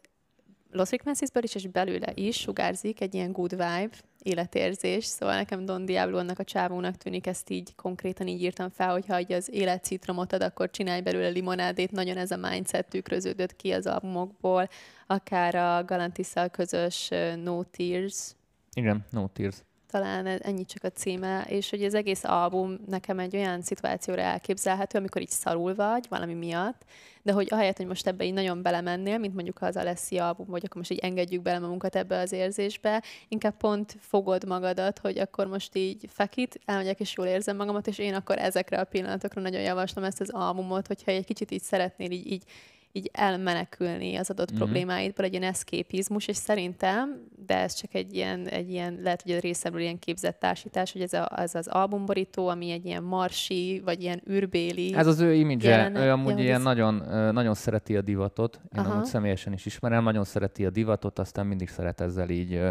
Lost 0.71 0.87
Frequencies-ből 0.87 1.43
is, 1.43 1.55
és 1.55 1.67
belőle 1.67 2.11
is 2.13 2.35
sugárzik 2.35 3.01
egy 3.01 3.13
ilyen 3.13 3.31
good 3.31 3.49
vibe, 3.49 3.89
életérzés, 4.23 5.05
szóval 5.05 5.35
nekem 5.35 5.65
Don 5.65 5.85
Diablo 5.85 6.17
annak 6.17 6.39
a 6.39 6.43
csávónak 6.43 6.95
tűnik, 6.95 7.27
ezt 7.27 7.49
így 7.49 7.75
konkrétan 7.75 8.27
így 8.27 8.41
írtam 8.41 8.69
fel, 8.69 8.91
hogy 8.91 9.05
ha 9.05 9.15
az 9.29 9.49
élet 9.53 9.83
citromot 9.83 10.33
ad, 10.33 10.41
akkor 10.43 10.69
csinálj 10.69 11.01
belőle 11.01 11.27
limonádét, 11.27 11.91
nagyon 11.91 12.17
ez 12.17 12.31
a 12.31 12.37
mindset 12.37 12.89
tükröződött 12.89 13.55
ki 13.55 13.71
az 13.71 13.87
albumokból, 13.87 14.69
akár 15.07 15.55
a 15.55 15.83
Galantisszal 15.85 16.49
közös 16.49 17.09
No 17.43 17.63
Tears. 17.63 18.35
Igen, 18.73 19.05
No 19.09 19.27
Tears 19.27 19.63
talán 19.91 20.27
ennyi 20.27 20.65
csak 20.65 20.83
a 20.83 20.89
címe, 20.89 21.45
és 21.47 21.69
hogy 21.69 21.83
az 21.83 21.93
egész 21.93 22.23
album 22.23 22.79
nekem 22.87 23.19
egy 23.19 23.35
olyan 23.35 23.61
szituációra 23.61 24.21
elképzelhető, 24.21 24.97
amikor 24.97 25.21
így 25.21 25.29
szarul 25.29 25.75
vagy 25.75 26.05
valami 26.09 26.33
miatt, 26.33 26.85
de 27.21 27.31
hogy 27.31 27.47
ahelyett, 27.49 27.77
hogy 27.77 27.85
most 27.85 28.07
ebbe 28.07 28.23
így 28.23 28.33
nagyon 28.33 28.61
belemennél, 28.61 29.17
mint 29.17 29.33
mondjuk 29.33 29.61
az 29.61 29.77
Alessi 29.77 30.17
album, 30.17 30.45
vagy 30.45 30.61
akkor 30.65 30.77
most 30.77 30.91
így 30.91 30.99
engedjük 30.99 31.41
bele 31.41 31.59
magunkat 31.59 31.95
ebbe 31.95 32.19
az 32.19 32.31
érzésbe, 32.31 33.03
inkább 33.27 33.57
pont 33.57 33.97
fogod 33.99 34.47
magadat, 34.47 34.99
hogy 34.99 35.19
akkor 35.19 35.47
most 35.47 35.75
így 35.75 36.05
fekít, 36.09 36.59
elmegyek 36.65 36.99
és 36.99 37.13
jól 37.17 37.27
érzem 37.27 37.55
magamat, 37.55 37.87
és 37.87 37.97
én 37.97 38.13
akkor 38.13 38.37
ezekre 38.37 38.79
a 38.79 38.83
pillanatokra 38.83 39.41
nagyon 39.41 39.61
javaslom 39.61 40.03
ezt 40.03 40.21
az 40.21 40.29
albumot, 40.29 40.87
hogyha 40.87 41.11
egy 41.11 41.25
kicsit 41.25 41.51
így 41.51 41.61
szeretnél 41.61 42.11
így, 42.11 42.31
így 42.31 42.43
így 42.91 43.09
elmenekülni 43.13 44.15
az 44.15 44.29
adott 44.29 44.51
mm-hmm. 44.51 44.59
problémáidból, 44.59 45.25
egy 45.25 45.31
ilyen 45.31 45.43
eszképizmus, 45.43 46.27
és 46.27 46.35
szerintem, 46.35 47.23
de 47.45 47.57
ez 47.57 47.73
csak 47.73 47.93
egy 47.93 48.13
ilyen, 48.13 48.47
egy 48.47 48.69
ilyen 48.69 48.99
lehet, 49.03 49.21
hogy 49.21 49.31
a 49.31 49.39
részemről 49.39 49.81
ilyen 49.81 49.99
képzett 49.99 50.39
társítás, 50.39 50.91
hogy 50.91 51.01
ez, 51.01 51.13
a, 51.13 51.39
ez 51.39 51.55
az 51.55 51.67
albumborító, 51.67 52.47
ami 52.47 52.71
egy 52.71 52.85
ilyen 52.85 53.03
marsi, 53.03 53.81
vagy 53.85 54.01
ilyen 54.01 54.21
űrbéli. 54.29 54.93
Ez 54.93 55.07
az 55.07 55.19
ő 55.19 55.33
imidzse, 55.33 55.91
ő 55.95 56.11
amúgy 56.11 56.37
ja, 56.37 56.43
ilyen 56.43 56.57
ez... 56.57 56.63
nagyon, 56.63 56.93
nagyon 57.33 57.53
szereti 57.53 57.97
a 57.97 58.01
divatot, 58.01 58.59
én 58.75 58.83
Aha. 58.83 58.91
amúgy 58.91 59.05
személyesen 59.05 59.53
is 59.53 59.65
ismerem, 59.65 60.03
nagyon 60.03 60.23
szereti 60.23 60.65
a 60.65 60.69
divatot, 60.69 61.19
aztán 61.19 61.45
mindig 61.45 61.69
szeret 61.69 62.01
ezzel 62.01 62.29
így 62.29 62.61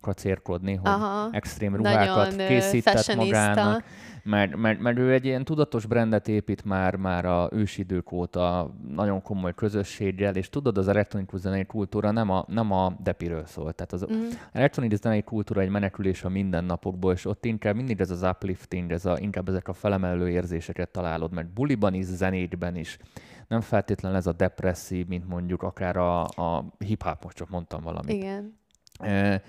kacérkodni, 0.00 0.74
hogy 0.74 0.90
Aha. 0.90 1.28
extrém 1.32 1.76
ruhákat 1.76 2.30
nagyon 2.30 2.46
készített 2.46 3.14
magának 3.14 3.84
mert, 4.22 4.56
mert, 4.56 4.80
mert 4.80 4.98
ő 4.98 5.12
egy 5.12 5.24
ilyen 5.24 5.44
tudatos 5.44 5.86
brendet 5.86 6.28
épít 6.28 6.64
már, 6.64 6.96
már 6.96 7.24
a 7.24 7.48
ősidők 7.52 8.12
óta 8.12 8.74
nagyon 8.88 9.22
komoly 9.22 9.54
közösséggel, 9.54 10.34
és 10.34 10.48
tudod, 10.48 10.78
az 10.78 10.88
elektronikus 10.88 11.40
zenei 11.40 11.64
kultúra 11.64 12.10
nem 12.10 12.30
a, 12.30 12.44
nem 12.48 12.72
a 12.72 12.96
depiről 13.02 13.46
szól. 13.46 13.72
Tehát 13.72 13.92
az 13.92 14.06
mm. 14.12 14.28
elektronikus 14.52 14.98
zenei 14.98 15.22
kultúra 15.22 15.60
egy 15.60 15.70
menekülés 15.70 16.24
a 16.24 16.28
mindennapokból, 16.28 17.12
és 17.12 17.24
ott 17.24 17.44
inkább 17.44 17.74
mindig 17.74 18.00
ez 18.00 18.10
az 18.10 18.22
uplifting, 18.22 18.92
ez 18.92 19.04
a, 19.04 19.18
inkább 19.18 19.48
ezek 19.48 19.68
a 19.68 19.72
felemelő 19.72 20.30
érzéseket 20.30 20.88
találod, 20.88 21.32
mert 21.32 21.48
buliban 21.48 21.94
is, 21.94 22.04
zenétben 22.04 22.76
is 22.76 22.98
nem 23.48 23.60
feltétlenül 23.60 24.16
ez 24.16 24.26
a 24.26 24.32
depresszív, 24.32 25.06
mint 25.06 25.28
mondjuk 25.28 25.62
akár 25.62 25.96
a, 25.96 26.22
a 26.22 26.64
hip-hop, 26.78 27.24
most 27.24 27.36
csak 27.36 27.48
mondtam 27.48 27.82
valamit. 27.82 28.16
Igen. 28.16 28.58
E, 28.98 29.42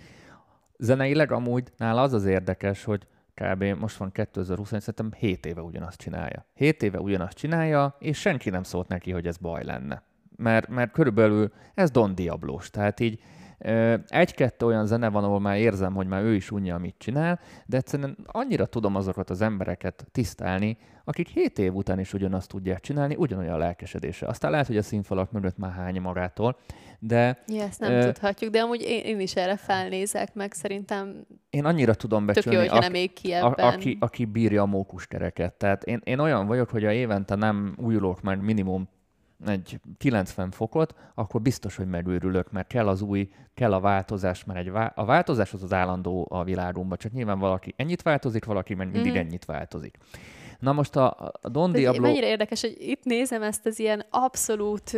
zeneileg 0.78 1.32
amúgy 1.32 1.72
nála 1.78 2.02
az 2.02 2.14
az 2.14 2.26
érdekes, 2.26 2.84
hogy 2.84 3.08
kb. 3.40 3.64
most 3.80 3.98
van 3.98 4.12
2020, 4.12 4.68
szerintem 4.68 5.12
7 5.18 5.46
éve 5.46 5.62
ugyanazt 5.62 5.98
csinálja. 5.98 6.46
7 6.54 6.84
éve 6.84 7.00
ugyanazt 7.00 7.38
csinálja, 7.38 7.96
és 8.00 8.20
senki 8.20 8.50
nem 8.50 8.64
szólt 8.64 8.88
neki, 8.88 9.12
hogy 9.12 9.28
ez 9.28 9.38
baj 9.38 9.64
lenne. 9.64 10.04
Mert, 10.36 10.68
mert 10.68 10.92
körülbelül 10.92 11.52
ez 11.74 11.92
Don 11.92 12.16
Diablos, 12.16 12.70
tehát 12.70 13.00
így 13.00 13.22
egy-kettő 14.08 14.66
olyan 14.66 14.86
zene 14.86 15.10
van, 15.10 15.24
ahol 15.24 15.40
már 15.40 15.58
érzem, 15.58 15.94
hogy 15.94 16.08
már 16.08 16.24
ő 16.24 16.36
is 16.36 16.52
unja, 16.52 16.76
amit 16.76 16.96
csinál, 16.98 17.40
de 17.66 17.78
egyszerűen 17.78 18.18
annyira 18.26 18.66
tudom 18.66 18.96
azokat 18.96 19.30
az 19.30 19.42
embereket 19.42 20.06
tisztelni, 20.12 20.78
akik 21.04 21.28
7 21.28 21.60
év 21.60 21.76
után 21.76 22.00
is 22.00 22.14
ugyanazt 22.14 22.50
tudják 22.50 22.80
csinálni, 22.80 23.16
ugyanolyan 23.16 23.58
lelkesedése. 23.58 24.28
Aztán 24.28 24.52
lehet, 24.52 24.68
hogy 24.68 24.78
a 24.78 24.82
színfalak 24.82 25.32
mögött 25.32 25.58
már 25.58 25.72
hány 25.72 26.02
magától, 26.02 26.58
de... 27.00 27.44
Ja, 27.48 27.64
ezt 27.64 27.80
nem 27.80 27.94
uh, 27.94 28.04
tudhatjuk, 28.04 28.52
de 28.52 28.62
amúgy 28.62 28.82
én, 28.82 29.04
én 29.04 29.20
is 29.20 29.36
erre 29.36 29.56
felnézek, 29.56 30.34
meg 30.34 30.54
szerintem 30.54 31.26
én 31.50 31.66
annyira 31.66 31.94
tudom 31.94 32.26
becsülni, 32.26 32.58
tök 32.58 32.66
jó, 32.66 32.72
hogy 32.72 32.92
nem 32.92 33.08
ki 33.14 33.34
ebben. 33.34 33.66
A, 33.66 33.68
aki, 33.68 33.98
aki 34.00 34.26
bírja 34.26 34.62
a 34.62 34.66
mókuskereket. 34.66 35.54
Tehát 35.54 35.84
én, 35.84 36.02
én 36.04 36.20
olyan 36.20 36.48
vagyok, 36.48 36.70
hogy 36.70 36.86
a 36.86 36.92
évente 36.92 37.36
nem 37.36 37.76
újulok 37.78 38.22
már 38.22 38.38
minimum 38.38 38.90
egy 39.46 39.80
90 39.98 40.52
fokot, 40.52 40.96
akkor 41.16 41.42
biztos, 41.42 41.76
hogy 41.76 41.88
megőrülök, 41.88 42.52
mert 42.52 42.68
kell 42.68 42.88
az 42.88 43.02
új, 43.02 43.30
kell 43.54 43.74
a 43.74 43.80
változás, 43.80 44.44
mert 44.44 44.60
egy 44.60 44.72
vá- 44.72 44.98
a 44.98 45.06
változás 45.06 45.54
az 45.54 45.64
az 45.64 45.74
állandó 45.74 46.28
a 46.30 46.44
világunkban, 46.44 46.98
csak 46.98 47.12
nyilván 47.12 47.40
valaki 47.40 47.74
ennyit 47.78 48.02
változik, 48.02 48.46
valaki 48.46 48.74
meg 48.74 48.92
mindig 48.92 49.12
mm-hmm. 49.12 49.22
ennyit 49.22 49.46
változik. 49.46 49.98
Na 50.60 50.72
most 50.72 50.96
a, 50.96 51.32
a 51.42 51.50
Don 51.50 51.72
Diablo... 51.72 52.02
Mennyire 52.02 52.28
érdekes, 52.28 52.62
hogy 52.62 52.76
itt 52.80 53.04
nézem 53.04 53.42
ezt 53.42 53.66
az 53.66 53.80
ilyen 53.80 54.06
abszolút 54.10 54.98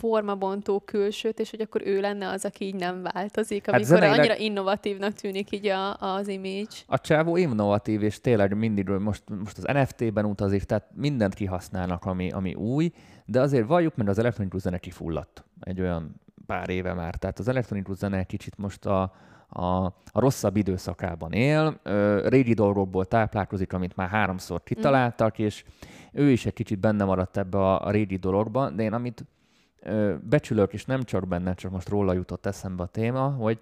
formabontó 0.00 0.80
külsőt, 0.80 1.38
és 1.38 1.50
hogy 1.50 1.60
akkor 1.60 1.82
ő 1.84 2.00
lenne 2.00 2.28
az, 2.28 2.44
aki 2.44 2.64
így 2.64 2.74
nem 2.74 3.02
változik, 3.02 3.66
hát 3.66 3.74
amikor 3.74 3.90
hát 3.90 4.00
zeneileg... 4.00 4.18
annyira 4.18 4.36
innovatívnak 4.36 5.12
tűnik 5.12 5.50
így 5.50 5.66
a, 5.66 5.96
az 5.96 6.28
image. 6.28 6.76
A 6.86 7.00
csávó 7.00 7.36
innovatív, 7.36 8.02
és 8.02 8.20
tényleg 8.20 8.56
mindig 8.56 8.88
most, 8.88 9.22
most 9.28 9.58
az 9.58 9.64
NFT-ben 9.64 10.24
utazik, 10.24 10.62
tehát 10.62 10.86
mindent 10.94 11.34
kihasználnak, 11.34 12.04
ami, 12.04 12.30
ami 12.30 12.54
új, 12.54 12.92
de 13.30 13.40
azért 13.40 13.66
valljuk, 13.66 13.96
mert 13.96 14.08
az 14.08 14.18
elektronikus 14.18 14.60
zene 14.60 14.78
kifulladt 14.78 15.44
egy 15.60 15.80
olyan 15.80 16.20
pár 16.46 16.68
éve 16.68 16.92
már. 16.92 17.14
Tehát 17.14 17.38
az 17.38 17.48
elektronikus 17.48 17.96
zene 17.96 18.24
kicsit 18.24 18.58
most 18.58 18.86
a, 18.86 19.12
a, 19.48 19.84
a 19.84 20.20
rosszabb 20.20 20.56
időszakában 20.56 21.32
él, 21.32 21.80
ö, 21.82 22.28
régi 22.28 22.52
dolgokból 22.52 23.04
táplálkozik, 23.04 23.72
amit 23.72 23.96
már 23.96 24.08
háromszor 24.08 24.62
kitaláltak, 24.62 25.40
mm. 25.40 25.44
és 25.44 25.64
ő 26.12 26.30
is 26.30 26.46
egy 26.46 26.52
kicsit 26.52 26.78
benne 26.78 27.04
maradt 27.04 27.36
ebbe 27.36 27.58
a, 27.58 27.86
a 27.86 27.90
régi 27.90 28.16
dologba, 28.16 28.70
de 28.70 28.82
én 28.82 28.92
amit 28.92 29.24
ö, 29.80 30.14
becsülök, 30.28 30.72
és 30.72 30.84
nem 30.84 31.02
csak 31.02 31.28
benne, 31.28 31.54
csak 31.54 31.70
most 31.70 31.88
róla 31.88 32.12
jutott 32.12 32.46
eszembe 32.46 32.82
a 32.82 32.86
téma, 32.86 33.28
hogy 33.28 33.58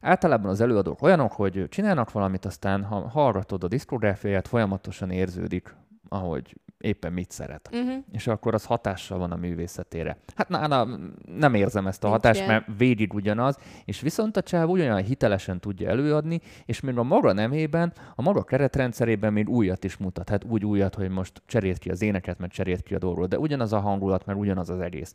általában 0.00 0.50
az 0.50 0.60
előadók 0.60 1.02
olyanok, 1.02 1.32
hogy 1.32 1.66
csinálnak 1.68 2.12
valamit, 2.12 2.44
aztán 2.44 2.84
ha 2.84 3.08
hallgatod 3.08 3.64
a 3.64 3.68
diszkográfiáját, 3.68 4.48
folyamatosan 4.48 5.10
érződik, 5.10 5.74
ahogy 6.08 6.56
éppen 6.78 7.12
mit 7.12 7.30
szeret. 7.30 7.70
Uh-huh. 7.72 7.94
És 8.12 8.26
akkor 8.26 8.54
az 8.54 8.64
hatással 8.64 9.18
van 9.18 9.32
a 9.32 9.36
művészetére. 9.36 10.16
Hát 10.36 10.48
na, 10.48 10.66
na 10.66 10.98
nem 11.26 11.54
érzem 11.54 11.86
ezt 11.86 12.04
a 12.04 12.08
Nincs 12.08 12.22
hatást, 12.22 12.46
mert 12.46 12.66
végig 12.76 13.14
ugyanaz, 13.14 13.58
és 13.84 14.00
viszont 14.00 14.36
a 14.36 14.42
csáv 14.42 14.68
ugyanolyan 14.68 15.02
hitelesen 15.02 15.60
tudja 15.60 15.88
előadni, 15.88 16.40
és 16.64 16.80
még 16.80 16.98
a 16.98 17.02
maga 17.02 17.32
nemében, 17.32 17.92
a 18.14 18.22
maga 18.22 18.42
keretrendszerében 18.42 19.32
még 19.32 19.48
újat 19.48 19.84
is 19.84 19.96
mutat. 19.96 20.28
Hát 20.28 20.44
úgy 20.44 20.64
újat, 20.64 20.94
hogy 20.94 21.08
most 21.08 21.42
cserélt 21.46 21.78
ki 21.78 21.90
az 21.90 22.02
éneket, 22.02 22.38
meg 22.38 22.50
cserélt 22.50 22.82
ki 22.82 22.94
a 22.94 22.98
dolgot, 22.98 23.28
de 23.28 23.38
ugyanaz 23.38 23.72
a 23.72 23.80
hangulat, 23.80 24.26
mert 24.26 24.38
ugyanaz 24.38 24.70
az 24.70 24.80
egész. 24.80 25.14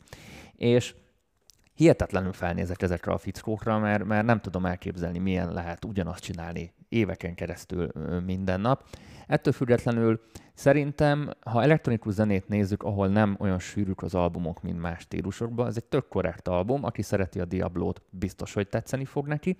És 0.56 0.94
hihetetlenül 1.74 2.32
felnézek 2.32 2.82
ezekre 2.82 3.12
a 3.12 3.18
fickókra, 3.18 3.78
mert, 3.78 4.04
mert 4.04 4.26
nem 4.26 4.40
tudom 4.40 4.66
elképzelni, 4.66 5.18
milyen 5.18 5.52
lehet 5.52 5.84
ugyanazt 5.84 6.22
csinálni 6.22 6.72
éveken 6.90 7.34
keresztül 7.34 7.90
minden 8.26 8.60
nap. 8.60 8.84
Ettől 9.26 9.52
függetlenül 9.52 10.20
szerintem, 10.54 11.30
ha 11.40 11.62
elektronikus 11.62 12.12
zenét 12.12 12.48
nézzük, 12.48 12.82
ahol 12.82 13.08
nem 13.08 13.36
olyan 13.38 13.58
sűrűk 13.58 14.02
az 14.02 14.14
albumok, 14.14 14.62
mint 14.62 14.80
más 14.80 15.00
stílusokban, 15.00 15.66
ez 15.66 15.76
egy 15.76 15.84
tök 15.84 16.08
korrekt 16.08 16.48
album, 16.48 16.84
aki 16.84 17.02
szereti 17.02 17.40
a 17.40 17.44
Diablót, 17.44 18.02
biztos, 18.10 18.52
hogy 18.52 18.68
tetszeni 18.68 19.04
fog 19.04 19.26
neki. 19.26 19.58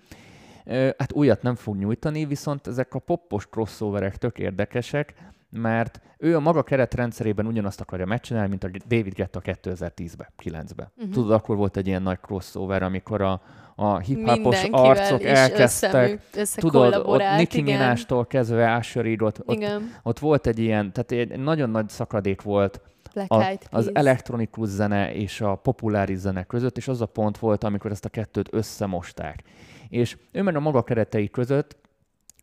Hát 0.97 1.13
újat 1.13 1.41
nem 1.41 1.55
fog 1.55 1.75
nyújtani, 1.75 2.25
viszont 2.25 2.67
ezek 2.67 2.93
a 2.93 2.99
poppos 2.99 3.47
crossoverek 3.47 4.17
tök 4.17 4.39
érdekesek, 4.39 5.13
mert 5.49 6.01
ő 6.17 6.35
a 6.35 6.39
maga 6.39 6.63
keretrendszerében 6.63 7.45
ugyanazt 7.45 7.81
akarja 7.81 8.05
megcsinálni, 8.05 8.49
mint 8.49 8.63
a 8.63 8.69
David 8.87 9.13
Guetta 9.13 9.41
2010-ben, 9.43 10.27
9-ben. 10.43 10.91
Uh-huh. 10.95 11.13
Tudod, 11.13 11.31
akkor 11.31 11.55
volt 11.55 11.77
egy 11.77 11.87
ilyen 11.87 12.01
nagy 12.01 12.19
crossover, 12.19 12.83
amikor 12.83 13.21
a, 13.21 13.41
a 13.81 13.99
hip-hopos 13.99 14.63
arcok 14.71 15.23
elkezdtek, 15.23 16.21
tudod, 16.55 17.01
ott 17.05 17.21
Nicki 17.37 17.61
Minaj-tól 17.61 18.25
kezdve 18.25 18.77
Usher 18.77 19.21
ott, 19.21 19.41
ott, 19.45 19.65
ott 20.03 20.19
volt 20.19 20.47
egy 20.47 20.59
ilyen, 20.59 20.91
tehát 20.91 21.11
egy 21.11 21.39
nagyon 21.39 21.69
nagy 21.69 21.89
szakadék 21.89 22.41
volt 22.41 22.81
a, 23.27 23.57
az 23.69 23.95
elektronikus 23.95 24.69
zene 24.69 25.13
és 25.13 25.41
a 25.41 25.55
populáris 25.55 26.17
zene 26.17 26.43
között, 26.43 26.77
és 26.77 26.87
az 26.87 27.01
a 27.01 27.05
pont 27.05 27.37
volt, 27.37 27.63
amikor 27.63 27.91
ezt 27.91 28.05
a 28.05 28.09
kettőt 28.09 28.53
összemosták. 28.53 29.43
És 29.89 30.17
ő 30.31 30.41
meg 30.41 30.55
a 30.55 30.59
maga 30.59 30.83
keretei 30.83 31.29
között 31.29 31.77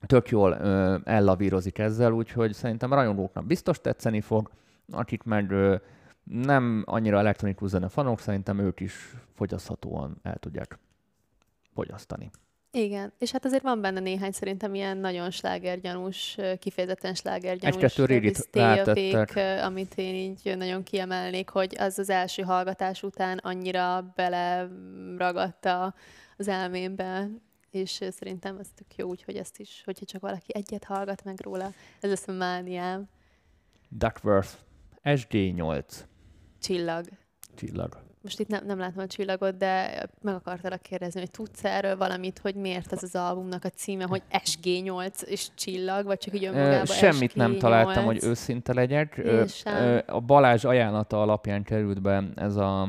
tök 0.07 0.28
jól 0.28 0.53
ö, 0.53 0.97
ellavírozik 1.05 1.78
ezzel, 1.78 2.12
úgyhogy 2.12 2.53
szerintem 2.53 2.93
a 2.93 2.95
rajongóknak 2.95 3.47
biztos 3.47 3.80
tetszeni 3.80 4.20
fog, 4.20 4.51
akik 4.93 5.22
meg 5.22 5.51
ö, 5.51 5.76
nem 6.24 6.82
annyira 6.86 7.18
elektronikus 7.18 7.68
zene 7.68 7.89
fanok, 7.89 8.20
szerintem 8.20 8.59
ők 8.59 8.80
is 8.80 9.14
fogyaszthatóan 9.34 10.16
el 10.22 10.36
tudják 10.36 10.78
fogyasztani. 11.78 12.30
Igen, 12.70 13.12
és 13.18 13.30
hát 13.30 13.44
azért 13.44 13.62
van 13.62 13.80
benne 13.80 14.00
néhány 14.00 14.30
szerintem 14.30 14.74
ilyen 14.74 14.96
nagyon 14.96 15.30
slágergyanús, 15.30 16.36
kifejezetten 16.58 17.14
slágergyanús 17.14 17.82
Egy-kettő 17.82 18.04
amit 19.62 19.94
én 19.94 20.14
így 20.14 20.56
nagyon 20.56 20.82
kiemelnék, 20.82 21.48
hogy 21.48 21.76
az 21.78 21.98
az 21.98 22.10
első 22.10 22.42
hallgatás 22.42 23.02
után 23.02 23.38
annyira 23.38 24.12
beleragadta 24.14 25.94
az 26.36 26.48
elmémbe, 26.48 27.28
és 27.70 28.00
szerintem 28.10 28.58
ez 28.58 28.68
tök 28.74 28.96
jó, 28.96 29.08
úgyhogy 29.08 29.36
ezt 29.36 29.58
is, 29.58 29.82
hogyha 29.84 30.04
csak 30.04 30.20
valaki 30.20 30.54
egyet 30.54 30.84
hallgat 30.84 31.24
meg 31.24 31.40
róla, 31.40 31.72
ez 32.00 32.10
lesz 32.10 32.28
a 32.28 32.32
mániám. 32.32 33.08
Duckworth, 33.88 34.50
SG8. 35.04 35.84
Csillag. 36.60 37.06
Csillag 37.54 38.07
most 38.28 38.40
itt 38.40 38.48
nem, 38.48 38.66
nem 38.66 38.78
látom 38.78 39.02
a 39.02 39.06
csillagot, 39.06 39.56
de 39.56 40.02
meg 40.22 40.34
akartalak 40.34 40.82
kérdezni, 40.82 41.20
hogy 41.20 41.30
tudsz 41.30 41.64
erről 41.64 41.96
valamit, 41.96 42.38
hogy 42.38 42.54
miért 42.54 42.92
ez 42.92 43.02
az 43.02 43.14
albumnak 43.14 43.64
a 43.64 43.68
címe, 43.68 44.04
hogy 44.04 44.22
SG8 44.32 45.22
és 45.22 45.48
csillag, 45.54 46.04
vagy 46.04 46.18
csak 46.18 46.34
így 46.34 46.44
önmagában 46.44 46.84
Semmit 46.84 47.32
SG8. 47.32 47.34
nem 47.34 47.58
találtam, 47.58 48.04
hogy 48.04 48.18
őszinte 48.22 48.72
legyek. 48.72 49.22
A 50.06 50.20
Balázs 50.20 50.64
ajánlata 50.64 51.22
alapján 51.22 51.62
került 51.62 52.02
be 52.02 52.24
ez 52.34 52.56
a, 52.56 52.82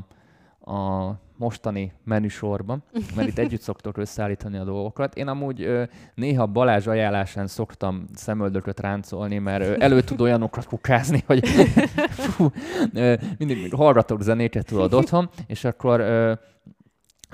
a 0.60 1.12
mostani 1.40 1.92
menüsorban, 2.04 2.84
mert 3.16 3.28
itt 3.28 3.38
együtt 3.38 3.62
szoktok 3.62 3.98
összeállítani 3.98 4.58
a 4.58 4.64
dolgokat. 4.64 5.16
Én 5.16 5.28
amúgy 5.28 5.62
ö, 5.62 5.84
néha 6.16 6.46
Balázs 6.46 6.88
ajánlásán 6.88 7.48
szoktam 7.48 8.06
szemöldököt 8.14 8.80
ráncolni, 8.80 9.38
mert 9.38 9.64
ö, 9.64 9.76
elő 9.80 10.02
tud 10.02 10.22
olyanokat 10.22 10.66
kukázni, 10.66 11.24
hogy 11.26 11.48
fú, 12.30 12.52
ö, 12.94 13.14
mindig 13.38 13.74
hallgatok 13.74 14.22
zenéket 14.22 14.66
tudod 14.66 14.94
otthon, 14.94 15.30
és 15.48 15.64
akkor 15.64 16.00
ö, 16.00 16.34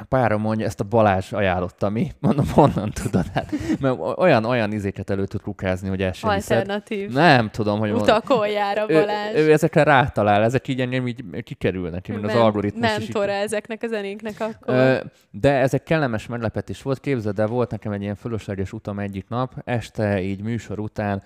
pára 0.04 0.38
mondja, 0.38 0.66
ezt 0.66 0.80
a 0.80 0.84
Balázs 0.84 1.32
ajánlotta 1.32 1.90
mi. 1.90 2.12
Mondom, 2.20 2.46
honnan 2.52 2.92
tudod? 2.92 3.26
Hát, 3.34 3.54
mert 3.80 3.96
olyan, 4.18 4.46
olyan 4.46 4.72
izéket 4.72 5.10
elő 5.10 5.26
tud 5.26 5.42
kukázni, 5.42 5.90
hogy 5.90 6.02
el 6.02 6.12
sem 6.12 6.30
Alternatív. 6.30 7.00
Hiszed. 7.00 7.14
Nem 7.14 7.50
tudom, 7.50 7.80
hogy... 7.80 7.92
Utakoljára 7.92 8.86
Balázs. 8.86 9.36
Ő, 9.36 9.48
ő, 9.48 9.52
ezekre 9.52 9.84
rátalál, 9.84 10.44
ezek 10.44 10.68
így 10.68 10.82
engem 10.82 11.08
így 11.08 11.24
kikerülnek, 11.44 12.08
mint 12.08 12.24
az 12.24 12.36
algoritmus. 12.36 12.98
Mentora 12.98 13.32
így... 13.32 13.44
ezeknek 13.44 13.84
a 13.84 13.88
zenéknek 13.88 14.40
akkor. 14.40 14.74
Ö, 14.74 14.98
de 15.32 15.52
ezek 15.52 15.84
kellemes 15.84 16.28
meglepetés 16.28 16.82
volt. 16.82 17.00
Képzeld 17.00 17.40
el, 17.40 17.48
volt 17.48 17.72
nekem 17.72 17.92
egy 17.92 18.02
ilyen 18.02 18.16
fölösleges 18.16 18.74
utam 18.74 19.00
egyik 19.00 19.26
nap, 19.30 19.54
este 19.64 20.22
így 20.22 20.42
műsor 20.42 20.80
után 20.80 21.24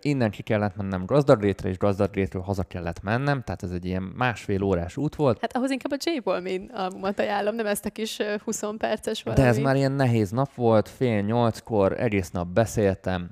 Innen 0.00 0.30
ki 0.30 0.42
kellett 0.42 0.76
mennem 0.76 1.06
Gazdagrétre, 1.06 1.68
és 1.68 1.78
Gazdagrétről 1.78 2.42
haza 2.42 2.62
kellett 2.62 3.02
mennem, 3.02 3.42
tehát 3.42 3.62
ez 3.62 3.70
egy 3.70 3.84
ilyen 3.84 4.02
másfél 4.02 4.62
órás 4.62 4.96
út 4.96 5.14
volt. 5.14 5.38
Hát 5.40 5.56
ahhoz 5.56 5.70
inkább 5.70 5.92
a 5.92 6.10
J 6.10 6.20
Balmin 6.20 6.70
albumot 6.74 7.18
ajánlom, 7.18 7.54
nem 7.54 7.66
ezt 7.66 7.84
a 7.84 7.90
kis 7.90 8.18
20 8.44 8.62
perces 8.78 9.22
valami. 9.22 9.42
De 9.42 9.48
ez 9.48 9.58
már 9.58 9.76
ilyen 9.76 9.92
nehéz 9.92 10.30
nap 10.30 10.54
volt, 10.54 10.88
fél 10.88 11.20
nyolckor, 11.20 12.00
egész 12.00 12.30
nap 12.30 12.48
beszéltem, 12.48 13.30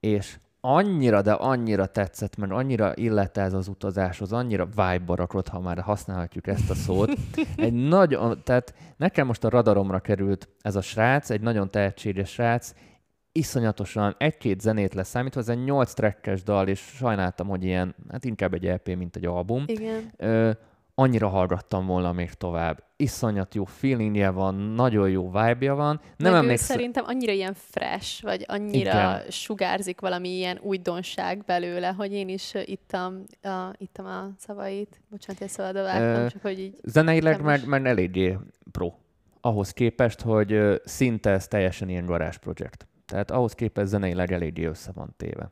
és 0.00 0.36
annyira, 0.64 1.22
de 1.22 1.32
annyira 1.32 1.86
tetszett, 1.86 2.36
mert 2.36 2.52
annyira 2.52 2.92
illette 2.94 3.40
ez 3.40 3.52
az 3.52 3.68
utazáshoz, 3.68 4.32
annyira 4.32 4.64
vibe 4.64 5.14
rakott, 5.14 5.48
ha 5.48 5.60
már 5.60 5.78
használhatjuk 5.78 6.46
ezt 6.46 6.70
a 6.70 6.74
szót. 6.74 7.12
Egy 7.56 7.72
nagyon, 7.72 8.40
tehát 8.44 8.74
nekem 8.96 9.26
most 9.26 9.44
a 9.44 9.48
radaromra 9.48 10.00
került 10.00 10.48
ez 10.60 10.76
a 10.76 10.80
srác, 10.80 11.30
egy 11.30 11.40
nagyon 11.40 11.70
tehetséges 11.70 12.30
srác, 12.30 12.74
iszonyatosan 13.32 14.14
egy-két 14.18 14.60
zenét 14.60 14.94
leszámítva, 14.94 15.40
ez 15.40 15.48
egy 15.48 15.64
nyolc 15.64 15.92
trackes 15.92 16.42
dal, 16.42 16.68
és 16.68 16.80
sajnáltam, 16.80 17.48
hogy 17.48 17.64
ilyen, 17.64 17.94
hát 18.10 18.24
inkább 18.24 18.54
egy 18.54 18.64
LP, 18.64 18.96
mint 18.96 19.16
egy 19.16 19.26
album. 19.26 19.64
Igen. 19.66 20.12
Ö, 20.16 20.50
annyira 20.94 21.28
hallgattam 21.28 21.86
volna 21.86 22.12
még 22.12 22.32
tovább. 22.32 22.84
Iszonyat 22.96 23.54
jó 23.54 23.64
feelingje 23.64 24.30
van, 24.30 24.54
nagyon 24.54 25.10
jó 25.10 25.26
vibe-ja 25.26 25.74
van. 25.74 26.00
Nem 26.16 26.34
emlékszem... 26.34 26.76
szerintem 26.76 27.04
annyira 27.06 27.32
ilyen 27.32 27.54
fresh, 27.54 28.22
vagy 28.22 28.44
annyira 28.48 28.90
Igen. 28.90 29.30
sugárzik 29.30 30.00
valami 30.00 30.28
ilyen 30.28 30.58
újdonság 30.62 31.44
belőle, 31.44 31.88
hogy 31.88 32.12
én 32.12 32.28
is 32.28 32.52
ittam 32.64 33.24
a, 33.42 33.48
ittam 33.78 34.06
a 34.06 34.30
szavait. 34.38 35.00
Bocsánat, 35.10 35.40
hogy 35.40 35.50
szabad 35.50 36.30
csak 36.30 36.42
hogy 36.42 36.58
így... 36.58 36.78
Zeneileg 36.82 37.42
meg, 37.42 37.66
meg 37.66 37.86
eléggé 37.86 38.38
pro. 38.72 38.92
Ahhoz 39.40 39.72
képest, 39.72 40.20
hogy 40.20 40.80
szinte 40.84 41.30
ez 41.30 41.48
teljesen 41.48 41.88
ilyen 41.88 42.06
garázs 42.06 42.36
projekt. 42.36 42.86
Tehát 43.12 43.30
ahhoz 43.30 43.52
képest 43.52 43.88
zeneileg 43.88 44.32
eléggé 44.32 44.64
össze 44.64 44.92
van 44.92 45.14
téve. 45.16 45.50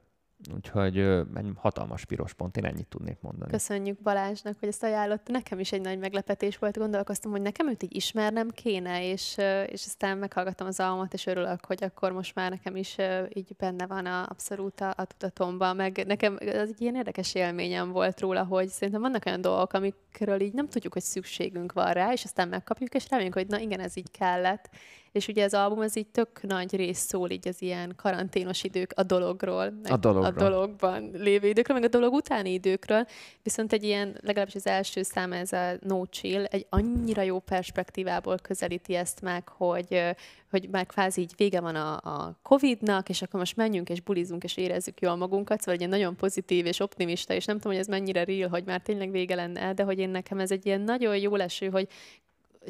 Úgyhogy 0.54 0.98
egy 1.34 1.52
hatalmas 1.56 2.04
piros 2.04 2.32
pont, 2.34 2.56
én 2.56 2.64
ennyit 2.64 2.86
tudnék 2.86 3.20
mondani. 3.20 3.50
Köszönjük 3.50 4.02
Balázsnak, 4.02 4.56
hogy 4.60 4.68
ezt 4.68 4.82
ajánlott. 4.82 5.28
Nekem 5.28 5.58
is 5.58 5.72
egy 5.72 5.80
nagy 5.80 5.98
meglepetés 5.98 6.58
volt, 6.58 6.78
gondolkoztam, 6.78 7.30
hogy 7.30 7.40
nekem 7.40 7.68
őt 7.68 7.82
így 7.82 7.96
ismernem 7.96 8.48
kéne, 8.48 9.10
és, 9.10 9.36
és 9.66 9.84
aztán 9.86 10.18
meghallgattam 10.18 10.66
az 10.66 10.80
almat, 10.80 11.14
és 11.14 11.26
örülök, 11.26 11.64
hogy 11.64 11.84
akkor 11.84 12.12
most 12.12 12.34
már 12.34 12.50
nekem 12.50 12.76
is 12.76 12.96
így 13.32 13.54
benne 13.58 13.86
van 13.86 14.06
a, 14.06 14.26
abszolút 14.28 14.80
a, 14.80 14.94
a 14.96 15.04
tudatomban, 15.04 15.76
meg 15.76 16.04
nekem 16.06 16.38
az 16.40 16.68
egy 16.68 16.80
ilyen 16.80 16.96
érdekes 16.96 17.34
élményem 17.34 17.90
volt 17.90 18.20
róla, 18.20 18.44
hogy 18.44 18.68
szerintem 18.68 19.02
vannak 19.02 19.26
olyan 19.26 19.40
dolgok, 19.40 19.72
amikről 19.72 20.40
így 20.40 20.52
nem 20.52 20.68
tudjuk, 20.68 20.92
hogy 20.92 21.02
szükségünk 21.02 21.72
van 21.72 21.92
rá, 21.92 22.12
és 22.12 22.24
aztán 22.24 22.48
megkapjuk, 22.48 22.94
és 22.94 23.08
reméljük, 23.08 23.34
hogy 23.34 23.46
na 23.46 23.58
igen, 23.58 23.80
ez 23.80 23.96
így 23.96 24.10
kellett, 24.10 24.70
és 25.12 25.28
ugye 25.28 25.44
az 25.44 25.54
album 25.54 25.78
az 25.78 25.96
így 25.96 26.06
tök 26.06 26.42
nagy 26.42 26.76
rész 26.76 26.98
szól 26.98 27.30
így 27.30 27.48
az 27.48 27.62
ilyen 27.62 27.92
karanténos 27.96 28.64
idők 28.64 28.92
a 28.94 29.02
dologról, 29.02 29.80
a, 29.84 29.96
dologról. 29.96 30.24
a 30.24 30.30
dologban 30.30 31.10
lévő 31.12 31.48
időkről, 31.48 31.76
meg 31.78 31.86
a 31.86 31.90
dolog 31.92 32.12
utáni 32.12 32.52
időkről, 32.52 33.06
viszont 33.42 33.72
egy 33.72 33.84
ilyen, 33.84 34.16
legalábbis 34.20 34.54
az 34.54 34.66
első 34.66 35.02
szám, 35.02 35.32
ez 35.32 35.52
a 35.52 35.72
No 35.80 36.06
Chill, 36.06 36.44
egy 36.44 36.66
annyira 36.68 37.22
jó 37.22 37.38
perspektívából 37.38 38.36
közelíti 38.42 38.94
ezt 38.94 39.20
meg, 39.22 39.48
hogy, 39.48 40.02
hogy 40.50 40.68
már 40.70 40.86
kvázi 40.86 41.20
így 41.20 41.32
vége 41.36 41.60
van 41.60 41.74
a, 41.74 41.92
a 41.92 42.38
Covid-nak, 42.42 43.08
és 43.08 43.22
akkor 43.22 43.40
most 43.40 43.56
menjünk 43.56 43.88
és 43.88 44.00
bulizunk, 44.00 44.44
és 44.44 44.56
érezzük 44.56 45.00
jól 45.00 45.16
magunkat, 45.16 45.60
szóval 45.60 45.80
egy 45.80 45.88
nagyon 45.88 46.16
pozitív 46.16 46.66
és 46.66 46.80
optimista, 46.80 47.34
és 47.34 47.44
nem 47.44 47.56
tudom, 47.56 47.72
hogy 47.72 47.80
ez 47.80 47.88
mennyire 47.88 48.24
real, 48.24 48.48
hogy 48.48 48.64
már 48.64 48.80
tényleg 48.80 49.10
vége 49.10 49.34
lenne, 49.34 49.72
de 49.72 49.82
hogy 49.82 49.98
én 49.98 50.10
nekem 50.10 50.38
ez 50.38 50.50
egy 50.50 50.66
ilyen 50.66 50.80
nagyon 50.80 51.16
jó 51.16 51.36
leső, 51.36 51.68
hogy 51.68 51.88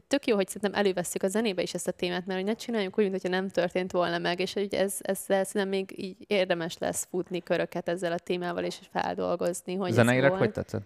tök 0.06 0.26
jó, 0.26 0.34
hogy 0.34 0.48
szerintem 0.48 0.80
elővesszük 0.80 1.22
a 1.22 1.28
zenébe 1.28 1.62
is 1.62 1.74
ezt 1.74 1.88
a 1.88 1.92
témát, 1.92 2.26
mert 2.26 2.38
hogy 2.38 2.48
ne 2.48 2.54
csináljunk 2.54 2.98
úgy, 2.98 3.10
mintha 3.10 3.28
nem 3.28 3.48
történt 3.48 3.92
volna 3.92 4.18
meg, 4.18 4.40
és 4.40 4.52
hogy 4.52 4.74
ez, 4.74 4.96
ezzel 5.00 5.44
szerintem 5.44 5.68
még 5.68 5.92
így 5.96 6.16
érdemes 6.26 6.78
lesz 6.78 7.06
futni 7.10 7.42
köröket 7.42 7.88
ezzel 7.88 8.12
a 8.12 8.18
témával, 8.18 8.64
és 8.64 8.78
feldolgozni, 8.92 9.74
hogy 9.74 9.92
Zeneileg 9.92 10.32
hogy 10.32 10.52
tetszett? 10.52 10.82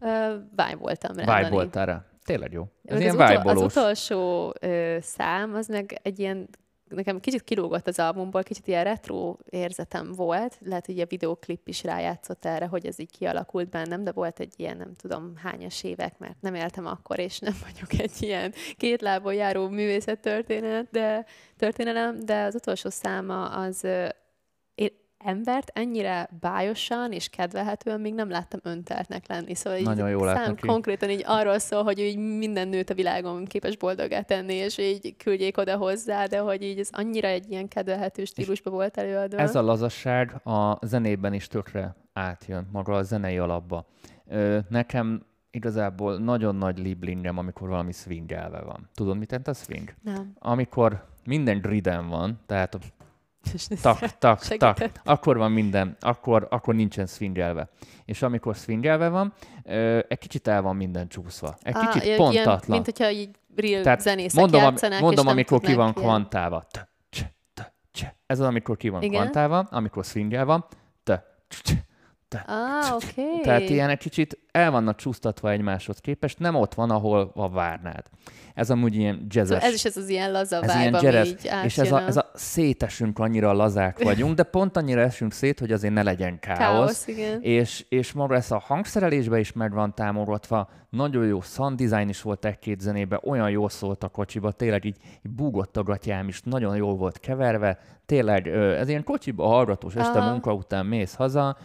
Uh, 0.00 0.32
vibe 0.50 0.76
voltam 0.78 1.16
rá. 1.16 1.36
Vibe 1.36 1.50
voltál 1.50 1.86
rá. 1.86 2.04
Tényleg 2.24 2.52
jó. 2.52 2.66
Ez 2.84 3.00
ilyen 3.00 3.20
az, 3.20 3.38
utol, 3.38 3.50
az 3.50 3.62
utolsó 3.62 4.52
ö, 4.60 4.96
szám, 5.00 5.54
az 5.54 5.68
meg 5.68 6.00
egy 6.02 6.18
ilyen 6.18 6.48
nekem 6.94 7.20
kicsit 7.20 7.42
kilógott 7.42 7.86
az 7.86 7.98
albumból, 7.98 8.42
kicsit 8.42 8.66
ilyen 8.66 8.84
retro 8.84 9.36
érzetem 9.50 10.12
volt, 10.12 10.58
lehet, 10.64 10.86
hogy 10.86 11.00
a 11.00 11.06
videoklip 11.06 11.68
is 11.68 11.84
rájátszott 11.84 12.44
erre, 12.44 12.66
hogy 12.66 12.86
ez 12.86 12.98
így 12.98 13.10
kialakult 13.10 13.68
bennem, 13.68 14.04
de 14.04 14.12
volt 14.12 14.40
egy 14.40 14.52
ilyen, 14.56 14.76
nem 14.76 14.94
tudom, 14.94 15.32
hányas 15.36 15.84
évek, 15.84 16.18
mert 16.18 16.40
nem 16.40 16.54
éltem 16.54 16.86
akkor, 16.86 17.18
és 17.18 17.38
nem 17.38 17.54
vagyok 17.72 18.00
egy 18.00 18.22
ilyen 18.22 18.52
két 18.76 19.00
lábon 19.00 19.34
járó 19.34 19.68
művészet 19.68 20.20
történet, 20.20 20.90
de 20.90 21.26
történelem, 21.56 22.24
de 22.24 22.42
az 22.42 22.54
utolsó 22.54 22.90
száma 22.90 23.48
az 23.48 23.86
embert 25.24 25.70
ennyire 25.74 26.28
bájosan 26.40 27.12
és 27.12 27.28
kedvelhetően 27.28 28.00
még 28.00 28.14
nem 28.14 28.30
láttam 28.30 28.60
önteltnek 28.62 29.28
lenni. 29.28 29.54
Szóval 29.54 29.78
Nagyon 29.78 30.06
így 30.06 30.12
jól 30.12 30.34
szám 30.34 30.56
konkrétan 30.66 31.10
így 31.10 31.22
arról 31.26 31.58
szól, 31.58 31.82
hogy 31.82 31.98
így 31.98 32.16
minden 32.16 32.68
nőt 32.68 32.90
a 32.90 32.94
világon 32.94 33.44
képes 33.44 33.76
boldogá 33.76 34.20
tenni, 34.20 34.54
és 34.54 34.78
így 34.78 35.16
küldjék 35.16 35.58
oda 35.58 35.76
hozzá, 35.76 36.26
de 36.26 36.38
hogy 36.38 36.62
így 36.62 36.78
ez 36.78 36.88
annyira 36.92 37.28
egy 37.28 37.50
ilyen 37.50 37.68
kedvelhető 37.68 38.24
stílusba 38.24 38.70
volt 38.70 38.96
előadva. 38.96 39.38
Ez 39.38 39.54
a 39.54 39.62
lazasság 39.62 40.46
a 40.46 40.86
zenében 40.86 41.32
is 41.32 41.46
tökre 41.46 41.96
átjön, 42.12 42.68
maga 42.72 42.92
a 42.92 43.02
zenei 43.02 43.38
alapba. 43.38 43.86
Nekem 44.68 45.22
igazából 45.50 46.18
nagyon 46.18 46.56
nagy 46.56 46.78
liblingem, 46.78 47.38
amikor 47.38 47.68
valami 47.68 47.92
swingelve 47.92 48.60
van. 48.60 48.88
Tudod, 48.94 49.18
mit 49.18 49.30
jelent 49.30 49.48
a 49.48 49.54
swing? 49.54 49.94
Nem. 50.02 50.32
Amikor 50.38 51.04
minden 51.24 51.60
griden 51.60 52.08
van, 52.08 52.40
tehát 52.46 52.78
tak, 53.82 54.18
tak, 54.18 54.40
tak, 54.40 54.78
akkor 55.04 55.36
van 55.36 55.52
minden, 55.52 55.96
akkor, 56.00 56.46
akkor 56.50 56.74
nincsen 56.74 57.06
swingelve. 57.06 57.68
És 58.04 58.22
amikor 58.22 58.54
swingelve 58.54 59.08
van, 59.08 59.32
egy 60.08 60.18
kicsit 60.18 60.48
el 60.48 60.62
van 60.62 60.76
minden 60.76 61.08
csúszva. 61.08 61.56
Egy 61.62 61.74
ah, 61.76 61.90
kicsit 61.90 62.16
pontatlan. 62.16 62.56
Ilyen, 62.58 62.62
mint 62.66 62.84
hogyha 62.84 63.10
így 63.10 63.30
real 63.56 63.82
Tehát 63.82 64.00
zenészek 64.00 64.40
mondom, 64.40 64.62
játszanak, 64.62 65.00
mondom, 65.00 65.26
amikor 65.26 65.60
ki 65.60 65.74
van 65.74 65.92
kvantálva. 65.92 66.64
Ez 68.26 68.40
az, 68.40 68.46
amikor 68.46 68.76
ki 68.76 68.88
van 68.88 69.00
kvantálva, 69.00 69.58
amikor 69.58 70.04
swingel 70.04 70.44
van. 70.44 70.66
Ah. 72.46 72.94
Okay. 72.94 73.40
Tehát 73.42 73.68
ilyen 73.68 73.90
egy 73.90 73.98
kicsit 73.98 74.38
el 74.50 74.70
vannak 74.70 74.96
csúsztatva 74.96 75.50
egymáshoz 75.50 75.98
képest, 75.98 76.38
nem 76.38 76.54
ott 76.54 76.74
van, 76.74 76.90
ahol 76.90 77.32
a 77.34 77.48
várnád. 77.48 78.04
Ez 78.54 78.70
amúgy 78.70 78.94
ilyen 78.94 79.26
jazzes. 79.28 79.54
Szóval 79.54 79.68
ez 79.68 79.74
is 79.74 79.84
ez 79.84 79.96
az 79.96 80.08
ilyen 80.08 80.32
laza 80.32 80.56
ez 80.56 80.84
vibe, 80.84 81.00
ilyen 81.00 81.24
így 81.24 81.50
És 81.64 81.78
ez 81.78 81.92
a, 81.92 82.06
ez 82.06 82.16
a 82.16 82.30
szétesünk 82.34 83.18
annyira 83.18 83.52
lazák 83.52 84.02
vagyunk, 84.02 84.34
de 84.34 84.42
pont 84.42 84.76
annyira 84.76 85.00
esünk 85.00 85.32
szét, 85.32 85.58
hogy 85.58 85.72
azért 85.72 85.94
ne 85.94 86.02
legyen 86.02 86.38
káosz. 86.38 86.58
káosz 86.58 87.06
igen. 87.06 87.40
És, 87.40 87.84
és 87.88 88.12
maga 88.12 88.34
ez 88.34 88.50
a 88.50 88.58
hangszerelésbe 88.58 89.38
is 89.38 89.52
meg 89.52 89.72
van 89.72 89.94
támogatva, 89.94 90.68
nagyon 90.90 91.26
jó 91.26 91.40
sound 91.40 91.82
design 91.82 92.08
is 92.08 92.22
volt 92.22 92.44
egy-két 92.44 92.80
zenébe, 92.80 93.20
olyan 93.24 93.50
jól 93.50 93.68
szólt 93.68 94.04
a 94.04 94.08
kocsiba, 94.08 94.52
tényleg 94.52 94.84
így, 94.84 94.96
így 95.26 95.32
búgott 95.32 95.76
a 95.76 95.82
gatyám 95.82 96.28
is, 96.28 96.40
nagyon 96.44 96.76
jól 96.76 96.96
volt 96.96 97.20
keverve, 97.20 97.78
tényleg 98.06 98.48
ez 98.48 98.88
ilyen 98.88 99.04
kocsiba 99.04 99.46
hallgatós, 99.46 99.94
este 99.94 100.18
Aha. 100.18 100.30
munka 100.30 100.52
után 100.52 100.86
mész 100.86 101.14
haza, 101.14 101.56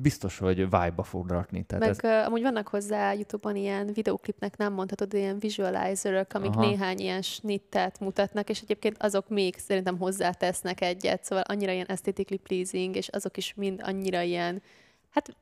biztos, 0.00 0.38
hogy 0.38 0.56
vibe-ba 0.56 1.02
fog 1.02 1.30
rakni. 1.30 1.62
Tehát 1.62 1.86
Meg 1.86 2.12
ez... 2.12 2.26
amúgy 2.26 2.42
vannak 2.42 2.68
hozzá 2.68 3.12
YouTube-on 3.12 3.56
ilyen 3.56 3.90
videoklipnek 3.94 4.56
nem 4.56 4.72
mondhatod, 4.72 5.14
ilyen 5.14 5.38
visualizerök, 5.88 6.32
amik 6.32 6.50
Aha. 6.50 6.66
néhány 6.66 6.98
ilyen 6.98 7.22
snittet 7.22 8.00
mutatnak, 8.00 8.48
és 8.48 8.60
egyébként 8.60 8.96
azok 8.98 9.28
még 9.28 9.56
szerintem 9.58 9.98
hozzátesznek 9.98 10.80
egyet, 10.80 11.24
szóval 11.24 11.44
annyira 11.46 11.72
ilyen 11.72 11.86
aesthetically 11.88 12.38
pleasing, 12.38 12.96
és 12.96 13.08
azok 13.08 13.36
is 13.36 13.54
mind 13.56 13.80
annyira 13.84 14.20
ilyen, 14.20 14.62
hát 15.10 15.36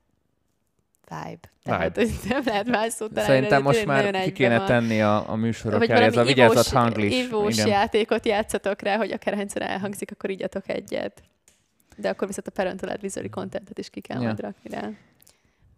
vibe. 1.09 1.51
Tehát, 1.63 1.97
vibe. 1.97 2.11
hogy 2.11 2.29
nem 2.33 2.43
lehet 2.45 2.67
más 2.67 2.93
szót 2.93 3.13
találni. 3.13 3.35
Szerintem 3.35 3.63
most 3.63 3.87
már 3.87 4.23
ki 4.23 4.33
kéne 4.33 4.57
van. 4.57 4.67
tenni 4.67 5.03
a, 5.03 5.31
a 5.31 5.35
műsorok 5.35 5.89
elé, 5.89 6.05
ez 6.05 6.17
a 6.17 6.25
vigyázat 6.25 6.69
hanglis. 6.69 7.15
Ivós 7.15 7.55
Igen. 7.55 7.69
játékot 7.69 8.27
játszatok 8.27 8.83
rá, 8.83 8.97
hogy 8.97 9.13
akárhányszor 9.13 9.63
elhangzik, 9.63 10.11
akkor 10.11 10.31
igyatok 10.31 10.69
egyet. 10.69 11.23
De 11.97 12.09
akkor 12.09 12.27
viszont 12.27 12.47
a 12.47 12.51
parental 12.51 12.89
advisory 12.89 13.29
contentet 13.29 13.79
is 13.79 13.91
ki 13.91 14.01
kell 14.01 14.21
ja. 14.21 14.27
majd 14.27 14.41
rakni 14.41 14.71
rá. 14.71 14.91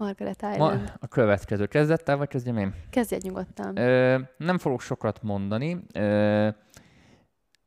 Margaret 0.02 0.42
Island. 0.52 0.82
Ma 0.82 0.92
a 1.00 1.06
következő. 1.06 1.66
Kezdettel, 1.66 2.16
vagy 2.16 2.28
kezdjem 2.28 2.56
én? 2.56 2.74
Kezdj 2.90 3.16
nyugodtan. 3.22 3.76
Ö, 3.76 4.18
nem 4.36 4.58
fogok 4.58 4.80
sokat 4.80 5.22
mondani. 5.22 5.82
Ö, 5.94 6.48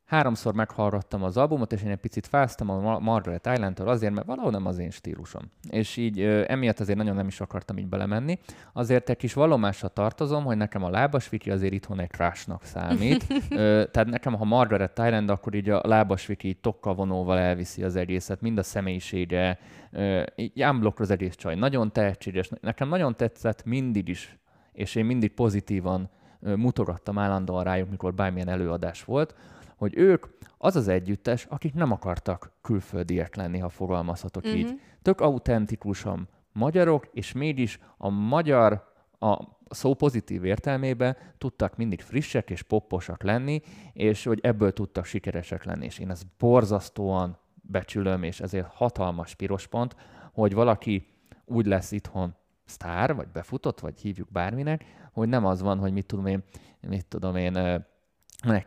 háromszor 0.06 0.54
meghallgattam 0.54 1.24
az 1.24 1.38
albumot, 1.38 1.74
és 1.74 1.84
én 1.84 1.92
egy 1.92 1.98
picit 1.98 2.28
fáztam 2.28 2.70
a 2.70 3.00
Margaret 3.00 3.46
Island-től 3.54 3.88
azért, 3.88 4.14
mert 4.14 4.28
valahol 4.28 4.52
nem 4.52 4.66
az 4.66 4.78
én 4.78 4.90
stílusom. 4.90 5.42
És 5.70 5.98
így 5.98 6.20
ö, 6.20 6.44
emiatt 6.48 6.80
azért 6.80 6.98
nagyon 6.98 7.16
nem 7.16 7.28
is 7.28 7.42
akartam 7.42 7.78
így 7.78 7.88
belemenni. 7.88 8.40
Azért 8.74 9.10
egy 9.10 9.18
kis 9.18 9.34
vallomásra 9.34 9.88
tartozom, 9.88 10.44
hogy 10.44 10.58
nekem 10.58 10.84
a 10.84 10.90
lábas 10.90 11.30
viki 11.30 11.52
azért 11.52 11.74
itthon 11.74 12.00
egy 12.00 12.10
trashnak 12.10 12.64
számít. 12.64 13.26
ö, 13.50 13.84
tehát 13.92 14.10
nekem, 14.10 14.34
ha 14.34 14.46
Margaret 14.46 15.00
Island, 15.00 15.30
akkor 15.30 15.54
így 15.54 15.70
a 15.70 15.82
lábas 15.84 16.26
viki 16.26 16.48
így 16.48 16.60
tokkal 16.60 16.96
vonóval 16.96 17.38
elviszi 17.38 17.84
az 17.84 17.96
egészet, 17.96 18.42
mind 18.42 18.58
a 18.58 18.64
személyisége, 18.64 19.60
ö, 19.92 20.24
így 20.36 20.66
az 20.96 21.10
egész 21.10 21.36
csaj. 21.36 21.56
Nagyon 21.56 21.92
tehetséges. 21.92 22.50
Nekem 22.62 22.90
nagyon 22.90 23.16
tetszett 23.16 23.66
mindig 23.66 24.08
is, 24.08 24.38
és 24.74 24.96
én 24.96 25.06
mindig 25.06 25.34
pozitívan 25.34 26.10
mutogattam 26.40 27.18
állandóan 27.18 27.64
rájuk, 27.64 27.90
mikor 27.90 28.14
bármilyen 28.14 28.48
előadás 28.48 29.04
volt, 29.04 29.36
hogy 29.76 29.98
ők 29.98 30.26
az 30.58 30.76
az 30.76 30.88
együttes, 30.88 31.46
akik 31.46 31.74
nem 31.74 31.92
akartak 31.92 32.52
külföldiek 32.62 33.36
lenni, 33.36 33.60
ha 33.60 33.70
fogalmazhatok 33.70 34.44
uh-huh. 34.44 34.60
így. 34.60 34.82
Tök 35.02 35.22
autentikusan 35.22 36.28
magyarok, 36.52 37.08
és 37.12 37.32
mégis 37.32 37.80
a 37.98 38.10
magyar, 38.10 38.94
a 39.20 39.42
szó 39.70 39.94
pozitív 39.94 40.44
értelmében 40.44 41.18
tudtak 41.38 41.76
mindig 41.78 42.02
frissek 42.02 42.50
és 42.50 42.62
popposak 42.62 43.24
lenni, 43.24 43.62
és 43.94 44.24
hogy 44.24 44.40
ebből 44.42 44.74
tudtak 44.74 45.06
sikeresek 45.06 45.64
lenni. 45.64 45.86
És 45.86 46.00
én 46.00 46.10
ezt 46.10 46.26
borzasztóan 46.40 47.38
becsülöm, 47.62 48.24
és 48.24 48.40
ezért 48.40 48.68
hatalmas 48.74 49.36
piros 49.36 49.68
pont, 49.68 49.96
hogy 50.34 50.54
valaki 50.54 51.08
úgy 51.46 51.66
lesz 51.66 51.92
itthon 51.92 52.36
sztár, 52.66 53.16
vagy 53.16 53.28
befutott, 53.28 53.80
vagy 53.80 54.00
hívjuk 54.00 54.32
bárminek, 54.32 54.86
hogy 55.12 55.30
nem 55.30 55.46
az 55.46 55.62
van, 55.62 55.78
hogy 55.80 55.94
mit 55.94 56.06
tudom 56.06 56.26
én, 56.26 56.44
mit 56.88 57.06
tudom 57.06 57.36
én, 57.36 57.86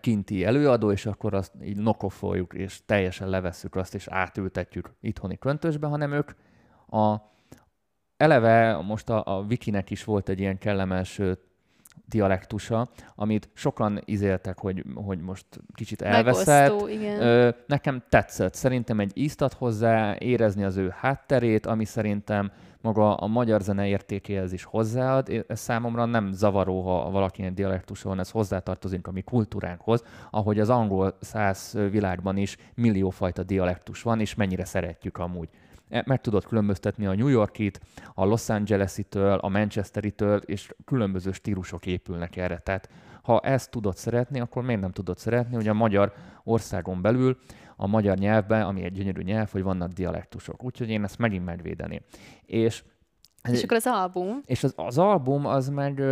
kinti 0.01 0.45
előadó, 0.45 0.93
és 0.93 1.07
akkor 1.07 1.35
azt 1.35 1.53
így 1.63 1.77
nokofoljuk, 1.77 2.55
és 2.55 2.85
teljesen 2.87 3.29
levesszük 3.29 3.75
azt, 3.75 3.95
és 3.95 4.07
átültetjük 4.09 4.95
itthoni 5.01 5.39
köntösbe, 5.39 5.87
hanem 5.87 6.13
ők 6.13 6.31
a, 6.87 7.17
eleve 8.17 8.77
most 8.77 9.11
a, 9.11 9.23
a 9.37 9.41
Wikinek 9.41 9.91
is 9.91 10.05
volt 10.05 10.29
egy 10.29 10.41
ilyen 10.41 10.59
kellemes 10.59 11.21
dialektusa, 12.07 12.89
amit 13.15 13.49
sokan 13.53 14.01
izéltek, 14.05 14.59
hogy, 14.59 14.85
hogy 14.95 15.21
most 15.21 15.47
kicsit 15.75 16.03
elveszett. 16.03 16.71
Megosztó, 16.71 16.89
igen. 16.89 17.21
Ö, 17.21 17.51
nekem 17.67 18.03
tetszett. 18.09 18.55
Szerintem 18.55 19.01
egy 19.01 19.13
íztat 19.15 19.53
hozzá, 19.53 20.17
érezni 20.19 20.65
az 20.65 20.77
ő 20.77 20.95
hátterét, 20.97 21.67
ami 21.67 21.85
szerintem 21.85 22.51
maga 22.81 23.15
a 23.15 23.27
magyar 23.27 23.61
zene 23.61 23.87
értékéhez 23.87 24.53
is 24.53 24.65
hozzáad. 24.65 25.45
Ez 25.49 25.61
számomra 25.61 26.05
nem 26.05 26.33
zavaró, 26.33 26.83
ha 26.83 27.11
valakinek 27.11 27.53
dialektuson, 27.53 28.19
ez 28.19 28.31
hozzátartozik 28.31 29.07
a 29.07 29.13
mi 29.13 29.23
kultúránkhoz, 29.23 30.05
ahogy 30.31 30.61
az 30.61 30.71
angol 30.71 31.17
száz 31.21 31.79
világban 31.91 32.37
is 32.37 32.57
milliófajta 32.75 33.43
dialektus 33.43 34.03
van, 34.03 34.21
és 34.21 34.35
mennyire 34.35 34.65
szeretjük 34.65 35.19
amúgy 35.19 35.49
meg 35.89 36.21
tudod 36.21 36.45
különböztetni 36.45 37.07
a 37.07 37.15
New 37.15 37.29
Yorkit, 37.29 37.81
a 38.15 38.25
Los 38.25 38.49
Angeles-itől, 38.49 39.39
a 39.39 39.49
Manchesteritől, 39.49 40.37
és 40.39 40.75
különböző 40.85 41.33
stílusok 41.33 41.87
épülnek 41.87 42.37
erre. 42.37 42.59
Tehát 42.59 42.89
ha 43.23 43.41
ezt 43.41 43.71
tudod 43.71 43.97
szeretni, 43.97 44.41
akkor 44.41 44.63
miért 44.63 44.81
nem 44.81 44.91
tudod 44.91 45.19
szeretni, 45.19 45.55
hogy 45.55 45.69
a 45.69 45.75
magyar 45.75 46.13
országon 46.45 47.03
belül 47.03 47.39
a 47.77 47.87
magyar 47.87 48.17
nyelvben, 48.17 48.63
ami 48.63 48.83
egy 48.83 48.93
gyönyörű 48.93 49.23
nyelv, 49.23 49.51
hogy 49.51 49.63
vannak 49.63 49.93
dialektusok. 49.93 50.65
Úgyhogy 50.65 50.91
én 50.91 51.05
ezt 51.05 51.19
megint 51.19 51.45
megvédeném. 51.45 52.01
És 52.47 52.83
És 53.51 53.63
akkor 53.63 53.77
az 53.77 53.87
album. 53.87 54.43
És 54.45 54.65
az, 54.65 54.73
az 54.77 54.99
album 54.99 55.47
az 55.47 55.69
meg 55.69 56.03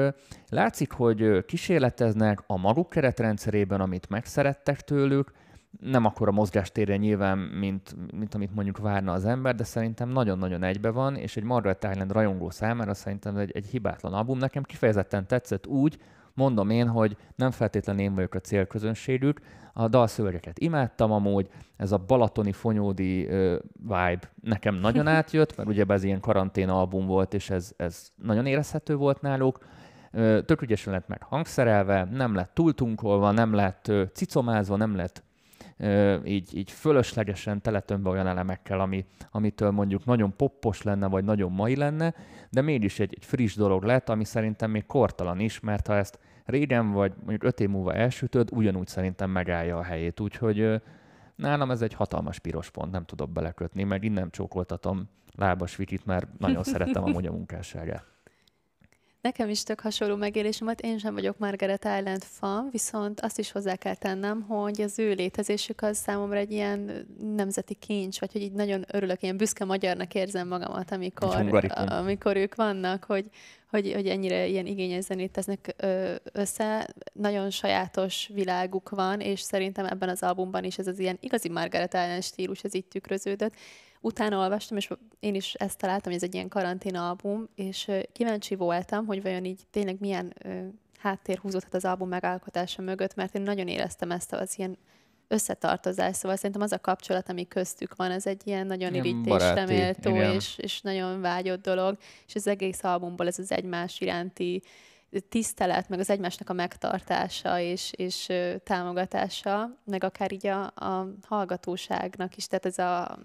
látszik, 0.49 0.93
hogy 0.93 1.45
kísérleteznek 1.45 2.43
a 2.47 2.57
maguk 2.57 2.89
keretrendszerében, 2.89 3.81
amit 3.81 4.09
megszerettek 4.09 4.81
tőlük, 4.81 5.33
nem 5.81 6.05
akkor 6.05 6.29
a 6.29 6.33
mozgástérje 6.33 6.97
nyilván, 6.97 7.39
mint, 7.39 7.97
mint 8.17 8.35
amit 8.35 8.55
mondjuk 8.55 8.79
várna 8.79 9.13
az 9.13 9.25
ember, 9.25 9.55
de 9.55 9.65
szerintem 9.65 10.09
nagyon-nagyon 10.09 10.63
egybe 10.63 10.91
van, 10.91 11.17
és 11.17 11.37
egy 11.37 11.43
Margaret 11.43 11.87
Island 11.91 12.13
rajongó 12.13 12.51
számára 12.51 12.95
szerintem 12.95 13.37
egy, 13.37 13.51
egy 13.55 13.67
hibátlan 13.67 14.13
album. 14.13 14.39
Nekem 14.39 14.63
kifejezetten 14.63 15.27
tetszett 15.27 15.67
úgy, 15.67 15.99
mondom 16.35 16.71
én, 16.71 16.89
hogy 16.89 17.17
nem 17.35 17.51
feltétlenül 17.51 18.03
én 18.03 18.15
vagyok 18.15 18.35
a 18.35 18.41
célközönségük, 18.41 19.41
a 19.73 19.89
dalszövegeket 19.89 20.59
imádtam 20.59 21.13
amúgy, 21.13 21.49
ez 21.77 21.93
a 21.93 21.99
balatoni 21.99 22.53
fonyódi 22.53 23.25
uh, 23.25 23.59
vibe 23.81 24.31
nekem 24.43 24.75
nagyon 24.75 25.07
átjött, 25.17 25.57
mert 25.57 25.69
ugye 25.69 25.85
ez 25.89 26.05
ilyen 26.05 26.21
karantén 26.21 26.69
album 26.69 27.07
volt, 27.07 27.35
és 27.35 27.51
ez, 27.51 27.73
ez 27.77 28.13
nagyon 28.23 28.47
érezhető 28.47 28.97
volt 28.97 29.21
náluk. 29.21 29.59
Uh, 30.13 30.45
tök 30.45 30.63
ügyesen 30.63 30.93
lett 30.93 31.09
meg 31.09 31.23
hangszerelve, 31.23 32.05
nem 32.05 32.35
lett 32.35 32.51
túltunkolva, 32.55 33.31
nem 33.31 33.55
lett 33.55 33.89
uh, 33.89 34.03
cicomázva, 34.13 34.77
nem 34.77 34.97
lett 34.97 35.25
így, 36.25 36.57
így 36.57 36.71
fölöslegesen 36.71 37.63
teletömbe 37.63 38.11
olyan 38.11 38.27
elemekkel, 38.27 38.81
ami, 38.81 39.05
amitől 39.31 39.71
mondjuk 39.71 40.05
nagyon 40.05 40.37
poppos 40.37 40.83
lenne, 40.83 41.07
vagy 41.07 41.25
nagyon 41.25 41.53
mai 41.53 41.77
lenne, 41.77 42.15
de 42.51 42.61
mégis 42.61 43.01
egy, 43.01 43.15
egy 43.17 43.25
friss 43.25 43.55
dolog 43.55 43.83
lett, 43.83 44.09
ami 44.09 44.25
szerintem 44.25 44.71
még 44.71 44.87
kortalan 44.87 45.41
is, 45.41 45.61
mert 45.61 45.87
ha 45.87 45.97
ezt 45.97 46.19
régen 46.45 46.93
vagy 46.93 47.13
mondjuk 47.17 47.43
öt 47.43 47.61
év 47.61 47.69
múlva 47.69 47.95
elsütöd, 47.95 48.49
ugyanúgy 48.53 48.87
szerintem 48.87 49.31
megállja 49.31 49.79
a 49.79 49.83
helyét. 49.83 50.21
Úgyhogy 50.21 50.83
nálam 51.35 51.71
ez 51.71 51.83
egy 51.83 51.95
hatalmas 51.95 52.39
piros 52.39 52.71
pont, 52.71 52.93
nem 52.93 53.05
tudok 53.05 53.31
belekötni, 53.31 53.85
meg 53.85 54.05
innen 54.05 54.31
csókoltatom 54.31 55.09
lábas 55.35 55.77
Vikit, 55.77 56.07
mert 56.07 56.39
nagyon 56.39 56.63
szeretem 56.63 57.05
amúgy 57.05 57.27
a 57.27 57.33
munkásságát. 57.33 58.16
Nekem 59.27 59.49
is 59.49 59.63
tök 59.63 59.81
hasonló 59.81 60.17
megélésem 60.17 60.67
volt, 60.67 60.81
én 60.81 60.99
sem 60.99 61.15
vagyok 61.15 61.39
Margaret 61.39 61.85
Island 61.85 62.23
fan, 62.25 62.69
viszont 62.71 63.21
azt 63.21 63.39
is 63.39 63.53
hozzá 63.53 63.75
kell 63.77 63.95
tennem, 63.95 64.43
hogy 64.43 64.81
az 64.81 64.99
ő 64.99 65.13
létezésük 65.13 65.83
az 65.83 65.97
számomra 65.97 66.37
egy 66.37 66.53
ilyen 66.53 67.07
nemzeti 67.21 67.75
kincs, 67.75 68.21
vagy 68.21 68.33
hogy 68.33 68.43
így 68.43 68.53
nagyon 68.53 68.85
örülök, 68.93 69.23
ilyen 69.23 69.37
büszke 69.37 69.65
magyarnak 69.65 70.15
érzem 70.15 70.49
magamat, 70.49 70.93
amikor, 70.93 71.55
amikor 71.87 72.37
ők 72.37 72.55
vannak, 72.55 73.05
hogy, 73.05 73.25
hogy, 73.71 73.93
hogy 73.93 74.07
ennyire 74.07 74.47
ilyen 74.47 74.67
igényes 74.67 75.05
zenét 75.05 75.33
tesznek 75.33 75.75
össze. 76.33 76.89
Nagyon 77.13 77.51
sajátos 77.51 78.31
világuk 78.35 78.89
van, 78.89 79.21
és 79.21 79.41
szerintem 79.41 79.87
ebben 79.87 80.09
az 80.09 80.23
albumban 80.23 80.65
is 80.65 80.79
ez 80.79 80.87
az 80.87 80.99
ilyen 80.99 81.19
igazi 81.21 81.49
Margaret 81.49 81.95
Island 81.95 82.23
stílus, 82.23 82.63
ez 82.63 82.75
így 82.75 82.87
tükröződött 82.87 83.55
utána 84.07 84.39
olvastam, 84.39 84.77
és 84.77 84.91
én 85.21 85.35
is 85.35 85.55
ezt 85.55 85.79
találtam, 85.79 86.13
hogy 86.13 86.23
ez 86.23 86.29
egy 86.29 86.35
ilyen 86.35 86.49
karantén 86.49 86.97
album, 86.97 87.49
és 87.55 87.91
kíváncsi 88.13 88.55
voltam, 88.55 89.07
hogy 89.07 89.23
vajon 89.23 89.45
így 89.45 89.61
tényleg 89.71 89.97
milyen 90.01 90.35
háttér 90.99 91.39
húzódhat 91.39 91.75
az 91.75 91.85
album 91.85 92.09
megalkotása 92.09 92.83
mögött, 92.83 93.15
mert 93.15 93.35
én 93.35 93.43
nagyon 93.43 93.69
éreztem 93.69 94.11
ezt 94.11 94.33
az 94.33 94.59
ilyen 94.59 94.79
összetartozás, 95.29 96.17
szóval 96.17 96.37
szerintem 96.37 96.63
az 96.63 96.73
a 96.73 96.79
kapcsolat, 96.79 97.29
ami 97.29 97.49
köztük 97.49 97.97
van, 97.97 98.11
ez 98.11 98.27
egy 98.27 98.43
ilyen 98.45 98.67
nagyon 98.67 98.95
irítésre 98.95 99.65
méltó 99.67 100.17
és, 100.17 100.59
és 100.59 100.81
nagyon 100.81 101.21
vágyott 101.21 101.63
dolog, 101.63 101.97
és 102.27 102.35
az 102.35 102.47
egész 102.47 102.85
albumból 102.85 103.27
ez 103.27 103.39
az 103.39 103.53
egymás 103.53 104.01
iránti 104.01 104.63
tisztelet, 105.29 105.89
meg 105.89 105.99
az 105.99 106.11
egymásnak 106.11 106.51
a 106.51 106.53
megtartása 106.53 107.61
és, 107.61 107.93
és 107.97 108.33
támogatása, 108.65 109.79
meg 109.85 110.05
akár 110.05 110.33
így 110.33 110.47
a, 110.47 110.65
a 110.65 111.09
hallgatóságnak 111.23 112.37
is, 112.37 112.47
tehát 112.47 112.67
ez 112.67 112.79
a 112.79 113.19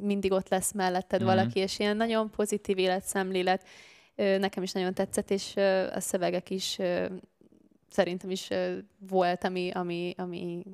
mindig 0.00 0.32
ott 0.32 0.48
lesz 0.48 0.72
melletted 0.72 1.22
mm. 1.22 1.26
valaki, 1.26 1.58
és 1.58 1.78
ilyen 1.78 1.96
nagyon 1.96 2.30
pozitív 2.30 2.78
életszemlélet 2.78 3.66
nekem 4.16 4.62
is 4.62 4.72
nagyon 4.72 4.94
tetszett, 4.94 5.30
és 5.30 5.56
a 5.94 6.00
szövegek 6.00 6.50
is 6.50 6.78
szerintem 7.88 8.30
is 8.30 8.48
volt, 9.08 9.44
ami, 9.44 9.70
ami, 9.70 10.14
ami 10.16 10.64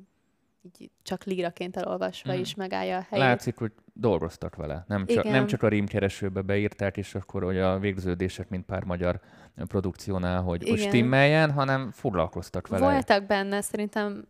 így 0.79 0.91
csak 1.03 1.23
líraként 1.23 1.77
elolvasva 1.77 2.33
mm. 2.33 2.39
is 2.39 2.55
megállja 2.55 2.97
a 2.97 3.05
helyét. 3.09 3.25
Látszik, 3.25 3.57
hogy 3.57 3.71
dolgoztak 3.93 4.55
vele. 4.55 4.83
Nem 4.87 5.05
csak, 5.05 5.23
nem 5.23 5.47
csak 5.47 5.63
a 5.63 5.67
rímkeresőbe 5.67 6.41
beírták, 6.41 6.97
és 6.97 7.15
akkor 7.15 7.43
hogy 7.43 7.57
a 7.57 7.79
végződések, 7.79 8.49
mint 8.49 8.65
pár 8.65 8.83
magyar 8.83 9.19
produkciónál, 9.55 10.41
hogy, 10.41 10.69
hogy 10.69 10.79
stimmeljen, 10.79 11.51
hanem 11.51 11.91
foglalkoztak 11.91 12.67
vele. 12.67 12.91
Voltak 12.91 13.25
benne 13.25 13.61
szerintem, 13.61 14.25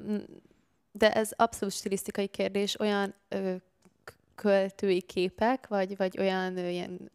de 0.92 1.14
ez 1.14 1.32
abszolút 1.36 1.74
stilisztikai 1.74 2.28
kérdés, 2.28 2.80
olyan 2.80 3.14
ö, 3.28 3.56
költői 4.42 5.02
képek, 5.02 5.68
vagy, 5.68 5.98
vagy 5.98 6.20
olyan 6.20 6.58
ilyen 6.58 7.12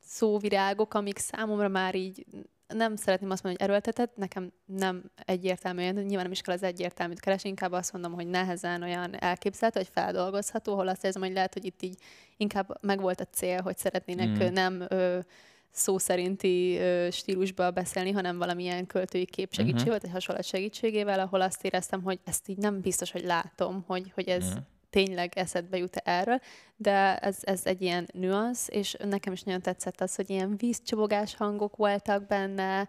szóvirágok, 0.00 0.94
amik 0.94 1.18
számomra 1.18 1.68
már 1.68 1.94
így 1.94 2.26
nem 2.66 2.96
szeretném 2.96 3.30
azt 3.30 3.42
mondani, 3.42 3.64
hogy 3.64 3.70
erőltetett, 3.70 4.16
nekem 4.16 4.52
nem 4.64 5.10
egyértelműen, 5.24 5.94
nyilván 5.94 6.22
nem 6.22 6.32
is 6.32 6.40
kell 6.40 6.54
az 6.54 6.62
egyértelműt 6.62 7.20
keresni, 7.20 7.48
inkább 7.48 7.72
azt 7.72 7.92
mondom, 7.92 8.12
hogy 8.12 8.26
nehezen 8.26 8.82
olyan 8.82 9.20
elképzelhető, 9.20 9.80
hogy 9.80 9.90
feldolgozható, 9.92 10.74
hol 10.74 10.88
azt 10.88 11.04
érzem, 11.04 11.22
hogy 11.22 11.32
lehet, 11.32 11.52
hogy 11.52 11.64
itt 11.64 11.82
így 11.82 11.98
inkább 12.36 12.78
megvolt 12.80 13.20
a 13.20 13.24
cél, 13.24 13.60
hogy 13.60 13.76
szeretnének 13.76 14.28
mm. 14.28 14.52
nem 14.52 14.84
ö, 14.88 15.18
szó 15.70 15.98
szerinti 15.98 16.76
ö, 16.76 17.08
stílusba 17.10 17.70
beszélni, 17.70 18.10
hanem 18.10 18.38
valamilyen 18.38 18.86
költői 18.86 19.24
kép 19.24 19.54
segítségével, 19.54 19.94
uh-huh. 19.94 20.02
vagy 20.02 20.12
hasonlat 20.12 20.44
segítségével, 20.44 21.20
ahol 21.20 21.40
azt 21.40 21.64
éreztem, 21.64 22.02
hogy 22.02 22.20
ezt 22.24 22.48
így 22.48 22.58
nem 22.58 22.80
biztos, 22.80 23.10
hogy 23.10 23.24
látom, 23.24 23.84
hogy, 23.86 24.12
hogy 24.14 24.28
ez, 24.28 24.44
uh-huh 24.44 24.62
tényleg 24.92 25.32
eszedbe 25.34 25.76
jut 25.76 25.96
erről, 25.96 26.40
de 26.76 27.16
ez, 27.16 27.38
ez 27.40 27.60
egy 27.64 27.82
ilyen 27.82 28.08
nüansz, 28.12 28.68
és 28.70 28.96
nekem 29.04 29.32
is 29.32 29.42
nagyon 29.42 29.60
tetszett 29.60 30.00
az, 30.00 30.14
hogy 30.14 30.30
ilyen 30.30 30.56
vízcsobogás 30.56 31.36
hangok 31.36 31.76
voltak 31.76 32.26
benne, 32.26 32.88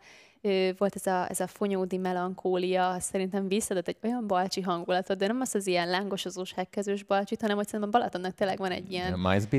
volt 0.77 0.95
ez 0.95 1.07
a, 1.07 1.29
ez 1.29 1.39
a 1.39 1.47
fonyódi 1.47 1.97
melankólia, 1.97 2.95
szerintem 2.99 3.47
visszadott 3.47 3.87
egy 3.87 3.97
olyan 4.03 4.27
balcsi 4.27 4.61
hangulatot, 4.61 5.17
de 5.17 5.27
nem 5.27 5.41
az 5.41 5.55
az 5.55 5.67
ilyen 5.67 5.89
lángosozós 5.89 6.53
hekkezős 6.53 7.03
balcsit, 7.03 7.41
hanem 7.41 7.55
hogy 7.55 7.65
szerintem 7.67 7.89
a 7.89 7.97
Balatonnak 7.97 8.33
tényleg 8.33 8.57
van 8.57 8.71
egy 8.71 8.91
ilyen, 8.91 9.11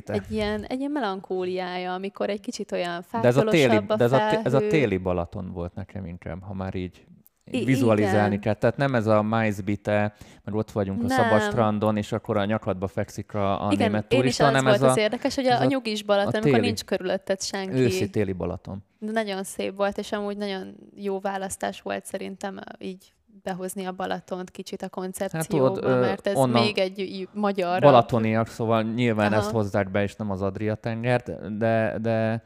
egy 0.07 0.33
ilyen, 0.33 0.65
egy 0.65 0.79
ilyen 0.79 0.91
melankóliája, 0.91 1.95
amikor 1.95 2.31
egy 2.31 2.41
kicsit 2.41 2.73
olyan 2.73 3.05
de 3.21 3.29
ez 3.29 3.37
a, 3.37 3.45
téli, 3.45 3.77
a 3.77 3.97
de 3.97 4.05
ez 4.05 4.13
a, 4.13 4.41
ez 4.45 4.53
a 4.53 4.67
téli 4.67 4.97
Balaton 4.97 5.53
volt 5.53 5.75
nekem 5.75 6.07
inkább, 6.07 6.43
ha 6.43 6.55
már 6.55 6.75
így 6.75 7.05
vizualizálni 7.51 8.27
Igen. 8.27 8.41
kell. 8.41 8.55
Tehát 8.55 8.77
nem 8.77 8.95
ez 8.95 9.07
a 9.07 9.23
májzbite, 9.23 10.15
mert 10.45 10.57
ott 10.57 10.71
vagyunk 10.71 11.03
nem. 11.03 11.21
a 11.21 11.23
szabastrandon, 11.23 11.97
és 11.97 12.13
akkor 12.13 12.37
a 12.37 12.45
nyakadba 12.45 12.87
fekszik 12.87 13.35
a, 13.35 13.67
a 13.67 13.73
Igen, 13.73 13.91
német 13.91 14.07
turista, 14.09 14.45
hanem 14.45 14.67
ez 14.67 14.79
volt 14.79 14.91
az 14.91 14.97
a, 14.97 15.01
érdekes, 15.01 15.35
hogy 15.35 15.47
a, 15.47 15.61
a 15.61 15.65
nyugis 15.65 16.03
Balaton, 16.03 16.41
amikor 16.43 16.61
nincs 16.61 16.85
körülötted 16.85 17.43
senki. 17.43 17.79
Őszi 17.79 18.11
téli 18.11 18.33
Balaton. 18.33 18.85
De 18.99 19.11
nagyon 19.11 19.43
szép 19.43 19.77
volt, 19.77 19.99
és 19.99 20.13
amúgy 20.13 20.37
nagyon 20.37 20.75
jó 20.97 21.21
választás 21.21 21.81
volt 21.81 22.05
szerintem 22.05 22.61
így 22.79 23.13
behozni 23.43 23.85
a 23.85 23.93
Balatont 23.93 24.51
kicsit 24.51 24.83
a 24.83 24.89
koncepcióba, 24.89 25.65
hát, 25.65 25.75
tudod, 25.75 26.01
mert 26.01 26.27
ez 26.27 26.45
még 26.45 26.79
egy 26.79 27.29
magyar... 27.33 27.81
Balatoniak, 27.81 28.47
szóval 28.47 28.83
nyilván 28.83 29.33
Aha. 29.33 29.41
ezt 29.41 29.51
hozzák 29.51 29.91
be, 29.91 30.03
és 30.03 30.15
nem 30.17 30.31
az 30.31 30.43
Adria 30.43 30.75
tengert, 30.75 31.57
de, 31.59 31.99
de 32.01 32.43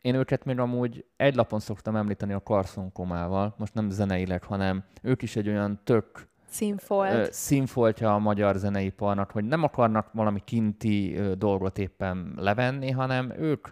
én 0.00 0.14
őket 0.14 0.44
még 0.44 0.58
amúgy 0.58 1.04
egy 1.16 1.34
lapon 1.34 1.60
szoktam 1.60 1.96
említeni 1.96 2.32
a 2.32 2.42
Carson 2.42 2.92
Komával, 2.92 3.54
most 3.58 3.74
nem 3.74 3.90
zeneileg, 3.90 4.42
hanem 4.42 4.84
ők 5.02 5.22
is 5.22 5.36
egy 5.36 5.48
olyan 5.48 5.80
tök 5.84 6.28
színfolt. 6.48 7.32
színfoltja 7.32 8.14
a 8.14 8.18
magyar 8.18 8.56
zeneiparnak, 8.56 9.30
hogy 9.30 9.44
nem 9.44 9.62
akarnak 9.62 10.12
valami 10.12 10.40
kinti 10.44 11.20
dolgot 11.38 11.78
éppen 11.78 12.32
levenni, 12.36 12.90
hanem 12.90 13.32
ők 13.38 13.68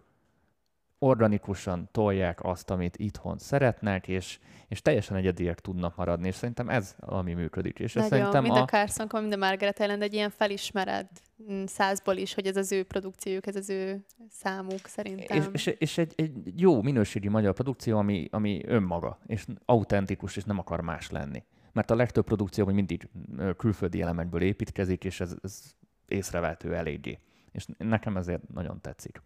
organikusan 0.99 1.89
tolják 1.93 2.45
azt, 2.45 2.71
amit 2.71 2.97
itthon 2.97 3.39
szeretnek, 3.39 4.09
és, 4.09 4.39
és 4.69 4.83
teljesen 4.83 5.17
egyediek 5.17 5.61
tudnak 5.61 5.97
maradni, 5.97 6.27
és 6.27 6.35
szerintem 6.35 6.69
ez 6.69 6.95
ami 7.01 7.33
működik. 7.33 7.79
És 7.79 7.93
Nagyon, 7.93 8.11
szerintem 8.11 8.43
mind 8.43 8.57
a, 8.57 8.61
a 8.61 8.65
Carson, 8.65 9.07
mind 9.13 9.33
a 9.33 9.37
Margaret 9.37 9.79
Island 9.79 10.03
egy 10.03 10.15
ilyen 10.15 10.31
felismered 10.31 11.07
mm, 11.51 11.65
százból 11.65 12.17
is, 12.17 12.35
hogy 12.35 12.47
ez 12.47 12.57
az 12.57 12.73
ő 12.73 12.83
produkciójuk, 12.85 13.47
ez 13.47 13.57
az 13.57 13.71
ő 13.71 14.05
számuk 14.31 14.87
szerintem. 14.87 15.37
És, 15.53 15.67
és, 15.67 15.77
és 15.79 15.99
egy, 15.99 16.13
egy 16.17 16.61
jó 16.61 16.83
minőségi 16.83 17.29
magyar 17.29 17.55
produkció, 17.55 17.99
ami, 17.99 18.29
ami 18.31 18.61
önmaga, 18.67 19.19
és 19.27 19.47
autentikus, 19.65 20.37
és 20.37 20.45
nem 20.45 20.59
akar 20.59 20.81
más 20.81 21.11
lenni. 21.11 21.45
Mert 21.73 21.91
a 21.91 21.95
legtöbb 21.95 22.25
produkció 22.25 22.65
hogy 22.65 22.75
mindig 22.75 23.09
külföldi 23.57 24.01
elemekből 24.01 24.43
építkezik, 24.43 25.05
és 25.05 25.21
ez, 25.21 25.35
ez 25.43 25.63
észrevehető 26.07 26.75
eléggé. 26.75 27.19
És 27.53 27.67
nekem 27.79 28.17
ezért 28.17 28.49
nagyon 28.49 28.81
tetszik. 28.81 29.23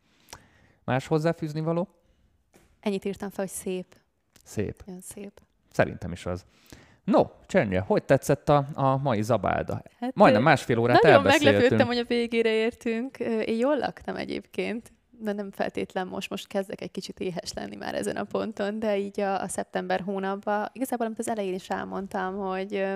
Más 0.90 1.06
hozzáfűzni 1.06 1.60
való? 1.60 1.88
Ennyit 2.80 3.04
írtam 3.04 3.30
fel, 3.30 3.44
hogy 3.44 3.54
szép. 3.54 3.86
Szép. 4.44 4.82
Olyan 4.88 5.00
szép. 5.00 5.40
Szerintem 5.72 6.12
is 6.12 6.26
az. 6.26 6.44
No, 7.04 7.22
Csernye, 7.46 7.80
hogy 7.80 8.04
tetszett 8.04 8.48
a, 8.48 8.64
a 8.74 8.96
mai 8.96 9.22
zabálda? 9.22 9.82
Hát, 9.98 10.14
Majdnem 10.14 10.42
másfél 10.42 10.78
órát 10.78 11.02
nagyon 11.02 11.16
elbeszéltünk. 11.16 11.52
Nagyon 11.52 11.60
meglepődtem, 11.60 11.86
hogy 11.86 11.98
a 11.98 12.14
végére 12.14 12.50
értünk. 12.50 13.18
Én 13.18 13.58
jól 13.58 13.78
laktam 13.78 14.16
egyébként, 14.16 14.92
de 15.10 15.32
nem 15.32 15.50
feltétlen 15.50 16.06
most. 16.06 16.30
Most 16.30 16.46
kezdek 16.46 16.80
egy 16.80 16.90
kicsit 16.90 17.20
éhes 17.20 17.52
lenni 17.52 17.76
már 17.76 17.94
ezen 17.94 18.16
a 18.16 18.24
ponton, 18.24 18.78
de 18.78 18.98
így 18.98 19.20
a, 19.20 19.42
a 19.42 19.48
szeptember 19.48 20.00
hónapban, 20.00 20.68
igazából 20.72 21.06
amit 21.06 21.18
az 21.18 21.28
elején 21.28 21.54
is 21.54 21.68
elmondtam, 21.68 22.36
hogy 22.36 22.86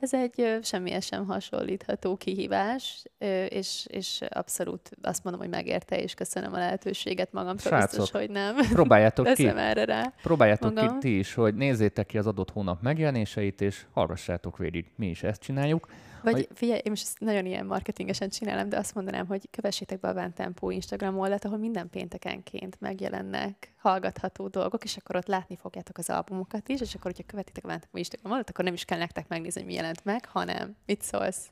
Ez 0.00 0.14
egy 0.14 0.58
semmihez 0.62 1.04
sem 1.04 1.26
hasonlítható 1.26 2.16
kihívás, 2.16 3.04
és, 3.48 3.86
és 3.88 4.22
abszolút 4.28 4.90
azt 5.02 5.24
mondom, 5.24 5.42
hogy 5.42 5.50
megérte, 5.50 6.02
és 6.02 6.14
köszönöm 6.14 6.52
a 6.52 6.58
lehetőséget 6.58 7.32
magamtól, 7.32 7.70
Srácok, 7.70 7.98
biztos, 7.98 8.20
hogy 8.20 8.30
nem. 8.30 8.56
Próbáljátok 8.56 9.32
ki. 9.32 9.46
erre 9.46 9.84
rá. 9.84 10.12
Próbáljátok 10.22 10.74
magam. 10.74 10.92
ki 10.92 10.98
ti 10.98 11.18
is, 11.18 11.34
hogy 11.34 11.54
nézzétek 11.54 12.06
ki 12.06 12.18
az 12.18 12.26
adott 12.26 12.50
hónap 12.50 12.82
megjelenéseit, 12.82 13.60
és 13.60 13.86
hallgassátok 13.92 14.58
végig. 14.58 14.90
Mi 14.96 15.06
is 15.06 15.22
ezt 15.22 15.40
csináljuk. 15.40 15.88
Vagy 16.22 16.32
hogy... 16.32 16.48
figyelj, 16.54 16.80
én 16.84 16.90
most 16.90 17.08
nagyon 17.18 17.46
ilyen 17.46 17.66
marketingesen 17.66 18.28
csinálom, 18.28 18.68
de 18.68 18.76
azt 18.76 18.94
mondanám, 18.94 19.26
hogy 19.26 19.48
kövessétek 19.50 20.00
be 20.00 20.08
a 20.08 20.14
Van 20.14 20.32
Tempo 20.32 20.70
Instagram 20.70 21.18
oldalt, 21.18 21.44
ahol 21.44 21.58
minden 21.58 21.90
péntekenként 21.90 22.80
megjelennek 22.80 23.72
hallgatható 23.80 24.48
dolgok, 24.48 24.84
és 24.84 24.96
akkor 24.96 25.16
ott 25.16 25.26
látni 25.26 25.56
fogjátok 25.56 25.98
az 25.98 26.10
albumokat 26.10 26.68
is, 26.68 26.80
és 26.80 26.94
akkor, 26.94 27.10
hogyha 27.10 27.26
követitek 27.26 27.64
a 27.64 27.68
Van 27.68 27.80
Tempo 27.80 27.98
Instagram 27.98 28.30
oldalt, 28.30 28.50
akkor 28.50 28.64
nem 28.64 28.74
is 28.74 28.84
kell 28.84 28.98
nektek 28.98 29.28
megnézni, 29.28 29.60
hogy 29.60 29.70
mi 29.70 29.76
jelent 29.76 30.04
meg, 30.04 30.26
hanem 30.26 30.76
mit 30.86 31.02
szólsz. 31.02 31.50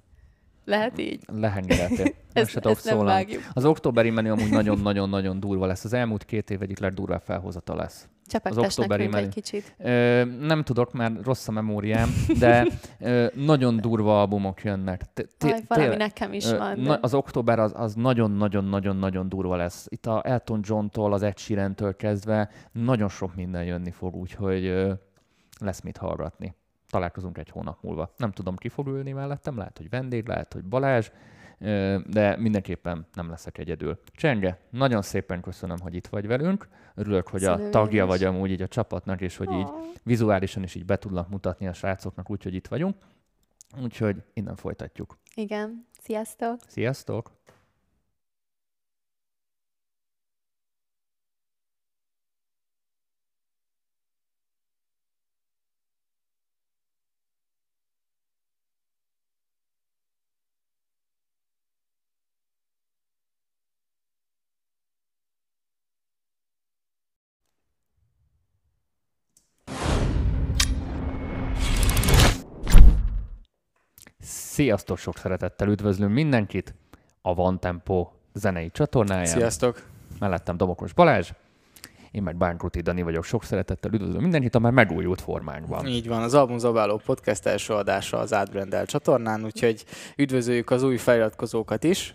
Lehet 0.68 0.98
így? 0.98 1.24
Lehengeretél. 1.26 2.06
ezt, 2.32 2.56
ezt 2.56 2.84
nem 2.84 3.04
vágjuk. 3.04 3.42
Az 3.52 3.64
októberi 3.64 4.10
menü 4.10 4.30
amúgy 4.30 4.50
nagyon-nagyon-nagyon 4.50 5.40
durva 5.40 5.66
lesz. 5.66 5.84
Az 5.84 5.92
elmúlt 5.92 6.24
két 6.24 6.50
év 6.50 6.62
egyik 6.62 6.78
legdurvább 6.78 7.22
felhozata 7.22 7.74
lesz. 7.74 8.08
az 8.42 8.58
októberi 8.58 9.06
menü. 9.06 9.24
egy 9.24 9.34
kicsit. 9.34 9.74
Ö, 9.78 10.24
nem 10.24 10.62
tudok, 10.62 10.92
mert 10.92 11.24
rossz 11.24 11.48
a 11.48 11.52
memóriám, 11.52 12.08
de 12.38 12.66
ö, 13.00 13.26
nagyon 13.34 13.76
durva 13.76 14.20
albumok 14.20 14.62
jönnek. 14.62 15.02
Aj, 15.38 15.60
valami 15.68 15.96
nekem 15.96 16.32
is 16.32 16.50
van. 16.50 16.98
Az 17.00 17.14
október 17.14 17.58
az, 17.58 17.72
az 17.76 17.94
nagyon-nagyon-nagyon-nagyon 17.94 19.28
durva 19.28 19.56
lesz. 19.56 19.86
Itt 19.88 20.06
a 20.06 20.22
Elton 20.24 20.60
John-tól, 20.62 21.12
az 21.12 21.22
Ed 21.22 21.38
Sheeran-től 21.38 21.96
kezdve 21.96 22.50
nagyon 22.72 23.08
sok 23.08 23.34
minden 23.34 23.64
jönni 23.64 23.90
fog, 23.90 24.14
úgyhogy 24.14 24.64
ö, 24.64 24.92
lesz 25.58 25.80
mit 25.80 25.96
hallgatni 25.96 26.54
találkozunk 26.88 27.38
egy 27.38 27.50
hónap 27.50 27.82
múlva. 27.82 28.12
Nem 28.16 28.32
tudom, 28.32 28.56
ki 28.56 28.68
fog 28.68 28.86
ülni 28.86 29.12
mellettem, 29.12 29.56
lehet, 29.56 29.78
hogy 29.78 29.88
vendég, 29.88 30.26
lehet, 30.26 30.52
hogy 30.52 30.64
Balázs, 30.64 31.10
de 32.06 32.36
mindenképpen 32.36 33.06
nem 33.14 33.30
leszek 33.30 33.58
egyedül. 33.58 34.00
Csenge, 34.12 34.60
nagyon 34.70 35.02
szépen 35.02 35.40
köszönöm, 35.40 35.78
hogy 35.80 35.94
itt 35.94 36.06
vagy 36.06 36.26
velünk. 36.26 36.68
Örülök, 36.94 37.28
hogy 37.28 37.40
Szerintem 37.40 37.66
a 37.66 37.70
tagja 37.70 38.06
vagy 38.06 38.24
amúgy 38.24 38.50
így 38.50 38.62
a 38.62 38.68
csapatnak, 38.68 39.20
és 39.20 39.36
hogy 39.36 39.52
így 39.52 39.68
vizuálisan 40.02 40.62
is 40.62 40.74
így 40.74 40.84
be 40.84 40.98
tudnak 40.98 41.28
mutatni 41.28 41.66
a 41.66 41.72
srácoknak, 41.72 42.30
úgyhogy 42.30 42.54
itt 42.54 42.66
vagyunk. 42.66 42.96
Úgyhogy 43.82 44.22
innen 44.32 44.56
folytatjuk. 44.56 45.18
Igen. 45.34 45.86
Sziasztok! 46.00 46.56
Sziasztok! 46.66 47.30
Sziasztok, 74.58 74.98
sok 74.98 75.16
szeretettel 75.16 75.68
üdvözlünk 75.68 76.12
mindenkit 76.12 76.74
a 77.22 77.34
Van 77.34 77.60
Tempo 77.60 78.08
zenei 78.34 78.70
csatornáján. 78.70 79.26
Sziasztok! 79.26 79.82
Mellettem 80.18 80.56
Domokos 80.56 80.92
Balázs, 80.92 81.30
én 82.10 82.22
meg 82.22 82.36
Bánkruti 82.36 82.80
Dani 82.80 83.02
vagyok, 83.02 83.24
sok 83.24 83.44
szeretettel 83.44 83.92
üdvözlöm 83.92 84.22
mindenkit 84.22 84.54
a 84.54 84.58
már 84.58 84.72
megújult 84.72 85.20
formánkban. 85.20 85.86
Így 85.86 86.08
van, 86.08 86.22
az 86.22 86.34
Album 86.34 86.58
Zabáló 86.58 87.00
podcast 87.04 87.46
első 87.46 87.74
adása 87.74 88.18
az 88.18 88.32
Átbrendel 88.32 88.86
csatornán, 88.86 89.44
úgyhogy 89.44 89.84
üdvözöljük 90.16 90.70
az 90.70 90.82
új 90.82 90.96
feliratkozókat 90.96 91.84
is. 91.84 92.14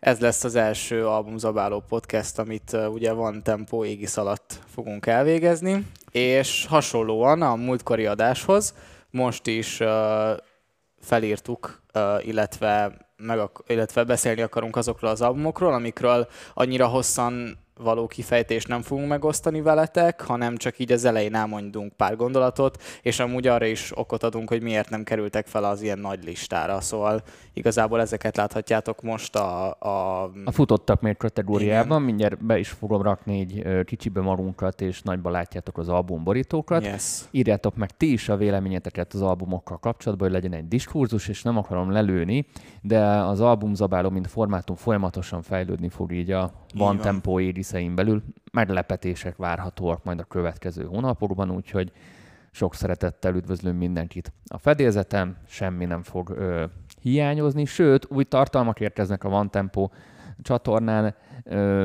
Ez 0.00 0.20
lesz 0.20 0.44
az 0.44 0.54
első 0.54 1.06
Album 1.06 1.38
Zabáló 1.38 1.82
podcast, 1.88 2.38
amit 2.38 2.72
uh, 2.72 2.92
ugye 2.92 3.12
van 3.12 3.42
tempó 3.42 3.84
égisz 3.84 4.16
alatt 4.16 4.58
fogunk 4.66 5.06
elvégezni, 5.06 5.86
és 6.10 6.66
hasonlóan 6.66 7.42
a 7.42 7.54
múltkori 7.54 8.06
adáshoz 8.06 8.74
most 9.10 9.46
is 9.46 9.80
uh, 9.80 9.88
felírtuk, 11.02 11.82
illetve, 12.20 12.96
meg, 13.16 13.40
illetve 13.66 14.04
beszélni 14.04 14.42
akarunk 14.42 14.76
azokról 14.76 15.10
az 15.10 15.20
albumokról, 15.20 15.72
amikről 15.72 16.28
annyira 16.54 16.86
hosszan 16.86 17.58
való 17.76 18.06
kifejtést 18.06 18.68
nem 18.68 18.82
fogunk 18.82 19.08
megosztani 19.08 19.60
veletek, 19.60 20.20
hanem 20.20 20.56
csak 20.56 20.78
így 20.78 20.92
az 20.92 21.04
elején 21.04 21.34
elmondunk 21.34 21.92
pár 21.92 22.16
gondolatot, 22.16 22.82
és 23.02 23.18
amúgy 23.18 23.46
arra 23.46 23.66
is 23.66 23.98
okot 23.98 24.22
adunk, 24.22 24.48
hogy 24.48 24.62
miért 24.62 24.90
nem 24.90 25.02
kerültek 25.02 25.46
fel 25.46 25.64
az 25.64 25.82
ilyen 25.82 25.98
nagy 25.98 26.24
listára. 26.24 26.80
Szóval 26.80 27.22
igazából 27.52 28.00
ezeket 28.00 28.36
láthatjátok 28.36 29.02
most 29.02 29.36
a... 29.36 29.70
A, 29.78 30.22
a 30.44 30.50
futottak 30.50 31.00
még 31.00 31.16
kategóriában, 31.16 31.86
igen. 31.86 32.02
mindjárt 32.02 32.44
be 32.44 32.58
is 32.58 32.68
fogom 32.68 33.02
rakni 33.02 33.38
így 33.38 33.84
kicsibe 33.84 34.20
magunkat, 34.20 34.80
és 34.80 35.02
nagyba 35.02 35.30
látjátok 35.30 35.78
az 35.78 35.88
albumborítókat. 35.88 36.84
Yes. 36.84 37.20
Írjátok 37.30 37.76
meg 37.76 37.90
ti 37.96 38.12
is 38.12 38.28
a 38.28 38.36
véleményeteket 38.36 39.12
az 39.12 39.22
albumokkal 39.22 39.78
kapcsolatban, 39.78 40.30
hogy 40.30 40.40
legyen 40.40 40.58
egy 40.58 40.68
diskurzus, 40.68 41.28
és 41.28 41.42
nem 41.42 41.56
akarom 41.56 41.90
lelőni, 41.90 42.46
de 42.80 43.04
az 43.04 43.40
albumzabáló, 43.40 44.10
mint 44.10 44.26
formátum 44.26 44.76
folyamatosan 44.76 45.42
fejlődni 45.42 45.88
fog 45.88 46.12
így 46.12 46.30
a 46.30 46.52
van 46.74 46.98
tempó 46.98 47.40
ériszein 47.40 47.94
belül. 47.94 48.22
Meglepetések 48.52 49.36
várhatóak 49.36 50.04
majd 50.04 50.20
a 50.20 50.24
következő 50.24 50.84
hónapokban, 50.84 51.50
úgyhogy 51.50 51.92
sok 52.50 52.74
szeretettel 52.74 53.34
üdvözlöm 53.34 53.76
mindenkit. 53.76 54.32
A 54.46 54.58
fedélzetem 54.58 55.36
semmi 55.46 55.84
nem 55.84 56.02
fog 56.02 56.30
ö, 56.30 56.64
hiányozni, 57.00 57.64
sőt, 57.64 58.06
új 58.10 58.24
tartalmak 58.24 58.80
érkeznek 58.80 59.24
a 59.24 59.28
Van 59.28 59.50
Tempo 59.50 59.88
csatornán. 60.42 61.14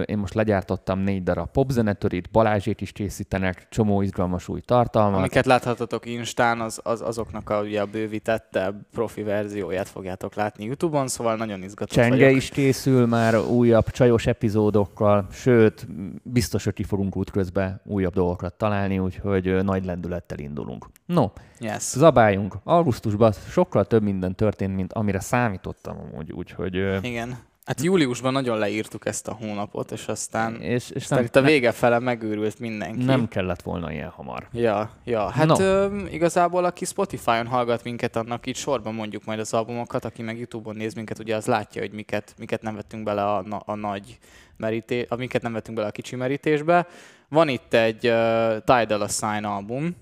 Én 0.06 0.18
most 0.18 0.34
legyártottam 0.34 1.00
négy 1.00 1.24
darab 1.24 1.52
popzenetörit, 1.52 2.32
Balázsék 2.32 2.82
is 2.82 2.92
készítenek, 2.92 3.68
csomó 3.70 4.02
izgalmas 4.02 4.48
új 4.48 4.62
tartalmat. 4.62 5.20
Amiket 5.20 5.46
láthatatok 5.46 6.06
Instán, 6.06 6.60
az, 6.62 6.80
az, 6.84 7.02
azoknak 7.02 7.50
a, 7.50 7.62
ugye, 7.62 7.82
a 7.82 7.86
bővítette 7.86 8.74
profi 8.92 9.24
verzióját 9.24 9.88
fogjátok 9.88 10.36
látni 10.36 10.66
YouTube-on, 10.66 11.08
szóval 11.08 11.36
nagyon 11.36 11.64
izgatott 11.64 11.96
Csenge 11.98 12.24
vagyok. 12.24 12.38
is 12.38 12.50
készül 12.50 13.06
már 13.06 13.38
újabb 13.40 13.90
csajos 13.90 14.28
epizódokkal, 14.28 15.28
sőt, 15.32 15.88
biztos, 16.24 16.64
hogy 16.64 16.74
ki 16.74 16.84
fogunk 16.84 17.16
útközben 17.16 17.82
újabb 17.86 18.14
dolgokat 18.14 18.54
találni, 18.54 19.00
úgyhogy 19.00 19.64
nagy 19.64 19.86
lendülettel 19.86 20.40
indulunk. 20.40 20.88
No, 21.06 21.30
yes. 21.60 21.84
zabáljunk. 21.84 22.56
Augusztusban 22.64 23.32
sokkal 23.50 23.86
több 23.86 24.04
minden 24.04 24.36
történt, 24.36 24.76
mint 24.76 24.94
amire 24.94 25.20
számítottam 25.20 25.98
amúgy, 25.98 26.32
úgyhogy... 26.32 26.76
Igen. 27.02 27.38
Hát 27.68 27.82
júliusban 27.82 28.34
nagyon 28.34 28.58
leírtuk 28.58 29.06
ezt 29.06 29.28
a 29.28 29.34
hónapot, 29.34 29.92
és 29.92 30.08
aztán, 30.08 30.62
és, 30.62 30.90
és 30.90 31.08
nem, 31.08 31.24
itt 31.24 31.36
a 31.36 31.42
vége 31.42 31.72
fele 31.72 32.00
megőrült 32.00 32.60
mindenki. 32.60 33.04
Nem 33.04 33.28
kellett 33.28 33.62
volna 33.62 33.92
ilyen 33.92 34.10
hamar. 34.10 34.48
Ja, 34.52 34.92
ja. 35.04 35.30
Hát 35.30 35.46
no. 35.46 35.60
ö, 35.60 35.98
igazából 36.12 36.66
aki 36.66 36.86
Spotify-on 36.86 37.48
hallgat 37.48 37.84
minket, 37.84 38.16
annak 38.16 38.46
itt 38.46 38.56
sorban 38.56 38.94
mondjuk 38.94 39.26
majd 39.26 39.40
az 39.40 39.54
albumokat, 39.54 40.06
aki 40.06 40.22
meg 40.22 40.38
YouTube-on 40.38 40.76
néz 40.76 40.94
minket, 40.94 41.20
ugye 41.20 41.36
az 41.36 41.46
látja, 41.46 41.82
hogy 41.82 41.92
miket, 41.92 42.34
miket 42.38 42.62
nem 42.62 42.76
vettünk 42.76 43.04
bele 43.04 43.24
a, 43.24 43.38
a, 43.38 43.62
a 43.66 43.76
nagy 43.76 44.20
merítés, 44.58 45.06
amiket 45.10 45.42
nem 45.42 45.54
vettünk 45.54 45.78
bele 45.78 45.90
a 45.90 45.92
kicsi 45.92 46.16
merítésbe. 46.16 46.88
Van 47.30 47.48
itt 47.48 47.74
egy 47.74 48.08
uh, 48.08 48.58
Tidal 48.64 49.02
a 49.02 49.08
Sign 49.08 49.44
album, 49.44 49.96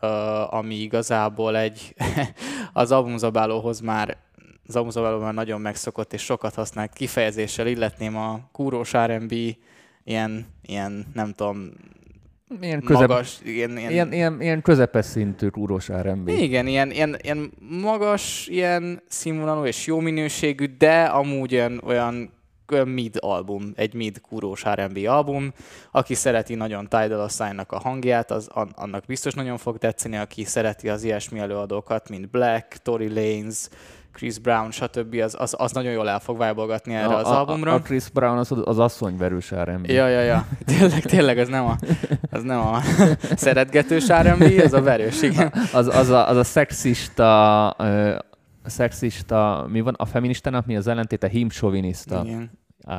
uh, 0.00 0.54
ami 0.54 0.74
igazából 0.74 1.56
egy 1.56 1.94
az 2.72 2.92
albumzabálóhoz 2.92 3.80
már 3.80 4.16
Zamuzaválóban 4.68 5.34
nagyon 5.34 5.60
megszokott 5.60 6.12
és 6.12 6.22
sokat 6.22 6.54
használt 6.54 6.92
kifejezéssel 6.92 7.66
illetném 7.66 8.16
a 8.16 8.40
kúrós 8.52 8.92
R&B, 8.92 9.32
ilyen, 10.04 10.46
ilyen 10.62 11.06
nem 11.14 11.32
tudom, 11.32 11.72
ilyen 12.60 12.80
közep, 12.80 13.08
magas, 13.08 13.38
ilyen, 13.44 13.78
ilyen, 13.78 13.90
ilyen, 13.90 14.12
ilyen, 14.12 14.40
ilyen 14.40 14.62
közepes 14.62 15.04
szintű 15.04 15.48
kúrós 15.48 15.88
R&B. 15.88 16.28
Igen, 16.28 16.66
ilyen, 16.66 16.90
ilyen, 16.90 17.16
ilyen 17.22 17.52
magas, 17.58 18.46
ilyen 18.46 19.02
színvonalú 19.08 19.64
és 19.64 19.86
jó 19.86 20.00
minőségű, 20.00 20.76
de 20.78 21.02
amúgy 21.02 21.54
olyan 21.54 21.80
olyan 22.72 22.88
mid 22.88 23.16
album, 23.20 23.72
egy 23.76 23.94
mid 23.94 24.20
kúrós 24.20 24.64
R&B 24.74 25.06
album. 25.06 25.52
Aki 25.90 26.14
szereti 26.14 26.54
nagyon 26.54 26.88
Tidal 26.88 27.20
Assign-nak 27.20 27.72
a 27.72 27.78
hangját, 27.78 28.30
az 28.30 28.48
annak 28.74 29.04
biztos 29.06 29.34
nagyon 29.34 29.56
fog 29.56 29.78
tetszeni, 29.78 30.16
aki 30.16 30.44
szereti 30.44 30.88
az 30.88 31.04
ilyesmi 31.04 31.38
előadókat, 31.38 32.08
mint 32.08 32.30
Black, 32.30 32.76
Tory 32.82 33.08
Lanez, 33.08 33.70
Chris 34.12 34.38
Brown, 34.38 34.70
stb. 34.70 35.14
Az, 35.14 35.36
az, 35.38 35.54
az 35.58 35.72
nagyon 35.72 35.92
jól 35.92 36.08
el 36.08 36.20
fog 36.20 36.38
vájbolgatni 36.38 36.94
erre 36.94 37.14
a, 37.14 37.18
az 37.18 37.26
albumra. 37.26 37.72
A, 37.72 37.74
a 37.74 37.80
Chris 37.80 38.08
Brown 38.08 38.38
az, 38.38 38.52
az 38.64 38.78
asszonyverős 38.78 39.50
R&B. 39.50 39.86
Ja, 39.86 40.08
ja, 40.08 40.20
ja. 40.20 40.46
Tényleg, 40.78 41.02
tényleg, 41.02 41.38
az 41.38 41.48
nem 41.48 41.64
a, 41.64 41.76
az 42.30 42.42
nem 42.42 42.58
a 42.58 42.80
szeretgetős 43.36 44.06
R&B, 44.06 44.60
az 44.64 44.72
a 44.72 44.82
verős, 44.82 45.22
igen. 45.22 45.52
Az, 45.72 45.86
az, 45.86 46.08
a, 46.08 46.28
az 46.28 46.36
a 46.36 46.44
szexista, 46.44 47.70
a 47.70 48.70
szexista, 48.70 49.66
mi 49.68 49.80
van? 49.80 49.94
A 49.98 50.04
feministának 50.04 50.66
mi 50.66 50.76
az 50.76 50.86
ellentéte? 50.86 51.28
Himsoviniszta. 51.28 52.22
Igen 52.24 52.50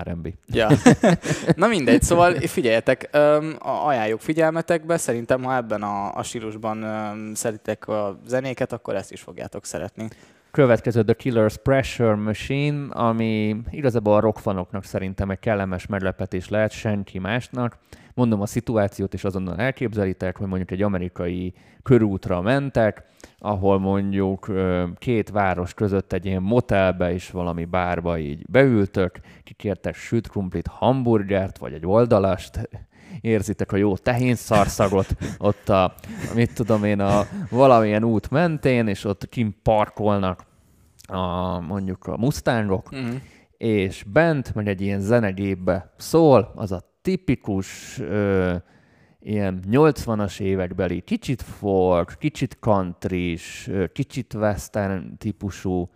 R&B. 0.04 0.34
Ja. 0.48 0.70
Na 1.56 1.68
mindegy, 1.68 2.02
szóval 2.02 2.34
figyeljetek, 2.34 3.10
öm, 3.12 3.56
ajánljuk 3.60 4.20
figyelmetekbe, 4.20 4.98
szerintem 4.98 5.44
ha 5.44 5.56
ebben 5.56 5.84
a, 5.84 6.16
a 6.16 6.24
stílusban 6.24 6.84
öm, 6.84 7.34
szeretitek 7.34 7.88
a 7.88 8.20
zenéket, 8.28 8.74
akkor 8.74 8.96
ezt 8.96 9.12
is 9.12 9.22
fogjátok 9.22 9.66
szeretni. 9.66 10.10
Következő 10.52 11.04
The 11.04 11.16
Killer's 11.18 11.56
Pressure 11.64 12.16
Machine, 12.16 12.88
ami 12.90 13.56
igazából 13.70 14.16
a 14.16 14.20
rockfanoknak 14.20 14.84
szerintem 14.84 15.30
egy 15.30 15.40
kellemes 15.40 15.86
meglepetés 15.86 16.50
lehet, 16.50 16.72
senki 16.72 17.20
másnak. 17.20 17.78
Mondom 18.14 18.42
a 18.42 18.46
szituációt, 18.46 19.14
és 19.14 19.24
azonnal 19.24 19.58
elképzelitek, 19.58 20.38
hogy 20.38 20.48
mondjuk 20.48 20.72
egy 20.72 20.82
amerikai 20.82 21.54
körútra 21.84 22.42
mentek, 22.42 23.04
ahol 23.38 23.80
mondjuk 23.80 24.52
két 24.96 25.30
város 25.30 25.74
között 25.74 26.14
egy 26.14 26.26
ilyen 26.26 26.42
motelbe 26.42 27.14
és 27.14 27.32
valami 27.32 27.66
bárba 27.66 28.18
így 28.18 28.46
beültök, 28.50 29.20
kikértek 29.44 29.96
süt 29.96 30.28
krumplit, 30.28 30.68
hamburgert, 30.68 31.58
vagy 31.58 31.74
egy 31.74 31.86
oldalast, 31.86 32.70
érzitek 33.22 33.72
a 33.72 33.78
jó 33.78 33.98
tehénszarszagot 33.98 35.16
ott 35.38 35.70
a, 35.70 35.94
mit 36.36 36.54
tudom 36.54 36.84
én, 36.84 37.00
a 37.00 37.26
valamilyen 37.50 38.04
út 38.04 38.30
mentén, 38.30 38.88
és 38.88 39.04
ott 39.04 39.30
kint 39.30 39.56
parkolnak 39.64 40.46
a, 41.08 41.60
mondjuk 41.60 42.08
a 42.08 42.18
mustangok, 42.18 42.96
mm. 42.96 43.16
és 43.58 44.04
bent, 44.04 44.56
meg 44.56 44.68
egy 44.68 44.82
ilyen 44.82 45.00
zenegépbe 45.00 45.94
szól, 45.98 46.52
az 46.56 46.72
a 46.72 46.82
tipikus 47.02 48.00
ö, 48.00 48.56
ilyen 49.20 49.64
80-as 49.72 50.40
évekbeli, 50.40 51.02
kicsit 51.02 51.42
folk, 51.42 52.16
kicsit 52.20 52.58
country 52.60 53.38
kicsit 53.94 54.34
western 54.34 55.18
típusú 55.18 55.90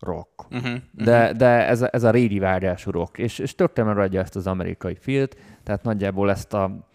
rock. 0.00 0.44
Uh-huh, 0.50 0.64
uh-huh. 0.64 0.80
De, 0.92 1.32
de 1.32 1.46
ez, 1.46 1.82
a, 1.82 1.88
ez 1.92 2.02
a 2.02 2.10
régi 2.10 2.38
vágású 2.38 2.90
rock, 2.90 3.18
és, 3.18 3.38
és 3.38 3.54
tökre 3.54 3.84
megadja 3.84 4.20
ezt 4.20 4.36
az 4.36 4.46
amerikai 4.46 4.96
filt, 5.00 5.36
tehát 5.62 5.82
nagyjából 5.82 6.30
ezt 6.30 6.54
a 6.54 6.88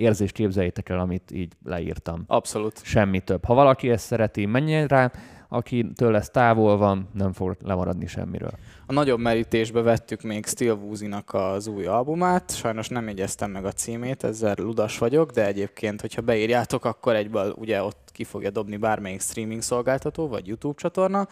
érzést 0.00 0.34
képzeljétek 0.34 0.88
el, 0.88 0.98
amit 0.98 1.30
így 1.30 1.52
leírtam. 1.64 2.24
Abszolút. 2.26 2.80
Semmi 2.84 3.20
több. 3.20 3.44
Ha 3.44 3.54
valaki 3.54 3.90
ezt 3.90 4.04
szereti, 4.04 4.46
menjen 4.46 4.86
rá, 4.86 5.10
aki 5.48 5.86
tőle 5.94 6.18
ez 6.18 6.28
távol 6.28 6.76
van, 6.76 7.08
nem 7.12 7.32
fog 7.32 7.56
lemaradni 7.64 8.06
semmiről. 8.06 8.52
A 8.86 8.92
nagyobb 8.92 9.18
merítésbe 9.18 9.80
vettük 9.80 10.22
még 10.22 10.46
Steel 10.46 10.74
Woozy-nak 10.74 11.34
az 11.34 11.66
új 11.66 11.86
albumát, 11.86 12.56
sajnos 12.56 12.88
nem 12.88 13.06
jegyeztem 13.06 13.50
meg 13.50 13.64
a 13.64 13.72
címét, 13.72 14.24
ezzel 14.24 14.54
ludas 14.58 14.98
vagyok, 14.98 15.30
de 15.30 15.46
egyébként, 15.46 16.00
hogyha 16.00 16.22
beírjátok, 16.22 16.84
akkor 16.84 17.14
egyből 17.14 17.54
ugye 17.58 17.82
ott 17.82 18.09
ki 18.12 18.24
fogja 18.24 18.50
dobni 18.50 18.76
bármelyik 18.76 19.20
streaming 19.20 19.62
szolgáltató, 19.62 20.28
vagy 20.28 20.46
YouTube 20.46 20.80
csatorna. 20.80 21.26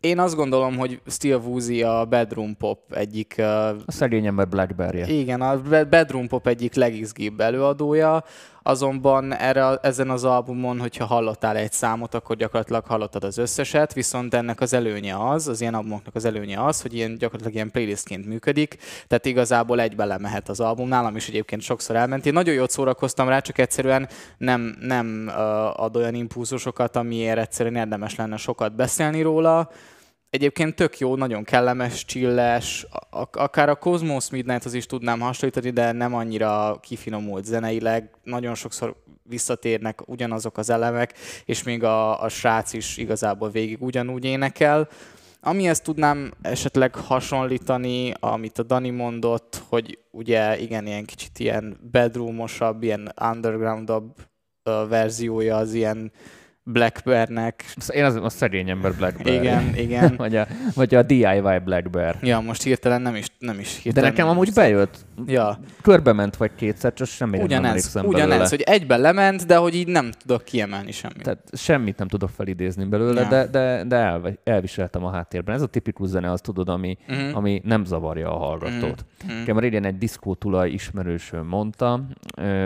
Én 0.00 0.18
azt 0.18 0.34
gondolom, 0.34 0.76
hogy 0.76 1.00
Steel 1.06 1.38
Woozy 1.38 1.82
a 1.82 2.04
Bedroom 2.04 2.56
Pop 2.56 2.78
egyik... 2.92 3.38
A 3.38 3.76
szegény 3.86 4.26
ember 4.26 4.48
Blackberry. 4.48 5.20
Igen, 5.20 5.40
a 5.40 5.60
Bedroom 5.88 6.28
Pop 6.28 6.46
egyik 6.46 6.74
legizgibb 6.74 7.40
előadója, 7.40 8.24
azonban 8.62 9.34
erre, 9.34 9.76
ezen 9.82 10.10
az 10.10 10.24
albumon, 10.24 10.80
hogyha 10.80 11.04
hallottál 11.04 11.56
egy 11.56 11.72
számot, 11.72 12.14
akkor 12.14 12.36
gyakorlatilag 12.36 12.84
hallottad 12.84 13.24
az 13.24 13.38
összeset, 13.38 13.92
viszont 13.92 14.34
ennek 14.34 14.60
az 14.60 14.72
előnye 14.72 15.16
az, 15.16 15.48
az 15.48 15.60
ilyen 15.60 15.74
albumoknak 15.74 16.14
az 16.14 16.24
előnye 16.24 16.64
az, 16.64 16.82
hogy 16.82 16.94
ilyen 16.94 17.18
gyakorlatilag 17.18 17.54
ilyen 17.54 17.70
playlistként 17.70 18.26
működik, 18.26 18.76
tehát 19.06 19.26
igazából 19.26 19.80
egybe 19.80 20.04
lemehet 20.04 20.48
az 20.48 20.60
album. 20.60 20.88
Nálam 20.88 21.16
is 21.16 21.28
egyébként 21.28 21.62
sokszor 21.62 21.96
elment. 21.96 22.26
Én 22.26 22.32
nagyon 22.32 22.54
jót 22.54 22.70
szórakoztam 22.70 23.28
rá, 23.28 23.38
csak 23.38 23.58
egyszerűen 23.58 24.08
nem, 24.38 24.76
nem 24.80 25.30
ad 25.76 25.96
olyan 25.96 26.14
impulzusokat, 26.22 26.96
amiért 26.96 27.38
egyszerűen 27.38 27.76
érdemes 27.76 28.16
lenne 28.16 28.36
sokat 28.36 28.74
beszélni 28.74 29.22
róla. 29.22 29.70
Egyébként 30.30 30.74
tök 30.74 30.98
jó, 30.98 31.16
nagyon 31.16 31.44
kellemes, 31.44 32.04
csilles, 32.04 32.86
akár 33.30 33.68
a 33.68 33.74
Cosmos 33.74 34.30
Midnight-hoz 34.30 34.74
is 34.74 34.86
tudnám 34.86 35.20
hasonlítani, 35.20 35.70
de 35.70 35.92
nem 35.92 36.14
annyira 36.14 36.78
kifinomult 36.80 37.44
zeneileg. 37.44 38.10
Nagyon 38.22 38.54
sokszor 38.54 38.96
visszatérnek 39.22 40.08
ugyanazok 40.08 40.58
az 40.58 40.70
elemek, 40.70 41.14
és 41.44 41.62
még 41.62 41.84
a, 41.84 42.22
a 42.22 42.28
srác 42.28 42.72
is 42.72 42.96
igazából 42.96 43.50
végig 43.50 43.82
ugyanúgy 43.82 44.24
énekel. 44.24 44.88
Amihez 45.40 45.80
tudnám 45.80 46.32
esetleg 46.42 46.94
hasonlítani, 46.94 48.12
amit 48.20 48.58
a 48.58 48.62
Dani 48.62 48.90
mondott, 48.90 49.62
hogy 49.68 49.98
ugye 50.10 50.58
igen, 50.58 50.86
ilyen 50.86 51.04
kicsit 51.04 51.38
ilyen 51.38 51.76
bedroomosabb, 51.90 52.82
ilyen 52.82 53.12
undergroundabb 53.20 54.14
verziója 54.88 55.56
az 55.56 55.74
ilyen 55.74 56.12
Blackbear-nek. 56.64 57.64
Én 57.88 58.04
az 58.04 58.14
a 58.14 58.28
szegény 58.28 58.70
ember 58.70 58.94
Blackbear. 58.94 59.42
Igen, 59.42 59.74
igen. 59.84 60.14
vagy, 60.16 60.36
a, 60.36 60.46
vagy 60.74 60.94
a 60.94 61.02
DIY 61.02 61.60
Blackbear. 61.64 62.16
Ja, 62.22 62.40
most 62.40 62.62
hirtelen 62.62 63.02
nem 63.02 63.14
is, 63.14 63.26
nem 63.38 63.58
is 63.58 63.82
hirtelen. 63.82 64.10
De 64.10 64.16
nekem 64.16 64.28
amúgy 64.32 64.52
bejött. 64.54 64.96
Ja. 65.26 65.58
Körbe 65.82 66.12
ment 66.12 66.36
vagy 66.36 66.50
kétszer, 66.54 66.92
csak 66.92 67.06
semmit 67.06 67.42
ugyanez, 67.42 67.60
nem 67.60 67.68
emlékszem 67.68 68.06
Ugyanez, 68.06 68.28
belőle. 68.28 68.48
hogy 68.48 68.60
egyben 68.60 69.00
lement, 69.00 69.46
de 69.46 69.56
hogy 69.56 69.74
így 69.74 69.86
nem 69.86 70.10
tudok 70.10 70.44
kiemelni 70.44 70.92
semmit. 70.92 71.22
Tehát 71.22 71.48
semmit 71.52 71.98
nem 71.98 72.08
tudok 72.08 72.30
felidézni 72.30 72.84
belőle, 72.84 73.20
ja. 73.20 73.28
de, 73.28 73.46
de, 73.46 73.84
de 73.84 73.96
el, 73.96 74.38
elviseltem 74.44 75.04
a 75.04 75.10
háttérben. 75.10 75.54
Ez 75.54 75.62
a 75.62 75.66
tipikus 75.66 76.08
zene, 76.08 76.30
az 76.30 76.40
tudod, 76.40 76.68
ami, 76.68 76.98
uh-huh. 77.08 77.36
ami 77.36 77.60
nem 77.64 77.84
zavarja 77.84 78.34
a 78.34 78.38
hallgatót. 78.38 79.04
Uh-huh. 79.22 79.38
Nekem 79.38 79.58
régen 79.58 79.84
egy 79.84 79.98
diszkótulaj 79.98 80.70
ismerősöm 80.70 81.46
mondta, 81.46 82.04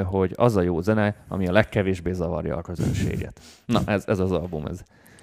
hogy 0.05 0.33
az 0.37 0.57
a 0.57 0.63
jó 0.63 0.81
zene, 0.81 1.15
ami 1.29 1.47
a 1.49 1.53
legkevésbé 1.53 2.13
zavarja 2.13 2.57
a 2.57 2.63
közönséget. 2.63 3.41
Na, 3.67 3.81
ez, 3.87 4.05
ez 4.07 4.19
az 4.19 4.33
album, 4.33 4.67
ez. 4.67 4.81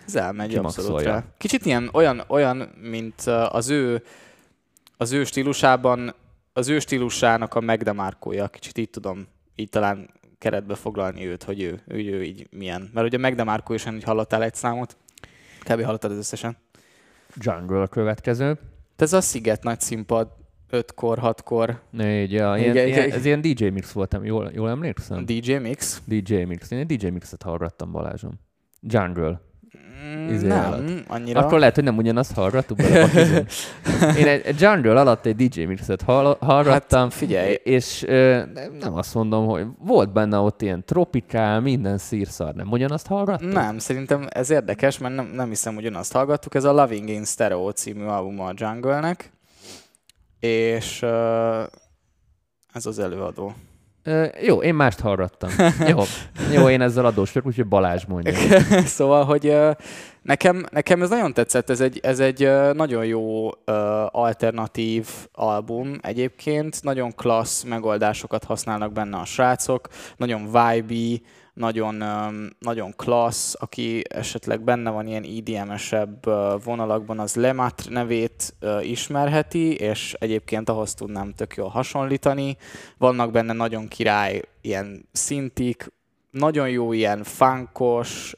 Ez 0.08 0.16
elmegy 0.16 0.56
abszolút 0.56 1.02
rá. 1.02 1.24
Kicsit 1.38 1.66
ilyen, 1.66 1.90
olyan, 1.94 2.24
olyan, 2.28 2.70
mint 2.82 3.22
az 3.50 3.70
ő, 3.70 4.04
az 4.98 5.12
ő 5.12 5.24
stílusában, 5.24 6.14
az 6.54 6.68
ő 6.68 6.80
stílusának 6.80 7.56
a 7.56 7.60
megdemarkója. 7.60 8.48
Kicsit 8.48 8.78
így 8.78 8.90
tudom, 8.90 9.28
így 9.56 9.70
talán 9.70 10.10
keretbe 10.38 10.76
foglalni 10.76 11.26
őt, 11.26 11.44
hogy 11.44 11.62
ő, 11.62 11.82
ő, 11.88 11.98
ő 11.98 12.24
így 12.24 12.48
milyen. 12.52 12.90
Mert 12.94 13.08
ugye 13.08 13.18
megdemarkó 13.18 13.74
is, 13.74 13.84
hogy 13.84 14.04
hallottál 14.04 14.44
egy 14.44 14.56
számot. 14.56 14.98
Kb. 15.60 15.84
hallottad 15.84 16.12
az 16.12 16.18
összesen. 16.18 16.58
Jungle 17.36 17.82
a 17.82 17.88
következő. 17.88 18.60
Ez 18.96 19.14
a 19.14 19.22
Sziget 19.22 19.64
nagy 19.64 19.80
színpad, 19.80 20.28
5-kor, 20.72 21.20
6-kor. 21.22 21.82
Négy, 21.90 22.32
ja. 22.32 22.58
Ilyen, 22.58 22.70
igen, 22.70 22.88
ilyen, 22.88 23.12
ez 23.12 23.26
ilyen 23.26 23.42
DJ 23.42 23.68
mix 23.68 23.92
voltam, 23.92 24.26
jól, 24.26 24.52
jól 24.54 24.70
emlékszem? 24.70 25.26
DJ 25.26 25.54
mix? 25.54 26.02
DJ 26.06 26.36
mix. 26.36 26.72
Én 26.72 26.80
egy 26.80 26.98
DJ 26.98 27.08
mixet 27.08 27.42
hallgattam 27.42 27.92
Balázsom. 27.92 28.40
Jungle. 28.82 29.42
Mm, 30.04 30.34
izé 30.34 30.48
nem, 30.48 30.66
alatt. 30.66 31.04
annyira. 31.08 31.40
Akkor 31.40 31.60
lehet, 31.60 31.76
hogy 31.76 31.84
nem 31.84 31.98
ugyanazt 31.98 32.34
hallgattuk 32.34 32.78
bele. 32.78 33.10
Én 34.20 34.28
egy, 34.28 34.46
egy 34.46 34.62
Jungle 34.62 35.00
alatt 35.00 35.26
egy 35.26 35.36
DJ 35.36 35.64
mixet 35.64 36.02
hall, 36.02 36.38
hallgattam. 36.40 37.02
Hát 37.02 37.14
figyelj. 37.14 37.54
És 37.64 38.04
ö, 38.08 38.42
nem 38.80 38.96
azt 38.96 39.14
mondom, 39.14 39.46
hogy 39.46 39.66
volt 39.80 40.14
benne 40.14 40.38
ott 40.38 40.62
ilyen 40.62 40.86
tropikál, 40.86 41.60
minden 41.60 41.98
szírszar. 41.98 42.54
Nem 42.54 42.72
ugyanazt 42.72 43.08
hallgattuk? 43.08 43.52
Nem, 43.52 43.80
szerintem 43.80 44.28
ez 44.30 44.50
érdekes, 44.50 44.98
mert 44.98 45.16
nem, 45.16 45.26
nem 45.34 45.50
hiszem, 45.50 45.74
hogy 45.76 45.86
ugyanazt 45.86 46.14
hallgattuk. 46.14 46.56
Ez 46.56 46.64
a 46.64 46.72
Loving 46.72 47.10
in 47.10 47.26
Stereo 47.26 47.72
című 47.72 48.04
album 48.04 48.40
a 48.40 48.52
Jungle-nek. 48.56 49.32
És 50.40 51.02
ö, 51.02 51.64
ez 52.74 52.86
az 52.86 53.00
előadó. 53.00 53.54
Uh, 54.06 54.28
jó, 54.42 54.62
én 54.62 54.76
mást 54.76 55.00
hallgattam. 55.00 55.50
jó, 55.92 56.00
jó, 56.54 56.70
én 56.70 56.82
ezzel 56.82 57.06
adós 57.06 57.32
vagyok, 57.32 57.48
úgyhogy 57.48 57.68
Balázs 57.68 58.06
mondja. 58.06 58.34
szóval, 58.86 59.24
hogy 59.26 59.58
nekem, 60.22 60.66
nekem 60.72 61.02
ez 61.02 61.10
nagyon 61.10 61.34
tetszett, 61.34 61.70
ez 61.70 61.82
egy, 61.82 62.00
ez 62.04 62.20
egy 62.20 62.50
nagyon 62.74 63.06
jó 63.06 63.50
alternatív 64.08 65.08
album 65.32 65.98
egyébként, 66.02 66.84
nagyon 66.84 67.16
klassz 67.16 67.64
megoldásokat 67.64 68.44
használnak 68.44 68.94
benne 68.94 69.18
a 69.18 69.26
srácok, 69.26 69.88
nagyon 70.18 70.46
vibe 70.46 71.22
nagyon, 71.54 72.04
nagyon 72.60 72.94
klassz, 72.96 73.56
aki 73.60 74.02
esetleg 74.10 74.64
benne 74.64 74.90
van 74.90 75.08
ilyen 75.08 75.24
IDM-esebb 75.24 76.26
vonalakban, 76.64 77.20
az 77.20 77.36
Lemat 77.36 77.84
nevét 77.90 78.56
ismerheti, 78.82 79.76
és 79.76 80.16
egyébként 80.20 80.70
ahhoz 80.70 80.94
tudnám 80.94 81.34
tök 81.34 81.56
jól 81.56 81.70
hasonlítani. 81.70 82.58
Vannak 82.98 83.32
benne 83.32 83.54
nagyon 83.54 83.88
király 83.88 84.42
ilyen 84.62 85.10
szintik, 85.12 85.92
nagyon 86.32 86.70
jó 86.70 86.94
ilyen 86.94 87.24
funkos, 87.24 88.36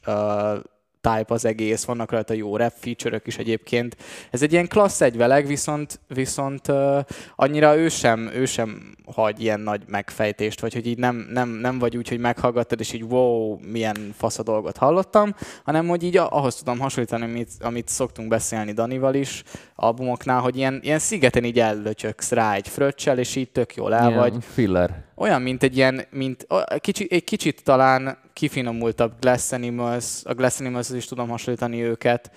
type 1.01 1.33
az 1.33 1.45
egész, 1.45 1.83
vannak 1.83 2.11
rajta 2.11 2.33
jó 2.33 2.57
rap 2.57 2.73
feature 2.75 3.21
is 3.25 3.37
egyébként. 3.37 3.97
Ez 4.31 4.41
egy 4.41 4.51
ilyen 4.51 4.67
klassz 4.67 5.01
egyveleg, 5.01 5.47
viszont, 5.47 5.99
viszont 6.07 6.67
uh, 6.67 6.99
annyira 7.35 7.77
ő 7.77 7.89
sem, 7.89 8.29
ő 8.33 8.45
sem 8.45 8.94
hagy 9.13 9.41
ilyen 9.41 9.59
nagy 9.59 9.81
megfejtést, 9.87 10.61
vagy 10.61 10.73
hogy 10.73 10.87
így 10.87 10.97
nem, 10.97 11.27
nem, 11.31 11.49
nem 11.49 11.79
vagy 11.79 11.97
úgy, 11.97 12.09
hogy 12.09 12.19
meghallgattad, 12.19 12.79
és 12.79 12.93
így 12.93 13.03
wow, 13.03 13.57
milyen 13.71 14.13
fasz 14.17 14.39
a 14.39 14.43
dolgot 14.43 14.77
hallottam, 14.77 15.35
hanem 15.63 15.87
hogy 15.87 16.03
így 16.03 16.17
ahhoz 16.17 16.55
tudom 16.55 16.79
hasonlítani, 16.79 17.23
amit, 17.23 17.51
amit 17.59 17.87
szoktunk 17.87 18.27
beszélni 18.27 18.71
Danival 18.71 19.13
is, 19.13 19.43
albumoknál, 19.75 20.39
hogy 20.41 20.57
ilyen, 20.57 20.79
ilyen 20.83 20.99
szigeten 20.99 21.43
így 21.43 21.59
ellöcsöksz 21.59 22.31
rá 22.31 22.53
egy 22.53 22.67
fröccsel, 22.67 23.17
és 23.17 23.35
így 23.35 23.51
tök 23.51 23.75
jól 23.75 23.93
el 23.93 24.11
vagy. 24.11 24.33
filler. 24.39 25.03
Olyan, 25.15 25.41
mint 25.41 25.63
egy 25.63 25.75
ilyen, 25.75 26.05
mint, 26.09 26.47
kicsi, 26.79 27.07
egy 27.09 27.23
kicsit 27.23 27.63
talán 27.63 28.17
kifinomultabb 28.33 29.11
Glass 29.19 29.51
Animals, 29.51 30.21
a 30.23 30.33
Glass 30.33 30.59
Animals 30.59 30.89
is 30.89 31.05
tudom 31.05 31.29
hasonlítani 31.29 31.83
őket, 31.83 32.31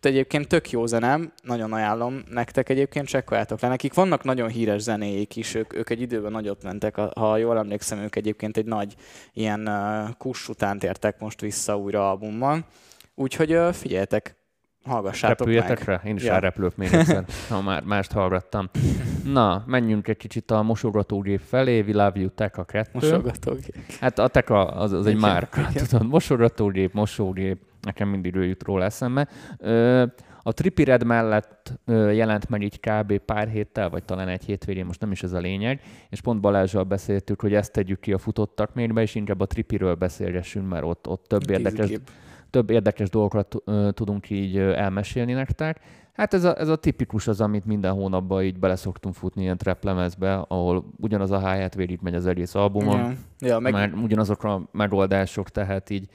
egyébként 0.00 0.48
tök 0.48 0.70
jó 0.70 0.86
zenem, 0.86 1.32
nagyon 1.42 1.72
ajánlom 1.72 2.22
nektek 2.30 2.68
egyébként, 2.68 3.06
csekkoljátok 3.06 3.60
le. 3.60 3.68
Nekik 3.68 3.94
vannak 3.94 4.24
nagyon 4.24 4.48
híres 4.48 4.82
zenéik 4.82 5.36
is, 5.36 5.54
ők, 5.54 5.74
ők 5.74 5.90
egy 5.90 6.00
időben 6.00 6.32
nagyot 6.32 6.62
mentek, 6.62 6.96
ha 6.96 7.36
jól 7.36 7.58
emlékszem, 7.58 7.98
ők 7.98 8.16
egyébként 8.16 8.56
egy 8.56 8.66
nagy 8.66 8.94
ilyen 9.32 9.70
kuss 10.18 10.48
után 10.48 10.78
tértek 10.78 11.20
most 11.20 11.40
vissza 11.40 11.78
újra 11.78 12.10
albummal. 12.10 12.64
Úgyhogy 13.14 13.58
figyeljetek, 13.72 14.36
hallgassátok 14.84 15.38
Repüljetek 15.38 15.78
meg. 15.78 15.88
rá? 15.88 16.00
Én 16.04 16.16
is 16.16 16.24
ja. 16.24 16.32
elrepülök 16.32 16.76
még 16.76 16.92
egyszer, 16.92 17.24
ha 17.48 17.62
már 17.62 17.82
mást 17.82 18.12
hallgattam. 18.12 18.70
Na, 19.24 19.64
menjünk 19.66 20.08
egy 20.08 20.16
kicsit 20.16 20.50
a 20.50 20.62
mosogatógép 20.62 21.40
felé, 21.40 21.80
We 21.80 22.04
Love 22.04 22.20
You 22.20 22.28
Teka 22.28 22.64
2. 22.64 22.90
Mosogatógép. 22.92 23.76
Hát 24.00 24.18
a 24.18 24.28
Teka 24.28 24.66
az, 24.66 24.92
az 24.92 25.06
egy 25.06 25.20
márka, 25.20 25.68
tudod, 25.74 26.06
mosogatógép, 26.06 26.92
mosógép, 26.92 27.58
nekem 27.82 28.08
mindig 28.08 28.34
ő 28.34 28.44
jut 28.44 28.62
róla 28.62 28.84
eszembe. 28.84 29.28
A 30.44 30.52
Trippy 30.52 30.84
Red 30.84 31.04
mellett 31.04 31.80
jelent 31.86 32.48
meg 32.48 32.62
így 32.62 32.80
kb. 32.80 33.18
pár 33.18 33.48
héttel, 33.48 33.90
vagy 33.90 34.04
talán 34.04 34.28
egy 34.28 34.44
hétvégén, 34.44 34.84
most 34.84 35.00
nem 35.00 35.10
is 35.10 35.22
ez 35.22 35.32
a 35.32 35.38
lényeg, 35.38 35.80
és 36.08 36.20
pont 36.20 36.40
Balázsral 36.40 36.84
beszéltük, 36.84 37.40
hogy 37.40 37.54
ezt 37.54 37.72
tegyük 37.72 38.00
ki 38.00 38.12
a 38.12 38.18
futottak 38.18 38.74
mérbe, 38.74 39.02
és 39.02 39.14
inkább 39.14 39.40
a 39.40 39.46
Trippyről 39.46 39.94
beszélgessünk, 39.94 40.68
mert 40.68 40.84
ott, 40.84 41.08
ott 41.08 41.24
több 41.28 41.50
érdekes, 41.50 41.90
több 42.50 42.70
érdekes 42.70 43.10
dolgokat 43.10 43.56
tudunk 43.90 44.30
így 44.30 44.56
elmesélni 44.56 45.32
nektek. 45.32 45.80
Hát 46.12 46.34
ez 46.34 46.44
a, 46.44 46.58
ez 46.58 46.68
a 46.68 46.76
tipikus 46.76 47.28
az, 47.28 47.40
amit 47.40 47.64
minden 47.64 47.92
hónapban 47.92 48.42
így 48.42 48.58
bele 48.58 48.76
szoktunk 48.76 49.14
futni 49.14 49.42
ilyen 49.42 49.56
traplemezbe, 49.56 50.34
ahol 50.34 50.84
ugyanaz 51.00 51.30
a 51.30 51.38
háját 51.38 51.74
végig 51.74 51.98
megy 52.02 52.14
az 52.14 52.26
egész 52.26 52.54
albumon, 52.54 52.98
ja. 52.98 53.14
Ja, 53.38 53.58
meg... 53.58 53.72
már 53.72 53.92
ugyanazok 53.94 54.44
a 54.44 54.68
megoldások, 54.72 55.48
tehát 55.48 55.90
így 55.90 56.08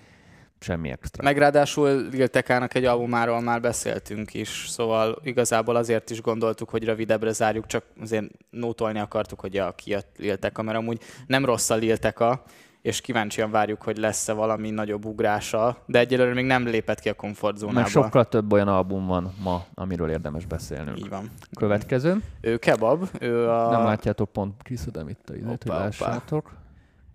semmi 0.60 0.90
extra. 0.90 1.24
Meg 1.24 1.38
ráadásul 1.38 2.08
Lil 2.12 2.28
Tekának 2.28 2.74
egy 2.74 2.86
albumáról 2.86 3.42
már 3.42 3.62
beszéltünk 3.62 4.34
is, 4.34 4.66
szóval 4.68 5.20
igazából 5.24 5.76
azért 5.76 6.10
is 6.10 6.22
gondoltuk, 6.22 6.70
hogy 6.70 6.84
rövidebbre 6.84 7.32
zárjuk, 7.32 7.66
csak 7.66 7.84
azért 8.02 8.26
nótolni 8.50 9.00
akartuk, 9.00 9.40
hogy 9.40 9.54
ja, 9.54 9.72
kijött 9.72 10.08
Lil 10.18 10.38
Teka, 10.38 10.62
mert 10.62 10.78
amúgy 10.78 11.00
nem 11.28 11.46
rossz 11.46 11.70
a 11.70 11.76
Lil 11.76 11.98
Teka, 11.98 12.44
és 12.82 13.02
kíváncsian 13.02 13.52
várjuk, 13.52 13.82
hogy 13.82 13.98
lesz-e 13.98 14.34
valami 14.34 14.70
nagyobb 14.70 15.06
ugrása, 15.06 15.78
de 15.86 16.00
egyelőre 16.00 16.34
még 16.34 16.46
nem 16.46 16.66
lépett 16.68 17.00
ki 17.00 17.10
a 17.10 17.14
komfortzónába. 17.14 17.80
Meg 17.80 17.90
sokkal 17.90 18.26
több 18.26 18.52
olyan 18.52 18.68
album 18.68 19.06
van 19.06 19.34
ma, 19.44 19.66
amiről 19.74 20.10
érdemes 20.10 20.46
beszélnünk. 20.46 21.00
Így 21.00 21.10
van. 21.10 21.32
Következő. 21.58 22.18
Ő 22.42 22.58
Kebab, 22.58 23.08
ő 23.20 23.50
a... 23.50 23.70
Nem 23.70 23.84
látjátok 23.84 24.32
pont, 24.32 24.64
kiszedem 24.64 25.10
itt 25.10 25.30
a 25.30 25.36
időt, 25.36 25.64
hogy 25.64 25.72
lássátok. 25.72 26.52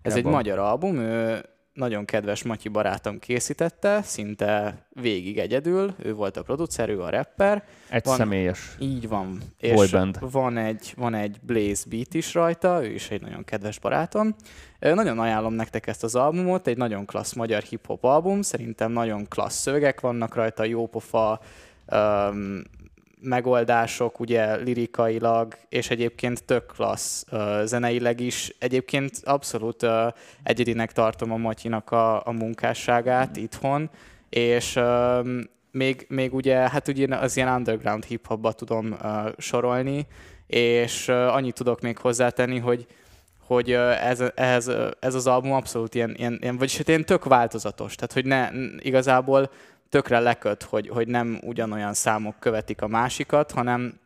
Ez 0.01 0.15
egy 0.15 0.25
magyar 0.25 0.59
album, 0.59 0.97
ő 0.97 1.45
nagyon 1.73 2.05
kedves 2.05 2.43
Matyi 2.43 2.69
barátom 2.69 3.19
készítette, 3.19 4.01
szinte 4.01 4.77
végig 4.89 5.37
egyedül, 5.37 5.93
ő 5.97 6.13
volt 6.13 6.37
a 6.37 6.43
producer, 6.43 6.89
ő 6.89 7.01
a 7.01 7.09
rapper. 7.09 7.63
Egy 7.89 8.03
van, 8.05 8.15
személyes 8.15 8.75
Így 8.79 9.07
van. 9.07 9.37
És 9.57 9.73
boyband. 9.73 10.31
van 10.31 10.57
egy, 10.57 10.93
van 10.97 11.13
egy 11.13 11.39
Blaze 11.41 11.83
beat 11.89 12.13
is 12.13 12.33
rajta, 12.33 12.83
ő 12.83 12.93
is 12.93 13.09
egy 13.09 13.21
nagyon 13.21 13.43
kedves 13.43 13.79
barátom. 13.79 14.35
Nagyon 14.79 15.19
ajánlom 15.19 15.53
nektek 15.53 15.87
ezt 15.87 16.03
az 16.03 16.15
albumot, 16.15 16.67
egy 16.67 16.77
nagyon 16.77 17.05
klassz 17.05 17.33
magyar 17.33 17.61
hip-hop 17.61 18.03
album, 18.03 18.41
szerintem 18.41 18.91
nagyon 18.91 19.27
klassz 19.27 19.61
szövegek 19.61 20.01
vannak 20.01 20.35
rajta, 20.35 20.63
jópofa, 20.63 21.39
um, 21.91 22.61
megoldások, 23.23 24.19
ugye 24.19 24.55
lirikailag, 24.55 25.57
és 25.69 25.89
egyébként 25.89 26.43
tök 26.43 26.65
klassz 26.65 27.25
uh, 27.31 27.63
zeneileg 27.63 28.19
is. 28.19 28.55
Egyébként 28.59 29.11
abszolút 29.23 29.83
uh, 29.83 30.07
egyedinek 30.43 30.91
tartom 30.91 31.31
a 31.31 31.37
Matyinak 31.37 31.91
a, 31.91 32.25
a 32.25 32.31
munkásságát 32.31 33.37
itthon, 33.37 33.89
és 34.29 34.75
uh, 34.75 35.27
még, 35.71 36.05
még 36.09 36.33
ugye, 36.33 36.55
hát 36.55 36.87
ugye 36.87 37.15
az 37.15 37.37
ilyen 37.37 37.55
underground 37.55 38.03
hip-hopba 38.03 38.51
tudom 38.51 38.91
uh, 38.91 39.29
sorolni, 39.37 40.07
és 40.47 41.07
uh, 41.07 41.35
annyit 41.35 41.55
tudok 41.55 41.81
még 41.81 41.97
hozzátenni, 41.97 42.59
hogy 42.59 42.87
hogy 43.47 43.71
ez, 44.01 44.23
ez, 44.35 44.71
ez 44.99 45.15
az 45.15 45.27
album 45.27 45.51
abszolút 45.51 45.95
ilyen, 45.95 46.13
ilyen, 46.17 46.37
ilyen 46.41 46.57
vagyis 46.57 46.77
hát 46.77 46.87
ilyen 46.87 47.05
tök 47.05 47.23
változatos, 47.23 47.95
tehát 47.95 48.13
hogy 48.13 48.25
ne, 48.25 48.49
igazából 48.79 49.51
tökre 49.93 50.19
leköt, 50.19 50.63
hogy, 50.63 50.87
hogy 50.87 51.07
nem 51.07 51.39
ugyanolyan 51.41 51.93
számok 51.93 52.35
követik 52.39 52.81
a 52.81 52.87
másikat, 52.87 53.51
hanem 53.51 53.99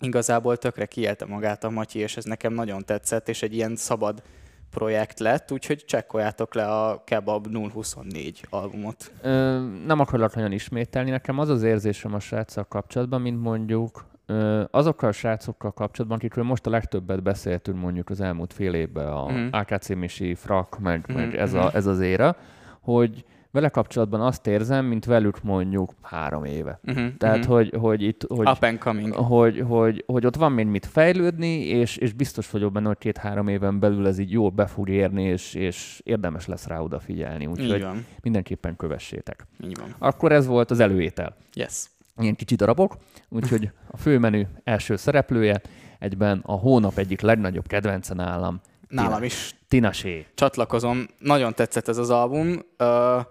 igazából 0.00 0.56
tökre 0.56 0.86
kiélte 0.86 1.24
magát 1.24 1.64
a 1.64 1.70
Matyi, 1.70 1.98
és 1.98 2.16
ez 2.16 2.24
nekem 2.24 2.52
nagyon 2.52 2.84
tetszett, 2.84 3.28
és 3.28 3.42
egy 3.42 3.54
ilyen 3.54 3.76
szabad 3.76 4.22
projekt 4.70 5.18
lett, 5.18 5.52
úgyhogy 5.52 5.84
csekkoljátok 5.84 6.54
le 6.54 6.66
a 6.66 7.02
Kebab 7.04 7.46
024 7.72 8.46
albumot. 8.50 9.12
Ö, 9.22 9.60
nem 9.86 10.00
akarok 10.00 10.34
nagyon 10.34 10.52
ismételni, 10.52 11.10
nekem 11.10 11.38
az 11.38 11.48
az 11.48 11.62
érzésem 11.62 12.14
a 12.14 12.20
sráccal 12.20 12.64
kapcsolatban, 12.64 13.20
mint 13.20 13.42
mondjuk 13.42 14.06
ö, 14.26 14.62
azokkal 14.70 15.08
a 15.08 15.12
srácokkal 15.12 15.72
kapcsolatban, 15.72 16.18
akikről 16.18 16.44
most 16.44 16.66
a 16.66 16.70
legtöbbet 16.70 17.22
beszéltünk 17.22 17.80
mondjuk 17.80 18.10
az 18.10 18.20
elmúlt 18.20 18.52
fél 18.52 18.74
évben, 18.74 19.06
a 19.06 19.32
mm. 19.32 19.48
AKC 19.50 19.88
Misi, 19.88 20.34
Frak, 20.34 20.78
meg, 20.78 21.06
mm. 21.12 21.14
meg 21.14 21.36
ez, 21.36 21.54
a, 21.54 21.64
mhm. 21.64 21.76
ez 21.76 21.86
az 21.86 22.00
éra, 22.00 22.36
hogy 22.80 23.24
vele 23.54 23.68
kapcsolatban 23.68 24.20
azt 24.20 24.46
érzem, 24.46 24.84
mint 24.84 25.04
velük 25.04 25.42
mondjuk 25.42 25.94
három 26.02 26.44
éve. 26.44 26.80
Uh-huh, 26.84 27.16
Tehát, 27.18 27.38
uh-huh. 27.38 27.54
Hogy, 27.54 27.72
hogy 27.80 28.02
itt... 28.02 28.24
Hogy, 28.28 28.48
Up 28.48 28.62
and 28.62 28.78
coming. 28.78 29.14
Hogy, 29.14 29.60
hogy, 29.68 30.04
hogy 30.06 30.26
ott 30.26 30.36
van 30.36 30.52
még 30.52 30.66
mit 30.66 30.86
fejlődni, 30.86 31.66
és, 31.66 31.96
és 31.96 32.12
biztos 32.12 32.50
vagyok 32.50 32.72
benne, 32.72 32.86
hogy 32.86 32.98
két-három 32.98 33.48
éven 33.48 33.78
belül 33.78 34.06
ez 34.06 34.18
így 34.18 34.30
jól 34.30 34.50
be 34.50 34.66
fog 34.66 34.88
érni, 34.88 35.22
és, 35.22 35.54
és 35.54 36.00
érdemes 36.04 36.46
lesz 36.46 36.66
rá 36.66 36.78
odafigyelni. 36.78 37.46
Úgyhogy 37.46 37.86
mindenképpen 38.22 38.76
kövessétek. 38.76 39.46
Így 39.64 39.78
van. 39.78 39.94
Akkor 39.98 40.32
ez 40.32 40.46
volt 40.46 40.70
az 40.70 40.80
előétel. 40.80 41.36
Yes. 41.54 41.84
Ilyen 42.18 42.34
kicsi 42.34 42.54
darabok, 42.54 42.96
úgyhogy 43.28 43.70
a 43.90 43.96
főmenü 43.96 44.42
első 44.64 44.96
szereplője, 44.96 45.60
egyben 45.98 46.40
a 46.46 46.52
hónap 46.52 46.98
egyik 46.98 47.20
legnagyobb 47.20 47.66
kedvence 47.66 48.14
nálam. 48.14 48.60
Nálam 48.88 49.12
Tina, 49.12 49.24
is. 49.24 49.54
Tinasé. 49.68 50.26
Csatlakozom. 50.34 51.06
Nagyon 51.18 51.54
tetszett 51.54 51.88
ez 51.88 51.98
az 51.98 52.10
album. 52.10 52.48
Uh, 52.78 53.24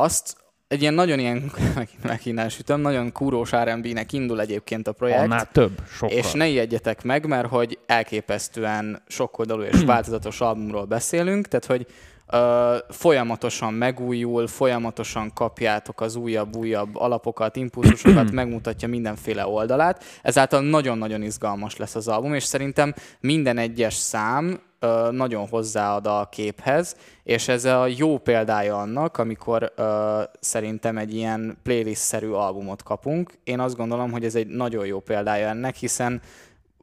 azt 0.00 0.36
egy 0.68 0.80
ilyen 0.80 0.94
nagyon 0.94 1.18
ilyen, 1.18 1.52
megint 2.02 2.50
sütöm, 2.50 2.80
nagyon 2.80 3.12
kúrós 3.12 3.50
R&B-nek 3.50 4.12
indul 4.12 4.40
egyébként 4.40 4.88
a 4.88 4.92
projekt. 4.92 5.22
Annál 5.22 5.48
több, 5.52 5.82
sokkal. 5.92 6.16
És 6.16 6.32
ne 6.32 6.46
ijedjetek 6.46 7.02
meg, 7.02 7.26
mert 7.26 7.48
hogy 7.48 7.78
elképesztően 7.86 9.02
sokkoldalú 9.06 9.62
és 9.62 9.82
változatos 9.94 10.40
albumról 10.40 10.84
beszélünk, 10.84 11.48
tehát 11.48 11.66
hogy 11.66 11.86
folyamatosan 12.88 13.74
megújul, 13.74 14.46
folyamatosan 14.46 15.30
kapjátok 15.34 16.00
az 16.00 16.16
újabb-újabb 16.16 16.96
alapokat, 16.96 17.56
impulzusokat, 17.56 18.30
megmutatja 18.40 18.88
mindenféle 18.88 19.46
oldalát. 19.46 20.04
Ezáltal 20.22 20.60
nagyon-nagyon 20.60 21.22
izgalmas 21.22 21.76
lesz 21.76 21.94
az 21.94 22.08
album, 22.08 22.34
és 22.34 22.44
szerintem 22.44 22.94
minden 23.20 23.58
egyes 23.58 23.94
szám 23.94 24.60
nagyon 25.10 25.48
hozzáad 25.48 26.06
a 26.06 26.28
képhez, 26.30 26.96
és 27.22 27.48
ez 27.48 27.64
a 27.64 27.86
jó 27.86 28.18
példája 28.18 28.80
annak, 28.80 29.18
amikor 29.18 29.72
ö, 29.76 30.22
szerintem 30.40 30.98
egy 30.98 31.14
ilyen 31.14 31.58
playlist-szerű 31.62 32.28
albumot 32.28 32.82
kapunk. 32.82 33.32
Én 33.44 33.60
azt 33.60 33.76
gondolom, 33.76 34.10
hogy 34.10 34.24
ez 34.24 34.34
egy 34.34 34.46
nagyon 34.46 34.86
jó 34.86 35.00
példája 35.00 35.48
ennek, 35.48 35.74
hiszen 35.74 36.20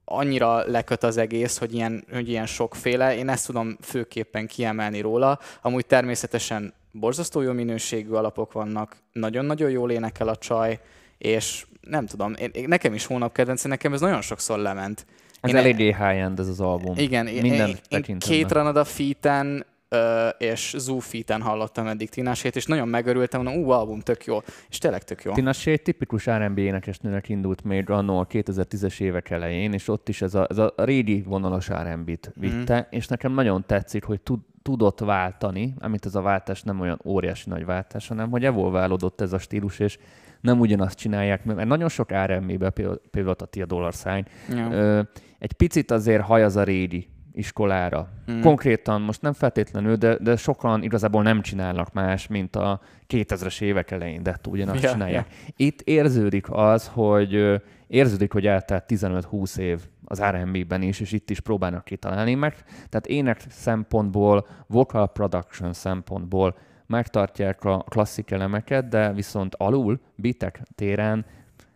annyira 0.09 0.63
leköt 0.65 1.03
az 1.03 1.17
egész, 1.17 1.57
hogy 1.57 1.73
ilyen, 1.73 2.03
hogy 2.11 2.29
ilyen 2.29 2.45
sokféle. 2.45 3.17
Én 3.17 3.29
ezt 3.29 3.45
tudom 3.45 3.77
főképpen 3.81 4.47
kiemelni 4.47 5.01
róla. 5.01 5.39
Amúgy 5.61 5.85
természetesen 5.85 6.73
borzasztó 6.91 7.41
jó 7.41 7.51
minőségű 7.51 8.11
alapok 8.11 8.51
vannak, 8.51 8.97
nagyon-nagyon 9.11 9.69
jól 9.69 9.91
énekel 9.91 10.27
a 10.27 10.35
csaj, 10.35 10.79
és 11.17 11.65
nem 11.81 12.05
tudom, 12.05 12.33
én, 12.51 12.65
nekem 12.67 12.93
is 12.93 13.05
hónap 13.05 13.33
kedvenc, 13.33 13.63
nekem 13.63 13.93
ez 13.93 14.01
nagyon 14.01 14.21
sokszor 14.21 14.59
lement. 14.59 15.05
Ez 15.41 15.49
én 15.49 15.55
eléggé 15.55 15.85
high-end 15.85 16.39
ez 16.39 16.47
az 16.47 16.59
album. 16.59 16.97
Igen, 16.97 17.25
Minden 17.25 17.77
én, 17.89 18.03
én 18.07 18.17
két 18.19 18.51
Ranada 18.51 18.83
feat 18.83 19.25
ö, 19.89 20.27
és 20.27 20.75
feat 20.99 21.41
hallottam 21.41 21.87
eddig 21.87 22.09
Tinasét, 22.09 22.55
és 22.55 22.65
nagyon 22.65 22.87
megörültem, 22.87 23.43
mondom, 23.43 23.63
ú, 23.63 23.69
album 23.69 23.99
tök 23.99 24.25
jó, 24.25 24.37
és 24.69 24.77
tényleg 24.77 25.03
tök 25.03 25.23
jó. 25.23 25.33
Tinasé 25.33 25.71
egy 25.71 25.81
tipikus 25.81 26.29
R&B 26.29 26.57
énekesnőnek 26.57 27.29
indult 27.29 27.63
még 27.63 27.89
annó 27.89 28.19
a 28.19 28.25
2010-es 28.25 28.99
évek 28.99 29.29
elején, 29.29 29.73
és 29.73 29.87
ott 29.87 30.09
is 30.09 30.21
ez 30.21 30.35
a, 30.35 30.47
ez 30.49 30.57
a 30.57 30.73
régi 30.75 31.21
vonalas 31.21 31.69
R&B-t 31.69 32.31
vitte, 32.35 32.77
mm. 32.77 32.97
és 32.97 33.07
nekem 33.07 33.33
nagyon 33.33 33.63
tetszik, 33.65 34.03
hogy 34.03 34.21
tud, 34.21 34.39
tudott 34.61 34.99
váltani, 34.99 35.73
amit 35.79 36.05
ez 36.05 36.15
a 36.15 36.21
váltás 36.21 36.63
nem 36.63 36.79
olyan 36.79 36.99
óriási 37.05 37.49
nagy 37.49 37.65
váltás, 37.65 38.07
hanem 38.07 38.29
hogy 38.29 38.45
evolválódott 38.45 39.21
ez 39.21 39.33
a 39.33 39.37
stílus, 39.37 39.79
és 39.79 39.97
nem 40.41 40.59
ugyanazt 40.59 40.97
csinálják, 40.97 41.45
mert 41.45 41.67
nagyon 41.67 41.89
sok 41.89 42.11
R&B-be, 42.25 42.69
például 43.11 43.35
a 43.37 43.45
Tia 43.45 43.65
Dollar 43.65 43.93
Sign, 43.93 44.25
ö, 44.71 45.01
egy 45.39 45.53
picit 45.53 45.91
azért 45.91 46.23
haj 46.23 46.43
az 46.43 46.55
a 46.55 46.63
régi 46.63 47.07
iskolára. 47.37 48.09
Mm. 48.31 48.41
Konkrétan 48.41 49.01
most 49.01 49.21
nem 49.21 49.33
feltétlenül, 49.33 49.95
de, 49.95 50.17
de 50.17 50.35
sokan 50.35 50.83
igazából 50.83 51.23
nem 51.23 51.41
csinálnak 51.41 51.93
más, 51.93 52.27
mint 52.27 52.55
a 52.55 52.81
2000-es 53.09 53.61
évek 53.61 53.91
elején, 53.91 54.23
de 54.23 54.39
ugyanazt 54.47 54.83
ja, 54.83 54.91
csinálják. 54.91 55.27
Ja. 55.29 55.53
Itt 55.55 55.81
érződik 55.81 56.45
az, 56.49 56.87
hogy 56.93 57.61
érződik, 57.87 58.33
hogy 58.33 58.47
eltelt 58.47 58.83
15-20 58.87 59.57
év 59.57 59.81
az 60.05 60.23
R&B-ben 60.23 60.81
is, 60.81 60.99
és 60.99 61.11
itt 61.11 61.29
is 61.29 61.39
próbálnak 61.39 61.83
kitalálni 61.83 62.35
meg. 62.35 62.55
Tehát 62.89 63.07
ének 63.07 63.41
szempontból, 63.49 64.47
vocal 64.67 65.07
production 65.07 65.73
szempontból 65.73 66.57
megtartják 66.85 67.63
a 67.63 67.77
klasszik 67.77 68.31
elemeket, 68.31 68.87
de 68.87 69.13
viszont 69.13 69.55
alul, 69.55 69.99
bitek 70.15 70.61
téren 70.75 71.25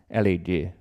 eléggé 0.08 0.72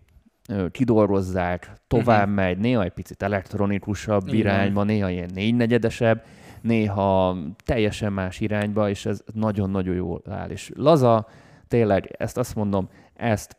kidolgozzák, 0.71 1.71
tovább 1.87 2.21
uh-huh. 2.21 2.35
megy, 2.35 2.57
néha 2.57 2.83
egy 2.83 2.91
picit 2.91 3.21
elektronikusabb 3.21 4.27
Igen. 4.27 4.39
irányba, 4.39 4.83
néha 4.83 5.09
ilyen 5.09 5.29
négynegyedesebb, 5.33 6.23
néha 6.61 7.37
teljesen 7.65 8.13
más 8.13 8.39
irányba, 8.39 8.89
és 8.89 9.05
ez 9.05 9.21
nagyon-nagyon 9.33 9.95
jól 9.95 10.21
áll. 10.29 10.49
És 10.49 10.71
laza, 10.75 11.27
tényleg, 11.67 12.15
ezt 12.17 12.37
azt 12.37 12.55
mondom, 12.55 12.89
ezt 13.15 13.55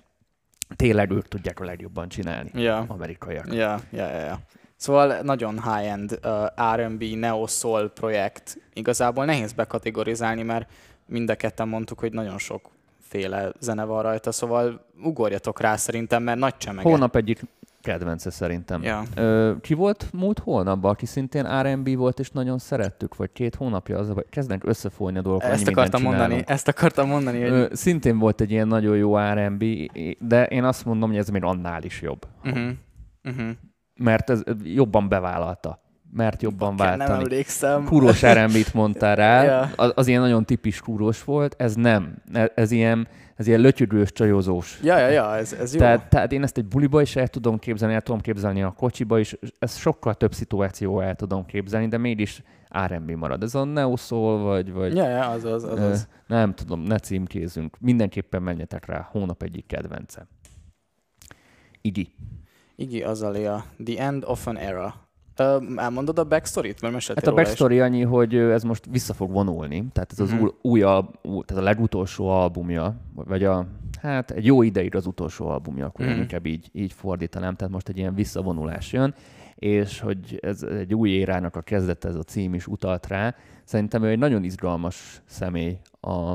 tényleg 0.77 1.11
ők 1.11 1.29
tudják 1.29 1.61
a 1.61 1.65
legjobban 1.65 2.09
csinálni, 2.09 2.51
Ja. 2.55 2.85
amerikaiak. 2.89 3.55
Ja, 3.55 3.81
ja, 3.91 4.09
ja. 4.09 4.41
Szóval 4.77 5.21
nagyon 5.21 5.63
high-end 5.63 6.19
uh, 6.25 6.77
R&B, 6.77 7.03
neo-soul 7.03 7.91
projekt. 7.91 8.59
Igazából 8.73 9.25
nehéz 9.25 9.53
bekategorizálni, 9.53 10.43
mert 10.43 10.71
mind 11.07 11.31
a 11.31 11.35
ketten 11.35 11.69
mondtuk, 11.69 11.99
hogy 11.99 12.13
nagyon 12.13 12.39
sokféle 13.13 13.53
zene 13.61 13.85
van 13.85 14.03
rajta, 14.03 14.33
szóval 14.33 14.87
ugorjatok 15.05 15.61
rá 15.61 15.77
szerintem, 15.77 16.23
mert 16.23 16.39
nagy 16.39 16.57
csemege. 16.57 16.89
Hónap 16.89 17.17
egyik 17.17 17.41
kedvence 17.81 18.31
szerintem. 18.31 18.83
Ja. 18.83 19.03
Ö, 19.15 19.53
ki 19.61 19.75
volt 19.75 20.09
múlt 20.13 20.39
hónapban, 20.39 20.91
aki 20.91 21.07
szintén 21.07 21.63
R&B 21.63 21.97
volt, 21.97 22.19
és 22.19 22.31
nagyon 22.31 22.59
szerettük, 22.59 23.17
vagy 23.17 23.33
két 23.33 23.55
hónapja, 23.55 23.99
az, 23.99 24.09
vagy 24.09 24.27
kezdenek 24.31 24.67
összefolyni 24.67 25.19
a 25.19 25.23
dolgok, 25.23 25.43
Ezt 25.43 25.69
akartam 25.69 26.03
mondani, 26.03 26.43
ezt 26.47 26.69
akartam 26.69 27.09
mondani, 27.09 27.41
hogy... 27.41 27.51
Ö, 27.51 27.67
szintén 27.73 28.19
volt 28.19 28.41
egy 28.41 28.51
ilyen 28.51 28.69
nagyon 28.69 28.97
jó 28.97 29.17
R&B, 29.19 29.65
de 30.19 30.47
én 30.47 30.65
azt 30.65 30.85
mondom, 30.85 31.09
hogy 31.09 31.19
ez 31.19 31.29
még 31.29 31.45
annál 31.45 31.83
is 31.83 32.03
jobb. 32.03 32.27
Uh-huh. 32.45 32.71
Uh-huh. 33.25 33.51
Mert 33.95 34.31
ez 34.31 34.43
jobban 34.63 35.09
bevállalta. 35.09 35.81
Mert 36.15 36.43
jobban 36.43 36.75
Nem 36.75 36.87
váltani. 36.99 37.23
emlékszem. 37.23 37.85
Kúros 37.85 38.23
R&B-t 38.27 38.75
mondtál 38.75 39.17
rá, 39.17 39.43
Ja. 39.45 39.71
az, 39.77 39.93
az 39.95 40.07
ilyen 40.07 40.21
nagyon 40.21 40.45
tipis 40.45 40.81
kúros 40.81 41.25
volt, 41.25 41.55
ez 41.59 41.75
nem. 41.75 42.15
Ez, 42.33 42.49
ez 42.55 42.71
ilyen, 42.71 43.09
ez 43.37 43.47
ilyen 43.47 43.61
lötyögős, 43.61 44.13
csajozós. 44.13 44.81
Ja, 44.83 44.99
ja, 44.99 45.09
ja, 45.09 45.37
ez, 45.37 45.53
ez 45.53 45.73
jó. 45.75 45.79
Tehát, 45.81 46.09
tehát 46.09 46.33
én 46.33 46.43
ezt 46.43 46.57
egy 46.59 46.65
buliba 46.65 47.01
is 47.01 47.17
el 47.17 47.29
tudom 47.29 47.59
képzelni, 47.59 47.95
el 47.95 48.01
tudom 48.01 48.21
képzelni 48.21 48.63
a 48.63 48.71
kocsiba 48.71 49.19
is, 49.19 49.37
ez 49.59 49.77
sokkal 49.77 50.15
több 50.15 50.33
szituáció 50.35 51.01
el 51.01 51.15
tudom 51.15 51.47
képzelni, 51.47 51.89
de 51.89 51.99
mégis 51.99 52.43
R&B 52.87 53.11
marad. 53.11 53.43
Ez 53.43 53.55
a 53.55 53.65
neo 53.65 53.97
soul, 53.97 54.39
vagy, 54.43 54.73
vagy 54.73 54.97
Ja, 54.97 55.09
ja, 55.09 55.29
az 55.29 55.45
az, 55.45 55.65
az, 55.65 55.79
az. 55.81 56.09
nem 56.27 56.55
tudom, 56.55 56.81
ne 56.81 56.99
címkézünk. 56.99 57.77
Mindenképpen 57.81 58.43
menjetek 58.43 58.87
rá, 58.87 59.09
hónap 59.11 59.43
egyik 59.43 59.67
kedvence. 59.67 60.27
Iggy. 61.81 62.11
Iggy 62.77 63.03
Azalea, 63.03 63.65
The 63.85 64.03
End 64.05 64.25
of 64.27 64.47
an 64.47 64.59
Era. 64.59 64.95
Elmondod 65.77 66.19
a 66.19 66.25
backstory-t? 66.25 66.81
Mert 66.81 66.93
meséltél 66.93 67.23
Hát 67.25 67.27
a 67.27 67.31
róla 67.31 67.43
is. 67.43 67.47
backstory 67.49 67.81
annyi, 67.81 68.03
hogy 68.03 68.35
ez 68.37 68.63
most 68.63 68.87
vissza 68.91 69.15
fog 69.15 69.31
vonulni, 69.31 69.85
tehát 69.93 70.13
ez 70.13 70.21
az 70.21 70.31
Mhm. 70.33 70.43
új, 70.43 70.51
új, 70.63 70.81
tehát 71.45 71.63
a 71.63 71.67
legutolsó 71.67 72.29
albumja, 72.29 72.97
vagy 73.15 73.45
a, 73.45 73.67
hát 74.03 74.31
egy 74.31 74.47
jó 74.47 74.63
ideig 74.63 74.95
az 74.95 75.07
utolsó 75.07 75.47
albumja, 75.49 75.87
akkor 75.87 76.05
én 76.07 76.17
inkább 76.17 76.47
így, 76.47 76.69
így 76.73 76.93
fordítanám, 76.93 77.55
tehát 77.57 77.73
most 77.73 77.89
egy 77.89 77.99
ilyen 77.99 78.15
visszavonulás 78.15 78.93
jön, 78.93 79.15
és 79.55 80.01
hogy 80.01 80.39
ez 80.43 80.63
egy 80.63 80.95
új 80.95 81.11
érának 81.11 81.57
a 81.57 81.61
kezdete, 81.61 82.09
ez 82.09 82.15
a 82.15 82.23
cím 82.23 82.55
is 82.55 82.67
utalt 82.67 83.07
rá. 83.07 83.35
Szerintem 83.65 84.03
ő 84.03 84.09
egy 84.09 84.19
nagyon 84.19 84.45
izgalmas 84.45 85.23
személy 85.27 85.79
a 86.01 86.35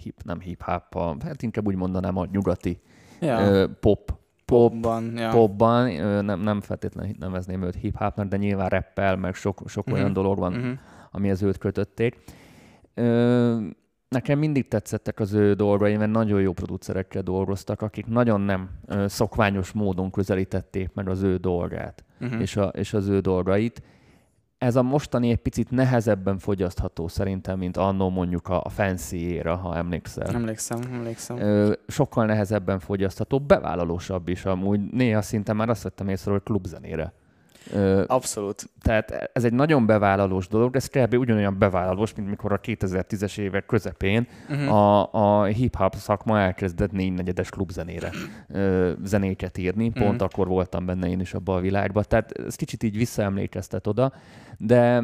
hip, 0.00 0.22
nem 0.24 0.40
hip-hop, 0.40 0.94
a, 0.94 1.16
hát 1.24 1.42
inkább 1.42 1.66
úgy 1.66 1.74
mondanám 1.74 2.16
a 2.16 2.26
nyugati 2.32 2.80
pop, 3.18 3.78
pop, 3.80 4.18
popban. 4.50 5.16
Ja. 5.16 5.28
popban, 5.30 5.90
nem, 6.24 6.40
nem 6.40 6.60
feltétlenül 6.60 7.14
nevezném 7.18 7.62
őt 7.62 7.74
hip-hopnak, 7.74 8.28
de 8.28 8.36
nyilván 8.36 8.68
rappel, 8.68 9.16
meg 9.16 9.34
sok, 9.34 9.62
sok 9.66 9.86
Mhm. 9.86 9.94
olyan 9.94 10.12
dolog 10.12 10.38
van, 10.38 10.52
Mhm. 10.52 10.70
amihez 11.10 11.42
őt 11.42 11.58
kötötték. 11.58 12.16
Ö, 12.94 13.56
nekem 14.08 14.38
mindig 14.38 14.68
tetszettek 14.68 15.20
az 15.20 15.32
ő 15.32 15.52
dolgai, 15.54 15.96
mert 15.96 16.10
nagyon 16.10 16.40
jó 16.40 16.52
producerekkel 16.52 17.22
dolgoztak, 17.22 17.82
akik 17.82 18.06
nagyon 18.06 18.40
nem 18.40 18.70
szokványos 19.06 19.72
módon 19.72 20.10
közelítették 20.10 20.90
meg 20.94 21.08
az 21.08 21.22
ő 21.22 21.36
dolgát 21.36 22.04
Mhm. 22.18 22.40
és, 22.40 22.56
a, 22.56 22.64
és 22.64 22.94
az 22.94 23.08
ő 23.08 23.20
dolgait. 23.20 23.82
Ez 24.60 24.76
a 24.76 24.82
mostani 24.82 25.30
egy 25.30 25.38
picit 25.38 25.70
nehezebben 25.70 26.38
fogyasztható 26.38 27.08
szerintem, 27.08 27.58
mint 27.58 27.76
annó 27.76 28.08
mondjuk 28.08 28.48
a, 28.48 28.68
fancy 28.68 29.38
ha 29.38 29.76
emlékszel. 29.76 30.26
Emlékszem, 30.26 30.78
emlékszem. 30.92 31.38
Ö, 31.38 31.72
sokkal 31.86 32.26
nehezebben 32.26 32.78
fogyasztható, 32.78 33.38
bevállalósabb 33.38 34.28
is 34.28 34.44
amúgy. 34.44 34.80
Néha 34.80 35.22
szinte 35.22 35.52
már 35.52 35.68
azt 35.68 35.82
vettem 35.82 36.08
észre, 36.08 36.30
hogy 36.30 36.42
klubzenére. 36.42 37.12
Ö, 37.72 38.04
Abszolút. 38.06 38.68
tehát 38.82 39.30
ez 39.32 39.44
egy 39.44 39.52
nagyon 39.52 39.86
bevállalós 39.86 40.48
dolog, 40.48 40.76
ez 40.76 40.88
kb. 40.88 41.14
ugyanolyan 41.14 41.58
bevállalós, 41.58 42.14
mint 42.14 42.28
mikor 42.28 42.52
a 42.52 42.60
2010-es 42.60 43.38
évek 43.38 43.66
közepén 43.66 44.26
Uh-huh. 44.50 44.72
a, 44.74 45.08
a 45.12 45.44
hip-hop 45.44 45.94
szakma 45.94 46.38
elkezdett 46.40 46.92
négynegyedes 46.92 47.50
klubzenére 47.50 48.10
ö, 48.48 48.92
zenéket 49.04 49.58
írni. 49.58 49.90
Pont 49.90 50.14
Mhm. 50.14 50.22
akkor 50.22 50.46
voltam 50.46 50.86
benne 50.86 51.08
én 51.08 51.20
is 51.20 51.34
abban 51.34 51.56
a 51.56 51.60
világban. 51.60 52.04
Tehát 52.08 52.32
ez 52.32 52.54
kicsit 52.54 52.82
így 52.82 52.96
visszaemlékeztet 52.96 53.86
oda, 53.86 54.12
de 54.58 55.02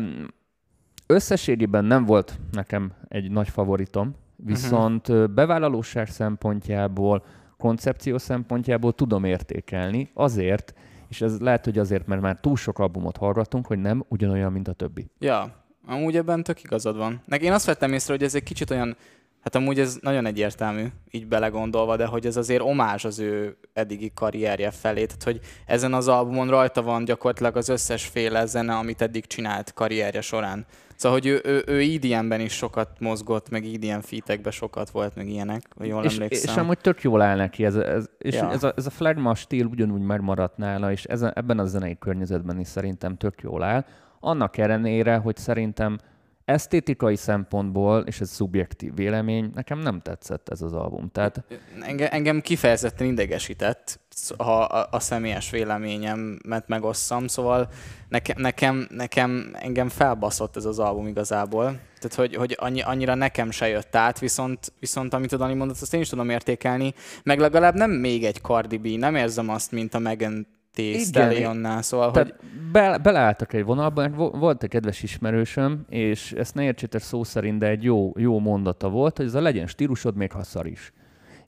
összességében 1.06 1.84
nem 1.84 2.04
volt 2.04 2.38
nekem 2.52 2.92
egy 3.08 3.30
nagy 3.30 3.48
favoritom, 3.48 4.14
viszont 4.36 5.08
ö, 5.08 5.26
bevállalóság 5.26 6.08
szempontjából, 6.08 7.24
koncepció 7.58 8.18
szempontjából 8.18 8.92
tudom 8.92 9.24
értékelni, 9.24 10.10
azért, 10.14 10.74
és 11.08 11.20
ez 11.20 11.40
lehet, 11.40 11.64
hogy 11.64 11.78
azért, 11.78 12.06
mert 12.06 12.20
már 12.20 12.38
túl 12.40 12.56
sok 12.56 12.78
albumot 12.78 13.16
hallgattunk, 13.16 13.66
hogy 13.66 13.78
nem 13.78 14.04
ugyanolyan, 14.08 14.52
mint 14.52 14.68
a 14.68 14.72
többi. 14.72 15.10
Ja, 15.18 15.64
amúgy 15.86 16.16
ebben 16.16 16.42
tök 16.42 16.62
igazad 16.62 16.96
van. 16.96 17.22
Nek 17.26 17.42
én 17.42 17.52
azt 17.52 17.66
vettem 17.66 17.92
észre, 17.92 18.12
hogy 18.12 18.22
ez 18.22 18.34
egy 18.34 18.42
kicsit 18.42 18.70
olyan, 18.70 18.96
hát 19.40 19.54
amúgy 19.54 19.80
ez 19.80 19.98
nagyon 20.00 20.26
egyértelmű, 20.26 20.86
így 21.10 21.26
belegondolva, 21.26 21.96
de 21.96 22.06
hogy 22.06 22.26
ez 22.26 22.36
azért 22.36 22.62
omázs 22.62 23.04
az 23.04 23.18
ő 23.18 23.56
eddigi 23.72 24.12
karrierje 24.14 24.70
felé. 24.70 25.04
Tehát, 25.04 25.22
hogy 25.22 25.40
ezen 25.66 25.94
az 25.94 26.08
albumon 26.08 26.48
rajta 26.48 26.82
van 26.82 27.04
gyakorlatilag 27.04 27.56
az 27.56 27.68
összes 27.68 28.06
féle 28.06 28.46
zene, 28.46 28.74
amit 28.74 29.02
eddig 29.02 29.26
csinált 29.26 29.72
karrierje 29.72 30.20
során. 30.20 30.66
Szóval, 30.97 31.18
hogy 31.18 31.28
ő, 31.28 31.40
ő, 31.44 31.62
ő 31.66 31.81
EDM-ben 31.81 32.40
is 32.40 32.52
sokat 32.52 32.89
mozgott, 33.01 33.51
meg 33.51 33.64
EDM 33.64 33.98
featekben 33.98 34.52
sokat 34.52 34.90
volt, 34.90 35.16
meg 35.16 35.28
ilyenek, 35.28 35.62
ha 35.78 35.85
jól 35.85 36.05
és, 36.05 36.14
emlékszem. 36.14 36.55
és 36.55 36.60
amúgy 36.60 36.78
tök 36.78 37.02
jól 37.02 37.23
áll 37.23 37.36
neki, 37.36 37.64
ez, 37.64 37.74
ez, 37.74 38.06
és 38.18 38.35
ja. 38.35 38.51
ez, 38.51 38.62
a, 38.62 38.73
ez 38.77 38.86
a 38.86 38.90
flagma 38.90 39.35
stíl 39.35 39.66
ugyanúgy 39.66 40.01
megmaradt 40.01 40.56
nála, 40.56 40.90
és 40.90 41.05
ez, 41.05 41.23
ebben 41.23 41.59
a 41.59 41.64
zenei 41.64 41.98
környezetben 41.98 42.60
is 42.60 42.68
szerintem 42.68 43.16
tök 43.16 43.40
jól 43.43 43.62
áll. 43.62 43.85
Annak 44.20 44.56
ellenére, 44.56 45.16
hogy 45.16 45.36
szerintem 45.36 45.98
esztétikai 46.47 47.16
szempontból, 47.16 48.01
és 48.01 48.20
ez 48.20 48.31
szubjektív 48.31 48.94
vélemény, 48.94 49.51
nekem 49.55 49.78
nem 49.78 50.01
tetszett 50.01 50.48
ez 50.48 50.62
az 50.62 50.73
album. 50.73 51.10
Tehát 51.12 51.44
Engem, 51.81 52.09
engem 52.10 52.40
kifejezetten 52.40 53.06
idegesített, 53.06 54.01
ha 54.39 54.62
a, 54.62 54.89
a 54.90 55.01
személyes 55.01 55.51
véleményemet 55.51 56.68
megosszam, 56.68 57.27
szóval 57.27 57.68
nekem, 58.09 58.36
nekem, 58.40 58.86
nekem 58.90 59.51
engem 59.52 59.89
felbaszott 59.89 60.56
ez 60.56 60.64
az 60.64 60.78
album 60.78 61.06
igazából. 61.06 61.64
Tehát, 62.01 62.14
hogy, 62.14 62.35
hogy 62.35 62.56
annyi, 62.60 62.82
annyira 62.82 63.14
nekem 63.14 63.51
se 63.51 63.68
jött 63.68 63.97
át, 63.97 64.18
viszont, 64.18 64.73
viszont 64.81 65.14
amit 65.14 65.32
a 65.32 65.36
Dani 65.36 65.55
mondott, 65.55 65.81
azt 65.81 65.94
én 65.94 66.01
is 66.01 66.09
tudom 66.09 66.31
értékelni, 66.31 66.94
meg 67.23 67.39
legalább 67.39 67.74
nem 67.74 67.90
még 67.90 68.24
egy 68.24 68.40
Cardi 68.40 68.77
B, 68.77 68.86
nem 68.86 69.14
érzem 69.14 69.48
azt, 69.48 69.73
mint 69.73 69.94
a 69.94 69.98
Megan 69.98 70.47
T. 70.76 71.00
Stallionnál, 71.00 71.82
szóval, 71.82 72.10
hogy 72.10 72.14
Tehát 72.14 72.34
be, 72.72 72.98
beleálltak 72.98 73.52
egy 73.52 73.64
vonalba, 73.64 74.08
vo- 74.08 74.36
volt 74.36 74.62
egy 74.62 74.68
kedves 74.68 75.02
ismerősöm, 75.02 75.84
és 75.88 76.32
ezt 76.32 76.54
ne 76.54 76.62
értsétek 76.62 77.00
szó 77.00 77.24
szerint, 77.24 77.58
de 77.58 77.68
egy 77.68 77.82
jó, 77.82 78.12
jó 78.16 78.38
mondata 78.38 78.88
volt, 78.88 79.16
hogy 79.16 79.26
ez 79.26 79.34
a 79.34 79.40
legyen 79.40 79.66
stílusod, 79.66 80.16
még 80.16 80.32
ha 80.32 80.42
szar 80.42 80.66
is. 80.66 80.92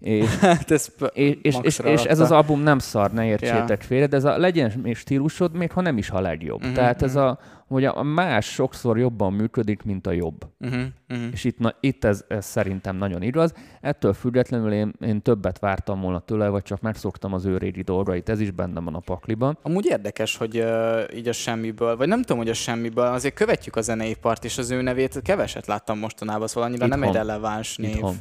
És, 0.01 0.37
hát 0.41 0.71
ez 0.71 0.89
és, 1.13 1.39
és, 1.43 1.59
és, 1.63 1.79
és 1.79 2.03
ez 2.03 2.21
az 2.21 2.31
album 2.31 2.61
nem 2.61 2.79
szar, 2.79 3.13
ne 3.13 3.27
értsétek 3.27 3.83
félre, 3.83 4.07
de 4.07 4.17
ez 4.17 4.25
a 4.25 4.39
legyen 4.39 4.95
stílusod, 4.95 5.57
még 5.57 5.73
ha 5.73 5.81
nem 5.81 5.99
is 5.99 6.11
a 6.11 6.21
legjobb. 6.21 6.65
Mhm, 6.65 6.73
Tehát 6.73 7.03
ez 7.03 7.15
mhm. 7.15 7.23
a, 7.23 7.39
hogy 7.67 7.85
a 7.85 8.03
más 8.03 8.47
sokszor 8.47 8.99
jobban 8.99 9.33
működik, 9.33 9.83
mint 9.83 10.07
a 10.07 10.11
jobb. 10.11 10.47
Uh-huh, 10.61 10.81
uh-huh. 11.09 11.27
És 11.33 11.45
itt, 11.45 11.59
na, 11.59 11.75
itt 11.81 12.05
ez, 12.05 12.25
ez 12.29 12.47
szerintem 12.47 12.97
nagyon 12.97 13.23
igaz. 13.23 13.53
Ettől 13.81 14.13
függetlenül 14.13 14.73
én, 14.73 14.93
én 15.01 15.23
többet 15.23 15.59
vártam 15.59 16.01
volna 16.01 16.19
tőle, 16.19 16.49
vagy 16.49 16.63
csak 16.63 16.81
megszoktam 16.81 17.33
az 17.33 17.45
ő 17.45 17.57
régi 17.57 17.83
dolgait. 17.83 18.29
Ez 18.29 18.41
is 18.41 18.51
benne 18.51 18.81
van 18.81 18.95
a 18.95 18.99
pakliban. 18.99 19.59
Amúgy 19.63 19.87
érdekes, 19.87 20.37
hogy 20.37 20.59
uh, 20.59 21.01
így 21.15 21.29
a 21.29 21.33
semmiből, 21.33 21.97
vagy 21.97 22.09
nem 22.09 22.21
tudom, 22.21 22.39
hogy 22.39 22.49
a 22.49 22.55
semmiből, 22.55 23.07
azért 23.07 23.35
követjük 23.35 23.77
a 23.77 23.81
zeneipart, 23.81 24.45
és 24.45 24.59
az 24.59 24.71
ő 24.71 24.83
nevét 24.83 25.21
keveset 25.23 25.67
láttam 25.67 25.99
mostanában, 25.99 26.47
szóval 26.47 26.69
annyira 26.69 26.87
nem 26.87 27.03
egy 27.03 27.09
Itthon. 27.09 27.27
releváns 27.27 27.77
név. 27.77 27.95
Itthon. 27.95 28.17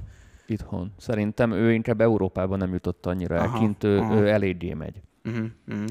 Itthon. 0.47 0.91
Szerintem 0.97 1.51
ő 1.51 1.73
inkább 1.73 2.01
Európában 2.01 2.57
nem 2.57 2.73
jutott 2.73 3.05
annyira 3.05 3.35
el. 3.35 3.45
Aha, 3.45 3.59
Kint 3.59 3.83
ő, 3.83 3.99
aha. 3.99 4.15
ő 4.15 4.27
eléggé 4.27 4.73
megy. 4.73 5.01
Uh-huh, 5.25 5.45
uh-huh. 5.67 5.85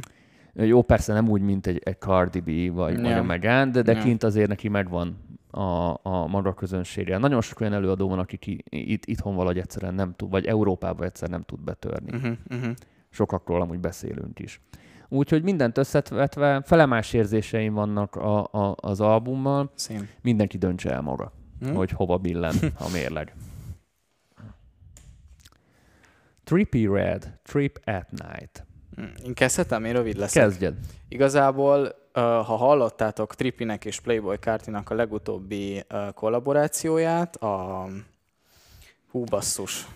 Jó, 0.68 0.82
persze 0.82 1.12
nem 1.12 1.28
úgy, 1.28 1.40
mint 1.40 1.66
egy, 1.66 1.80
egy 1.84 1.98
Cardi 1.98 2.40
B 2.40 2.74
vagy, 2.74 3.00
vagy 3.00 3.10
Ja. 3.10 3.18
a 3.18 3.22
Megan, 3.22 3.72
de, 3.72 3.82
de 3.82 3.98
kint 3.98 4.22
azért 4.22 4.48
neki 4.48 4.68
megvan 4.68 5.16
a, 5.50 5.98
a 6.02 6.26
maga 6.26 6.54
közönsége. 6.54 7.18
Nagyon 7.18 7.40
sok 7.40 7.60
olyan 7.60 7.72
előadó 7.72 8.08
van, 8.08 8.18
aki 8.18 8.36
ki, 8.36 8.64
itt, 8.68 9.04
itthon 9.06 9.34
valahogy 9.34 9.58
egyszerűen 9.58 9.94
nem 9.94 10.14
tud, 10.16 10.30
vagy 10.30 10.46
Európában 10.46 11.06
egyszer 11.06 11.28
nem 11.28 11.42
tud 11.42 11.60
betörni. 11.60 12.16
Uh-huh, 12.16 12.32
uh-huh. 12.50 12.72
Sokakról 13.10 13.60
amúgy 13.60 13.78
beszélünk 13.80 14.38
is. 14.38 14.60
Úgyhogy 15.08 15.42
mindent 15.42 15.78
összetvetve, 15.78 16.62
felemás 16.64 17.12
érzéseim 17.12 17.74
vannak 17.74 18.14
a, 18.14 18.38
a, 18.44 18.74
az 18.76 19.00
albummal, 19.00 19.70
Szém. 19.74 20.08
mindenki 20.22 20.58
döntse 20.58 20.90
el 20.90 21.00
maga. 21.00 21.32
hmm. 21.60 21.74
hogy 21.74 21.90
hova 21.90 22.16
billen 22.16 22.54
a 22.78 22.90
mérleg. 22.92 23.34
Trippy 26.46 26.86
Red, 26.86 27.38
Trip 27.42 27.80
at 27.84 28.10
Night. 28.10 28.66
Én 29.24 29.34
kezdhetem, 29.34 29.84
én 29.84 29.92
rövid 29.92 30.16
leszek. 30.16 30.42
Kezdjed. 30.42 30.74
Igazából, 31.08 31.94
ha 32.12 32.42
hallottátok 32.56 33.34
Trippinek 33.34 33.84
és 33.84 34.00
Playboy 34.00 34.38
Kártinak 34.38 34.90
a 34.90 34.94
legutóbbi 34.94 35.84
kollaborációját, 36.14 37.36
a 37.36 37.86
hú 39.10 39.24
basszus, 39.24 39.86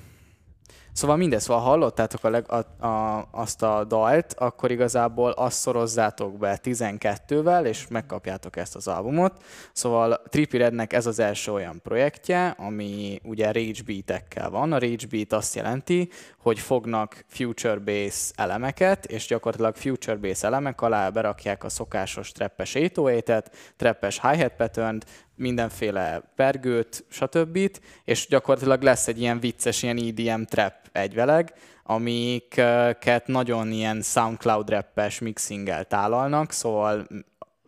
Szóval 0.92 1.16
mindezt, 1.16 1.46
ha 1.46 1.56
hallottátok 1.56 2.24
a 2.24 2.28
leg, 2.28 2.44
a, 2.48 2.86
a, 2.86 3.28
azt 3.30 3.62
a 3.62 3.84
dalt, 3.84 4.34
akkor 4.38 4.70
igazából 4.70 5.30
azt 5.30 5.58
szorozzátok 5.58 6.38
be 6.38 6.60
12-vel, 6.62 7.64
és 7.64 7.88
megkapjátok 7.88 8.56
ezt 8.56 8.76
az 8.76 8.88
albumot. 8.88 9.42
Szóval 9.72 10.22
Trippy 10.28 10.56
Rednek 10.56 10.92
ez 10.92 11.06
az 11.06 11.18
első 11.18 11.52
olyan 11.52 11.80
projektje, 11.82 12.48
ami 12.48 13.20
ugye 13.24 13.52
Rage 13.52 13.82
Beat-ekkel 13.86 14.50
van. 14.50 14.72
A 14.72 14.78
Rage 14.78 15.06
Beat 15.10 15.32
azt 15.32 15.54
jelenti, 15.54 16.08
hogy 16.38 16.58
fognak 16.58 17.24
Future 17.28 17.78
Bass 17.78 18.30
elemeket, 18.34 19.06
és 19.06 19.26
gyakorlatilag 19.26 19.76
Future 19.76 20.16
Bass 20.16 20.42
elemek 20.42 20.80
alá 20.80 21.08
berakják 21.08 21.64
a 21.64 21.68
szokásos 21.68 22.32
treppes 22.32 22.72
808-et, 22.74 23.44
treppes 23.76 24.20
hi-hat 24.20 24.52
pattern 24.56 24.98
mindenféle 25.40 26.22
pergőt, 26.36 27.04
stb. 27.08 27.58
És 28.04 28.26
gyakorlatilag 28.28 28.82
lesz 28.82 29.08
egy 29.08 29.20
ilyen 29.20 29.40
vicces, 29.40 29.82
ilyen 29.82 29.98
EDM 29.98 30.42
trap 30.42 30.74
egyveleg, 30.92 31.52
amiket 31.82 33.26
nagyon 33.26 33.70
ilyen 33.70 34.02
SoundCloud 34.02 34.70
rappes 34.70 35.18
mixinggel 35.18 35.84
tálalnak, 35.84 36.52
szóval 36.52 37.06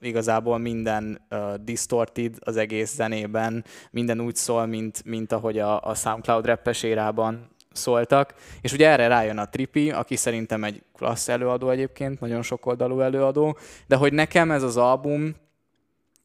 igazából 0.01 0.59
minden 0.59 1.21
uh, 1.31 1.55
distorted 1.55 2.35
az 2.41 2.57
egész 2.57 2.95
zenében, 2.95 3.65
minden 3.91 4.21
úgy 4.21 4.37
szól, 4.37 4.67
mint, 4.67 5.05
mint 5.05 5.33
ahogy 5.33 5.59
a, 5.59 5.81
a 5.81 5.95
SoundCloud 5.95 6.47
rappes 6.47 6.83
érában 6.83 7.51
szóltak. 7.73 8.35
És 8.61 8.73
ugye 8.73 8.89
erre 8.89 9.07
rájön 9.07 9.39
a 9.39 9.49
Tripi, 9.49 9.91
aki 9.91 10.17
szerintem 10.17 10.65
egy 10.65 10.83
klassz 10.97 11.29
előadó 11.29 11.71
egyébként, 11.71 12.21
nagyon 12.21 12.43
sokoldalú 12.43 13.01
előadó, 13.01 13.57
de 13.87 13.97
hogy 13.97 14.13
nekem 14.13 14.51
ez 14.51 14.63
az 14.63 14.77
album 14.77 15.35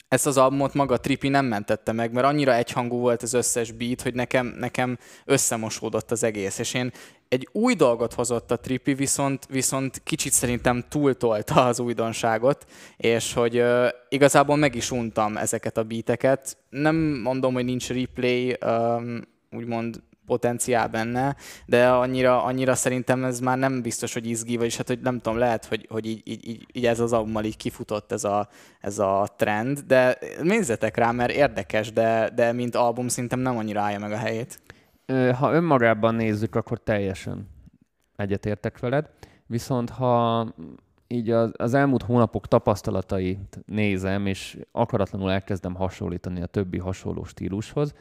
ezt 0.08 0.26
az 0.26 0.38
albumot 0.38 0.74
maga 0.74 0.98
Tripi 0.98 1.28
nem 1.28 1.46
mentette 1.46 1.92
meg, 1.92 2.12
mert 2.12 2.28
annyira 2.28 2.56
egyhangú 2.56 2.98
volt 2.98 3.22
az 3.22 3.34
összes 3.34 3.72
beat, 3.72 4.02
hogy 4.02 4.14
nekem, 4.14 4.56
nekem 4.60 4.98
összemosódott 5.26 6.12
az 6.12 6.24
egész, 6.24 6.60
és 6.60 6.74
én 6.74 6.92
egy 7.28 7.48
új 7.52 7.74
dolgot 7.74 8.14
hozott 8.14 8.52
a 8.52 8.60
Tripi, 8.60 8.94
viszont, 8.94 9.46
viszont 9.50 10.02
kicsit 10.04 10.32
szerintem 10.32 10.84
túltolta 10.90 11.66
az 11.66 11.80
újdonságot, 11.80 12.66
és 12.98 13.34
hogy 13.34 13.60
uh, 13.60 13.88
igazából 14.10 14.56
meg 14.56 14.76
is 14.76 14.92
untam 14.92 15.38
ezeket 15.38 15.78
a 15.78 15.84
beateket. 15.84 16.58
Nem 16.70 16.96
mondom, 16.96 17.54
hogy 17.54 17.66
nincs 17.66 17.90
replay, 17.90 18.58
um, 18.66 19.22
úgymond 19.52 20.02
potenciál 20.28 20.88
benne, 20.88 21.36
de 21.66 21.90
annyira, 21.90 22.44
annyira 22.44 22.76
szerintem 22.76 23.24
ez 23.24 23.40
már 23.40 23.58
nem 23.58 23.82
biztos, 23.82 24.14
hogy 24.14 24.26
izgi, 24.26 24.58
vagyis 24.58 24.78
hát, 24.78 24.88
hogy 24.88 25.00
nem 25.00 25.20
tudom, 25.20 25.38
lehet, 25.38 25.66
hogy, 25.66 25.88
hogy 25.90 26.06
így, 26.06 26.22
így, 26.24 26.48
így, 26.48 26.66
így 26.74 26.86
ez 26.86 27.00
az 27.00 27.14
albummal 27.14 27.44
így 27.44 27.58
kifutott 27.58 28.12
ez 28.12 28.24
a, 28.24 28.48
ez 28.82 29.00
a 29.00 29.28
trend, 29.36 29.80
de 29.80 30.18
nézzetek 30.42 30.98
rá, 30.98 31.12
mert 31.12 31.32
érdekes, 31.32 31.92
de, 31.92 32.30
de 32.36 32.52
mint 32.52 32.76
album 32.76 33.08
szerintem 33.08 33.40
nem 33.40 33.58
annyira 33.58 33.82
állja 33.82 34.00
meg 34.00 34.12
a 34.12 34.18
helyét. 34.18 34.60
Ha 35.34 35.54
önmagában 35.54 36.16
nézzük, 36.16 36.56
akkor 36.56 36.84
teljesen 36.84 37.48
egyetértek 38.16 38.80
veled, 38.80 39.10
viszont 39.46 39.90
ha 39.90 40.46
így 41.08 41.30
az, 41.30 41.52
az 41.58 41.74
elmúlt 41.74 42.04
hónapok 42.04 42.48
tapasztalatait 42.48 43.60
nézem, 43.66 44.26
és 44.26 44.58
akaratlanul 44.72 45.32
elkezdem 45.32 45.76
hasonlítani 45.76 46.42
a 46.42 46.46
többi 46.46 46.78
hasonló 46.78 47.24
stílushoz, 47.24 47.94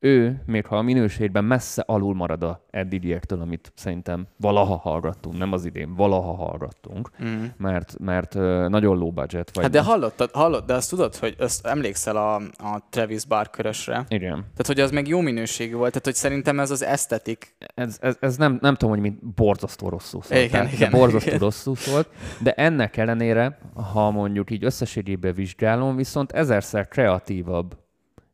ő, 0.00 0.42
még 0.46 0.66
ha 0.66 0.76
a 0.76 0.82
minőségben 0.82 1.44
messze 1.44 1.82
alul 1.86 2.14
marad 2.14 2.42
a 2.42 2.64
eddigiektől, 2.70 3.40
amit 3.40 3.72
szerintem 3.76 4.26
valaha 4.36 4.76
hallgattunk, 4.76 5.38
nem 5.38 5.52
az 5.52 5.64
idén, 5.64 5.94
valaha 5.94 6.34
hallgattunk, 6.34 7.10
mm. 7.24 7.44
mert, 7.56 7.98
mert 7.98 8.34
nagyon 8.68 8.98
low 8.98 9.10
budget 9.10 9.50
vagy. 9.54 9.64
Hát 9.64 9.72
de 9.72 9.82
hallottad, 9.82 10.30
hallott, 10.32 10.66
de 10.66 10.74
azt 10.74 10.90
tudod, 10.90 11.16
hogy 11.16 11.34
azt 11.38 11.66
emlékszel 11.66 12.16
a, 12.16 12.34
a 12.36 12.82
Travis 12.90 13.24
Barkerösre? 13.24 14.04
Igen. 14.08 14.34
Tehát, 14.34 14.66
hogy 14.66 14.80
az 14.80 14.90
meg 14.90 15.08
jó 15.08 15.20
minőségű 15.20 15.74
volt, 15.74 15.88
tehát, 15.88 16.04
hogy 16.04 16.14
szerintem 16.14 16.60
ez 16.60 16.70
az 16.70 16.82
esztetik. 16.84 17.54
Ez, 17.74 17.98
ez, 18.00 18.16
ez 18.20 18.36
nem, 18.36 18.58
nem 18.60 18.74
tudom, 18.74 18.94
hogy 18.94 19.02
mi 19.02 19.18
borzasztó 19.34 19.88
rosszul 19.88 20.22
szólt. 20.22 20.40
Igen, 20.40 20.50
tehát, 20.50 20.72
igen, 20.72 20.90
borzasztó 20.90 21.28
igen. 21.28 21.40
rosszul 21.40 21.76
szólt, 21.76 22.08
de 22.42 22.52
ennek 22.52 22.96
ellenére, 22.96 23.58
ha 23.92 24.10
mondjuk 24.10 24.50
így 24.50 24.64
összességében 24.64 25.34
vizsgálom, 25.34 25.96
viszont 25.96 26.32
ezerszer 26.32 26.88
kreatívabb 26.88 27.76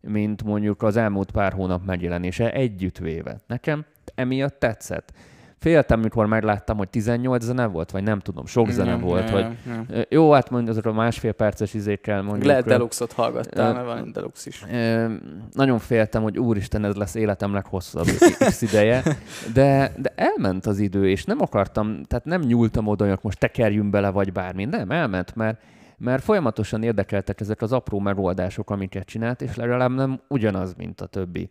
mint 0.08 0.44
mondjuk 0.44 0.82
az 0.82 0.96
elmúlt 0.96 1.30
pár 1.30 1.52
hónap 1.52 1.84
megjelenése 1.84 2.52
együttvéve. 2.52 3.40
Nekem 3.46 3.84
emiatt 4.14 4.58
tetszett. 4.58 5.12
Féltem, 5.58 6.00
mikor 6.00 6.26
megláttam, 6.26 6.76
hogy 6.76 6.88
18 6.88 7.44
zene 7.44 7.66
volt, 7.66 7.90
vagy 7.90 8.02
nem 8.02 8.20
tudom, 8.20 8.46
sok 8.46 8.70
zene 8.70 8.90
nem, 8.90 9.00
volt, 9.00 9.24
nem, 9.24 9.32
vagy 9.32 9.56
nem. 9.64 10.04
jó, 10.08 10.32
hát 10.32 10.50
mondjuk 10.50 10.70
azokra 10.70 10.92
másfél 10.92 11.32
perces 11.32 11.74
izékkel 11.74 12.22
mondjuk. 12.22 12.44
Lehet 12.44 12.64
Deluxe-ot 12.64 13.12
hallgattál, 13.12 13.72
mert 13.72 13.86
van 13.86 14.12
Deluxe 14.12 14.48
is. 14.48 14.64
Nagyon 15.52 15.78
féltem, 15.78 16.22
hogy 16.22 16.38
úristen, 16.38 16.84
ez 16.84 16.94
lesz 16.94 17.14
életem 17.14 17.52
leghosszabb 17.52 18.06
x 18.38 18.62
ideje, 18.62 19.02
de, 19.52 19.92
de 19.96 20.12
elment 20.14 20.66
az 20.66 20.78
idő, 20.78 21.08
és 21.08 21.24
nem 21.24 21.40
akartam, 21.40 22.02
tehát 22.02 22.24
nem 22.24 22.40
nyúltam 22.40 22.86
oda, 22.86 23.08
hogy 23.08 23.18
most 23.22 23.38
tekerjünk 23.38 23.90
bele, 23.90 24.10
vagy 24.10 24.32
bármi, 24.32 24.64
nem, 24.64 24.90
elment, 24.90 25.34
mert 25.34 25.60
mert 25.98 26.22
folyamatosan 26.22 26.82
érdekeltek 26.82 27.40
ezek 27.40 27.62
az 27.62 27.72
apró 27.72 27.98
megoldások, 27.98 28.70
amiket 28.70 29.06
csinált, 29.06 29.42
és 29.42 29.56
legalább 29.56 29.90
nem 29.90 30.20
ugyanaz, 30.28 30.74
mint 30.74 31.00
a 31.00 31.06
többi. 31.06 31.50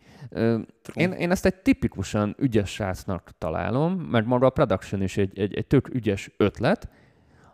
Én, 0.94 1.12
én 1.12 1.32
ezt 1.32 1.46
egy 1.46 1.56
tipikusan 1.56 2.36
ügyes 2.40 2.70
srácnak 2.70 3.32
találom, 3.38 3.94
mert 3.94 4.26
maga 4.26 4.46
a 4.46 4.50
production 4.50 5.02
is 5.02 5.18
egy, 5.18 5.40
egy, 5.40 5.54
egy 5.54 5.68
tök 5.68 5.94
ügyes 5.94 6.32
ötlet, 6.38 6.90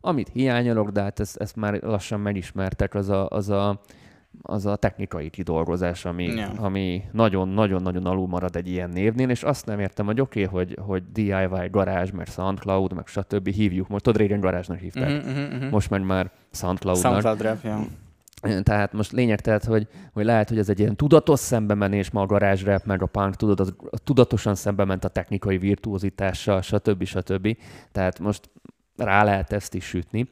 amit 0.01 0.29
hiányolok, 0.29 0.89
de 0.89 1.01
hát 1.01 1.19
ezt, 1.19 1.37
ezt 1.37 1.55
már 1.55 1.81
lassan 1.81 2.19
megismertek, 2.19 2.93
az 2.93 3.09
a, 3.09 3.27
az 3.27 3.49
a 3.49 3.81
az 4.41 4.65
a 4.65 4.75
technikai 4.75 5.29
kidolgozás, 5.29 6.05
ami, 6.05 6.23
yeah. 6.23 6.63
ami 6.63 7.03
nagyon-nagyon-nagyon 7.11 8.05
alul 8.05 8.27
marad 8.27 8.55
egy 8.55 8.67
ilyen 8.67 8.89
névnél, 8.89 9.29
és 9.29 9.43
azt 9.43 9.65
nem 9.65 9.79
értem, 9.79 10.05
hogy 10.05 10.21
oké, 10.21 10.45
okay, 10.45 10.63
hogy, 10.63 10.77
hogy 10.85 11.03
DIY 11.11 11.67
garázs, 11.71 12.11
meg 12.11 12.27
SoundCloud, 12.27 12.93
meg 12.93 13.07
stb. 13.07 13.47
hívjuk. 13.47 13.87
Most 13.87 14.03
tudod, 14.03 14.19
régen 14.19 14.39
garázsnak 14.39 14.77
hívták. 14.77 15.23
Uh-huh, 15.23 15.53
uh-huh. 15.53 15.69
Most 15.69 15.89
meg 15.89 16.05
már 16.05 16.31
SoundCloud-nak. 16.51 17.21
SoundCloud 17.21 17.41
rap, 17.41 17.63
yeah. 17.63 17.81
Tehát 18.63 18.93
most 18.93 19.11
lényeg 19.11 19.41
tehát, 19.41 19.63
hogy, 19.63 19.87
hogy 20.13 20.25
lehet, 20.25 20.49
hogy 20.49 20.57
ez 20.57 20.69
egy 20.69 20.79
ilyen 20.79 20.95
tudatos 20.95 21.39
szembemenés, 21.39 22.11
ma 22.11 22.21
a 22.21 22.25
garázsrap, 22.25 22.85
meg 22.85 23.01
a 23.01 23.05
punk, 23.05 23.35
tudod, 23.35 23.59
az, 23.59 23.75
tudatosan 24.03 24.55
szembe 24.55 24.85
ment 24.85 25.03
a 25.03 25.07
technikai 25.07 25.57
virtuózitással, 25.57 26.61
stb. 26.61 27.03
stb. 27.03 27.57
Tehát 27.91 28.19
most 28.19 28.49
rá 28.97 29.23
lehet 29.23 29.51
ezt 29.51 29.73
is 29.73 29.85
sütni 29.85 30.29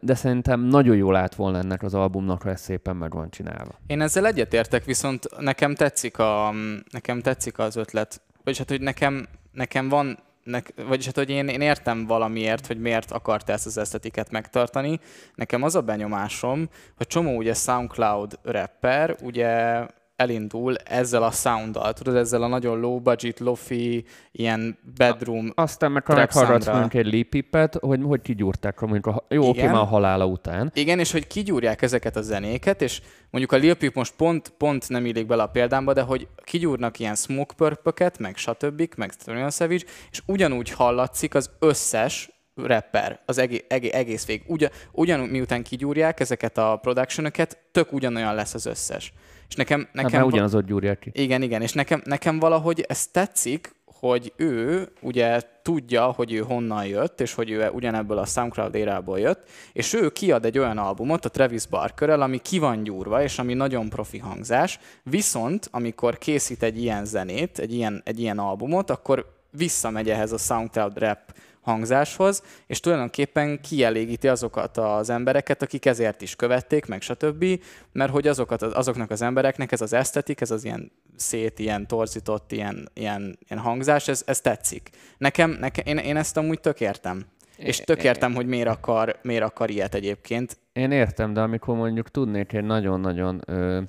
de 0.00 0.14
szerintem 0.14 0.60
nagyon 0.60 0.96
jól 0.96 1.12
lát 1.12 1.34
volna 1.34 1.58
ennek 1.58 1.82
az 1.82 1.94
albumnak, 1.94 2.42
ha 2.42 2.50
ez 2.50 2.60
szépen 2.60 2.96
meg 2.96 3.14
van 3.14 3.30
csinálva. 3.30 3.78
Én 3.86 4.00
ezzel 4.00 4.26
egyetértek, 4.26 4.84
viszont 4.84 5.26
nekem 5.38 5.74
tetszik, 5.74 6.18
a, 6.18 6.52
nekem 6.90 7.20
tetszik 7.20 7.58
az 7.58 7.76
ötlet, 7.76 8.20
vagyis 8.44 8.58
hát, 8.58 8.68
hogy 8.68 8.80
nekem, 8.80 9.26
nekem 9.52 9.88
van 9.88 10.18
nek, 10.44 10.72
vagyis 10.88 11.06
hát, 11.06 11.16
hogy 11.16 11.30
én, 11.30 11.48
én 11.48 11.60
értem 11.60 12.06
valamiért, 12.06 12.66
hogy 12.66 12.80
miért 12.80 13.10
akart 13.10 13.48
ezt 13.48 13.66
az 13.66 13.78
esztetiket 13.78 14.30
megtartani. 14.30 15.00
Nekem 15.34 15.62
az 15.62 15.74
a 15.74 15.80
benyomásom, 15.80 16.68
hogy 16.96 17.06
csomó 17.06 17.36
ugye 17.36 17.54
SoundCloud 17.54 18.38
rapper, 18.42 19.16
ugye 19.22 19.80
elindul 20.16 20.76
ezzel 20.76 21.22
a 21.22 21.30
sounddal, 21.30 21.92
tudod, 21.92 22.16
ezzel 22.16 22.42
a 22.42 22.46
nagyon 22.46 22.80
low 22.80 23.00
budget, 23.00 23.40
lofi, 23.40 24.04
ilyen 24.32 24.78
bedroom 24.96 25.52
Aztán 25.54 25.92
meg 25.92 26.06
ha 26.06 26.14
meghallgatsz 26.14 26.66
mondjuk 26.66 26.94
egy 26.94 27.12
lépipet, 27.12 27.74
hogy 27.74 28.00
hogy 28.02 28.20
kigyúrták, 28.20 28.80
mondjuk 28.80 29.06
a, 29.06 29.24
jó, 29.28 29.48
oké, 29.48 29.66
már 29.66 29.74
a 29.74 29.84
halála 29.84 30.26
után. 30.26 30.70
Igen, 30.74 30.98
és 30.98 31.12
hogy 31.12 31.26
kigyúrják 31.26 31.82
ezeket 31.82 32.16
a 32.16 32.22
zenéket, 32.22 32.82
és 32.82 33.00
mondjuk 33.30 33.52
a 33.52 33.56
Lil 33.56 33.76
most 33.94 34.14
pont, 34.16 34.48
pont 34.48 34.88
nem 34.88 35.06
illik 35.06 35.26
bele 35.26 35.42
a 35.42 35.46
példámba, 35.46 35.92
de 35.92 36.00
hogy 36.00 36.28
kigyúrnak 36.44 36.98
ilyen 36.98 37.14
smoke 37.14 37.54
purpöket, 37.56 38.18
meg 38.18 38.36
stb., 38.36 38.88
meg 38.96 39.12
Stone 39.20 39.50
Savage, 39.50 39.84
és 40.10 40.22
ugyanúgy 40.26 40.70
hallatszik 40.70 41.34
az 41.34 41.50
összes 41.58 42.30
rapper 42.54 43.20
az 43.26 43.38
egész, 43.38 43.64
egész, 43.68 43.92
egész 43.92 44.26
vég. 44.26 44.42
Ugyan, 44.46 44.70
ugyan 44.92 45.20
miután 45.20 45.62
kigyúrják 45.62 46.20
ezeket 46.20 46.58
a 46.58 46.78
production 46.82 47.32
tök 47.72 47.92
ugyanolyan 47.92 48.34
lesz 48.34 48.54
az 48.54 48.66
összes. 48.66 49.12
És 49.48 49.54
nekem, 49.54 49.88
nekem 49.92 50.20
hát 50.20 50.32
ugyanaz 50.32 50.54
ott 50.54 50.66
gyúrják 50.66 50.98
ki. 50.98 51.10
Igen, 51.14 51.42
igen, 51.42 51.62
és 51.62 51.72
nekem, 51.72 52.02
nekem 52.04 52.38
valahogy 52.38 52.84
ez 52.88 53.06
tetszik, 53.06 53.74
hogy 53.98 54.32
ő 54.36 54.88
ugye 55.00 55.40
tudja, 55.62 56.04
hogy 56.04 56.32
ő 56.32 56.38
honnan 56.38 56.86
jött, 56.86 57.20
és 57.20 57.34
hogy 57.34 57.50
ő 57.50 57.68
ugyanebből 57.68 58.18
a 58.18 58.24
SoundCloud 58.24 58.74
érából 58.74 59.18
jött, 59.18 59.48
és 59.72 59.92
ő 59.92 60.10
kiad 60.10 60.44
egy 60.44 60.58
olyan 60.58 60.78
albumot 60.78 61.24
a 61.24 61.28
Travis 61.28 61.66
Barkerrel, 61.66 62.22
ami 62.22 62.38
ki 62.38 62.58
van 62.58 62.82
gyúrva, 62.82 63.22
és 63.22 63.38
ami 63.38 63.54
nagyon 63.54 63.88
profi 63.88 64.18
hangzás, 64.18 64.78
viszont 65.02 65.68
amikor 65.70 66.18
készít 66.18 66.62
egy 66.62 66.82
ilyen 66.82 67.04
zenét, 67.04 67.58
egy 67.58 67.74
ilyen, 67.74 68.02
egy 68.04 68.20
ilyen 68.20 68.38
albumot, 68.38 68.90
akkor 68.90 69.34
visszamegy 69.50 70.10
ehhez 70.10 70.32
a 70.32 70.38
SoundCloud 70.38 70.98
rap 70.98 71.18
hangzáshoz, 71.66 72.42
és 72.66 72.80
tulajdonképpen 72.80 73.60
kielégíti 73.60 74.28
azokat 74.28 74.76
az 74.76 75.10
embereket, 75.10 75.62
akik 75.62 75.86
ezért 75.86 76.22
is 76.22 76.36
követték, 76.36 76.86
meg 76.86 77.02
stb., 77.02 77.44
mert 77.92 78.12
hogy 78.12 78.26
azokat, 78.26 78.62
azoknak 78.62 79.10
az 79.10 79.22
embereknek 79.22 79.72
ez 79.72 79.80
az 79.80 79.92
esztetik, 79.92 80.40
ez 80.40 80.50
az 80.50 80.64
ilyen 80.64 80.92
szét, 81.16 81.58
ilyen 81.58 81.86
torzított, 81.86 82.52
ilyen, 82.52 82.88
ilyen, 82.94 83.38
ilyen 83.48 83.62
hangzás, 83.62 84.08
ez, 84.08 84.22
ez 84.26 84.40
tetszik. 84.40 84.90
Nekem, 85.18 85.50
nekem 85.50 85.84
én, 85.86 85.96
én 85.96 86.16
ezt 86.16 86.36
amúgy 86.36 86.60
tök 86.60 86.80
értem. 86.80 87.26
És 87.56 87.76
tök 87.76 88.04
értem, 88.04 88.34
hogy 88.34 88.46
miért 88.46 88.68
akar, 88.68 89.18
miért 89.22 89.42
akar 89.42 89.70
ilyet 89.70 89.94
egyébként. 89.94 90.56
Én 90.72 90.90
értem, 90.90 91.32
de 91.32 91.40
amikor 91.40 91.76
mondjuk 91.76 92.10
tudnék 92.10 92.52
egy 92.52 92.64
nagyon-nagyon 92.64 93.40
ö, 93.46 93.80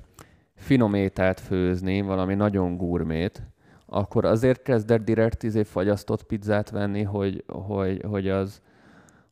finom 0.56 0.94
ételt 0.94 1.40
főzni, 1.40 2.00
valami 2.00 2.34
nagyon 2.34 2.76
gurmét, 2.76 3.42
akkor 3.88 4.24
azért 4.24 4.62
kezdett 4.62 5.04
direkt 5.04 5.42
izé 5.42 5.62
fagyasztott 5.62 6.22
pizzát 6.22 6.70
venni, 6.70 7.02
hogy, 7.02 7.44
hogy, 7.46 8.02
hogy 8.08 8.28
az 8.28 8.60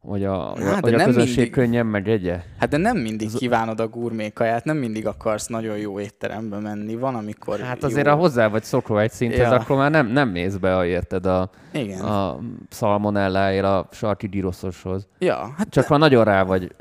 hogy 0.07 0.25
a, 0.25 0.57
hát, 0.59 0.81
hogy 0.81 0.95
a 0.95 1.05
közönség 1.05 1.37
mindig, 1.37 1.53
könnyen 1.53 1.87
megegye. 1.87 2.41
Hát 2.59 2.69
de 2.69 2.77
nem 2.77 2.97
mindig 2.97 3.33
kívánod 3.33 3.81
a 3.81 3.89
gurmékaját, 3.89 4.65
nem 4.65 4.77
mindig 4.77 5.07
akarsz 5.07 5.47
nagyon 5.47 5.77
jó 5.77 6.01
étterembe 6.01 6.59
menni. 6.59 6.95
Van, 6.95 7.15
amikor 7.15 7.59
Hát 7.59 7.85
azért, 7.85 8.07
jó... 8.07 8.13
ha 8.13 8.19
hozzá 8.19 8.49
vagy 8.49 8.63
szokva 8.63 9.01
egy 9.01 9.11
szinthez, 9.11 9.51
ja. 9.51 9.55
akkor 9.55 9.77
már 9.77 9.91
nem, 9.91 10.07
nem 10.07 10.29
mész 10.29 10.57
be, 10.57 10.77
a, 10.77 10.87
érted, 10.87 11.27
a, 11.27 11.51
Igen. 11.73 12.01
a 12.01 12.39
szalmonelláért 12.69 13.65
a 13.65 13.89
sarki 13.91 14.29
gyroszoshoz. 14.29 15.07
Ja, 15.19 15.55
hát 15.57 15.69
Csak 15.69 15.83
de... 15.83 15.89
ha 15.89 15.97
nagyon 15.97 16.25
rá 16.25 16.43
vagy 16.43 16.75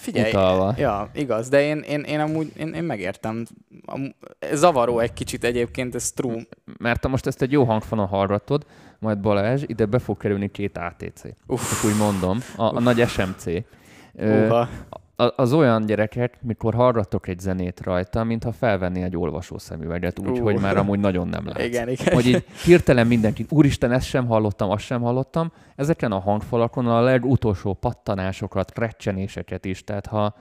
Figyelj, 0.00 0.30
utalva. 0.30 0.74
ja, 0.76 1.10
igaz, 1.14 1.48
de 1.48 1.62
én, 1.62 1.78
én, 1.78 2.00
én 2.00 2.20
amúgy 2.20 2.52
én, 2.56 2.72
én 2.72 2.82
megértem. 2.82 3.46
Zavaró 4.52 4.98
egy 4.98 5.12
kicsit 5.12 5.44
egyébként, 5.44 5.94
ez 5.94 6.12
true. 6.12 6.42
Mert 6.78 7.00
te 7.00 7.08
most 7.08 7.26
ezt 7.26 7.42
egy 7.42 7.52
jó 7.52 7.64
hangfonon 7.64 8.06
hallgatod, 8.06 8.66
majd 8.98 9.18
Balázs, 9.18 9.62
ide 9.66 9.86
be 9.86 9.98
fog 9.98 10.16
kerülni 10.16 10.50
két 10.50 10.78
ATC. 10.78 11.22
Uff. 11.46 11.70
Csak 11.70 11.90
úgy 11.90 11.96
mondom, 11.98 12.38
a, 12.56 12.62
a 12.62 12.80
nagy 12.80 13.08
SMC. 13.08 13.44
Uha. 14.12 14.68
Az 15.36 15.52
olyan 15.52 15.86
gyerekek, 15.86 16.38
mikor 16.42 16.74
hallgatok 16.74 17.28
egy 17.28 17.38
zenét 17.38 17.80
rajta, 17.80 18.24
mintha 18.24 18.52
felvenni 18.52 19.02
egy 19.02 19.16
olvasó 19.16 19.58
szemüveget, 19.58 20.18
úgyhogy 20.18 20.54
uh. 20.54 20.60
már 20.60 20.76
amúgy 20.76 20.98
nagyon 20.98 21.28
nem 21.28 21.46
látsz. 21.46 21.64
Igen, 21.64 21.88
igen. 21.88 22.14
Hogy 22.14 22.26
így 22.26 22.44
hirtelen 22.64 23.06
mindenki, 23.06 23.46
úristen, 23.48 23.92
ezt 23.92 24.06
sem 24.06 24.26
hallottam, 24.26 24.70
azt 24.70 24.84
sem 24.84 25.00
hallottam. 25.00 25.52
Ezeken 25.76 26.12
a 26.12 26.18
hangfalakon 26.18 26.86
a 26.86 27.00
legutolsó 27.00 27.72
pattanásokat, 27.72 28.72
krecsenéseket 28.72 29.64
is, 29.64 29.84
tehát 29.84 30.06
ha, 30.06 30.34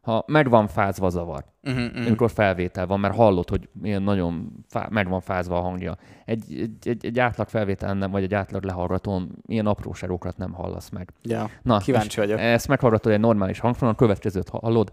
ha 0.00 0.24
meg 0.26 0.48
van 0.48 0.66
fázva 0.66 1.08
zavar, 1.08 1.44
uh-huh, 1.62 1.84
uh-huh. 1.84 2.06
amikor 2.06 2.30
felvétel 2.30 2.86
van, 2.86 3.00
mert 3.00 3.14
hallod, 3.14 3.48
hogy 3.48 3.68
ilyen 3.82 4.02
nagyon 4.02 4.52
fá- 4.68 4.90
meg 4.90 5.08
van 5.08 5.20
fázva 5.20 5.56
a 5.56 5.60
hangja. 5.60 5.96
Egy, 6.24 6.42
egy, 6.60 6.88
egy, 6.88 7.06
egy 7.06 7.18
átlag 7.18 7.48
felvétel 7.48 7.94
nem, 7.94 8.10
vagy 8.10 8.22
egy 8.22 8.34
átlag 8.34 8.64
lehallgatón 8.64 9.42
ilyen 9.46 9.66
apróságokat 9.66 10.36
nem 10.36 10.52
hallasz 10.52 10.88
meg. 10.88 11.12
Ja, 11.22 11.50
Na, 11.62 11.78
kíváncsi 11.78 12.20
vagyok. 12.20 12.38
Ezt 12.38 12.68
meghallgatod 12.68 13.12
egy 13.12 13.20
normális 13.20 13.58
hangfonon, 13.58 13.94
a 13.94 13.96
következőt 13.96 14.48
hallod. 14.48 14.92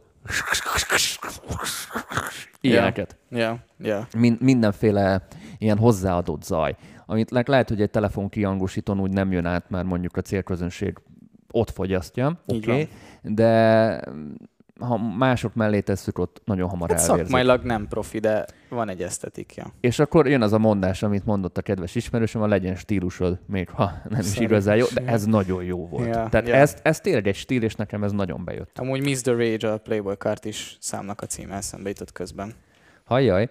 Ilyeneket. 2.61 3.17
Ja, 3.29 3.59
ja. 3.79 4.07
Min- 4.17 4.39
mindenféle 4.41 5.27
ilyen 5.57 5.77
hozzáadott 5.77 6.43
zaj, 6.43 6.75
amit 7.05 7.31
le- 7.31 7.43
lehet, 7.45 7.69
hogy 7.69 7.81
egy 7.81 7.89
telefon 7.89 8.29
kiangosítón 8.29 8.99
úgy 8.99 9.11
nem 9.11 9.31
jön 9.31 9.45
át, 9.45 9.69
mert 9.69 9.85
mondjuk 9.85 10.17
a 10.17 10.21
célközönség 10.21 10.97
ott 11.51 11.69
fogyasztja, 11.69 12.39
oké, 12.45 12.57
okay, 12.57 12.89
de 13.21 14.01
ha 14.79 14.97
mások 15.17 15.55
mellé 15.55 15.79
tesszük, 15.79 16.19
ott 16.19 16.41
nagyon 16.45 16.69
hamar 16.69 16.89
hát 16.89 16.99
elvérzik. 16.99 17.25
Szakmailag 17.25 17.63
nem 17.63 17.87
profi, 17.87 18.19
de 18.19 18.45
van 18.69 18.89
egy 18.89 19.01
esztetikja. 19.01 19.73
És 19.79 19.99
akkor 19.99 20.27
jön 20.27 20.41
az 20.41 20.53
a 20.53 20.57
mondás, 20.57 21.03
amit 21.03 21.25
mondott 21.25 21.57
a 21.57 21.61
kedves 21.61 21.95
ismerősöm, 21.95 22.41
a 22.41 22.47
legyen 22.47 22.75
stílusod, 22.75 23.39
még 23.45 23.69
ha 23.69 23.91
nem 24.09 24.19
is 24.19 24.37
igazán 24.37 24.75
jó, 24.75 24.85
de 24.93 25.01
ez 25.05 25.25
nagyon 25.25 25.63
jó 25.63 25.87
volt. 25.87 26.07
Ja, 26.07 26.27
Tehát 26.29 26.47
ja. 26.47 26.55
Ez, 26.55 26.77
ez 26.81 26.99
tényleg 26.99 27.27
egy 27.27 27.35
stíl, 27.35 27.63
és 27.63 27.75
nekem 27.75 28.03
ez 28.03 28.11
nagyon 28.11 28.43
bejött. 28.43 28.79
Amúgy 28.79 29.01
Miss 29.01 29.21
the 29.21 29.31
Rage 29.31 29.71
a 29.71 29.77
Playboy 29.77 30.17
kart 30.17 30.45
is 30.45 30.77
számnak 30.79 31.21
a 31.21 31.25
címe 31.25 31.55
eszembe 31.55 31.89
jutott 31.89 32.11
közben. 32.11 32.53
Hajjaj. 33.03 33.49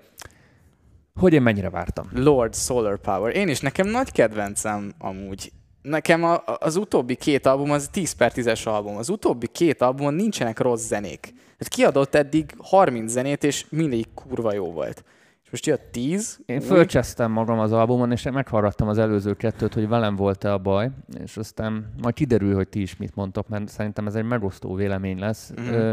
Hogy 1.15 1.33
én 1.33 1.43
mennyire 1.43 1.71
vártam? 1.71 2.09
Lord 2.15 2.55
Solar 2.55 2.99
Power. 2.99 3.37
Én 3.37 3.49
is, 3.49 3.61
nekem 3.61 3.87
nagy 3.87 4.13
kedvencem 4.13 4.93
amúgy 4.99 5.53
nekem 5.89 6.25
a, 6.25 6.43
az 6.59 6.77
utóbbi 6.77 7.15
két 7.15 7.47
album 7.47 7.71
az 7.71 7.89
10 7.93 8.13
per 8.13 8.33
10-es 8.35 8.67
album. 8.67 8.97
Az 8.97 9.09
utóbbi 9.09 9.47
két 9.47 9.83
albumon 9.83 10.15
nincsenek 10.15 10.59
rossz 10.59 10.87
zenék. 10.87 11.21
Tehát 11.21 11.69
kiadott 11.69 12.15
eddig 12.15 12.55
30 12.59 13.11
zenét, 13.13 13.45
és 13.45 13.67
mindegyik 13.71 14.09
kurva 14.15 14.53
jó 14.53 14.73
volt. 14.73 15.05
És 15.45 15.51
most 15.51 15.67
jött 15.67 15.93
10. 15.93 16.39
Én 16.47 16.61
fölcsesztem 16.61 17.31
magam 17.31 17.59
az 17.59 17.73
albumon, 17.73 18.13
és 18.13 18.23
meghallgattam 18.23 18.89
az 18.89 18.99
előző 18.99 19.35
kettőt, 19.35 19.75
hogy 19.75 19.89
velem 19.89 20.17
volt-e 20.17 20.53
a 20.53 20.59
baj, 20.59 20.91
és 21.23 21.37
aztán 21.37 21.93
majd 22.03 22.15
kiderül, 22.15 22.55
hogy 22.55 22.69
ti 22.69 22.81
is 22.81 22.97
mit 22.97 23.15
mondtok, 23.15 23.49
mert 23.49 23.69
szerintem 23.69 24.07
ez 24.07 24.15
egy 24.15 24.25
megosztó 24.25 24.75
vélemény 24.75 25.19
lesz. 25.19 25.53
Mm. 25.61 25.93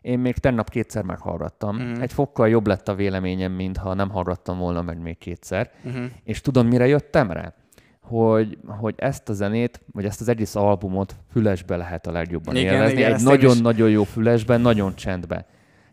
Én 0.00 0.18
még 0.18 0.38
tegnap 0.38 0.70
kétszer 0.70 1.02
meghallgattam. 1.02 1.82
Mm. 1.82 2.00
Egy 2.00 2.12
fokkal 2.12 2.48
jobb 2.48 2.66
lett 2.66 2.88
a 2.88 2.94
véleményem, 2.94 3.52
mint 3.52 3.76
ha 3.76 3.94
nem 3.94 4.10
hallgattam 4.10 4.58
volna 4.58 4.82
meg 4.82 5.00
még 5.00 5.18
kétszer. 5.18 5.70
Mm. 5.88 6.04
És 6.24 6.40
tudom, 6.40 6.66
mire 6.66 6.86
jöttem 6.86 7.30
rá? 7.30 7.54
Hogy, 8.10 8.58
hogy 8.66 8.94
ezt 8.96 9.28
a 9.28 9.32
zenét, 9.32 9.80
vagy 9.92 10.04
ezt 10.04 10.20
az 10.20 10.28
egész 10.28 10.54
albumot 10.54 11.16
fülesbe 11.32 11.76
lehet 11.76 12.06
a 12.06 12.12
legjobban 12.12 12.56
igen, 12.56 12.74
élvezni. 12.74 12.98
Igen, 12.98 13.14
Egy 13.14 13.22
nagyon-nagyon 13.22 13.90
jó 13.90 14.04
fülesben, 14.04 14.60
nagyon 14.60 14.94
csendben. 14.94 15.44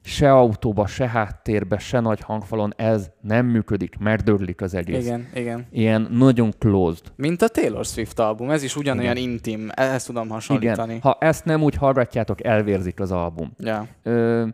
Se 0.03 0.33
autóba, 0.33 0.87
se 0.87 1.07
háttérbe, 1.07 1.77
se 1.77 1.99
nagy 1.99 2.21
hangfalon 2.21 2.73
ez 2.75 3.09
nem 3.21 3.45
működik, 3.45 3.97
mert 3.97 4.23
dörlik 4.23 4.61
az 4.61 4.73
egész. 4.73 5.05
Igen, 5.05 5.27
igen. 5.33 5.65
Ilyen 5.71 6.07
nagyon 6.11 6.53
closed. 6.59 7.05
Mint 7.15 7.41
a 7.41 7.47
Taylor 7.47 7.85
Swift 7.85 8.19
album, 8.19 8.49
ez 8.49 8.63
is 8.63 8.75
ugyanolyan 8.75 9.15
igen. 9.17 9.29
intim, 9.29 9.69
ehhez 9.73 10.03
tudom 10.03 10.29
hasonlítani. 10.29 10.89
Igen. 10.89 11.01
Ha 11.01 11.17
ezt 11.19 11.45
nem 11.45 11.63
úgy 11.63 11.75
hallgatjátok, 11.75 12.43
elvérzik 12.43 12.99
az 12.99 13.11
album. 13.11 13.51
Ja. 13.57 13.87
Ö, 14.03 14.47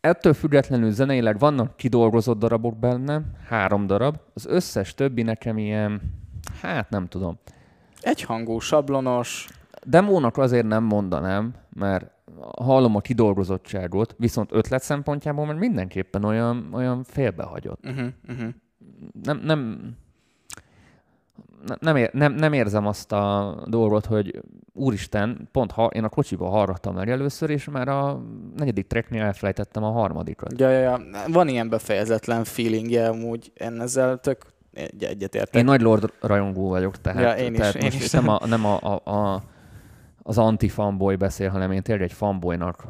ettől 0.00 0.34
függetlenül 0.34 0.90
zeneileg 0.90 1.38
vannak 1.38 1.76
kidolgozott 1.76 2.38
darabok 2.38 2.78
benne, 2.78 3.22
három 3.48 3.86
darab. 3.86 4.16
Az 4.34 4.46
összes 4.46 4.94
többi 4.94 5.22
nekem 5.22 5.58
ilyen 5.58 6.00
Hát 6.60 6.90
nem 6.90 7.06
tudom. 7.06 7.38
Egyhangú, 8.00 8.58
sablonos. 8.58 9.48
Demónak 9.84 10.36
azért 10.36 10.66
nem 10.66 10.84
mondanám, 10.84 11.54
mert 11.72 12.10
hallom 12.56 12.96
a 12.96 13.00
kidolgozottságot, 13.00 14.14
viszont 14.18 14.52
ötlet 14.52 14.82
szempontjából 14.82 15.46
mert 15.46 15.58
mindenképpen 15.58 16.24
olyan, 16.24 16.68
olyan 16.72 17.04
félbehagyott. 17.04 17.86
Uh-huh, 17.86 18.06
uh-huh. 18.28 18.48
Nem, 19.22 19.40
nem, 19.44 19.90
nem, 21.80 21.96
ér, 21.96 22.12
nem, 22.12 22.32
nem 22.32 22.52
érzem 22.52 22.86
azt 22.86 23.12
a 23.12 23.54
dolgot, 23.66 24.06
hogy 24.06 24.40
úristen, 24.72 25.48
pont 25.52 25.72
ha, 25.72 25.86
én 25.86 26.04
a 26.04 26.08
kocsiba 26.08 26.48
hallgattam 26.48 26.94
meg 26.94 27.10
először, 27.10 27.50
és 27.50 27.68
már 27.68 27.88
a 27.88 28.22
negyedik 28.56 28.86
tracknél 28.86 29.22
elfelejtettem 29.22 29.84
a 29.84 29.90
harmadikat. 29.90 30.60
Ja, 30.60 30.70
ja, 30.70 30.78
ja. 30.78 31.00
Van 31.28 31.48
ilyen 31.48 31.68
befejezetlen 31.68 32.44
feelingje 32.44 33.08
amúgy, 33.08 33.52
én 33.54 33.80
ezzel 33.80 34.18
tök, 34.18 34.54
egy, 34.76 35.04
egyetértek. 35.04 35.54
Én 35.54 35.64
nagy 35.64 35.80
Lord 35.80 36.12
rajongó 36.20 36.68
vagyok, 36.68 37.00
tehát, 37.00 37.38
ja, 37.38 37.44
én 37.44 37.52
tehát 37.52 37.74
is, 37.74 37.82
most 37.82 37.94
én 37.94 38.00
is. 38.00 38.10
nem, 38.10 38.28
a, 38.28 38.40
nem 38.46 38.64
a, 38.64 38.78
a, 38.80 39.10
a, 39.10 39.42
az 40.22 40.38
anti-fanboy 40.38 41.16
beszél, 41.16 41.48
hanem 41.48 41.72
én 41.72 41.82
tényleg 41.82 42.04
egy 42.04 42.12
fanboynak 42.12 42.86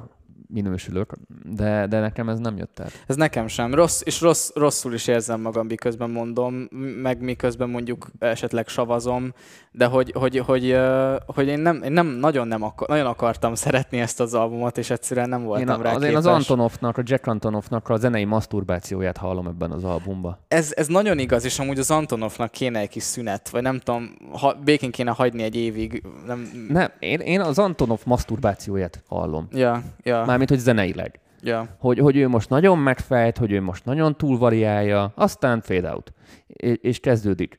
minősülök, 0.48 1.12
de, 1.44 1.86
de 1.86 2.00
nekem 2.00 2.28
ez 2.28 2.38
nem 2.38 2.56
jött 2.56 2.78
el. 2.78 2.88
Ez 3.06 3.16
nekem 3.16 3.46
sem. 3.46 3.74
Rossz, 3.74 4.00
és 4.04 4.20
rossz, 4.20 4.50
rosszul 4.54 4.94
is 4.94 5.06
érzem 5.06 5.40
magam, 5.40 5.66
miközben 5.66 6.10
mondom, 6.10 6.68
meg 7.02 7.20
miközben 7.20 7.68
mondjuk 7.68 8.10
esetleg 8.18 8.68
savazom, 8.68 9.32
de 9.70 9.86
hogy, 9.86 10.12
hogy, 10.14 10.38
hogy, 10.38 10.78
hogy 11.26 11.46
én, 11.46 11.58
nem, 11.58 11.82
én 11.82 11.92
nem, 11.92 12.06
nagyon, 12.06 12.48
nem 12.48 12.62
akar, 12.62 12.88
nagyon 12.88 13.06
akartam 13.06 13.54
szeretni 13.54 14.00
ezt 14.00 14.20
az 14.20 14.34
albumot, 14.34 14.78
és 14.78 14.90
egyszerűen 14.90 15.28
nem 15.28 15.42
voltam 15.42 15.68
én 15.68 15.80
a, 15.80 15.82
rá 15.82 15.94
az 15.94 16.02
Én 16.02 16.16
az 16.16 16.26
Antonovnak, 16.26 16.98
a 16.98 17.02
Jack 17.04 17.26
Antonovnak 17.26 17.88
a 17.88 17.96
zenei 17.96 18.24
maszturbációját 18.24 19.16
hallom 19.16 19.46
ebben 19.46 19.70
az 19.70 19.84
albumban. 19.84 20.38
Ez, 20.48 20.72
ez 20.76 20.86
nagyon 20.86 21.18
igaz, 21.18 21.44
és 21.44 21.58
amúgy 21.58 21.78
az 21.78 21.90
Antonovnak 21.90 22.50
kéne 22.50 22.78
egy 22.78 22.88
kis 22.88 23.02
szünet, 23.02 23.48
vagy 23.48 23.62
nem 23.62 23.78
tudom, 23.78 24.16
ha, 24.32 24.54
békén 24.64 24.90
kéne 24.90 25.10
hagyni 25.10 25.42
egy 25.42 25.56
évig. 25.56 26.02
Nem, 26.26 26.66
nem 26.68 26.90
én, 26.98 27.20
én 27.20 27.40
az 27.40 27.58
Antonov 27.58 28.00
maszturbációját 28.04 29.02
hallom. 29.08 29.48
Ja, 29.52 29.82
ja. 30.02 30.24
Mármint, 30.38 30.50
hogy 30.50 30.74
zeneileg. 30.74 31.20
Ja. 31.42 31.76
Hogy, 31.78 31.98
hogy 31.98 32.16
ő 32.16 32.28
most 32.28 32.48
nagyon 32.48 32.78
megfejt, 32.78 33.38
hogy 33.38 33.52
ő 33.52 33.60
most 33.60 33.84
nagyon 33.84 34.16
túlvariálja, 34.16 35.12
aztán 35.14 35.60
fade 35.60 35.92
out. 35.92 36.12
És, 36.46 36.76
és 36.80 37.00
kezdődik 37.00 37.58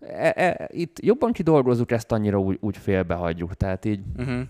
e, 0.00 0.32
e, 0.36 0.68
itt 0.72 0.98
jobban 1.00 1.32
kidolgozzuk, 1.32 1.90
ezt 1.90 2.12
annyira 2.12 2.38
úgy, 2.38 2.58
úgy 2.60 2.76
félbehagyjuk, 2.76 3.54
tehát 3.54 3.84
így... 3.84 4.00
Uh-huh. 4.16 4.40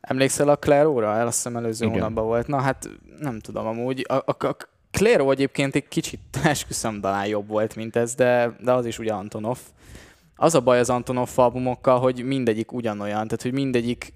Emlékszel 0.00 0.48
a 0.48 0.56
Claro-ra? 0.56 1.14
El 1.14 1.26
azt 1.26 1.36
hiszem 1.36 1.56
előző 1.56 1.84
Igen. 1.86 1.98
hónapban 1.98 2.24
volt. 2.24 2.46
Na 2.46 2.60
hát 2.60 2.88
nem 3.20 3.40
tudom 3.40 3.66
amúgy. 3.66 4.04
A, 4.08 4.14
a, 4.14 4.46
a 4.46 4.56
Claro 4.90 5.30
egyébként 5.30 5.74
egy 5.74 5.88
kicsit 5.88 6.20
esküszöm 6.44 7.00
talán 7.00 7.26
jobb 7.26 7.48
volt, 7.48 7.76
mint 7.76 7.96
ez, 7.96 8.14
de, 8.14 8.56
de 8.60 8.72
az 8.72 8.86
is 8.86 8.98
ugye 8.98 9.12
Antonov. 9.12 9.58
Az 10.36 10.54
a 10.54 10.60
baj 10.60 10.78
az 10.78 10.90
Antonov 10.90 11.30
albumokkal, 11.34 11.98
hogy 11.98 12.24
mindegyik 12.24 12.72
ugyanolyan, 12.72 13.24
tehát 13.24 13.42
hogy 13.42 13.52
mindegyik 13.52 14.14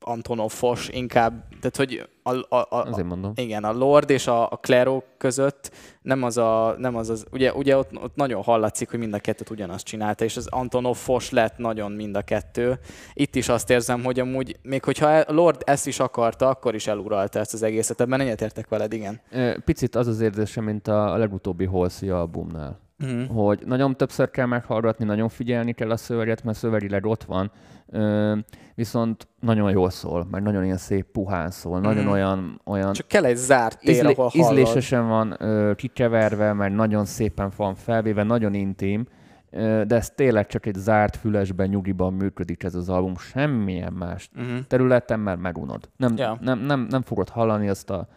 Antonov 0.00 0.50
Fos 0.50 0.88
inkább, 0.88 1.44
tehát 1.60 1.76
hogy 1.76 2.08
a, 2.22 2.56
a, 2.56 2.66
a, 2.70 2.84
Azért 2.84 3.06
mondom. 3.06 3.32
igen, 3.34 3.64
a 3.64 3.72
Lord 3.72 4.10
és 4.10 4.26
a, 4.26 4.50
a 4.50 4.56
Claro 4.56 5.02
között 5.18 5.70
nem 6.02 6.22
az 6.22 6.36
a, 6.36 6.74
nem 6.78 6.96
az, 6.96 7.10
az 7.10 7.26
ugye, 7.32 7.52
ugye 7.52 7.76
ott, 7.76 8.02
ott, 8.02 8.14
nagyon 8.14 8.42
hallatszik, 8.42 8.90
hogy 8.90 8.98
mind 8.98 9.14
a 9.14 9.18
kettőt 9.18 9.50
ugyanazt 9.50 9.84
csinálta, 9.84 10.24
és 10.24 10.36
az 10.36 10.46
Antonov 10.46 10.96
Fos 10.96 11.30
lett 11.30 11.56
nagyon 11.56 11.92
mind 11.92 12.16
a 12.16 12.22
kettő. 12.22 12.78
Itt 13.12 13.34
is 13.34 13.48
azt 13.48 13.70
érzem, 13.70 14.04
hogy 14.04 14.20
amúgy, 14.20 14.56
még 14.62 14.84
hogyha 14.84 15.06
a 15.06 15.32
Lord 15.32 15.62
ezt 15.64 15.86
is 15.86 16.00
akarta, 16.00 16.48
akkor 16.48 16.74
is 16.74 16.86
eluralta 16.86 17.38
ezt 17.38 17.54
az 17.54 17.62
egészet. 17.62 18.00
Ebben 18.00 18.20
egyetértek 18.20 18.68
veled, 18.68 18.92
igen. 18.92 19.20
Picit 19.64 19.94
az 19.94 20.06
az 20.06 20.20
érzésem, 20.20 20.64
mint 20.64 20.88
a 20.88 21.16
legutóbbi 21.16 21.64
Halsey 21.64 22.08
albumnál. 22.08 22.78
Uh-huh. 23.00 23.44
Hogy 23.44 23.62
nagyon 23.66 23.96
többször 23.96 24.30
kell 24.30 24.46
meghallgatni, 24.46 25.04
nagyon 25.04 25.28
figyelni 25.28 25.72
kell 25.72 25.90
a 25.90 25.96
szöveget, 25.96 26.44
mert 26.44 26.58
szövegileg 26.58 27.06
ott 27.06 27.24
van, 27.24 27.50
viszont 28.74 29.28
nagyon 29.40 29.70
jól 29.70 29.90
szól, 29.90 30.26
mert 30.30 30.44
nagyon 30.44 30.64
ilyen 30.64 30.76
szép 30.76 31.06
puhán 31.12 31.50
szól, 31.50 31.78
mm. 31.78 31.82
nagyon 31.82 32.06
olyan, 32.06 32.60
olyan... 32.64 32.92
Csak 32.92 33.08
kell 33.08 33.24
egy 33.24 33.36
zárt 33.36 33.78
tér, 33.78 33.94
ízlé, 33.94 34.12
ahol 34.12 34.28
hallod. 34.28 34.58
Ízlésesen 34.58 35.08
van 35.08 35.34
ö, 35.38 35.72
kikeverve, 35.74 36.52
mert 36.52 36.74
nagyon 36.74 37.04
szépen 37.04 37.52
van 37.56 37.74
felvéve, 37.74 38.22
nagyon 38.22 38.54
intim, 38.54 39.06
ö, 39.50 39.82
de 39.86 39.94
ez 39.96 40.10
tényleg 40.10 40.46
csak 40.46 40.66
egy 40.66 40.74
zárt 40.74 41.16
fülesben, 41.16 41.68
nyugiban 41.68 42.12
működik 42.12 42.62
ez 42.62 42.74
az 42.74 42.88
album, 42.88 43.16
semmilyen 43.16 43.92
más 43.92 44.30
uh-huh. 44.36 44.58
területen, 44.66 45.20
mert 45.20 45.40
megunod. 45.40 45.88
Nem, 45.96 46.16
yeah. 46.16 46.40
nem, 46.40 46.58
nem, 46.58 46.86
nem 46.90 47.02
fogod 47.02 47.28
hallani 47.28 47.68
azt 47.68 47.90
a 47.90 48.08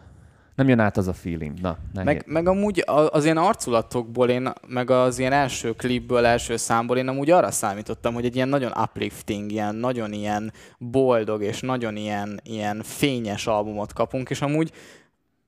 nem 0.54 0.68
jön 0.68 0.78
át 0.78 0.96
az 0.96 1.08
a 1.08 1.12
feeling. 1.12 1.60
Na, 1.60 1.78
meg, 1.92 2.24
meg 2.26 2.48
amúgy 2.48 2.82
az 2.86 3.24
ilyen 3.24 3.36
arculatokból, 3.36 4.28
én, 4.28 4.52
meg 4.66 4.90
az 4.90 5.18
ilyen 5.18 5.32
első 5.32 5.72
klipből, 5.72 6.26
első 6.26 6.56
számból 6.56 6.96
én 6.96 7.08
amúgy 7.08 7.30
arra 7.30 7.50
számítottam, 7.50 8.14
hogy 8.14 8.24
egy 8.24 8.34
ilyen 8.34 8.48
nagyon 8.48 8.72
uplifting, 8.76 9.50
ilyen 9.50 9.74
nagyon 9.74 10.12
ilyen 10.12 10.52
boldog 10.78 11.42
és 11.42 11.60
nagyon 11.60 11.96
ilyen, 11.96 12.40
ilyen 12.42 12.82
fényes 12.82 13.46
albumot 13.46 13.92
kapunk, 13.92 14.30
és 14.30 14.42
amúgy 14.42 14.72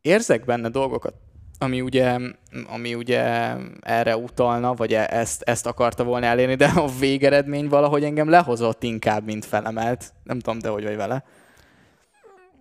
érzek 0.00 0.44
benne 0.44 0.68
dolgokat, 0.68 1.14
ami 1.58 1.80
ugye, 1.80 2.18
ami 2.68 2.94
ugye 2.94 3.54
erre 3.80 4.16
utalna, 4.16 4.74
vagy 4.74 4.94
e- 4.94 5.08
ezt, 5.10 5.42
ezt 5.42 5.66
akarta 5.66 6.04
volna 6.04 6.26
elérni, 6.26 6.54
de 6.54 6.72
a 6.76 6.88
végeredmény 6.98 7.68
valahogy 7.68 8.04
engem 8.04 8.28
lehozott 8.28 8.82
inkább, 8.82 9.24
mint 9.24 9.44
felemelt. 9.44 10.12
Nem 10.22 10.38
tudom, 10.38 10.58
de 10.58 10.68
hogy 10.68 10.84
vagy 10.84 10.96
vele. 10.96 11.24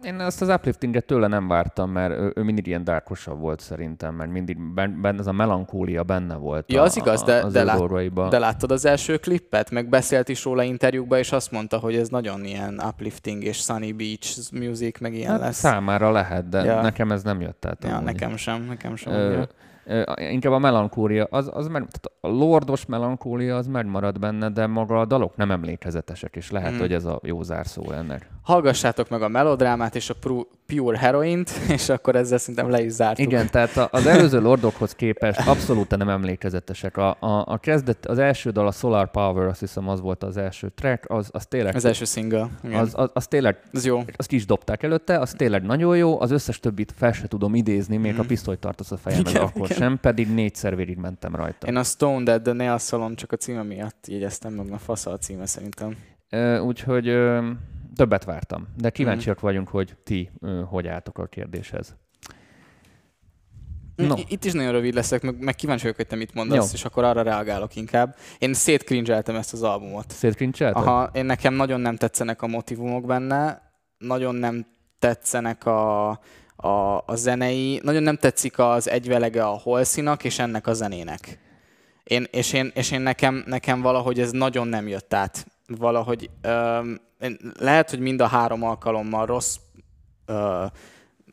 Én 0.03 0.19
ezt 0.19 0.41
az 0.41 0.49
upliftinget 0.49 1.05
tőle 1.05 1.27
nem 1.27 1.47
vártam, 1.47 1.91
mert 1.91 2.37
ő, 2.37 2.41
mindig 2.43 2.67
ilyen 2.67 2.83
dárkosabb 2.83 3.39
volt 3.39 3.59
szerintem, 3.59 4.15
mert 4.15 4.31
mindig 4.31 4.57
benne 5.01 5.19
ez 5.19 5.27
a 5.27 5.31
melankólia 5.31 6.03
benne 6.03 6.35
volt. 6.35 6.71
Ja, 6.71 6.81
az 6.81 6.97
a, 6.97 6.99
igaz, 6.99 7.23
de, 7.23 7.43
de, 7.51 7.63
lát, 7.63 8.29
de 8.29 8.39
láttad 8.39 8.71
az 8.71 8.85
első 8.85 9.17
klippet? 9.17 9.71
Meg 9.71 9.89
beszélt 9.89 10.29
is 10.29 10.43
róla 10.43 10.63
interjúkban, 10.63 11.19
és 11.19 11.31
azt 11.31 11.51
mondta, 11.51 11.77
hogy 11.77 11.95
ez 11.95 12.09
nagyon 12.09 12.45
ilyen 12.45 12.81
uplifting 12.87 13.43
és 13.43 13.57
sunny 13.57 13.95
beach 13.95 14.53
music, 14.53 14.99
meg 14.99 15.13
ilyen 15.13 15.31
hát 15.31 15.39
lesz. 15.39 15.57
Számára 15.57 16.11
lehet, 16.11 16.49
de 16.49 16.63
ja. 16.63 16.81
nekem 16.81 17.11
ez 17.11 17.23
nem 17.23 17.41
jött 17.41 17.65
át. 17.65 17.83
Ja, 17.83 17.99
nekem 17.99 18.37
sem, 18.37 18.63
nekem 18.63 18.95
sem. 18.95 19.13
Ö, 19.13 19.43
inkább 20.17 20.53
a 20.53 20.59
melankólia, 20.59 21.27
az, 21.29 21.49
az 21.53 21.67
meg, 21.67 21.87
a 22.21 22.27
lordos 22.27 22.85
melankólia 22.85 23.57
az 23.57 23.67
megmarad 23.67 24.19
benne, 24.19 24.49
de 24.49 24.67
maga 24.67 24.99
a 24.99 25.05
dalok 25.05 25.35
nem 25.35 25.51
emlékezetesek, 25.51 26.35
és 26.35 26.51
lehet, 26.51 26.73
mm. 26.73 26.79
hogy 26.79 26.93
ez 26.93 27.05
a 27.05 27.19
jó 27.23 27.41
zárszó 27.41 27.91
ennek. 27.91 28.29
Hallgassátok 28.41 29.09
meg 29.09 29.21
a 29.21 29.27
melodrámát 29.27 29.95
és 29.95 30.09
a 30.09 30.13
Pure 30.65 30.97
Heroint, 30.97 31.49
és 31.77 31.89
akkor 31.89 32.15
ezzel 32.15 32.37
szerintem 32.37 32.69
le 32.69 32.83
is 32.83 32.91
zártuk. 32.91 33.25
Igen, 33.25 33.49
tehát 33.49 33.93
az 33.93 34.05
előző 34.05 34.39
lordokhoz 34.39 34.91
képest 34.91 35.47
abszolút 35.47 35.97
nem 35.97 36.09
emlékezetesek. 36.09 36.97
A, 36.97 37.17
a, 37.19 37.43
a 37.45 37.57
kezdet, 37.57 38.05
az 38.05 38.17
első 38.17 38.49
dal, 38.49 38.67
a 38.67 38.71
Solar 38.71 39.11
Power, 39.11 39.45
azt 39.47 39.59
hiszem 39.59 39.89
az 39.89 40.01
volt 40.01 40.23
az 40.23 40.37
első 40.37 40.71
track, 40.75 41.11
az, 41.11 41.29
az 41.31 41.45
tényleg... 41.45 41.75
Az 41.75 41.85
első 41.85 42.05
single. 42.05 42.49
Igen. 42.63 42.79
Az, 42.79 42.93
az, 42.95 43.09
az 43.13 43.27
tényleg... 43.27 43.57
Az 43.73 43.85
jó. 43.85 44.03
Azt 44.15 44.31
is 44.31 44.45
dobták 44.45 44.83
előtte, 44.83 45.19
az 45.19 45.31
tényleg 45.31 45.63
nagyon 45.63 45.97
jó, 45.97 46.21
az 46.21 46.31
összes 46.31 46.59
többit 46.59 46.93
fel 46.97 47.11
se 47.11 47.27
tudom 47.27 47.55
idézni, 47.55 47.97
még 47.97 48.13
mm. 48.13 48.19
a 48.19 48.23
pisztolyt 48.23 48.59
tartasz 48.59 48.91
a 48.91 48.97
fejemben, 48.97 49.35
akkor 49.35 49.65
igen. 49.65 49.77
sem, 49.77 49.99
pedig 50.01 50.33
négyszer 50.33 50.75
végig 50.75 50.97
mentem 50.97 51.35
rajta. 51.35 51.67
Én 51.67 51.75
a 51.75 51.83
Stone 51.83 52.23
Dead 52.23 52.41
The 52.41 52.53
Nail 52.53 52.77
Salon 52.77 53.15
csak 53.15 53.31
a 53.31 53.35
címe 53.35 53.63
miatt 53.63 54.05
jegyeztem 54.07 54.53
meg, 54.53 54.71
a 54.71 54.77
fasza 54.77 55.11
a 55.11 55.17
címe 55.17 55.45
szerintem. 55.45 55.95
Úgyhogy 56.61 57.05
többet 57.95 58.23
vártam, 58.23 58.67
de 58.77 58.89
kíváncsiak 58.89 59.37
mm. 59.37 59.41
vagyunk, 59.41 59.67
hogy 59.67 59.97
ti 60.03 60.31
hogy 60.69 60.87
álltok 60.87 61.17
a 61.17 61.25
kérdéshez. 61.25 61.95
No. 63.95 64.15
Itt 64.27 64.45
is 64.45 64.51
nagyon 64.51 64.71
rövid 64.71 64.93
leszek, 64.93 65.21
meg, 65.21 65.43
meg 65.43 65.55
kíváncsi 65.55 65.81
vagyok, 65.81 65.97
hogy 65.97 66.07
te 66.07 66.15
mit 66.15 66.33
mondasz, 66.33 66.67
Jó. 66.67 66.73
és 66.73 66.85
akkor 66.85 67.03
arra 67.03 67.21
reagálok 67.21 67.75
inkább. 67.75 68.15
Én 68.37 68.53
szétkrincseltem 68.53 69.35
ezt 69.35 69.53
az 69.53 69.63
albumot. 69.63 70.11
Szétkrincseltem? 70.11 70.81
Aha, 70.81 71.09
én 71.13 71.25
nekem 71.25 71.53
nagyon 71.53 71.79
nem 71.79 71.95
tetszenek 71.95 72.41
a 72.41 72.47
motivumok 72.47 73.05
benne, 73.05 73.61
nagyon 73.97 74.35
nem 74.35 74.65
tetszenek 74.99 75.65
a, 75.65 76.09
a, 76.55 77.03
a 77.05 77.15
zenei, 77.15 77.79
nagyon 77.83 78.03
nem 78.03 78.17
tetszik 78.17 78.59
az 78.59 78.89
egyvelege 78.89 79.43
a 79.43 79.59
holszinak 79.59 80.23
és 80.23 80.39
ennek 80.39 80.67
a 80.67 80.73
zenének. 80.73 81.39
Én, 82.03 82.27
és 82.31 82.53
én, 82.53 82.71
és 82.73 82.91
én 82.91 83.01
nekem, 83.01 83.43
nekem 83.45 83.81
valahogy 83.81 84.19
ez 84.19 84.31
nagyon 84.31 84.67
nem 84.67 84.87
jött 84.87 85.13
át. 85.13 85.45
Valahogy 85.67 86.29
öm, 86.41 86.99
lehet, 87.59 87.89
hogy 87.89 87.99
mind 87.99 88.21
a 88.21 88.27
három 88.27 88.63
alkalommal 88.63 89.25
rossz, 89.25 89.55
ö, 90.25 90.65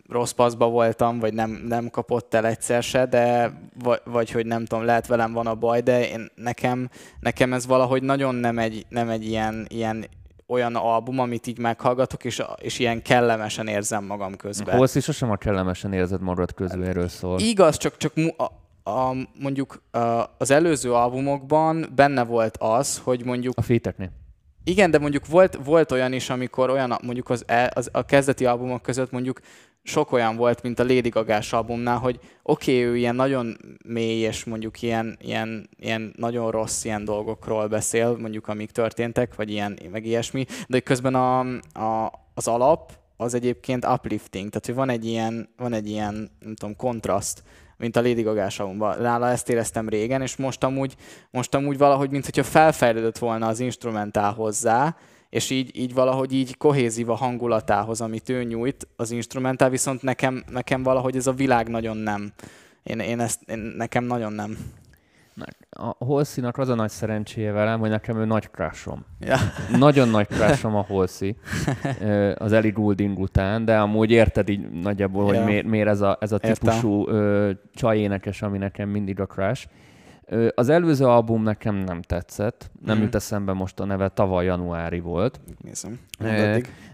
rossz 0.09 0.31
paszba 0.31 0.69
voltam, 0.69 1.19
vagy 1.19 1.35
nem, 1.35 1.51
nem 1.51 1.91
kapott 1.91 2.35
el 2.35 2.47
egyszer 2.47 2.83
se, 2.83 3.07
de 3.07 3.53
vagy, 3.83 4.01
vagy 4.05 4.31
hogy 4.31 4.47
nem 4.47 4.65
tudom, 4.65 4.85
lehet 4.85 5.07
velem 5.07 5.33
van 5.33 5.47
a 5.47 5.55
baj, 5.55 5.81
de 5.81 6.09
én, 6.09 6.31
nekem, 6.35 6.89
nekem 7.21 7.53
ez 7.53 7.67
valahogy 7.67 8.03
nagyon 8.03 8.35
nem 8.35 8.59
egy, 8.59 8.87
nem 8.89 9.09
egy 9.09 9.27
ilyen, 9.27 9.67
ilyen 9.69 10.07
olyan 10.47 10.77
album, 10.77 11.19
amit 11.19 11.47
így 11.47 11.59
meghallgatok, 11.59 12.25
és, 12.25 12.43
és 12.61 12.79
ilyen 12.79 13.03
kellemesen 13.03 13.67
érzem 13.67 14.05
magam 14.05 14.37
közben. 14.37 14.77
Holsz 14.77 14.95
is 14.95 15.05
sosem 15.05 15.31
a 15.31 15.37
kellemesen 15.37 15.93
érzed 15.93 16.21
magad 16.21 16.55
közül, 16.55 16.85
erről 16.85 17.09
szól. 17.09 17.39
Igaz, 17.39 17.77
csak, 17.77 17.97
csak 17.97 18.13
a, 18.37 18.45
a, 18.91 19.15
mondjuk 19.41 19.83
a, 19.91 19.99
az 20.39 20.51
előző 20.51 20.93
albumokban 20.93 21.87
benne 21.95 22.25
volt 22.25 22.57
az, 22.57 22.99
hogy 22.99 23.25
mondjuk... 23.25 23.55
A 23.57 23.63
féteknél. 23.63 24.11
Igen, 24.65 24.91
de 24.91 24.99
mondjuk 24.99 25.27
volt, 25.27 25.59
volt 25.65 25.93
olyan 25.93 26.13
is, 26.13 26.31
amikor 26.31 26.71
olyan, 26.71 26.99
mondjuk 27.03 27.31
az, 27.31 27.45
e, 27.47 27.71
az, 27.75 27.89
a 27.93 28.05
kezdeti 28.05 28.47
albumok 28.47 28.83
között 28.83 29.11
mondjuk 29.11 29.41
sok 29.83 30.13
olyan 30.13 30.37
volt, 30.37 30.63
mint 30.63 30.79
a 30.79 30.83
Lady 30.83 31.09
gaga 31.09 31.41
albumnál, 31.51 31.99
hogy 31.99 32.19
oké, 32.43 32.79
okay, 32.79 32.91
ő 32.91 32.97
ilyen 32.97 33.15
nagyon 33.15 33.57
mély, 33.85 34.21
és 34.21 34.45
mondjuk 34.45 34.83
ilyen, 34.83 35.17
ilyen, 35.21 35.69
ilyen 35.77 36.13
nagyon 36.17 36.51
rossz 36.51 36.85
ilyen 36.85 37.05
dolgokról 37.05 37.67
beszél, 37.67 38.17
mondjuk 38.17 38.49
amik 38.49 38.71
történtek, 38.71 39.35
vagy 39.35 39.51
ilyen, 39.51 39.79
meg 39.91 40.07
ilyesmi, 40.07 40.47
de 40.67 40.81
közben 40.81 41.15
a, 41.15 41.39
a, 41.73 42.13
az 42.35 42.49
alap 42.49 42.93
az 43.17 43.35
egyébként 43.35 43.87
uplifting, 43.87 44.49
tehát 44.49 44.67
hogy 44.67 44.75
van 44.75 44.89
egy 44.89 45.07
ilyen, 45.07 45.49
van 45.57 45.73
egy 45.73 45.89
ilyen 45.89 46.31
nem 46.41 46.55
tudom, 46.55 46.77
kontraszt, 46.77 47.43
mint 47.83 47.97
a 47.97 48.03
Lady 48.03 48.23
gaga. 48.23 48.49
Nála 49.01 49.29
ezt 49.29 49.49
éreztem 49.49 49.89
régen, 49.89 50.23
és 50.23 50.37
most 50.37 50.65
amúgy, 50.65 50.95
most 51.31 51.55
amúgy 51.55 51.79
valahogy, 51.79 52.11
mint 52.11 52.25
hogyha 52.25 52.43
felfejlődött 52.43 53.19
volna 53.19 53.47
az 53.47 53.61
instrumentál 53.61 54.33
hozzá, 54.33 54.97
és 55.31 55.51
így, 55.51 55.79
így 55.79 55.95
valahogy 55.95 56.33
így 56.33 56.57
kohézív 56.57 57.11
a 57.11 57.15
hangulatához, 57.15 58.01
amit 58.01 58.29
ő 58.29 58.43
nyújt 58.43 58.87
az 58.97 59.11
instrumentál, 59.11 59.71
viszont 59.71 60.03
nekem, 60.03 60.45
nekem 60.51 60.83
valahogy 60.83 61.17
ez 61.17 61.27
a 61.27 61.33
világ 61.33 61.69
nagyon 61.69 61.97
nem. 61.97 62.33
Én, 62.83 62.99
én 62.99 63.21
ezt, 63.21 63.41
én, 63.47 63.59
nekem 63.59 64.05
nagyon 64.05 64.33
nem. 64.33 64.59
A 65.71 66.05
Holszinak 66.05 66.59
az 66.59 66.69
a 66.69 66.75
nagy 66.75 66.91
szerencséje 66.91 67.53
velem, 67.53 67.81
hogy 67.81 67.91
nekem 67.91 68.17
ő 68.17 68.25
nagy 68.25 68.51
crushom. 68.51 69.05
Ja. 69.21 69.37
Nagyon 69.79 70.09
nagy 70.09 70.27
crushom 70.27 70.75
a 70.75 70.85
Holszi 70.89 71.37
az 72.35 72.53
Ellie 72.53 72.71
Goulding 72.71 73.19
után, 73.19 73.65
de 73.65 73.79
amúgy 73.79 74.11
érted 74.11 74.49
így 74.49 74.71
nagyjából, 74.71 75.25
hogy 75.25 75.35
ja. 75.35 75.45
miért, 75.45 75.67
miért 75.67 75.89
ez 75.89 76.01
a, 76.01 76.17
ez 76.21 76.33
a 76.33 76.39
típusú 76.39 77.07
csajénekes, 77.75 78.43
ami 78.43 78.59
nekem 78.59 78.89
mindig 78.89 79.21
a 79.21 79.27
crush. 79.27 79.67
Az 80.55 80.69
előző 80.69 81.07
album 81.07 81.43
nekem 81.43 81.75
nem 81.75 82.03
tetszett, 82.03 82.71
nem 82.85 82.99
mm. 82.99 83.01
jut 83.01 83.15
eszembe 83.15 83.53
most 83.53 83.81
a 83.81 83.85
neve, 83.85 84.09
tavaly 84.09 84.45
januári 84.45 85.01
volt. 85.01 85.41
Nézem. 85.63 85.99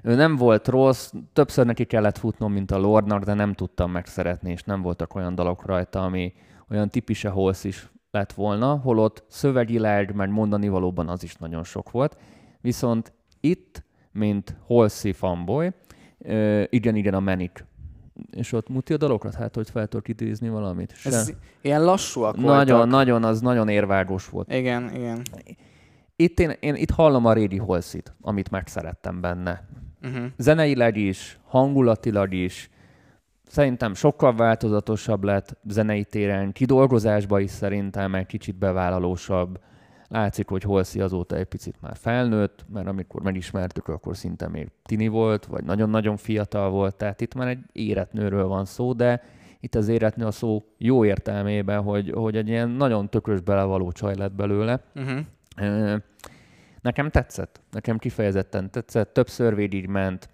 Ő 0.03 0.15
nem 0.15 0.37
volt 0.37 0.69
rossz, 0.69 1.13
többször 1.33 1.67
neki 1.67 1.85
kellett 1.85 2.19
futnom, 2.19 2.53
mint 2.53 2.71
a 2.71 2.79
Lordnak, 2.79 3.25
de 3.25 3.35
nem 3.35 3.53
tudtam 3.53 3.91
megszeretni, 3.91 4.51
és 4.51 4.63
nem 4.63 4.83
voltak 4.83 5.15
olyan 5.15 5.35
dalok 5.35 5.67
rajta, 5.67 6.05
ami 6.05 6.33
olyan 6.71 6.89
tipise 6.89 7.29
holsz 7.29 7.65
is 7.65 7.89
lett 8.11 8.33
volna, 8.33 8.75
holott 8.77 9.25
szövegileg, 9.29 10.15
mert 10.15 10.31
mondani 10.31 10.69
valóban 10.69 11.09
az 11.09 11.23
is 11.23 11.35
nagyon 11.35 11.65
sok 11.65 11.91
volt. 11.91 12.17
Viszont 12.61 13.13
itt, 13.41 13.85
mint 14.13 14.57
Holsey 14.67 15.13
fanboy, 15.13 15.71
igen, 16.71 16.97
igen, 16.97 17.15
a 17.15 17.21
Manic 17.21 17.63
és 18.31 18.53
ott 18.53 18.69
muti 18.69 18.93
a 18.93 18.97
dalokat, 18.97 19.35
hát 19.35 19.55
hogy 19.55 19.71
fel 19.71 19.87
tudok 19.87 20.09
idézni 20.09 20.49
valamit. 20.49 20.97
Se. 20.97 21.09
Ez 21.09 21.33
ilyen 21.61 21.85
lassúak 21.85 22.37
Nagyon, 22.37 22.77
voltak. 22.77 22.87
nagyon, 22.91 23.25
az 23.25 23.41
nagyon 23.41 23.69
érvágos 23.69 24.29
volt. 24.29 24.53
Igen, 24.53 24.95
igen. 24.95 25.23
Itt 26.17 26.41
én, 26.41 26.53
én 26.61 26.75
itt 26.75 26.91
hallom 26.91 27.27
a 27.27 27.33
Rédi 27.33 27.57
Holszit, 27.57 28.15
amit 28.21 28.51
megszerettem 28.51 29.21
benne. 29.21 29.69
Uh-huh. 30.03 30.25
Zeneileg 30.37 30.97
is, 30.97 31.39
hangulatilag 31.45 32.33
is, 32.33 32.71
szerintem 33.49 33.95
sokkal 33.95 34.35
változatosabb 34.35 35.25
lett 35.25 35.57
zenei 35.69 36.05
téren, 36.05 36.53
kidolgozásban 36.53 37.41
is 37.41 37.51
szerintem 37.51 38.15
egy 38.15 38.27
kicsit 38.27 38.57
bevállalósabb. 38.57 39.61
Látszik, 40.09 40.49
hogy 40.49 40.63
Holszi 40.63 41.01
azóta 41.01 41.37
egy 41.37 41.47
picit 41.47 41.81
már 41.81 41.97
felnőtt, 41.97 42.65
mert 42.73 42.87
amikor 42.87 43.23
megismertük, 43.23 43.89
akkor 43.89 44.17
szinte 44.17 44.49
még 44.49 44.69
tini 44.85 45.09
volt, 45.09 45.47
vagy 45.47 45.65
nagyon-nagyon 45.65 46.17
fiatal 46.17 46.71
volt, 46.71 46.97
tehát 46.97 47.21
itt 47.21 47.35
már 47.35 47.49
egy 47.49 47.59
érett 47.73 48.13
nőről 48.13 48.47
van 48.47 48.65
szó, 48.65 48.93
de 48.93 49.23
itt 49.61 49.75
az 49.75 49.89
éretnő 49.89 50.27
a 50.27 50.31
szó 50.31 50.65
jó 50.79 51.05
értelmében, 51.05 51.83
hogy, 51.83 52.11
hogy 52.11 52.37
egy 52.37 52.49
ilyen 52.49 52.69
nagyon 52.69 53.09
tökös 53.09 53.41
belevaló 53.41 53.93
csaj 53.93 54.17
lett 54.17 54.33
belőle. 54.33 54.81
Uh-huh. 54.95 56.01
Nekem 56.81 57.11
tetszett, 57.11 57.61
nekem 57.71 57.99
kifejezetten 57.99 58.71
tetszett, 58.71 59.13
többször 59.13 59.59
így 59.59 59.89
ment, 59.89 60.29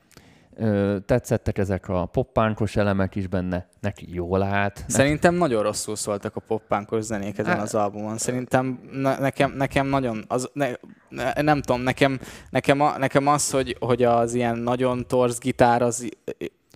tetszettek 1.06 1.58
ezek 1.58 1.88
a 1.88 2.06
poppánkos 2.06 2.76
elemek 2.76 3.14
is 3.14 3.26
benne, 3.26 3.68
neki 3.80 4.06
jól 4.12 4.42
állt. 4.42 4.84
Szerintem 4.86 5.34
nagyon 5.34 5.62
rosszul 5.62 5.96
szóltak 5.96 6.36
a 6.36 6.40
poppánkos 6.40 7.04
zenék 7.04 7.38
ezen 7.38 7.58
az 7.58 7.74
albumon. 7.74 8.18
Szerintem 8.18 8.80
ne, 8.92 9.18
nekem, 9.18 9.52
nekem 9.52 9.86
nagyon, 9.86 10.24
az, 10.28 10.50
ne, 10.52 10.68
ne, 11.08 11.32
nem 11.42 11.62
tudom, 11.62 11.80
nekem, 11.80 12.20
nekem, 12.50 12.80
a, 12.80 12.98
nekem 12.98 13.26
az, 13.26 13.50
hogy, 13.50 13.76
hogy 13.80 14.02
az 14.02 14.34
ilyen 14.34 14.58
nagyon 14.58 15.06
torz 15.06 15.38
gitár, 15.38 15.82
az 15.82 16.08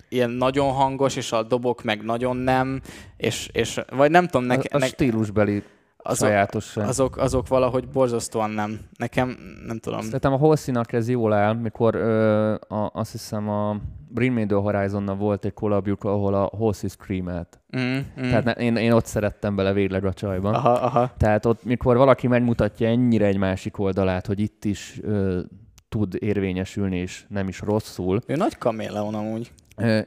ilyen 0.09 0.29
nagyon 0.29 0.71
hangos, 0.71 1.15
és 1.15 1.31
a 1.31 1.43
dobok 1.43 1.83
meg 1.83 2.03
nagyon 2.03 2.37
nem, 2.37 2.81
és, 3.17 3.49
és 3.51 3.81
vagy 3.89 4.11
nem 4.11 4.25
tudom, 4.25 4.47
nekem... 4.47 4.81
A, 4.81 4.85
a 4.85 4.87
stílusbeli 4.87 5.63
azok, 6.09 6.87
azok, 6.87 7.17
azok 7.17 7.47
valahogy 7.47 7.87
borzasztóan 7.87 8.49
nem. 8.49 8.79
Nekem 8.97 9.37
nem 9.65 9.79
tudom. 9.79 10.01
Szerintem 10.01 10.33
a 10.33 10.37
Holszínak 10.37 10.93
ez 10.93 11.09
jól 11.09 11.33
áll, 11.33 11.53
mikor 11.53 11.95
ö, 11.95 12.53
a, 12.53 12.89
azt 12.93 13.11
hiszem 13.11 13.49
a 13.49 13.77
Bring 14.07 14.33
Me 14.33 14.45
The 14.45 14.55
Horizon 14.55 15.17
volt 15.17 15.45
egy 15.45 15.53
kollabjuk, 15.53 16.03
ahol 16.03 16.33
a 16.33 16.49
Holsey 16.57 16.89
screamelt. 16.89 17.59
Mm, 17.77 17.81
mm. 17.81 18.01
Tehát 18.15 18.43
ne, 18.43 18.51
én, 18.51 18.75
én 18.75 18.91
ott 18.91 19.05
szerettem 19.05 19.55
bele 19.55 19.73
végleg 19.73 20.05
a 20.05 20.13
csajban. 20.13 20.53
Aha, 20.53 20.71
aha. 20.71 21.11
Tehát 21.17 21.45
ott, 21.45 21.63
mikor 21.63 21.97
valaki 21.97 22.27
megmutatja 22.27 22.87
ennyire 22.87 23.25
egy 23.25 23.37
másik 23.37 23.79
oldalát, 23.79 24.25
hogy 24.25 24.39
itt 24.39 24.65
is 24.65 24.99
ö, 25.01 25.39
tud 25.89 26.15
érvényesülni, 26.19 26.97
és 26.97 27.25
nem 27.27 27.47
is 27.47 27.59
rosszul. 27.59 28.21
Ő 28.25 28.35
nagy 28.35 28.57
kaméleon 28.57 29.15
amúgy. 29.15 29.51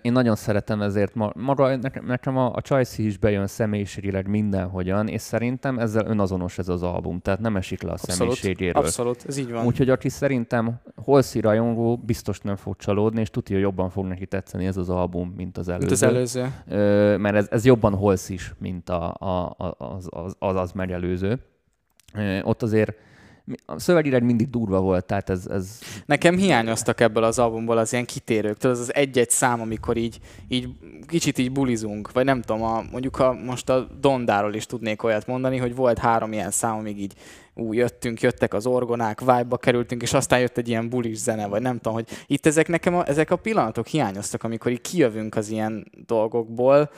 Én 0.03 0.13
nagyon 0.13 0.37
szeretem 0.37 0.83
ezért, 0.83 1.15
maga, 1.35 1.77
nekem, 2.07 2.37
a, 2.37 2.53
a 2.55 2.61
Csajci 2.61 3.07
is 3.07 3.19
bejön 3.19 3.47
személyiségileg 3.47 4.29
mindenhogyan, 4.29 5.09
és 5.09 5.21
szerintem 5.21 5.79
ezzel 5.79 6.07
önazonos 6.07 6.59
ez 6.59 6.69
az 6.69 6.83
album, 6.83 7.21
tehát 7.21 7.41
nem 7.41 7.57
esik 7.57 7.83
le 7.83 7.91
a 7.91 7.93
abszolút, 7.93 8.17
személyiségéről. 8.17 8.83
Abszolút, 8.83 9.25
ez 9.27 9.37
így 9.37 9.51
van. 9.51 9.67
Úgyhogy 9.67 9.91
aki 9.91 10.09
szerintem 10.09 10.81
Holszi 10.97 11.41
rajongó 11.41 11.97
biztos 11.97 12.41
nem 12.41 12.57
fog 12.57 12.77
csalódni, 12.77 13.21
és 13.21 13.31
tudja, 13.31 13.55
hogy 13.55 13.65
jobban 13.65 13.91
fog 13.91 14.07
neki 14.07 14.27
tetszeni 14.27 14.67
ez 14.67 14.77
az 14.77 14.89
album, 14.89 15.33
mint 15.37 15.59
az 15.59 15.69
előző. 15.69 15.87
Mint 15.87 15.93
az 15.93 16.03
előző. 16.03 16.53
Ö, 16.69 17.17
mert 17.17 17.37
ez, 17.37 17.47
ez 17.51 17.65
jobban 17.65 17.95
Holsz 17.95 18.29
is, 18.29 18.55
mint 18.59 18.89
a, 18.89 19.15
a, 19.19 19.55
az, 19.79 20.07
az, 20.11 20.35
az, 20.39 20.57
az 20.57 20.73
megelőző. 20.73 21.39
Ö, 22.15 22.41
ott 22.43 22.63
azért 22.63 22.97
a 23.67 23.79
szövegileg 23.79 24.23
mindig 24.23 24.51
durva 24.51 24.81
volt, 24.81 25.05
tehát 25.05 25.31
ez, 25.31 25.47
ez... 25.47 25.79
Nekem 26.07 26.37
hiányoztak 26.37 27.01
ebből 27.01 27.23
az 27.25 27.39
albumból 27.39 27.79
az 27.79 27.93
ilyen 27.93 28.05
kitérők, 28.05 28.57
tudod, 28.57 28.79
az 28.79 28.95
egy-egy 28.95 29.31
szám, 29.31 29.61
amikor 29.61 29.97
így, 29.97 30.19
így 30.49 30.69
kicsit 31.07 31.39
így 31.39 31.53
bulizunk, 31.53 32.13
vagy 32.13 32.25
nem 32.25 32.43
tudom, 32.43 32.63
a, 32.63 32.83
mondjuk 32.91 33.17
ha 33.17 33.33
most 33.33 33.69
a 33.69 33.89
Dondáról 34.01 34.55
is 34.55 34.67
tudnék 34.67 35.03
olyat 35.03 35.27
mondani, 35.27 35.57
hogy 35.57 35.75
volt 35.75 35.99
három 35.99 36.33
ilyen 36.33 36.51
szám, 36.51 36.77
amíg 36.77 37.01
így 37.01 37.15
úgy 37.55 37.77
jöttünk, 37.77 38.21
jöttek 38.21 38.55
az 38.55 38.67
orgonák, 38.67 39.21
vibe 39.21 39.57
kerültünk, 39.57 40.03
és 40.03 40.13
aztán 40.13 40.41
jött 40.41 40.59
egy 40.59 40.69
ilyen 40.69 40.89
bulis 40.89 41.19
zene, 41.19 41.47
vagy 41.47 41.63
nem 41.63 41.77
tudom, 41.77 41.93
hogy 41.93 42.09
itt 42.27 42.47
ezek 42.47 42.69
nekem 42.69 42.95
a, 42.95 43.09
ezek 43.09 43.31
a 43.31 43.37
pillanatok 43.37 43.87
hiányoztak, 43.87 44.43
amikor 44.43 44.73
így 44.73 44.81
kijövünk 44.81 45.37
az 45.37 45.49
ilyen 45.49 45.93
dolgokból, 46.07 46.91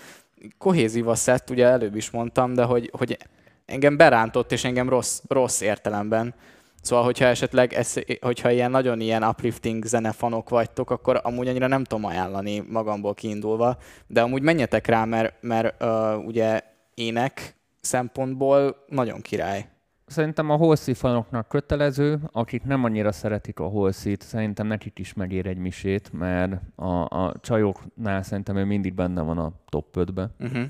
kohézív 0.58 1.08
a 1.08 1.14
szett, 1.14 1.50
ugye 1.50 1.66
előbb 1.66 1.96
is 1.96 2.10
mondtam, 2.10 2.54
de 2.54 2.62
hogy, 2.62 2.90
hogy 2.98 3.18
engem 3.66 3.96
berántott, 3.96 4.52
és 4.52 4.64
engem 4.64 4.88
rossz, 4.88 5.20
rossz 5.28 5.60
értelemben. 5.60 6.34
Szóval, 6.80 7.04
hogyha 7.04 7.24
esetleg, 7.24 7.72
ez, 7.72 7.94
hogyha 8.20 8.50
ilyen 8.50 8.70
nagyon 8.70 9.00
ilyen 9.00 9.22
uplifting 9.22 9.84
zenefanok 9.84 10.48
vagytok, 10.48 10.90
akkor 10.90 11.20
amúgy 11.22 11.48
annyira 11.48 11.66
nem 11.66 11.84
tudom 11.84 12.04
ajánlani 12.04 12.64
magamból 12.68 13.14
kiindulva, 13.14 13.76
de 14.06 14.22
amúgy 14.22 14.42
menjetek 14.42 14.86
rá, 14.86 15.04
mert, 15.04 15.34
mert 15.40 15.82
uh, 15.82 16.26
ugye 16.26 16.60
ének 16.94 17.56
szempontból 17.80 18.84
nagyon 18.88 19.20
király. 19.20 19.68
Szerintem 20.06 20.50
a 20.50 20.56
Holszi 20.56 20.94
fanoknak 20.94 21.48
kötelező, 21.48 22.18
akik 22.32 22.62
nem 22.64 22.84
annyira 22.84 23.12
szeretik 23.12 23.58
a 23.58 23.64
Holszit, 23.64 24.22
szerintem 24.22 24.66
nekik 24.66 24.98
is 24.98 25.12
megér 25.14 25.46
egy 25.46 25.58
misét, 25.58 26.12
mert 26.12 26.60
a, 26.74 27.24
a 27.24 27.34
csajoknál 27.40 28.22
szerintem 28.22 28.56
ő 28.56 28.64
mindig 28.64 28.94
benne 28.94 29.22
van 29.22 29.38
a 29.38 29.52
top 29.68 29.96
5-be. 29.96 30.30
Uh-huh 30.38 30.64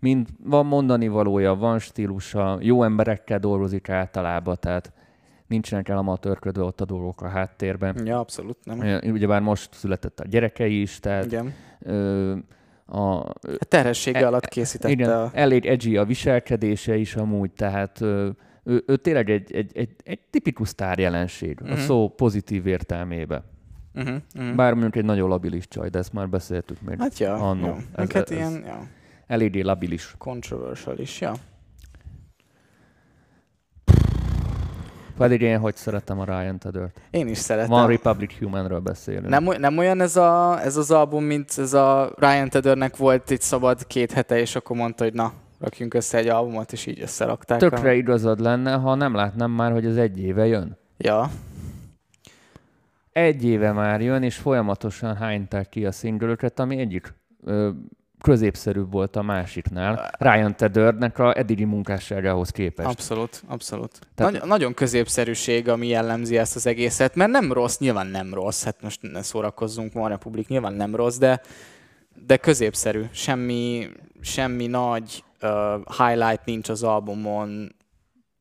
mind 0.00 0.28
van 0.44 0.66
mondani 0.66 1.08
valója, 1.08 1.54
van 1.54 1.78
stílusa, 1.78 2.58
jó 2.60 2.82
emberekkel 2.82 3.38
dolgozik 3.38 3.88
általában, 3.88 4.56
tehát 4.60 4.92
nincsenek 5.46 5.88
elamatőrködve 5.88 6.62
ott 6.62 6.80
a 6.80 6.84
dolgok 6.84 7.22
a 7.22 7.28
háttérben. 7.28 8.06
Ja, 8.06 8.18
abszolút 8.18 8.56
nem. 8.64 9.00
Ugyebár 9.12 9.40
most 9.40 9.74
született 9.74 10.20
a 10.20 10.24
gyerekei 10.26 10.80
is, 10.80 11.00
tehát 11.00 11.24
Igen. 11.24 11.54
Ö, 11.80 12.36
a, 12.86 13.18
a 13.18 13.34
terhessége 13.68 14.18
e, 14.18 14.26
alatt 14.26 14.48
készítette. 14.48 14.92
Igen, 14.92 15.10
a... 15.10 15.30
elég 15.32 15.66
edgy 15.66 15.96
a 15.96 16.04
viselkedése 16.04 16.96
is 16.96 17.16
amúgy, 17.16 17.50
tehát 17.50 18.00
ö, 18.00 18.28
ő, 18.64 18.82
ő 18.86 18.96
tényleg 18.96 19.30
egy, 19.30 19.52
egy, 19.52 19.70
egy, 19.76 19.90
egy 20.04 20.20
tipikus 20.30 20.68
sztárjelenség, 20.68 21.52
uh-huh. 21.52 21.70
a 21.70 21.74
mhm. 21.74 21.82
szó 21.82 22.08
pozitív 22.08 22.66
értelmébe. 22.66 23.42
Uh-huh, 23.94 24.16
uh-huh. 24.34 24.54
Bár 24.54 24.72
mondjuk 24.72 24.96
egy 24.96 25.04
nagyon 25.04 25.28
labilis 25.28 25.68
csaj, 25.68 25.88
de 25.88 25.98
ezt 25.98 26.12
már 26.12 26.28
beszéltük 26.28 26.80
még 26.80 26.98
hát 26.98 27.18
ja, 27.18 27.34
annó. 27.34 27.66
Jó. 27.66 27.76
Ez, 27.94 28.10
ez, 28.10 28.30
ilyen, 28.30 28.62
ja 28.66 28.96
eléggé 29.28 29.60
labilis. 29.60 30.14
Controversial 30.18 30.98
is, 30.98 31.20
ja. 31.20 31.32
Pedig 35.16 35.40
én 35.40 35.58
hogy 35.58 35.76
szeretem 35.76 36.20
a 36.20 36.24
Ryan 36.24 36.58
Tedder-t. 36.58 37.00
Én 37.10 37.28
is 37.28 37.38
szeretem. 37.38 37.70
Van 37.70 37.86
Republic 37.86 38.38
Humanről 38.38 38.80
beszélünk. 38.80 39.28
Nem, 39.28 39.44
nem 39.44 39.78
olyan 39.78 40.00
ez, 40.00 40.16
a, 40.16 40.60
ez 40.62 40.76
az 40.76 40.90
album, 40.90 41.24
mint 41.24 41.52
ez 41.56 41.72
a 41.72 42.12
Ryan 42.16 42.48
Teddernek 42.48 42.96
volt 42.96 43.30
egy 43.30 43.40
szabad 43.40 43.86
két 43.86 44.12
hete, 44.12 44.38
és 44.38 44.56
akkor 44.56 44.76
mondta, 44.76 45.04
hogy 45.04 45.12
na, 45.12 45.32
rakjunk 45.60 45.94
össze 45.94 46.18
egy 46.18 46.28
albumot, 46.28 46.72
és 46.72 46.86
így 46.86 47.00
összerakták. 47.00 47.58
Tökre 47.58 47.88
a... 47.88 47.92
igazad 47.92 48.40
lenne, 48.40 48.72
ha 48.72 48.94
nem 48.94 49.14
látnám 49.14 49.50
már, 49.50 49.72
hogy 49.72 49.86
ez 49.86 49.96
egy 49.96 50.18
éve 50.18 50.46
jön. 50.46 50.78
Ja. 50.96 51.30
Egy 53.12 53.44
éve 53.44 53.72
már 53.72 54.00
jön, 54.00 54.22
és 54.22 54.36
folyamatosan 54.36 55.16
hányták 55.16 55.68
ki 55.68 55.86
a 55.86 55.92
szingölöket, 55.92 56.58
ami 56.58 56.78
egyik 56.78 57.14
ö, 57.44 57.70
középszerűbb 58.20 58.92
volt 58.92 59.16
a 59.16 59.22
másiknál, 59.22 60.10
Ryan 60.18 60.56
Teddernek 60.56 61.18
a 61.18 61.38
eddigi 61.38 61.64
munkásságához 61.64 62.50
képest. 62.50 62.88
Abszolút, 62.88 63.42
abszolút. 63.46 63.98
Tehát... 64.14 64.32
Nagy- 64.32 64.42
nagyon 64.44 64.74
középszerűség, 64.74 65.68
ami 65.68 65.86
jellemzi 65.86 66.38
ezt 66.38 66.56
az 66.56 66.66
egészet, 66.66 67.14
mert 67.14 67.30
nem 67.30 67.52
rossz, 67.52 67.78
nyilván 67.78 68.06
nem 68.06 68.34
rossz, 68.34 68.64
hát 68.64 68.82
most 68.82 69.02
ne 69.02 69.22
szórakozzunk, 69.22 69.94
a 69.94 70.08
Republik 70.08 70.48
nyilván 70.48 70.72
nem 70.72 70.94
rossz, 70.94 71.16
de, 71.16 71.40
de 72.26 72.36
középszerű. 72.36 73.02
Semmi, 73.10 73.88
semmi 74.20 74.66
nagy 74.66 75.24
uh, 75.42 75.50
highlight 75.96 76.44
nincs 76.44 76.68
az 76.68 76.82
albumon, 76.82 77.76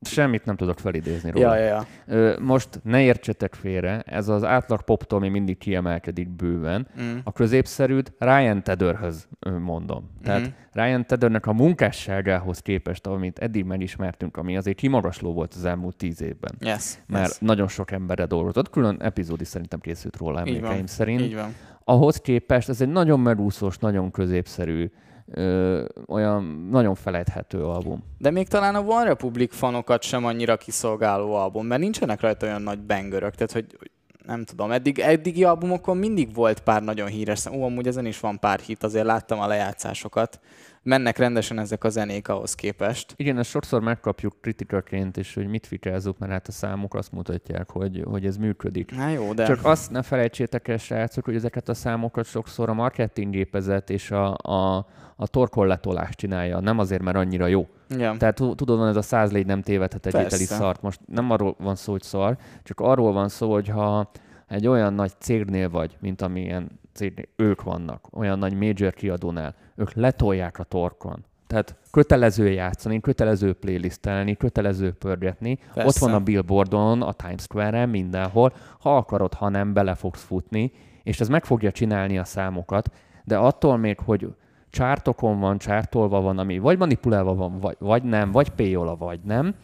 Semmit 0.02 0.46
nem 0.46 0.56
tudok 0.56 0.80
felidézni 0.80 1.32
róla. 1.32 1.56
Ja, 1.56 1.64
ja, 1.64 1.86
ja. 2.08 2.40
Most 2.40 2.80
ne 2.84 3.02
értsetek 3.02 3.54
félre, 3.54 4.02
ez 4.02 4.28
az 4.28 4.44
átlag 4.44 4.82
poptól 4.82 5.20
még 5.20 5.32
mindig 5.32 5.58
kiemelkedik 5.58 6.30
bőven. 6.30 6.88
Mm. 7.02 7.18
A 7.24 7.32
középszerűt 7.32 8.14
Ryan 8.20 8.64
Tedderhöz 8.64 9.28
mondom. 9.60 10.10
Tehát 10.24 10.42
mm. 10.42 10.52
Ryan 10.72 11.06
Teddernek 11.06 11.46
a 11.46 11.54
munkásságához 11.54 12.60
képest, 12.60 13.08
amit 13.08 13.40
eddig 13.40 13.66
megismertünk, 13.66 14.38
ami 14.38 14.58
azért 14.58 14.78
kimagasló 14.78 15.34
volt 15.34 15.54
az 15.54 15.66
elmúlt 15.66 15.96
tíz 15.96 16.22
évben. 16.22 16.52
Yes, 16.60 16.94
mert 17.08 17.28
yes. 17.28 17.38
nagyon 17.40 17.68
sok 17.68 17.92
emberre 17.92 18.26
dolgozott. 18.26 18.70
Külön 18.70 18.98
epizód 19.02 19.42
is 19.42 19.48
szerintem 19.48 19.80
készült 19.80 20.18
róla 20.18 20.40
emlékeim 20.40 20.86
szerint. 20.86 21.22
Így 21.22 21.36
van. 21.36 21.54
Ahhoz 21.84 22.18
képest 22.18 22.70
ez 22.70 22.82
egy 22.82 22.90
nagyon 22.90 23.20
megúszós, 23.20 23.78
nagyon 23.78 24.12
középszerű 24.12 24.92
ö, 25.32 25.84
olyan 26.08 26.68
nagyon 26.72 26.96
felejthető 26.96 27.64
album. 27.64 28.04
De 28.18 28.32
még 28.32 28.48
talán 28.48 28.76
a 28.76 28.80
One 28.80 29.04
Republic 29.04 29.56
fanokat 29.56 30.02
sem 30.04 30.26
annyira 30.26 30.58
kiszolgáló 30.58 31.34
album, 31.34 31.66
mert 31.66 31.82
nincsenek 31.82 32.22
rajta 32.22 32.46
olyan 32.46 32.62
nagy 32.62 32.80
bengörök, 32.80 33.36
tehát 33.36 33.52
hogy 33.52 33.90
nem 34.26 34.44
tudom, 34.44 34.72
eddig, 34.72 35.00
eddigi 35.00 35.44
albumokon 35.44 35.98
mindig 35.98 36.34
volt 36.34 36.60
pár 36.60 36.84
nagyon 36.84 37.08
híres, 37.08 37.46
ó, 37.46 37.64
amúgy 37.64 37.88
ezen 37.88 38.06
is 38.06 38.20
van 38.20 38.40
pár 38.40 38.60
hit, 38.60 38.84
azért 38.84 39.06
láttam 39.06 39.40
a 39.40 39.48
lejátszásokat. 39.48 40.40
Mennek 40.88 41.18
rendesen 41.18 41.60
ezek 41.60 41.84
a 41.84 41.90
zenék 41.90 42.28
ahhoz 42.28 42.56
képest. 42.56 43.14
Igen, 43.16 43.38
ezt 43.38 43.50
sokszor 43.50 43.82
megkapjuk 43.82 44.36
kritikaként 44.42 45.18
is, 45.18 45.34
hogy 45.34 45.48
mit 45.48 45.68
fikázunk, 45.68 46.18
mert 46.18 46.32
hát 46.32 46.48
a 46.48 46.52
számok 46.52 46.94
azt 46.96 47.12
mutatják, 47.12 47.72
hogy, 47.72 48.04
hogy 48.06 48.26
ez 48.26 48.38
működik. 48.38 48.96
Na 48.96 49.10
jó, 49.10 49.34
de... 49.34 49.46
Csak 49.46 49.66
azt 49.66 49.92
ne 49.92 50.02
felejtsétek 50.02 50.68
el, 50.68 50.78
srácok, 50.78 51.26
hogy 51.26 51.36
ezeket 51.36 51.70
a 51.70 51.74
számokat 51.74 52.26
sokszor 52.26 52.70
a 52.70 52.74
marketinggépezet 52.74 53.90
és 53.90 54.12
a, 54.12 54.34
a, 54.34 54.88
a 55.16 55.28
torkolletolás 55.28 56.16
csinálja, 56.16 56.60
nem 56.60 56.80
azért, 56.80 57.02
mert 57.02 57.18
annyira 57.18 57.48
jó. 57.48 57.68
Ja. 57.90 58.16
Tehát 58.18 58.36
tudod, 58.36 58.78
van 58.78 58.88
ez 58.88 58.96
a 58.96 59.02
száz 59.02 59.32
légy 59.32 59.46
nem 59.46 59.62
tévedhet 59.62 60.06
egy 60.06 60.26
ételi 60.26 60.44
szart. 60.44 60.82
Most 60.82 61.00
nem 61.06 61.32
arról 61.32 61.56
van 61.60 61.76
szó, 61.76 61.92
hogy 61.92 62.04
szar, 62.04 62.38
csak 62.64 62.80
arról 62.80 63.14
van 63.14 63.30
szó, 63.30 63.52
hogy 63.52 63.68
ha 63.68 64.12
egy 64.48 64.68
olyan 64.68 64.94
nagy 64.94 65.12
cégnél 65.20 65.70
vagy, 65.70 65.98
mint 66.00 66.22
amilyen 66.22 66.80
cégnél 66.98 67.26
ők 67.36 67.64
vannak, 67.64 68.08
olyan 68.12 68.40
nagy 68.40 68.54
major 68.54 68.94
kiadónál, 68.94 69.56
ők 69.76 69.94
letolják 69.94 70.60
a 70.60 70.64
torkon 70.64 71.26
Tehát 71.48 71.76
kötelező 71.92 72.50
játszani, 72.50 73.00
kötelező 73.00 73.54
playlistelni, 73.54 74.38
kötelező 74.38 74.92
pörgetni. 74.92 75.60
Persze. 75.74 75.88
Ott 75.88 76.10
van 76.10 76.22
a 76.22 76.24
billboardon, 76.24 77.02
a 77.02 77.14
Times 77.14 77.42
Square-en, 77.42 77.90
mindenhol. 77.90 78.54
Ha 78.80 78.98
akarod, 78.98 79.34
ha 79.34 79.50
nem, 79.50 79.74
bele 79.74 79.96
fogsz 79.96 80.24
futni, 80.24 80.72
és 81.04 81.20
ez 81.20 81.28
meg 81.28 81.46
fogja 81.46 81.72
csinálni 81.72 82.18
a 82.18 82.24
számokat, 82.24 82.92
de 83.24 83.38
attól 83.38 83.78
még, 83.78 84.00
hogy 84.00 84.28
csártokon 84.70 85.40
van, 85.40 85.58
csártolva 85.58 86.22
van, 86.22 86.38
ami 86.38 86.60
vagy 86.60 86.78
manipulálva 86.78 87.36
van, 87.36 87.60
vagy, 87.60 87.76
vagy 87.80 88.04
nem, 88.04 88.32
vagy 88.32 88.50
payola, 88.50 88.96
vagy 88.96 89.20
nem, 89.24 89.56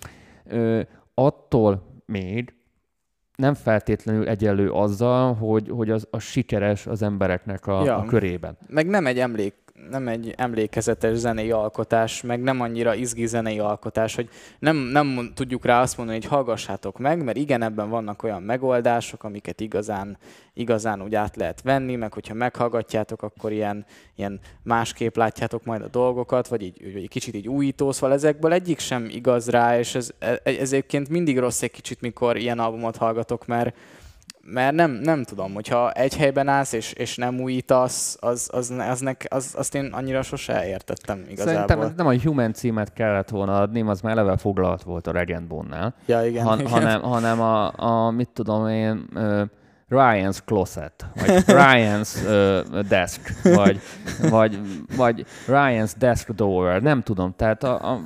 ö, 0.45 0.81
attól 1.13 1.83
még 2.05 2.53
nem 3.43 3.53
feltétlenül 3.53 4.27
egyenlő 4.27 4.71
azzal, 4.71 5.33
hogy, 5.33 5.69
hogy 5.69 5.89
az, 5.89 6.07
az 6.11 6.23
sikeres 6.23 6.87
az 6.87 7.01
embereknek 7.01 7.67
a, 7.67 7.83
Ja. 7.83 7.97
a 7.97 8.03
körében. 8.05 8.57
Meg 8.67 8.87
nem 8.87 9.05
egy 9.05 9.19
emlék 9.19 9.53
nem 9.89 10.07
egy 10.07 10.33
emlékezetes 10.37 11.17
zenei 11.17 11.51
alkotás, 11.51 12.21
meg 12.21 12.41
nem 12.41 12.61
annyira 12.61 12.93
izgi 12.93 13.25
zenei 13.25 13.59
alkotás, 13.59 14.15
hogy 14.15 14.29
nem, 14.59 14.75
nem 14.75 15.31
tudjuk 15.35 15.65
rá 15.65 15.81
azt 15.81 15.97
mondani, 15.97 16.19
hogy 16.19 16.29
hallgassátok 16.29 16.99
meg, 16.99 17.23
mert 17.23 17.37
igen, 17.37 17.61
ebben 17.61 17.89
vannak 17.89 18.23
olyan 18.23 18.41
megoldások, 18.41 19.23
amiket 19.23 19.61
igazán, 19.61 20.17
igazán 20.53 21.01
úgy 21.01 21.15
át 21.15 21.35
lehet 21.35 21.61
venni, 21.61 21.95
meg 21.95 22.13
hogyha 22.13 22.33
meghallgatjátok, 22.33 23.21
akkor 23.21 23.51
ilyen, 23.51 23.85
ilyen 24.15 24.39
másképp 24.63 25.15
látjátok 25.15 25.63
majd 25.63 25.81
a 25.81 25.87
dolgokat, 25.87 26.47
vagy 26.47 26.61
így, 26.61 26.93
vagy 26.93 27.03
egy 27.03 27.09
kicsit 27.09 27.35
így 27.35 27.47
újító, 27.47 27.91
szóval 27.91 28.15
ezekből 28.15 28.53
egyik 28.53 28.79
sem 28.79 29.05
igaz 29.09 29.49
rá, 29.49 29.79
és 29.79 29.95
ez, 29.95 30.11
ez 30.43 30.73
egyébként 30.73 31.09
mindig 31.09 31.39
rossz 31.39 31.61
egy 31.61 31.71
kicsit, 31.71 32.01
mikor 32.01 32.37
ilyen 32.37 32.59
albumot 32.59 32.97
hallgatok, 32.97 33.45
mert 33.45 33.75
mert 34.45 34.75
nem, 34.75 34.91
nem 34.91 35.23
tudom, 35.23 35.53
hogyha 35.53 35.91
egy 35.91 36.15
helyben 36.15 36.47
állsz 36.47 36.73
és, 36.73 36.93
és 36.93 37.17
nem 37.17 37.39
újítasz, 37.39 38.17
az, 38.19 38.49
az, 38.51 38.73
az, 38.89 38.99
nek, 38.99 39.25
az, 39.29 39.53
azt 39.57 39.75
én 39.75 39.85
annyira 39.85 40.21
sose 40.21 40.67
értettem 40.67 41.25
igazából. 41.29 41.65
Szerintem 41.65 41.93
nem 41.97 42.07
a 42.07 42.21
Human 42.23 42.53
címet 42.53 42.93
kellett 42.93 43.29
volna 43.29 43.61
adni, 43.61 43.81
az 43.81 44.01
már 44.01 44.17
eleve 44.17 44.37
foglalt 44.37 44.83
volt 44.83 45.07
a 45.07 45.11
Regent 45.11 45.47
Bone-nál, 45.47 45.95
ja, 46.05 46.25
igen, 46.25 46.45
han, 46.45 46.59
igen. 46.59 46.71
hanem, 46.71 47.01
hanem 47.01 47.41
a, 47.41 47.71
a, 47.75 48.11
mit 48.11 48.29
tudom 48.33 48.67
én, 48.67 49.05
ö, 49.15 49.43
Ryan's 49.89 50.37
Closet, 50.45 51.05
vagy 51.15 51.43
Ryan's 51.45 52.15
uh, 52.25 52.79
Desk, 52.79 53.33
vagy, 53.43 53.79
vagy, 54.29 54.59
vagy 54.95 55.25
Ryan's 55.47 55.91
Desk 55.97 56.29
Door, 56.31 56.81
nem 56.81 57.01
tudom, 57.01 57.33
tehát 57.35 57.63
a, 57.63 57.91
a, 57.91 57.99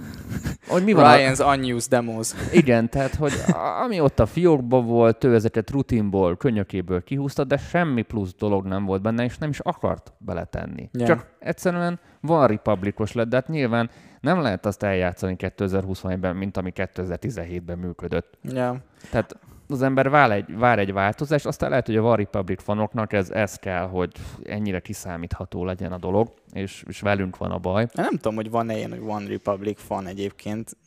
hogy 0.67 0.83
mi 0.83 0.93
van 0.93 1.05
a- 1.05 1.15
Ryan's 1.15 1.57
Unused 1.57 1.89
Demos. 1.89 2.31
igen, 2.51 2.89
tehát, 2.89 3.15
hogy 3.15 3.33
a- 3.47 3.81
ami 3.83 3.99
ott 3.99 4.19
a 4.19 4.25
fiókban 4.25 4.85
volt, 4.85 5.23
ő 5.23 5.33
ezeket 5.33 5.69
rutinból, 5.71 6.37
könnyökéből 6.37 7.03
kihúzta, 7.03 7.43
de 7.43 7.57
semmi 7.57 8.01
plusz 8.01 8.33
dolog 8.37 8.65
nem 8.65 8.85
volt 8.85 9.01
benne, 9.01 9.23
és 9.23 9.37
nem 9.37 9.49
is 9.49 9.59
akart 9.59 10.13
beletenni. 10.17 10.89
Ja. 10.93 11.05
Csak 11.05 11.25
egyszerűen 11.39 11.99
van 12.21 12.47
republikos 12.47 13.11
lett, 13.13 13.27
de 13.27 13.35
hát 13.35 13.47
nyilván 13.47 13.89
nem 14.21 14.41
lehet 14.41 14.65
azt 14.65 14.83
eljátszani 14.83 15.35
2021-ben, 15.39 16.35
mint 16.35 16.57
ami 16.57 16.71
2017-ben 16.75 17.77
működött. 17.77 18.37
Ja. 18.41 18.75
Tehát 19.11 19.37
az 19.67 19.81
ember 19.81 20.09
vár 20.09 20.31
egy, 20.31 20.57
vár 20.57 20.79
egy 20.79 20.93
változást, 20.93 21.45
aztán 21.45 21.69
lehet, 21.69 21.85
hogy 21.85 21.95
a 21.95 22.01
War 22.01 22.17
Republic 22.17 22.63
fanoknak 22.63 23.13
ez, 23.13 23.29
ez 23.29 23.55
kell, 23.55 23.87
hogy 23.87 24.11
ennyire 24.43 24.79
kiszámítható 24.79 25.65
legyen 25.65 25.91
a 25.91 25.97
dolog, 25.97 26.33
és, 26.51 26.83
és 26.87 27.01
velünk 27.01 27.37
van 27.37 27.51
a 27.51 27.57
baj. 27.57 27.87
Nem 27.93 28.15
tudom, 28.15 28.35
hogy 28.35 28.49
van-e 28.49 28.77
ilyen, 28.77 28.89
hogy 28.89 29.03
One 29.05 29.27
Republic 29.27 29.81
fan 29.81 30.07
egyébként. 30.07 30.77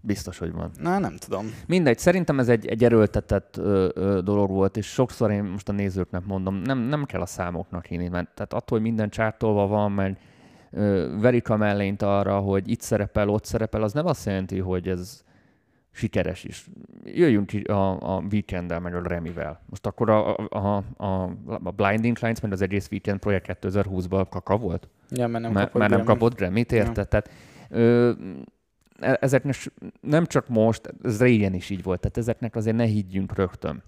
Biztos, 0.00 0.38
hogy 0.38 0.52
van. 0.52 0.70
Na, 0.80 0.98
nem 0.98 1.16
tudom. 1.16 1.54
Mindegy, 1.66 1.98
szerintem 1.98 2.38
ez 2.38 2.48
egy, 2.48 2.66
egy 2.66 2.84
erőltetett 2.84 3.56
ö, 3.56 3.88
ö, 3.94 4.20
dolog 4.20 4.50
volt, 4.50 4.76
és 4.76 4.86
sokszor 4.86 5.30
én 5.30 5.42
most 5.42 5.68
a 5.68 5.72
nézőknek 5.72 6.24
mondom, 6.24 6.54
nem, 6.54 6.78
nem 6.78 7.04
kell 7.04 7.20
a 7.20 7.26
számoknak 7.26 7.86
hinni, 7.86 8.08
mert 8.08 8.34
tehát 8.34 8.52
attól, 8.52 8.78
hogy 8.78 8.86
minden 8.86 9.10
csártolva 9.10 9.66
van, 9.66 9.92
meg 9.92 10.18
ö, 10.70 11.16
verik 11.20 11.48
a 11.48 11.56
mellényt 11.56 12.02
arra, 12.02 12.38
hogy 12.38 12.70
itt 12.70 12.80
szerepel, 12.80 13.28
ott 13.28 13.44
szerepel, 13.44 13.82
az 13.82 13.92
nem 13.92 14.06
azt 14.06 14.26
jelenti, 14.26 14.58
hogy 14.58 14.88
ez 14.88 15.22
sikeres 15.98 16.44
is. 16.44 16.66
Jöjjünk 17.04 17.46
ki 17.46 17.60
a, 17.60 18.14
a 18.14 18.22
weekenddel, 18.30 18.80
meg 18.80 18.94
a 18.94 19.02
Remivel. 19.02 19.60
Most 19.66 19.86
akkor 19.86 20.10
a, 20.10 20.36
a, 20.36 20.82
a, 20.96 21.22
a 21.64 21.70
Blinding 21.70 22.16
Lights, 22.20 22.40
meg 22.40 22.52
az 22.52 22.62
egész 22.62 22.88
weekend 22.90 23.18
projekt 23.18 23.58
2020-ban 23.62 24.26
kaka 24.30 24.56
volt? 24.56 24.88
Ja, 25.10 25.26
mert 25.26 25.44
nem 25.44 25.52
mert, 25.52 25.66
kapott 25.66 25.80
mert 25.80 25.90
nem 25.92 26.04
kapott 26.04 26.36
Grammy-t, 26.36 26.72
érted? 26.72 27.08
Tehát, 27.08 27.30
ö, 27.68 28.12
e- 29.00 29.18
ezeknek 29.20 29.54
nem 30.00 30.26
csak 30.26 30.48
most, 30.48 30.94
ez 31.02 31.20
régen 31.20 31.54
is 31.54 31.70
így 31.70 31.82
volt, 31.82 32.00
tehát 32.00 32.16
ezeknek 32.16 32.56
azért 32.56 32.76
ne 32.76 32.84
higgyünk 32.84 33.36
rögtön. 33.36 33.82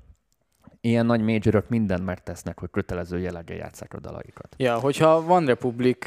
Ilyen 0.81 1.07
nagy 1.07 1.20
majorok 1.20 1.69
mindent 1.69 2.05
megtesznek, 2.05 2.59
hogy 2.61 2.70
kötelező 2.70 3.19
jelleggel 3.19 3.57
játsszák 3.57 3.95
a 3.95 4.01
dalaikat. 4.01 4.55
Ja, 4.57 4.78
hogyha 4.78 5.24
One 5.28 5.47
Republic 5.47 6.07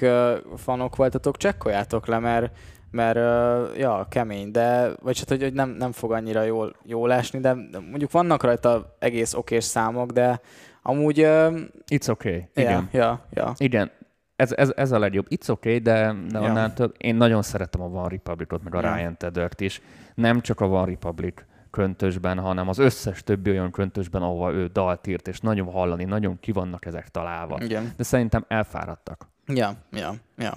fanok 0.55 0.95
voltatok, 0.95 1.37
csekkoljátok 1.37 2.07
le, 2.07 2.19
mert, 2.19 2.57
mert 2.93 3.17
uh, 3.17 3.79
ja, 3.79 4.05
kemény, 4.09 4.51
de 4.51 4.89
vagy 5.01 5.19
hát, 5.19 5.29
hogy, 5.29 5.41
hogy 5.41 5.53
nem, 5.53 5.69
nem 5.69 5.91
fog 5.91 6.11
annyira 6.11 6.41
jól, 6.41 6.75
jól 6.85 7.13
esni, 7.13 7.39
de 7.39 7.53
mondjuk 7.89 8.11
vannak 8.11 8.43
rajta 8.43 8.95
egész 8.99 9.33
okés 9.33 9.63
számok, 9.63 10.11
de 10.11 10.41
amúgy 10.81 11.21
uh, 11.21 11.59
It's 11.87 12.09
okay. 12.09 12.33
ja, 12.53 12.61
Igen. 12.61 12.89
ja, 12.91 13.25
ja. 13.31 13.53
Igen. 13.57 13.91
Ez, 14.35 14.51
ez, 14.51 14.71
ez 14.75 14.91
a 14.91 14.99
legjobb. 14.99 15.25
It's 15.29 15.49
okay, 15.49 15.79
de, 15.79 16.15
de 16.29 16.39
Ja. 16.39 16.45
annál 16.45 16.73
több. 16.73 16.95
Én 16.97 17.15
nagyon 17.15 17.41
szeretem 17.41 17.81
a 17.81 17.85
One 17.85 18.07
Republicot, 18.07 18.63
meg 18.63 18.75
a 18.75 18.81
Ja. 18.81 18.95
Ryan 18.95 19.17
Tedert 19.17 19.61
is. 19.61 19.81
Nem 20.15 20.41
csak 20.41 20.59
a 20.61 20.65
One 20.65 20.85
Republic 20.85 21.33
köntösben, 21.71 22.39
hanem 22.39 22.69
az 22.69 22.77
összes 22.77 23.23
többi 23.23 23.49
olyan 23.49 23.71
köntösben, 23.71 24.21
ahova 24.21 24.51
ő 24.51 24.67
dalt 24.67 25.07
írt, 25.07 25.27
és 25.27 25.39
nagyon 25.39 25.71
hallani, 25.71 26.03
nagyon 26.03 26.39
ki 26.39 26.51
vannak 26.51 26.85
ezek 26.85 27.07
találva. 27.07 27.57
Igen. 27.61 27.93
De 27.97 28.03
szerintem 28.03 28.45
elfáradtak. 28.47 29.27
Ja, 29.47 29.71
ja, 29.91 30.13
ja. 30.37 30.53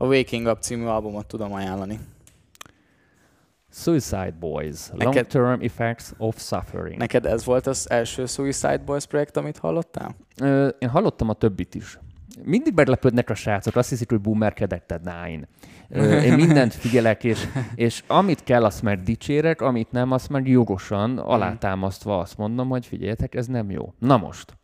A 0.00 0.06
Waking 0.06 0.46
Up 0.46 0.58
című 0.60 0.84
albumot 0.84 1.26
tudom 1.26 1.52
ajánlani. 1.52 1.98
Suicide 3.70 4.34
Boys, 4.40 4.88
Neked- 4.88 5.04
Long-Term 5.04 5.60
Effects 5.62 6.04
of 6.18 6.38
Suffering. 6.40 6.96
Neked 6.98 7.26
ez 7.26 7.44
volt 7.44 7.66
az 7.66 7.90
első 7.90 8.26
Suicide 8.26 8.78
Boys 8.78 9.06
projekt, 9.06 9.36
amit 9.36 9.58
hallottál? 9.58 10.14
Ö, 10.40 10.68
én 10.78 10.88
hallottam 10.88 11.28
a 11.28 11.32
többit 11.32 11.74
is. 11.74 11.98
Mindig 12.44 12.74
meglepődnek 12.74 13.30
a 13.30 13.34
srácok, 13.34 13.76
azt 13.76 13.88
hiszik, 13.88 14.10
hogy 14.10 14.20
boomerkedek, 14.20 14.86
te 14.86 15.00
nine. 15.04 15.48
Ö, 15.88 16.20
én 16.20 16.32
mindent 16.34 16.74
figyelek, 16.74 17.24
és, 17.24 17.46
és 17.74 18.02
amit 18.06 18.44
kell, 18.44 18.64
azt 18.64 18.82
meg 18.82 19.02
dicsérek, 19.02 19.60
amit 19.60 19.90
nem, 19.90 20.12
azt 20.12 20.28
meg 20.28 20.48
jogosan, 20.48 21.18
alátámasztva 21.18 22.18
azt 22.18 22.36
mondom, 22.36 22.68
hogy 22.68 22.86
figyeljetek, 22.86 23.34
ez 23.34 23.46
nem 23.46 23.70
jó. 23.70 23.94
Na 23.98 24.16
most. 24.16 24.56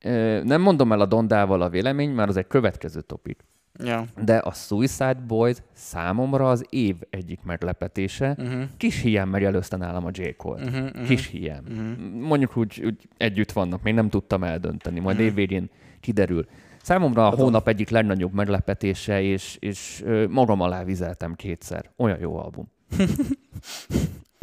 Ö, 0.00 0.42
nem 0.44 0.60
mondom 0.60 0.92
el 0.92 1.00
a 1.00 1.06
Dondával 1.06 1.62
a 1.62 1.68
vélemény, 1.68 2.10
mert 2.10 2.28
az 2.28 2.36
egy 2.36 2.46
következő 2.46 3.00
topik. 3.00 3.44
Ja. 3.78 4.04
De 4.24 4.36
a 4.36 4.52
Suicide 4.52 5.16
Boys 5.26 5.56
számomra 5.72 6.50
az 6.50 6.64
év 6.68 6.96
egyik 7.10 7.42
meglepetése. 7.42 8.34
Uh-huh. 8.38 8.62
Kis 8.76 9.00
hiány 9.00 9.28
megelőzte 9.28 9.76
nálam 9.76 10.04
a 10.06 10.10
J. 10.12 10.22
Cole-t. 10.36 10.66
Uh-huh, 10.68 10.84
uh-huh. 10.84 11.06
Kis 11.06 11.26
hiány. 11.26 11.62
Uh-huh. 11.70 12.20
Mondjuk 12.20 12.56
úgy, 12.56 12.82
úgy 12.84 13.08
együtt 13.16 13.52
vannak, 13.52 13.82
még 13.82 13.94
nem 13.94 14.08
tudtam 14.08 14.44
eldönteni, 14.44 15.00
majd 15.00 15.16
Mhm. 15.16 15.24
évvégén 15.26 15.70
kiderül. 16.00 16.46
Számomra 16.82 17.26
a 17.26 17.30
Tudom. 17.30 17.44
hónap 17.44 17.68
egyik 17.68 17.88
legnagyobb 17.88 18.32
meglepetése, 18.32 19.22
és, 19.22 19.56
és 19.60 20.04
magam 20.28 20.60
alá 20.60 20.84
vizeltem 20.84 21.34
kétszer. 21.34 21.90
Olyan 21.96 22.18
jó 22.18 22.36
album. 22.36 22.68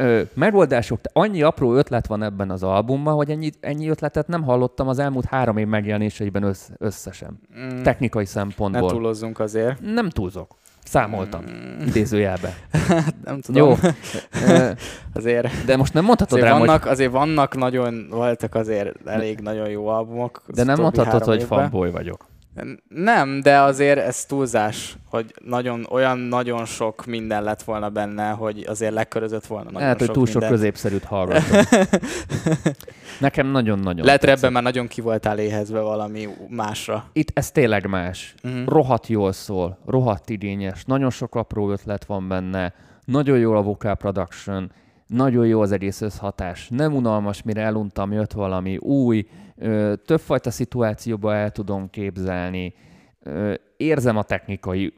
Ö, 0.00 0.22
megoldások, 0.34 1.00
annyi 1.12 1.42
apró 1.42 1.74
ötlet 1.74 2.06
van 2.06 2.22
ebben 2.22 2.50
az 2.50 2.62
albumban, 2.62 3.14
hogy 3.14 3.30
ennyi, 3.30 3.50
ennyi 3.60 3.88
ötletet 3.88 4.28
nem 4.28 4.42
hallottam 4.42 4.88
az 4.88 4.98
elmúlt 4.98 5.24
három 5.24 5.56
év 5.56 5.66
megjelenéseiben 5.66 6.42
össz, 6.42 6.68
összesen. 6.78 7.40
Mm, 7.58 7.82
Technikai 7.82 8.22
ne 8.22 8.28
szempontból. 8.28 8.90
túlozzunk 8.90 9.38
azért. 9.38 9.80
Nem 9.80 10.10
túlzok. 10.10 10.56
Számoltam. 10.84 11.42
Mm, 11.50 11.86
Idézőjelbe. 11.86 12.54
nem 13.24 13.40
tudom. 13.40 13.68
Jó. 13.68 13.90
Azért, 15.14 15.64
De 15.64 15.76
most 15.76 15.92
nem 15.92 16.04
mondhatod 16.04 16.38
azért, 16.38 16.50
rám, 16.50 16.58
hogy 16.58 16.68
vannak, 16.68 16.86
azért 16.86 17.10
vannak 17.10 17.56
nagyon, 17.56 18.06
voltak 18.10 18.54
azért 18.54 19.08
elég 19.08 19.40
nagyon 19.40 19.68
jó 19.68 19.86
albumok. 19.86 20.42
De 20.46 20.64
nem 20.64 20.80
mondhatod, 20.80 21.24
hogy 21.24 21.40
évben. 21.40 21.58
fanboy 21.58 21.90
vagyok. 21.90 22.29
Nem, 22.88 23.40
de 23.40 23.58
azért 23.58 23.98
ez 23.98 24.24
túlzás, 24.24 24.96
hogy 25.10 25.34
nagyon, 25.44 25.86
olyan 25.90 26.18
nagyon 26.18 26.64
sok 26.64 27.06
minden 27.06 27.42
lett 27.42 27.62
volna 27.62 27.88
benne, 27.88 28.30
hogy 28.30 28.64
azért 28.68 28.92
lekörözött 28.92 29.46
volna 29.46 29.64
nagyon 29.64 29.80
Lehet, 29.80 29.98
hogy 29.98 30.06
sok 30.06 30.14
túl 30.16 30.26
sok 30.26 30.40
mindent. 30.40 30.60
középszerűt 30.60 31.04
hallgatom. 31.04 31.60
Nekem 33.20 33.46
nagyon-nagyon 33.46 34.04
Lehet, 34.04 34.20
hogy 34.20 34.28
ebben 34.28 34.52
már 34.52 34.62
nagyon 34.62 34.86
ki 34.86 35.00
voltál 35.00 35.38
éhezve 35.38 35.80
valami 35.80 36.28
másra. 36.48 37.04
Itt 37.12 37.30
ez 37.34 37.50
tényleg 37.50 37.86
más. 37.86 38.34
Mhm. 38.42 38.64
Rohadt 38.66 39.06
jól 39.06 39.32
szól, 39.32 39.78
rohadt 39.86 40.30
igényes, 40.30 40.84
nagyon 40.84 41.10
sok 41.10 41.34
apró 41.34 41.70
ötlet 41.70 42.04
van 42.04 42.28
benne, 42.28 42.74
nagyon 43.04 43.38
jó 43.38 43.52
a 43.52 43.62
vocal 43.62 43.94
production, 43.94 44.72
nagyon 45.06 45.46
jó 45.46 45.60
az 45.60 45.72
egész 45.72 46.00
összhatás, 46.00 46.68
nem 46.68 46.94
unalmas, 46.94 47.42
mire 47.42 47.62
eluntam, 47.62 48.12
jött 48.12 48.32
valami 48.32 48.76
új, 48.76 49.26
többfajta 50.04 50.50
szituációba 50.50 51.34
el 51.34 51.50
tudom 51.50 51.90
képzelni, 51.90 52.74
érzem 53.76 54.16
a 54.16 54.22
technikai 54.22 54.94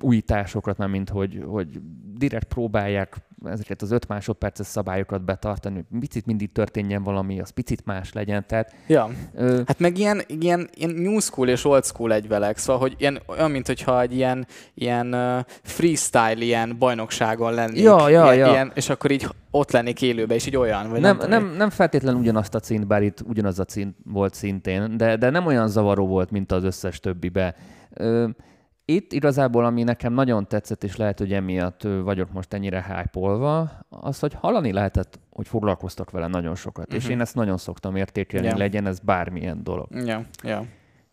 újításokat, 0.00 0.78
nem 0.78 0.90
mint 0.90 1.08
hogy, 1.08 1.42
hogy 1.46 1.80
direkt 2.14 2.46
próbálják 2.48 3.16
ezeket 3.44 3.82
az 3.82 3.90
öt 3.90 4.08
másodperces 4.08 4.66
szabályokat 4.66 5.24
betartani, 5.24 5.74
hogy 5.74 6.00
picit 6.00 6.26
mindig 6.26 6.52
történjen 6.52 7.02
valami, 7.02 7.40
az 7.40 7.50
picit 7.50 7.84
más 7.84 8.12
legyen. 8.12 8.46
Tehát, 8.46 8.74
ja. 8.86 9.10
Ö... 9.34 9.60
Hát 9.66 9.78
meg 9.78 9.98
ilyen, 9.98 10.22
ilyen, 10.26 10.68
ilyen 10.74 10.90
new 10.90 11.18
school 11.18 11.48
és 11.48 11.64
old 11.64 11.84
school 11.84 12.12
egyvelek, 12.12 12.56
szóval 12.56 12.80
hogy 12.80 12.94
ilyen, 12.98 13.20
olyan, 13.26 13.50
mint 13.50 13.66
hogyha 13.66 14.00
egy 14.00 14.14
ilyen, 14.14 14.46
ilyen 14.74 15.16
freestyle 15.62 16.38
ilyen 16.38 16.76
bajnokságon 16.78 17.54
lennék. 17.54 17.82
Ja, 17.82 18.08
ja, 18.08 18.24
ilyen, 18.24 18.46
ja. 18.46 18.52
Ilyen, 18.52 18.72
és 18.74 18.88
akkor 18.88 19.10
így 19.10 19.28
ott 19.50 19.70
lennék 19.70 20.02
élőben, 20.02 20.36
és 20.36 20.46
így 20.46 20.56
olyan. 20.56 20.90
Vagy 20.90 21.00
nem, 21.00 21.16
nem, 21.16 21.28
nem, 21.28 21.54
nem 21.56 21.70
feltétlenül 21.70 22.20
ugyanazt 22.20 22.54
a 22.54 22.60
cínt, 22.60 22.86
bár 22.86 23.02
itt 23.02 23.20
ugyanaz 23.20 23.58
a 23.58 23.64
cínt 23.64 23.96
volt 24.04 24.34
szintén, 24.34 24.96
de, 24.96 25.16
de 25.16 25.30
nem 25.30 25.46
olyan 25.46 25.68
zavaró 25.68 26.06
volt, 26.06 26.30
mint 26.30 26.52
az 26.52 26.64
összes 26.64 27.00
többibe. 27.00 27.54
Ö, 27.94 28.28
itt 28.84 29.12
igazából, 29.12 29.64
ami 29.64 29.82
nekem 29.82 30.12
nagyon 30.12 30.48
tetszett, 30.48 30.84
és 30.84 30.96
lehet, 30.96 31.18
hogy 31.18 31.32
emiatt 31.32 31.82
vagyok 31.82 32.32
most 32.32 32.52
ennyire 32.52 32.84
hype 32.84 33.28
az, 33.88 34.18
hogy 34.18 34.34
hallani 34.34 34.72
lehetett, 34.72 35.18
hogy 35.30 35.48
foglalkoztak 35.48 36.10
vele 36.10 36.26
nagyon 36.26 36.54
sokat. 36.54 36.84
Uh-huh. 36.84 36.98
És 36.98 37.04
mhm. 37.04 37.12
én 37.12 37.20
ezt 37.20 37.34
nagyon 37.34 37.56
szoktam 37.56 37.96
értékelni, 37.96 38.46
yeah. 38.46 38.58
legyen 38.58 38.86
ez 38.86 38.98
bármilyen 38.98 39.62
dolog. 39.62 39.86
Yeah, 39.90 40.22
yeah. 40.42 40.64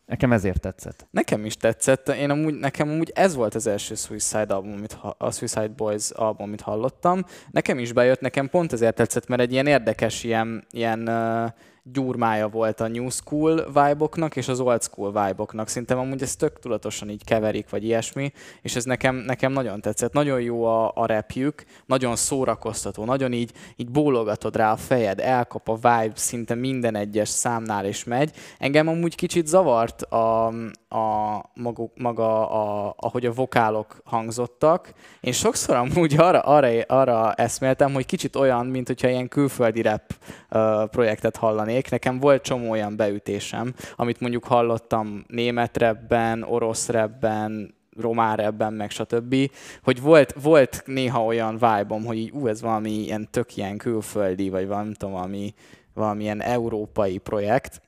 Nekem 0.05 0.31
ezért 0.31 0.61
tetszett. 0.61 1.07
Nekem 1.11 1.45
is 1.45 1.57
tetszett. 1.57 2.09
Én 2.09 2.29
amúgy, 2.29 2.53
nekem 2.53 2.89
amúgy 2.89 3.11
ez 3.15 3.35
volt 3.35 3.55
az 3.55 3.67
első 3.67 3.95
Suicide 3.95 4.53
album, 4.53 4.71
amit, 4.71 4.97
a 5.17 5.31
Suicide 5.31 5.67
Boys 5.67 6.09
album, 6.09 6.45
amit 6.45 6.61
hallottam. 6.61 7.23
Nekem 7.51 7.79
is 7.79 7.93
bejött, 7.93 8.19
nekem 8.19 8.49
pont 8.49 8.73
ezért 8.73 8.95
tetszett, 8.95 9.27
mert 9.27 9.41
egy 9.41 9.51
ilyen 9.51 9.67
érdekes, 9.67 10.23
ilyen, 10.23 10.65
ilyen 10.71 11.09
uh, 11.09 11.49
gyurmája 11.91 12.47
volt 12.47 12.79
a 12.79 12.87
new 12.87 13.09
school 13.09 13.65
vibe 13.65 14.29
és 14.33 14.47
az 14.47 14.59
old 14.59 14.83
school 14.83 15.11
vibe-oknak. 15.11 15.67
Szerintem 15.67 15.97
amúgy 15.99 16.21
ez 16.21 16.35
tök 16.35 16.59
tudatosan 16.59 17.09
így 17.09 17.23
keverik, 17.23 17.69
vagy 17.69 17.83
ilyesmi, 17.83 18.31
és 18.61 18.75
ez 18.75 18.83
nekem, 18.83 19.15
nekem 19.15 19.51
nagyon 19.51 19.81
tetszett. 19.81 20.13
Nagyon 20.13 20.41
jó 20.41 20.65
a, 20.65 20.91
a 20.95 21.05
repjük, 21.05 21.63
nagyon 21.85 22.15
szórakoztató, 22.15 23.05
nagyon 23.05 23.33
így, 23.33 23.51
így 23.75 23.89
bólogatod 23.89 24.55
rá 24.55 24.71
a 24.71 24.75
fejed, 24.75 25.19
elkap 25.19 25.69
a 25.69 25.75
vibe 25.75 26.11
szinte 26.15 26.55
minden 26.55 26.95
egyes 26.95 27.29
számnál 27.29 27.85
és 27.85 28.03
megy. 28.03 28.31
Engem 28.57 28.87
amúgy 28.87 29.15
kicsit 29.15 29.47
zavart 29.47 30.01
a, 30.01 30.45
a 30.89 31.43
maga, 31.53 31.89
maga 31.95 32.49
a, 32.49 32.93
ahogy 32.97 33.25
a 33.25 33.31
vokálok 33.31 34.01
hangzottak. 34.05 34.93
Én 35.21 35.33
sokszor 35.33 35.75
amúgy 35.75 36.15
arra, 36.17 36.39
arra, 36.39 36.81
arra 36.87 37.33
eszméltem, 37.33 37.93
hogy 37.93 38.05
kicsit 38.05 38.35
olyan, 38.35 38.65
mint 38.65 38.87
hogyha 38.87 39.07
ilyen 39.07 39.27
külföldi 39.27 39.81
rap 39.81 40.13
uh, 40.49 40.83
projektet 40.89 41.35
hallanék, 41.37 41.76
mondanék. 41.77 41.89
Nekem 41.89 42.19
volt 42.19 42.41
csomó 42.41 42.69
olyan 42.69 42.95
beütésem, 42.95 43.73
amit 43.95 44.19
mondjuk 44.19 44.43
hallottam 44.43 45.23
német 45.27 45.77
repben, 45.77 46.43
orosz 46.43 46.89
repben, 46.89 47.75
román 47.99 48.35
repben, 48.35 48.73
meg 48.73 48.89
stb. 48.89 49.35
Hogy 49.83 50.01
volt, 50.01 50.33
volt 50.41 50.83
néha 50.85 51.23
olyan 51.23 51.53
vibe 51.53 52.01
hogy 52.05 52.17
így, 52.17 52.31
ú, 52.31 52.47
ez 52.47 52.61
valami 52.61 52.91
ilyen 52.91 53.27
tök 53.31 53.57
ilyen 53.57 53.77
külföldi, 53.77 54.49
vagy 54.49 54.67
valami, 54.67 54.91
tudom, 54.91 55.13
valami, 55.13 55.53
valamilyen 55.93 56.41
európai 56.41 57.17
projekt, 57.17 57.81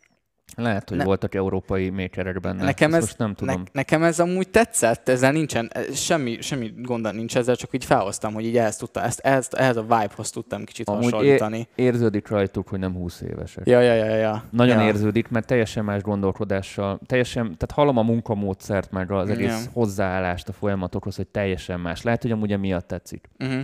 lehet, 0.62 0.90
hogy 0.90 0.98
ne, 0.98 1.04
voltak 1.04 1.36
európai 1.36 1.90
makerek 1.90 2.40
benne. 2.40 2.64
Nekem 2.64 2.94
ez, 2.94 3.02
most 3.02 3.18
nem 3.18 3.34
tudom. 3.34 3.56
Ne, 3.56 3.70
nekem 3.72 4.04
ez 4.04 4.20
amúgy 4.20 4.50
tetszett, 4.50 5.10
ezzel 5.10 5.32
nincsen, 5.32 5.72
semmi, 5.94 6.42
semmi 6.42 6.74
gond 6.78 7.14
nincs 7.14 7.38
ezzel, 7.38 7.56
csak 7.56 7.74
így 7.74 7.86
felhoztam, 7.86 8.34
hogy 8.34 8.46
így 8.46 8.58
ehhez, 8.58 8.78
tudtam, 8.78 9.04
ezt, 9.04 9.20
ehhez, 9.20 9.48
ehhez 9.52 9.78
a 9.78 9.82
vibe-hoz 9.82 10.30
tudtam 10.30 10.64
kicsit 10.64 10.90
amúgy 10.90 11.04
hasonlítani. 11.04 11.68
É, 11.76 11.84
érződik 11.84 12.28
rajtuk, 12.28 12.68
hogy 12.68 12.80
nem 12.80 12.94
20 12.94 13.22
évesek. 13.22 13.68
Ja, 13.68 13.80
ja, 13.80 13.94
ja, 13.94 14.16
ja. 14.16 14.44
Nagyon 14.52 14.80
ja. 14.80 14.86
érződik, 14.86 15.28
mert 15.28 15.46
teljesen 15.46 15.84
más 15.86 16.02
gondolkodással, 16.02 17.00
teljesen, 17.06 17.44
tehát 17.44 17.72
hallom 17.72 17.98
a 17.98 18.02
munkamódszert, 18.02 18.92
meg 18.92 19.12
az 19.12 19.30
egész 19.30 19.64
ja. 19.64 19.72
hozzáállást 19.74 20.50
a 20.50 20.54
folyamatokhoz, 20.54 21.16
hogy 21.16 21.28
teljesen 21.28 21.80
más. 21.80 22.02
Lehet, 22.02 22.22
hogy 22.22 22.32
amúgy 22.32 22.52
emiatt 22.52 22.88
tetszik. 22.88 23.30
Uh-huh. 23.40 23.62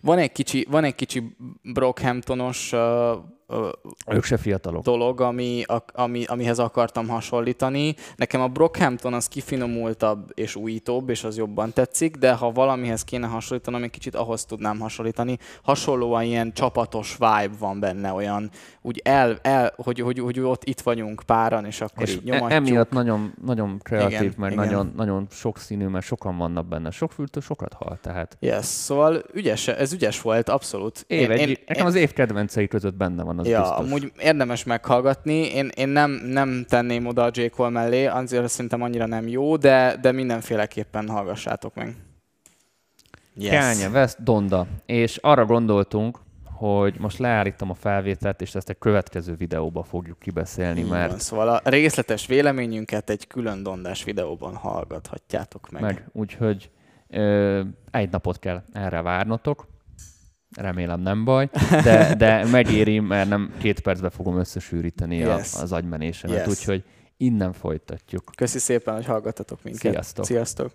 Van 0.00 0.18
egy 0.18 0.32
kicsi, 0.32 0.66
van 0.70 0.84
egy 0.84 0.94
kicsi 0.94 1.36
Brockhamptonos 1.62 2.72
uh, 2.72 2.80
ők 4.10 4.24
se 4.24 4.36
fiatalok. 4.36 4.82
dolog, 4.82 5.20
ami, 5.20 5.64
ami, 5.92 6.24
amihez 6.24 6.58
akartam 6.58 7.08
hasonlítani. 7.08 7.94
Nekem 8.16 8.40
a 8.40 8.48
Brockhampton 8.48 9.14
az 9.14 9.28
kifinomultabb 9.28 10.30
és 10.34 10.56
újítóbb, 10.56 11.08
és 11.08 11.24
az 11.24 11.36
jobban 11.36 11.72
tetszik, 11.72 12.16
de 12.16 12.32
ha 12.32 12.50
valamihez 12.50 13.04
kéne 13.04 13.26
hasonlítanom, 13.26 13.82
egy 13.82 13.90
kicsit 13.90 14.14
ahhoz 14.14 14.44
tudnám 14.44 14.78
hasonlítani. 14.78 15.38
Hasonlóan 15.62 16.22
ilyen 16.22 16.52
csapatos 16.52 17.16
vibe 17.18 17.56
van 17.58 17.80
benne, 17.80 18.12
olyan 18.12 18.50
úgy 18.82 19.00
el, 19.04 19.38
el 19.42 19.72
hogy, 19.76 20.00
hogy, 20.00 20.18
hogy, 20.18 20.40
ott 20.40 20.64
itt 20.64 20.80
vagyunk 20.80 21.22
páran, 21.26 21.64
és 21.64 21.80
akkor 21.80 22.02
és 22.02 22.14
így 22.14 22.28
e- 22.28 22.34
nyomatjuk. 22.34 22.50
Emiatt 22.50 22.90
nagyon, 22.90 23.34
nagyon 23.44 23.78
kreatív, 23.82 24.20
igen, 24.20 24.34
mert 24.36 24.52
igen. 24.52 24.64
Nagyon, 24.64 24.92
nagyon 24.96 25.26
sokszínű, 25.30 25.86
mert 25.86 26.04
sokan 26.04 26.36
vannak 26.36 26.66
benne. 26.66 26.90
Sok 26.90 27.12
fültő 27.12 27.40
sokat 27.40 27.72
hal, 27.72 27.98
tehát. 28.02 28.36
Yes, 28.40 28.64
szóval 28.64 29.22
ügyes, 29.32 29.68
ez 29.68 29.92
ügyes 29.92 30.20
volt, 30.20 30.48
abszolút. 30.48 31.04
Év, 31.06 31.20
én, 31.20 31.30
egy, 31.30 31.48
én, 31.48 31.56
nekem 31.66 31.82
én, 31.82 31.88
az 31.88 31.94
év 31.94 32.12
kedvencei 32.12 32.68
között 32.68 32.94
benne 32.94 33.22
van 33.22 33.37
az 33.38 33.46
Ja, 33.46 33.60
biztos. 33.60 33.78
amúgy 33.78 34.12
érdemes 34.18 34.64
meghallgatni. 34.64 35.54
Én, 35.54 35.70
én 35.74 35.88
nem, 35.88 36.10
nem 36.10 36.64
tenném 36.68 37.06
oda 37.06 37.24
a 37.24 37.30
J. 37.32 37.46
Cole 37.46 37.68
mellé, 37.68 38.06
azért 38.06 38.48
szerintem 38.48 38.82
annyira 38.82 39.06
nem 39.06 39.28
jó, 39.28 39.56
de, 39.56 39.96
de 40.00 40.12
mindenféleképpen 40.12 41.08
hallgassátok 41.08 41.74
meg. 41.74 41.96
Yes. 43.34 43.64
Kanye 43.64 43.88
West, 43.88 44.22
Donda. 44.22 44.66
És 44.86 45.16
arra 45.16 45.44
gondoltunk, 45.44 46.18
hogy 46.58 46.94
most 46.98 47.18
leállítom 47.18 47.70
a 47.70 47.74
felvételt, 47.74 48.40
és 48.40 48.54
ezt 48.54 48.68
egy 48.68 48.78
következő 48.78 49.34
videóban 49.34 49.82
fogjuk 49.82 50.18
kibeszélni, 50.18 50.78
Igen, 50.78 50.90
mert... 50.90 51.20
Szóval 51.20 51.48
a 51.48 51.60
részletes 51.64 52.26
véleményünket 52.26 53.10
egy 53.10 53.26
külön 53.26 53.62
dondás 53.62 54.04
videóban 54.04 54.54
hallgathatjátok 54.54 55.70
meg. 55.70 55.82
Meg, 55.82 56.08
úgyhogy 56.12 56.70
ö, 57.08 57.60
egy 57.90 58.10
napot 58.10 58.38
kell 58.38 58.62
erre 58.72 59.02
várnotok, 59.02 59.66
remélem 60.56 61.00
nem 61.00 61.24
baj, 61.24 61.48
de, 61.70 62.14
de 62.14 62.44
megéri, 62.44 62.98
mert 62.98 63.28
nem 63.28 63.52
két 63.58 63.80
percbe 63.80 64.10
fogom 64.10 64.38
összesűríteni 64.38 65.16
yes. 65.16 65.54
a, 65.54 65.60
az 65.60 65.72
agymenésemet, 65.72 66.46
yes. 66.46 66.58
úgyhogy 66.58 66.84
innen 67.16 67.52
folytatjuk. 67.52 68.32
Köszi 68.36 68.58
szépen, 68.58 68.94
hogy 68.94 69.04
hallgattatok 69.04 69.62
minket. 69.62 69.92
Sziasztok! 69.92 70.24
Sziasztok! 70.24 70.72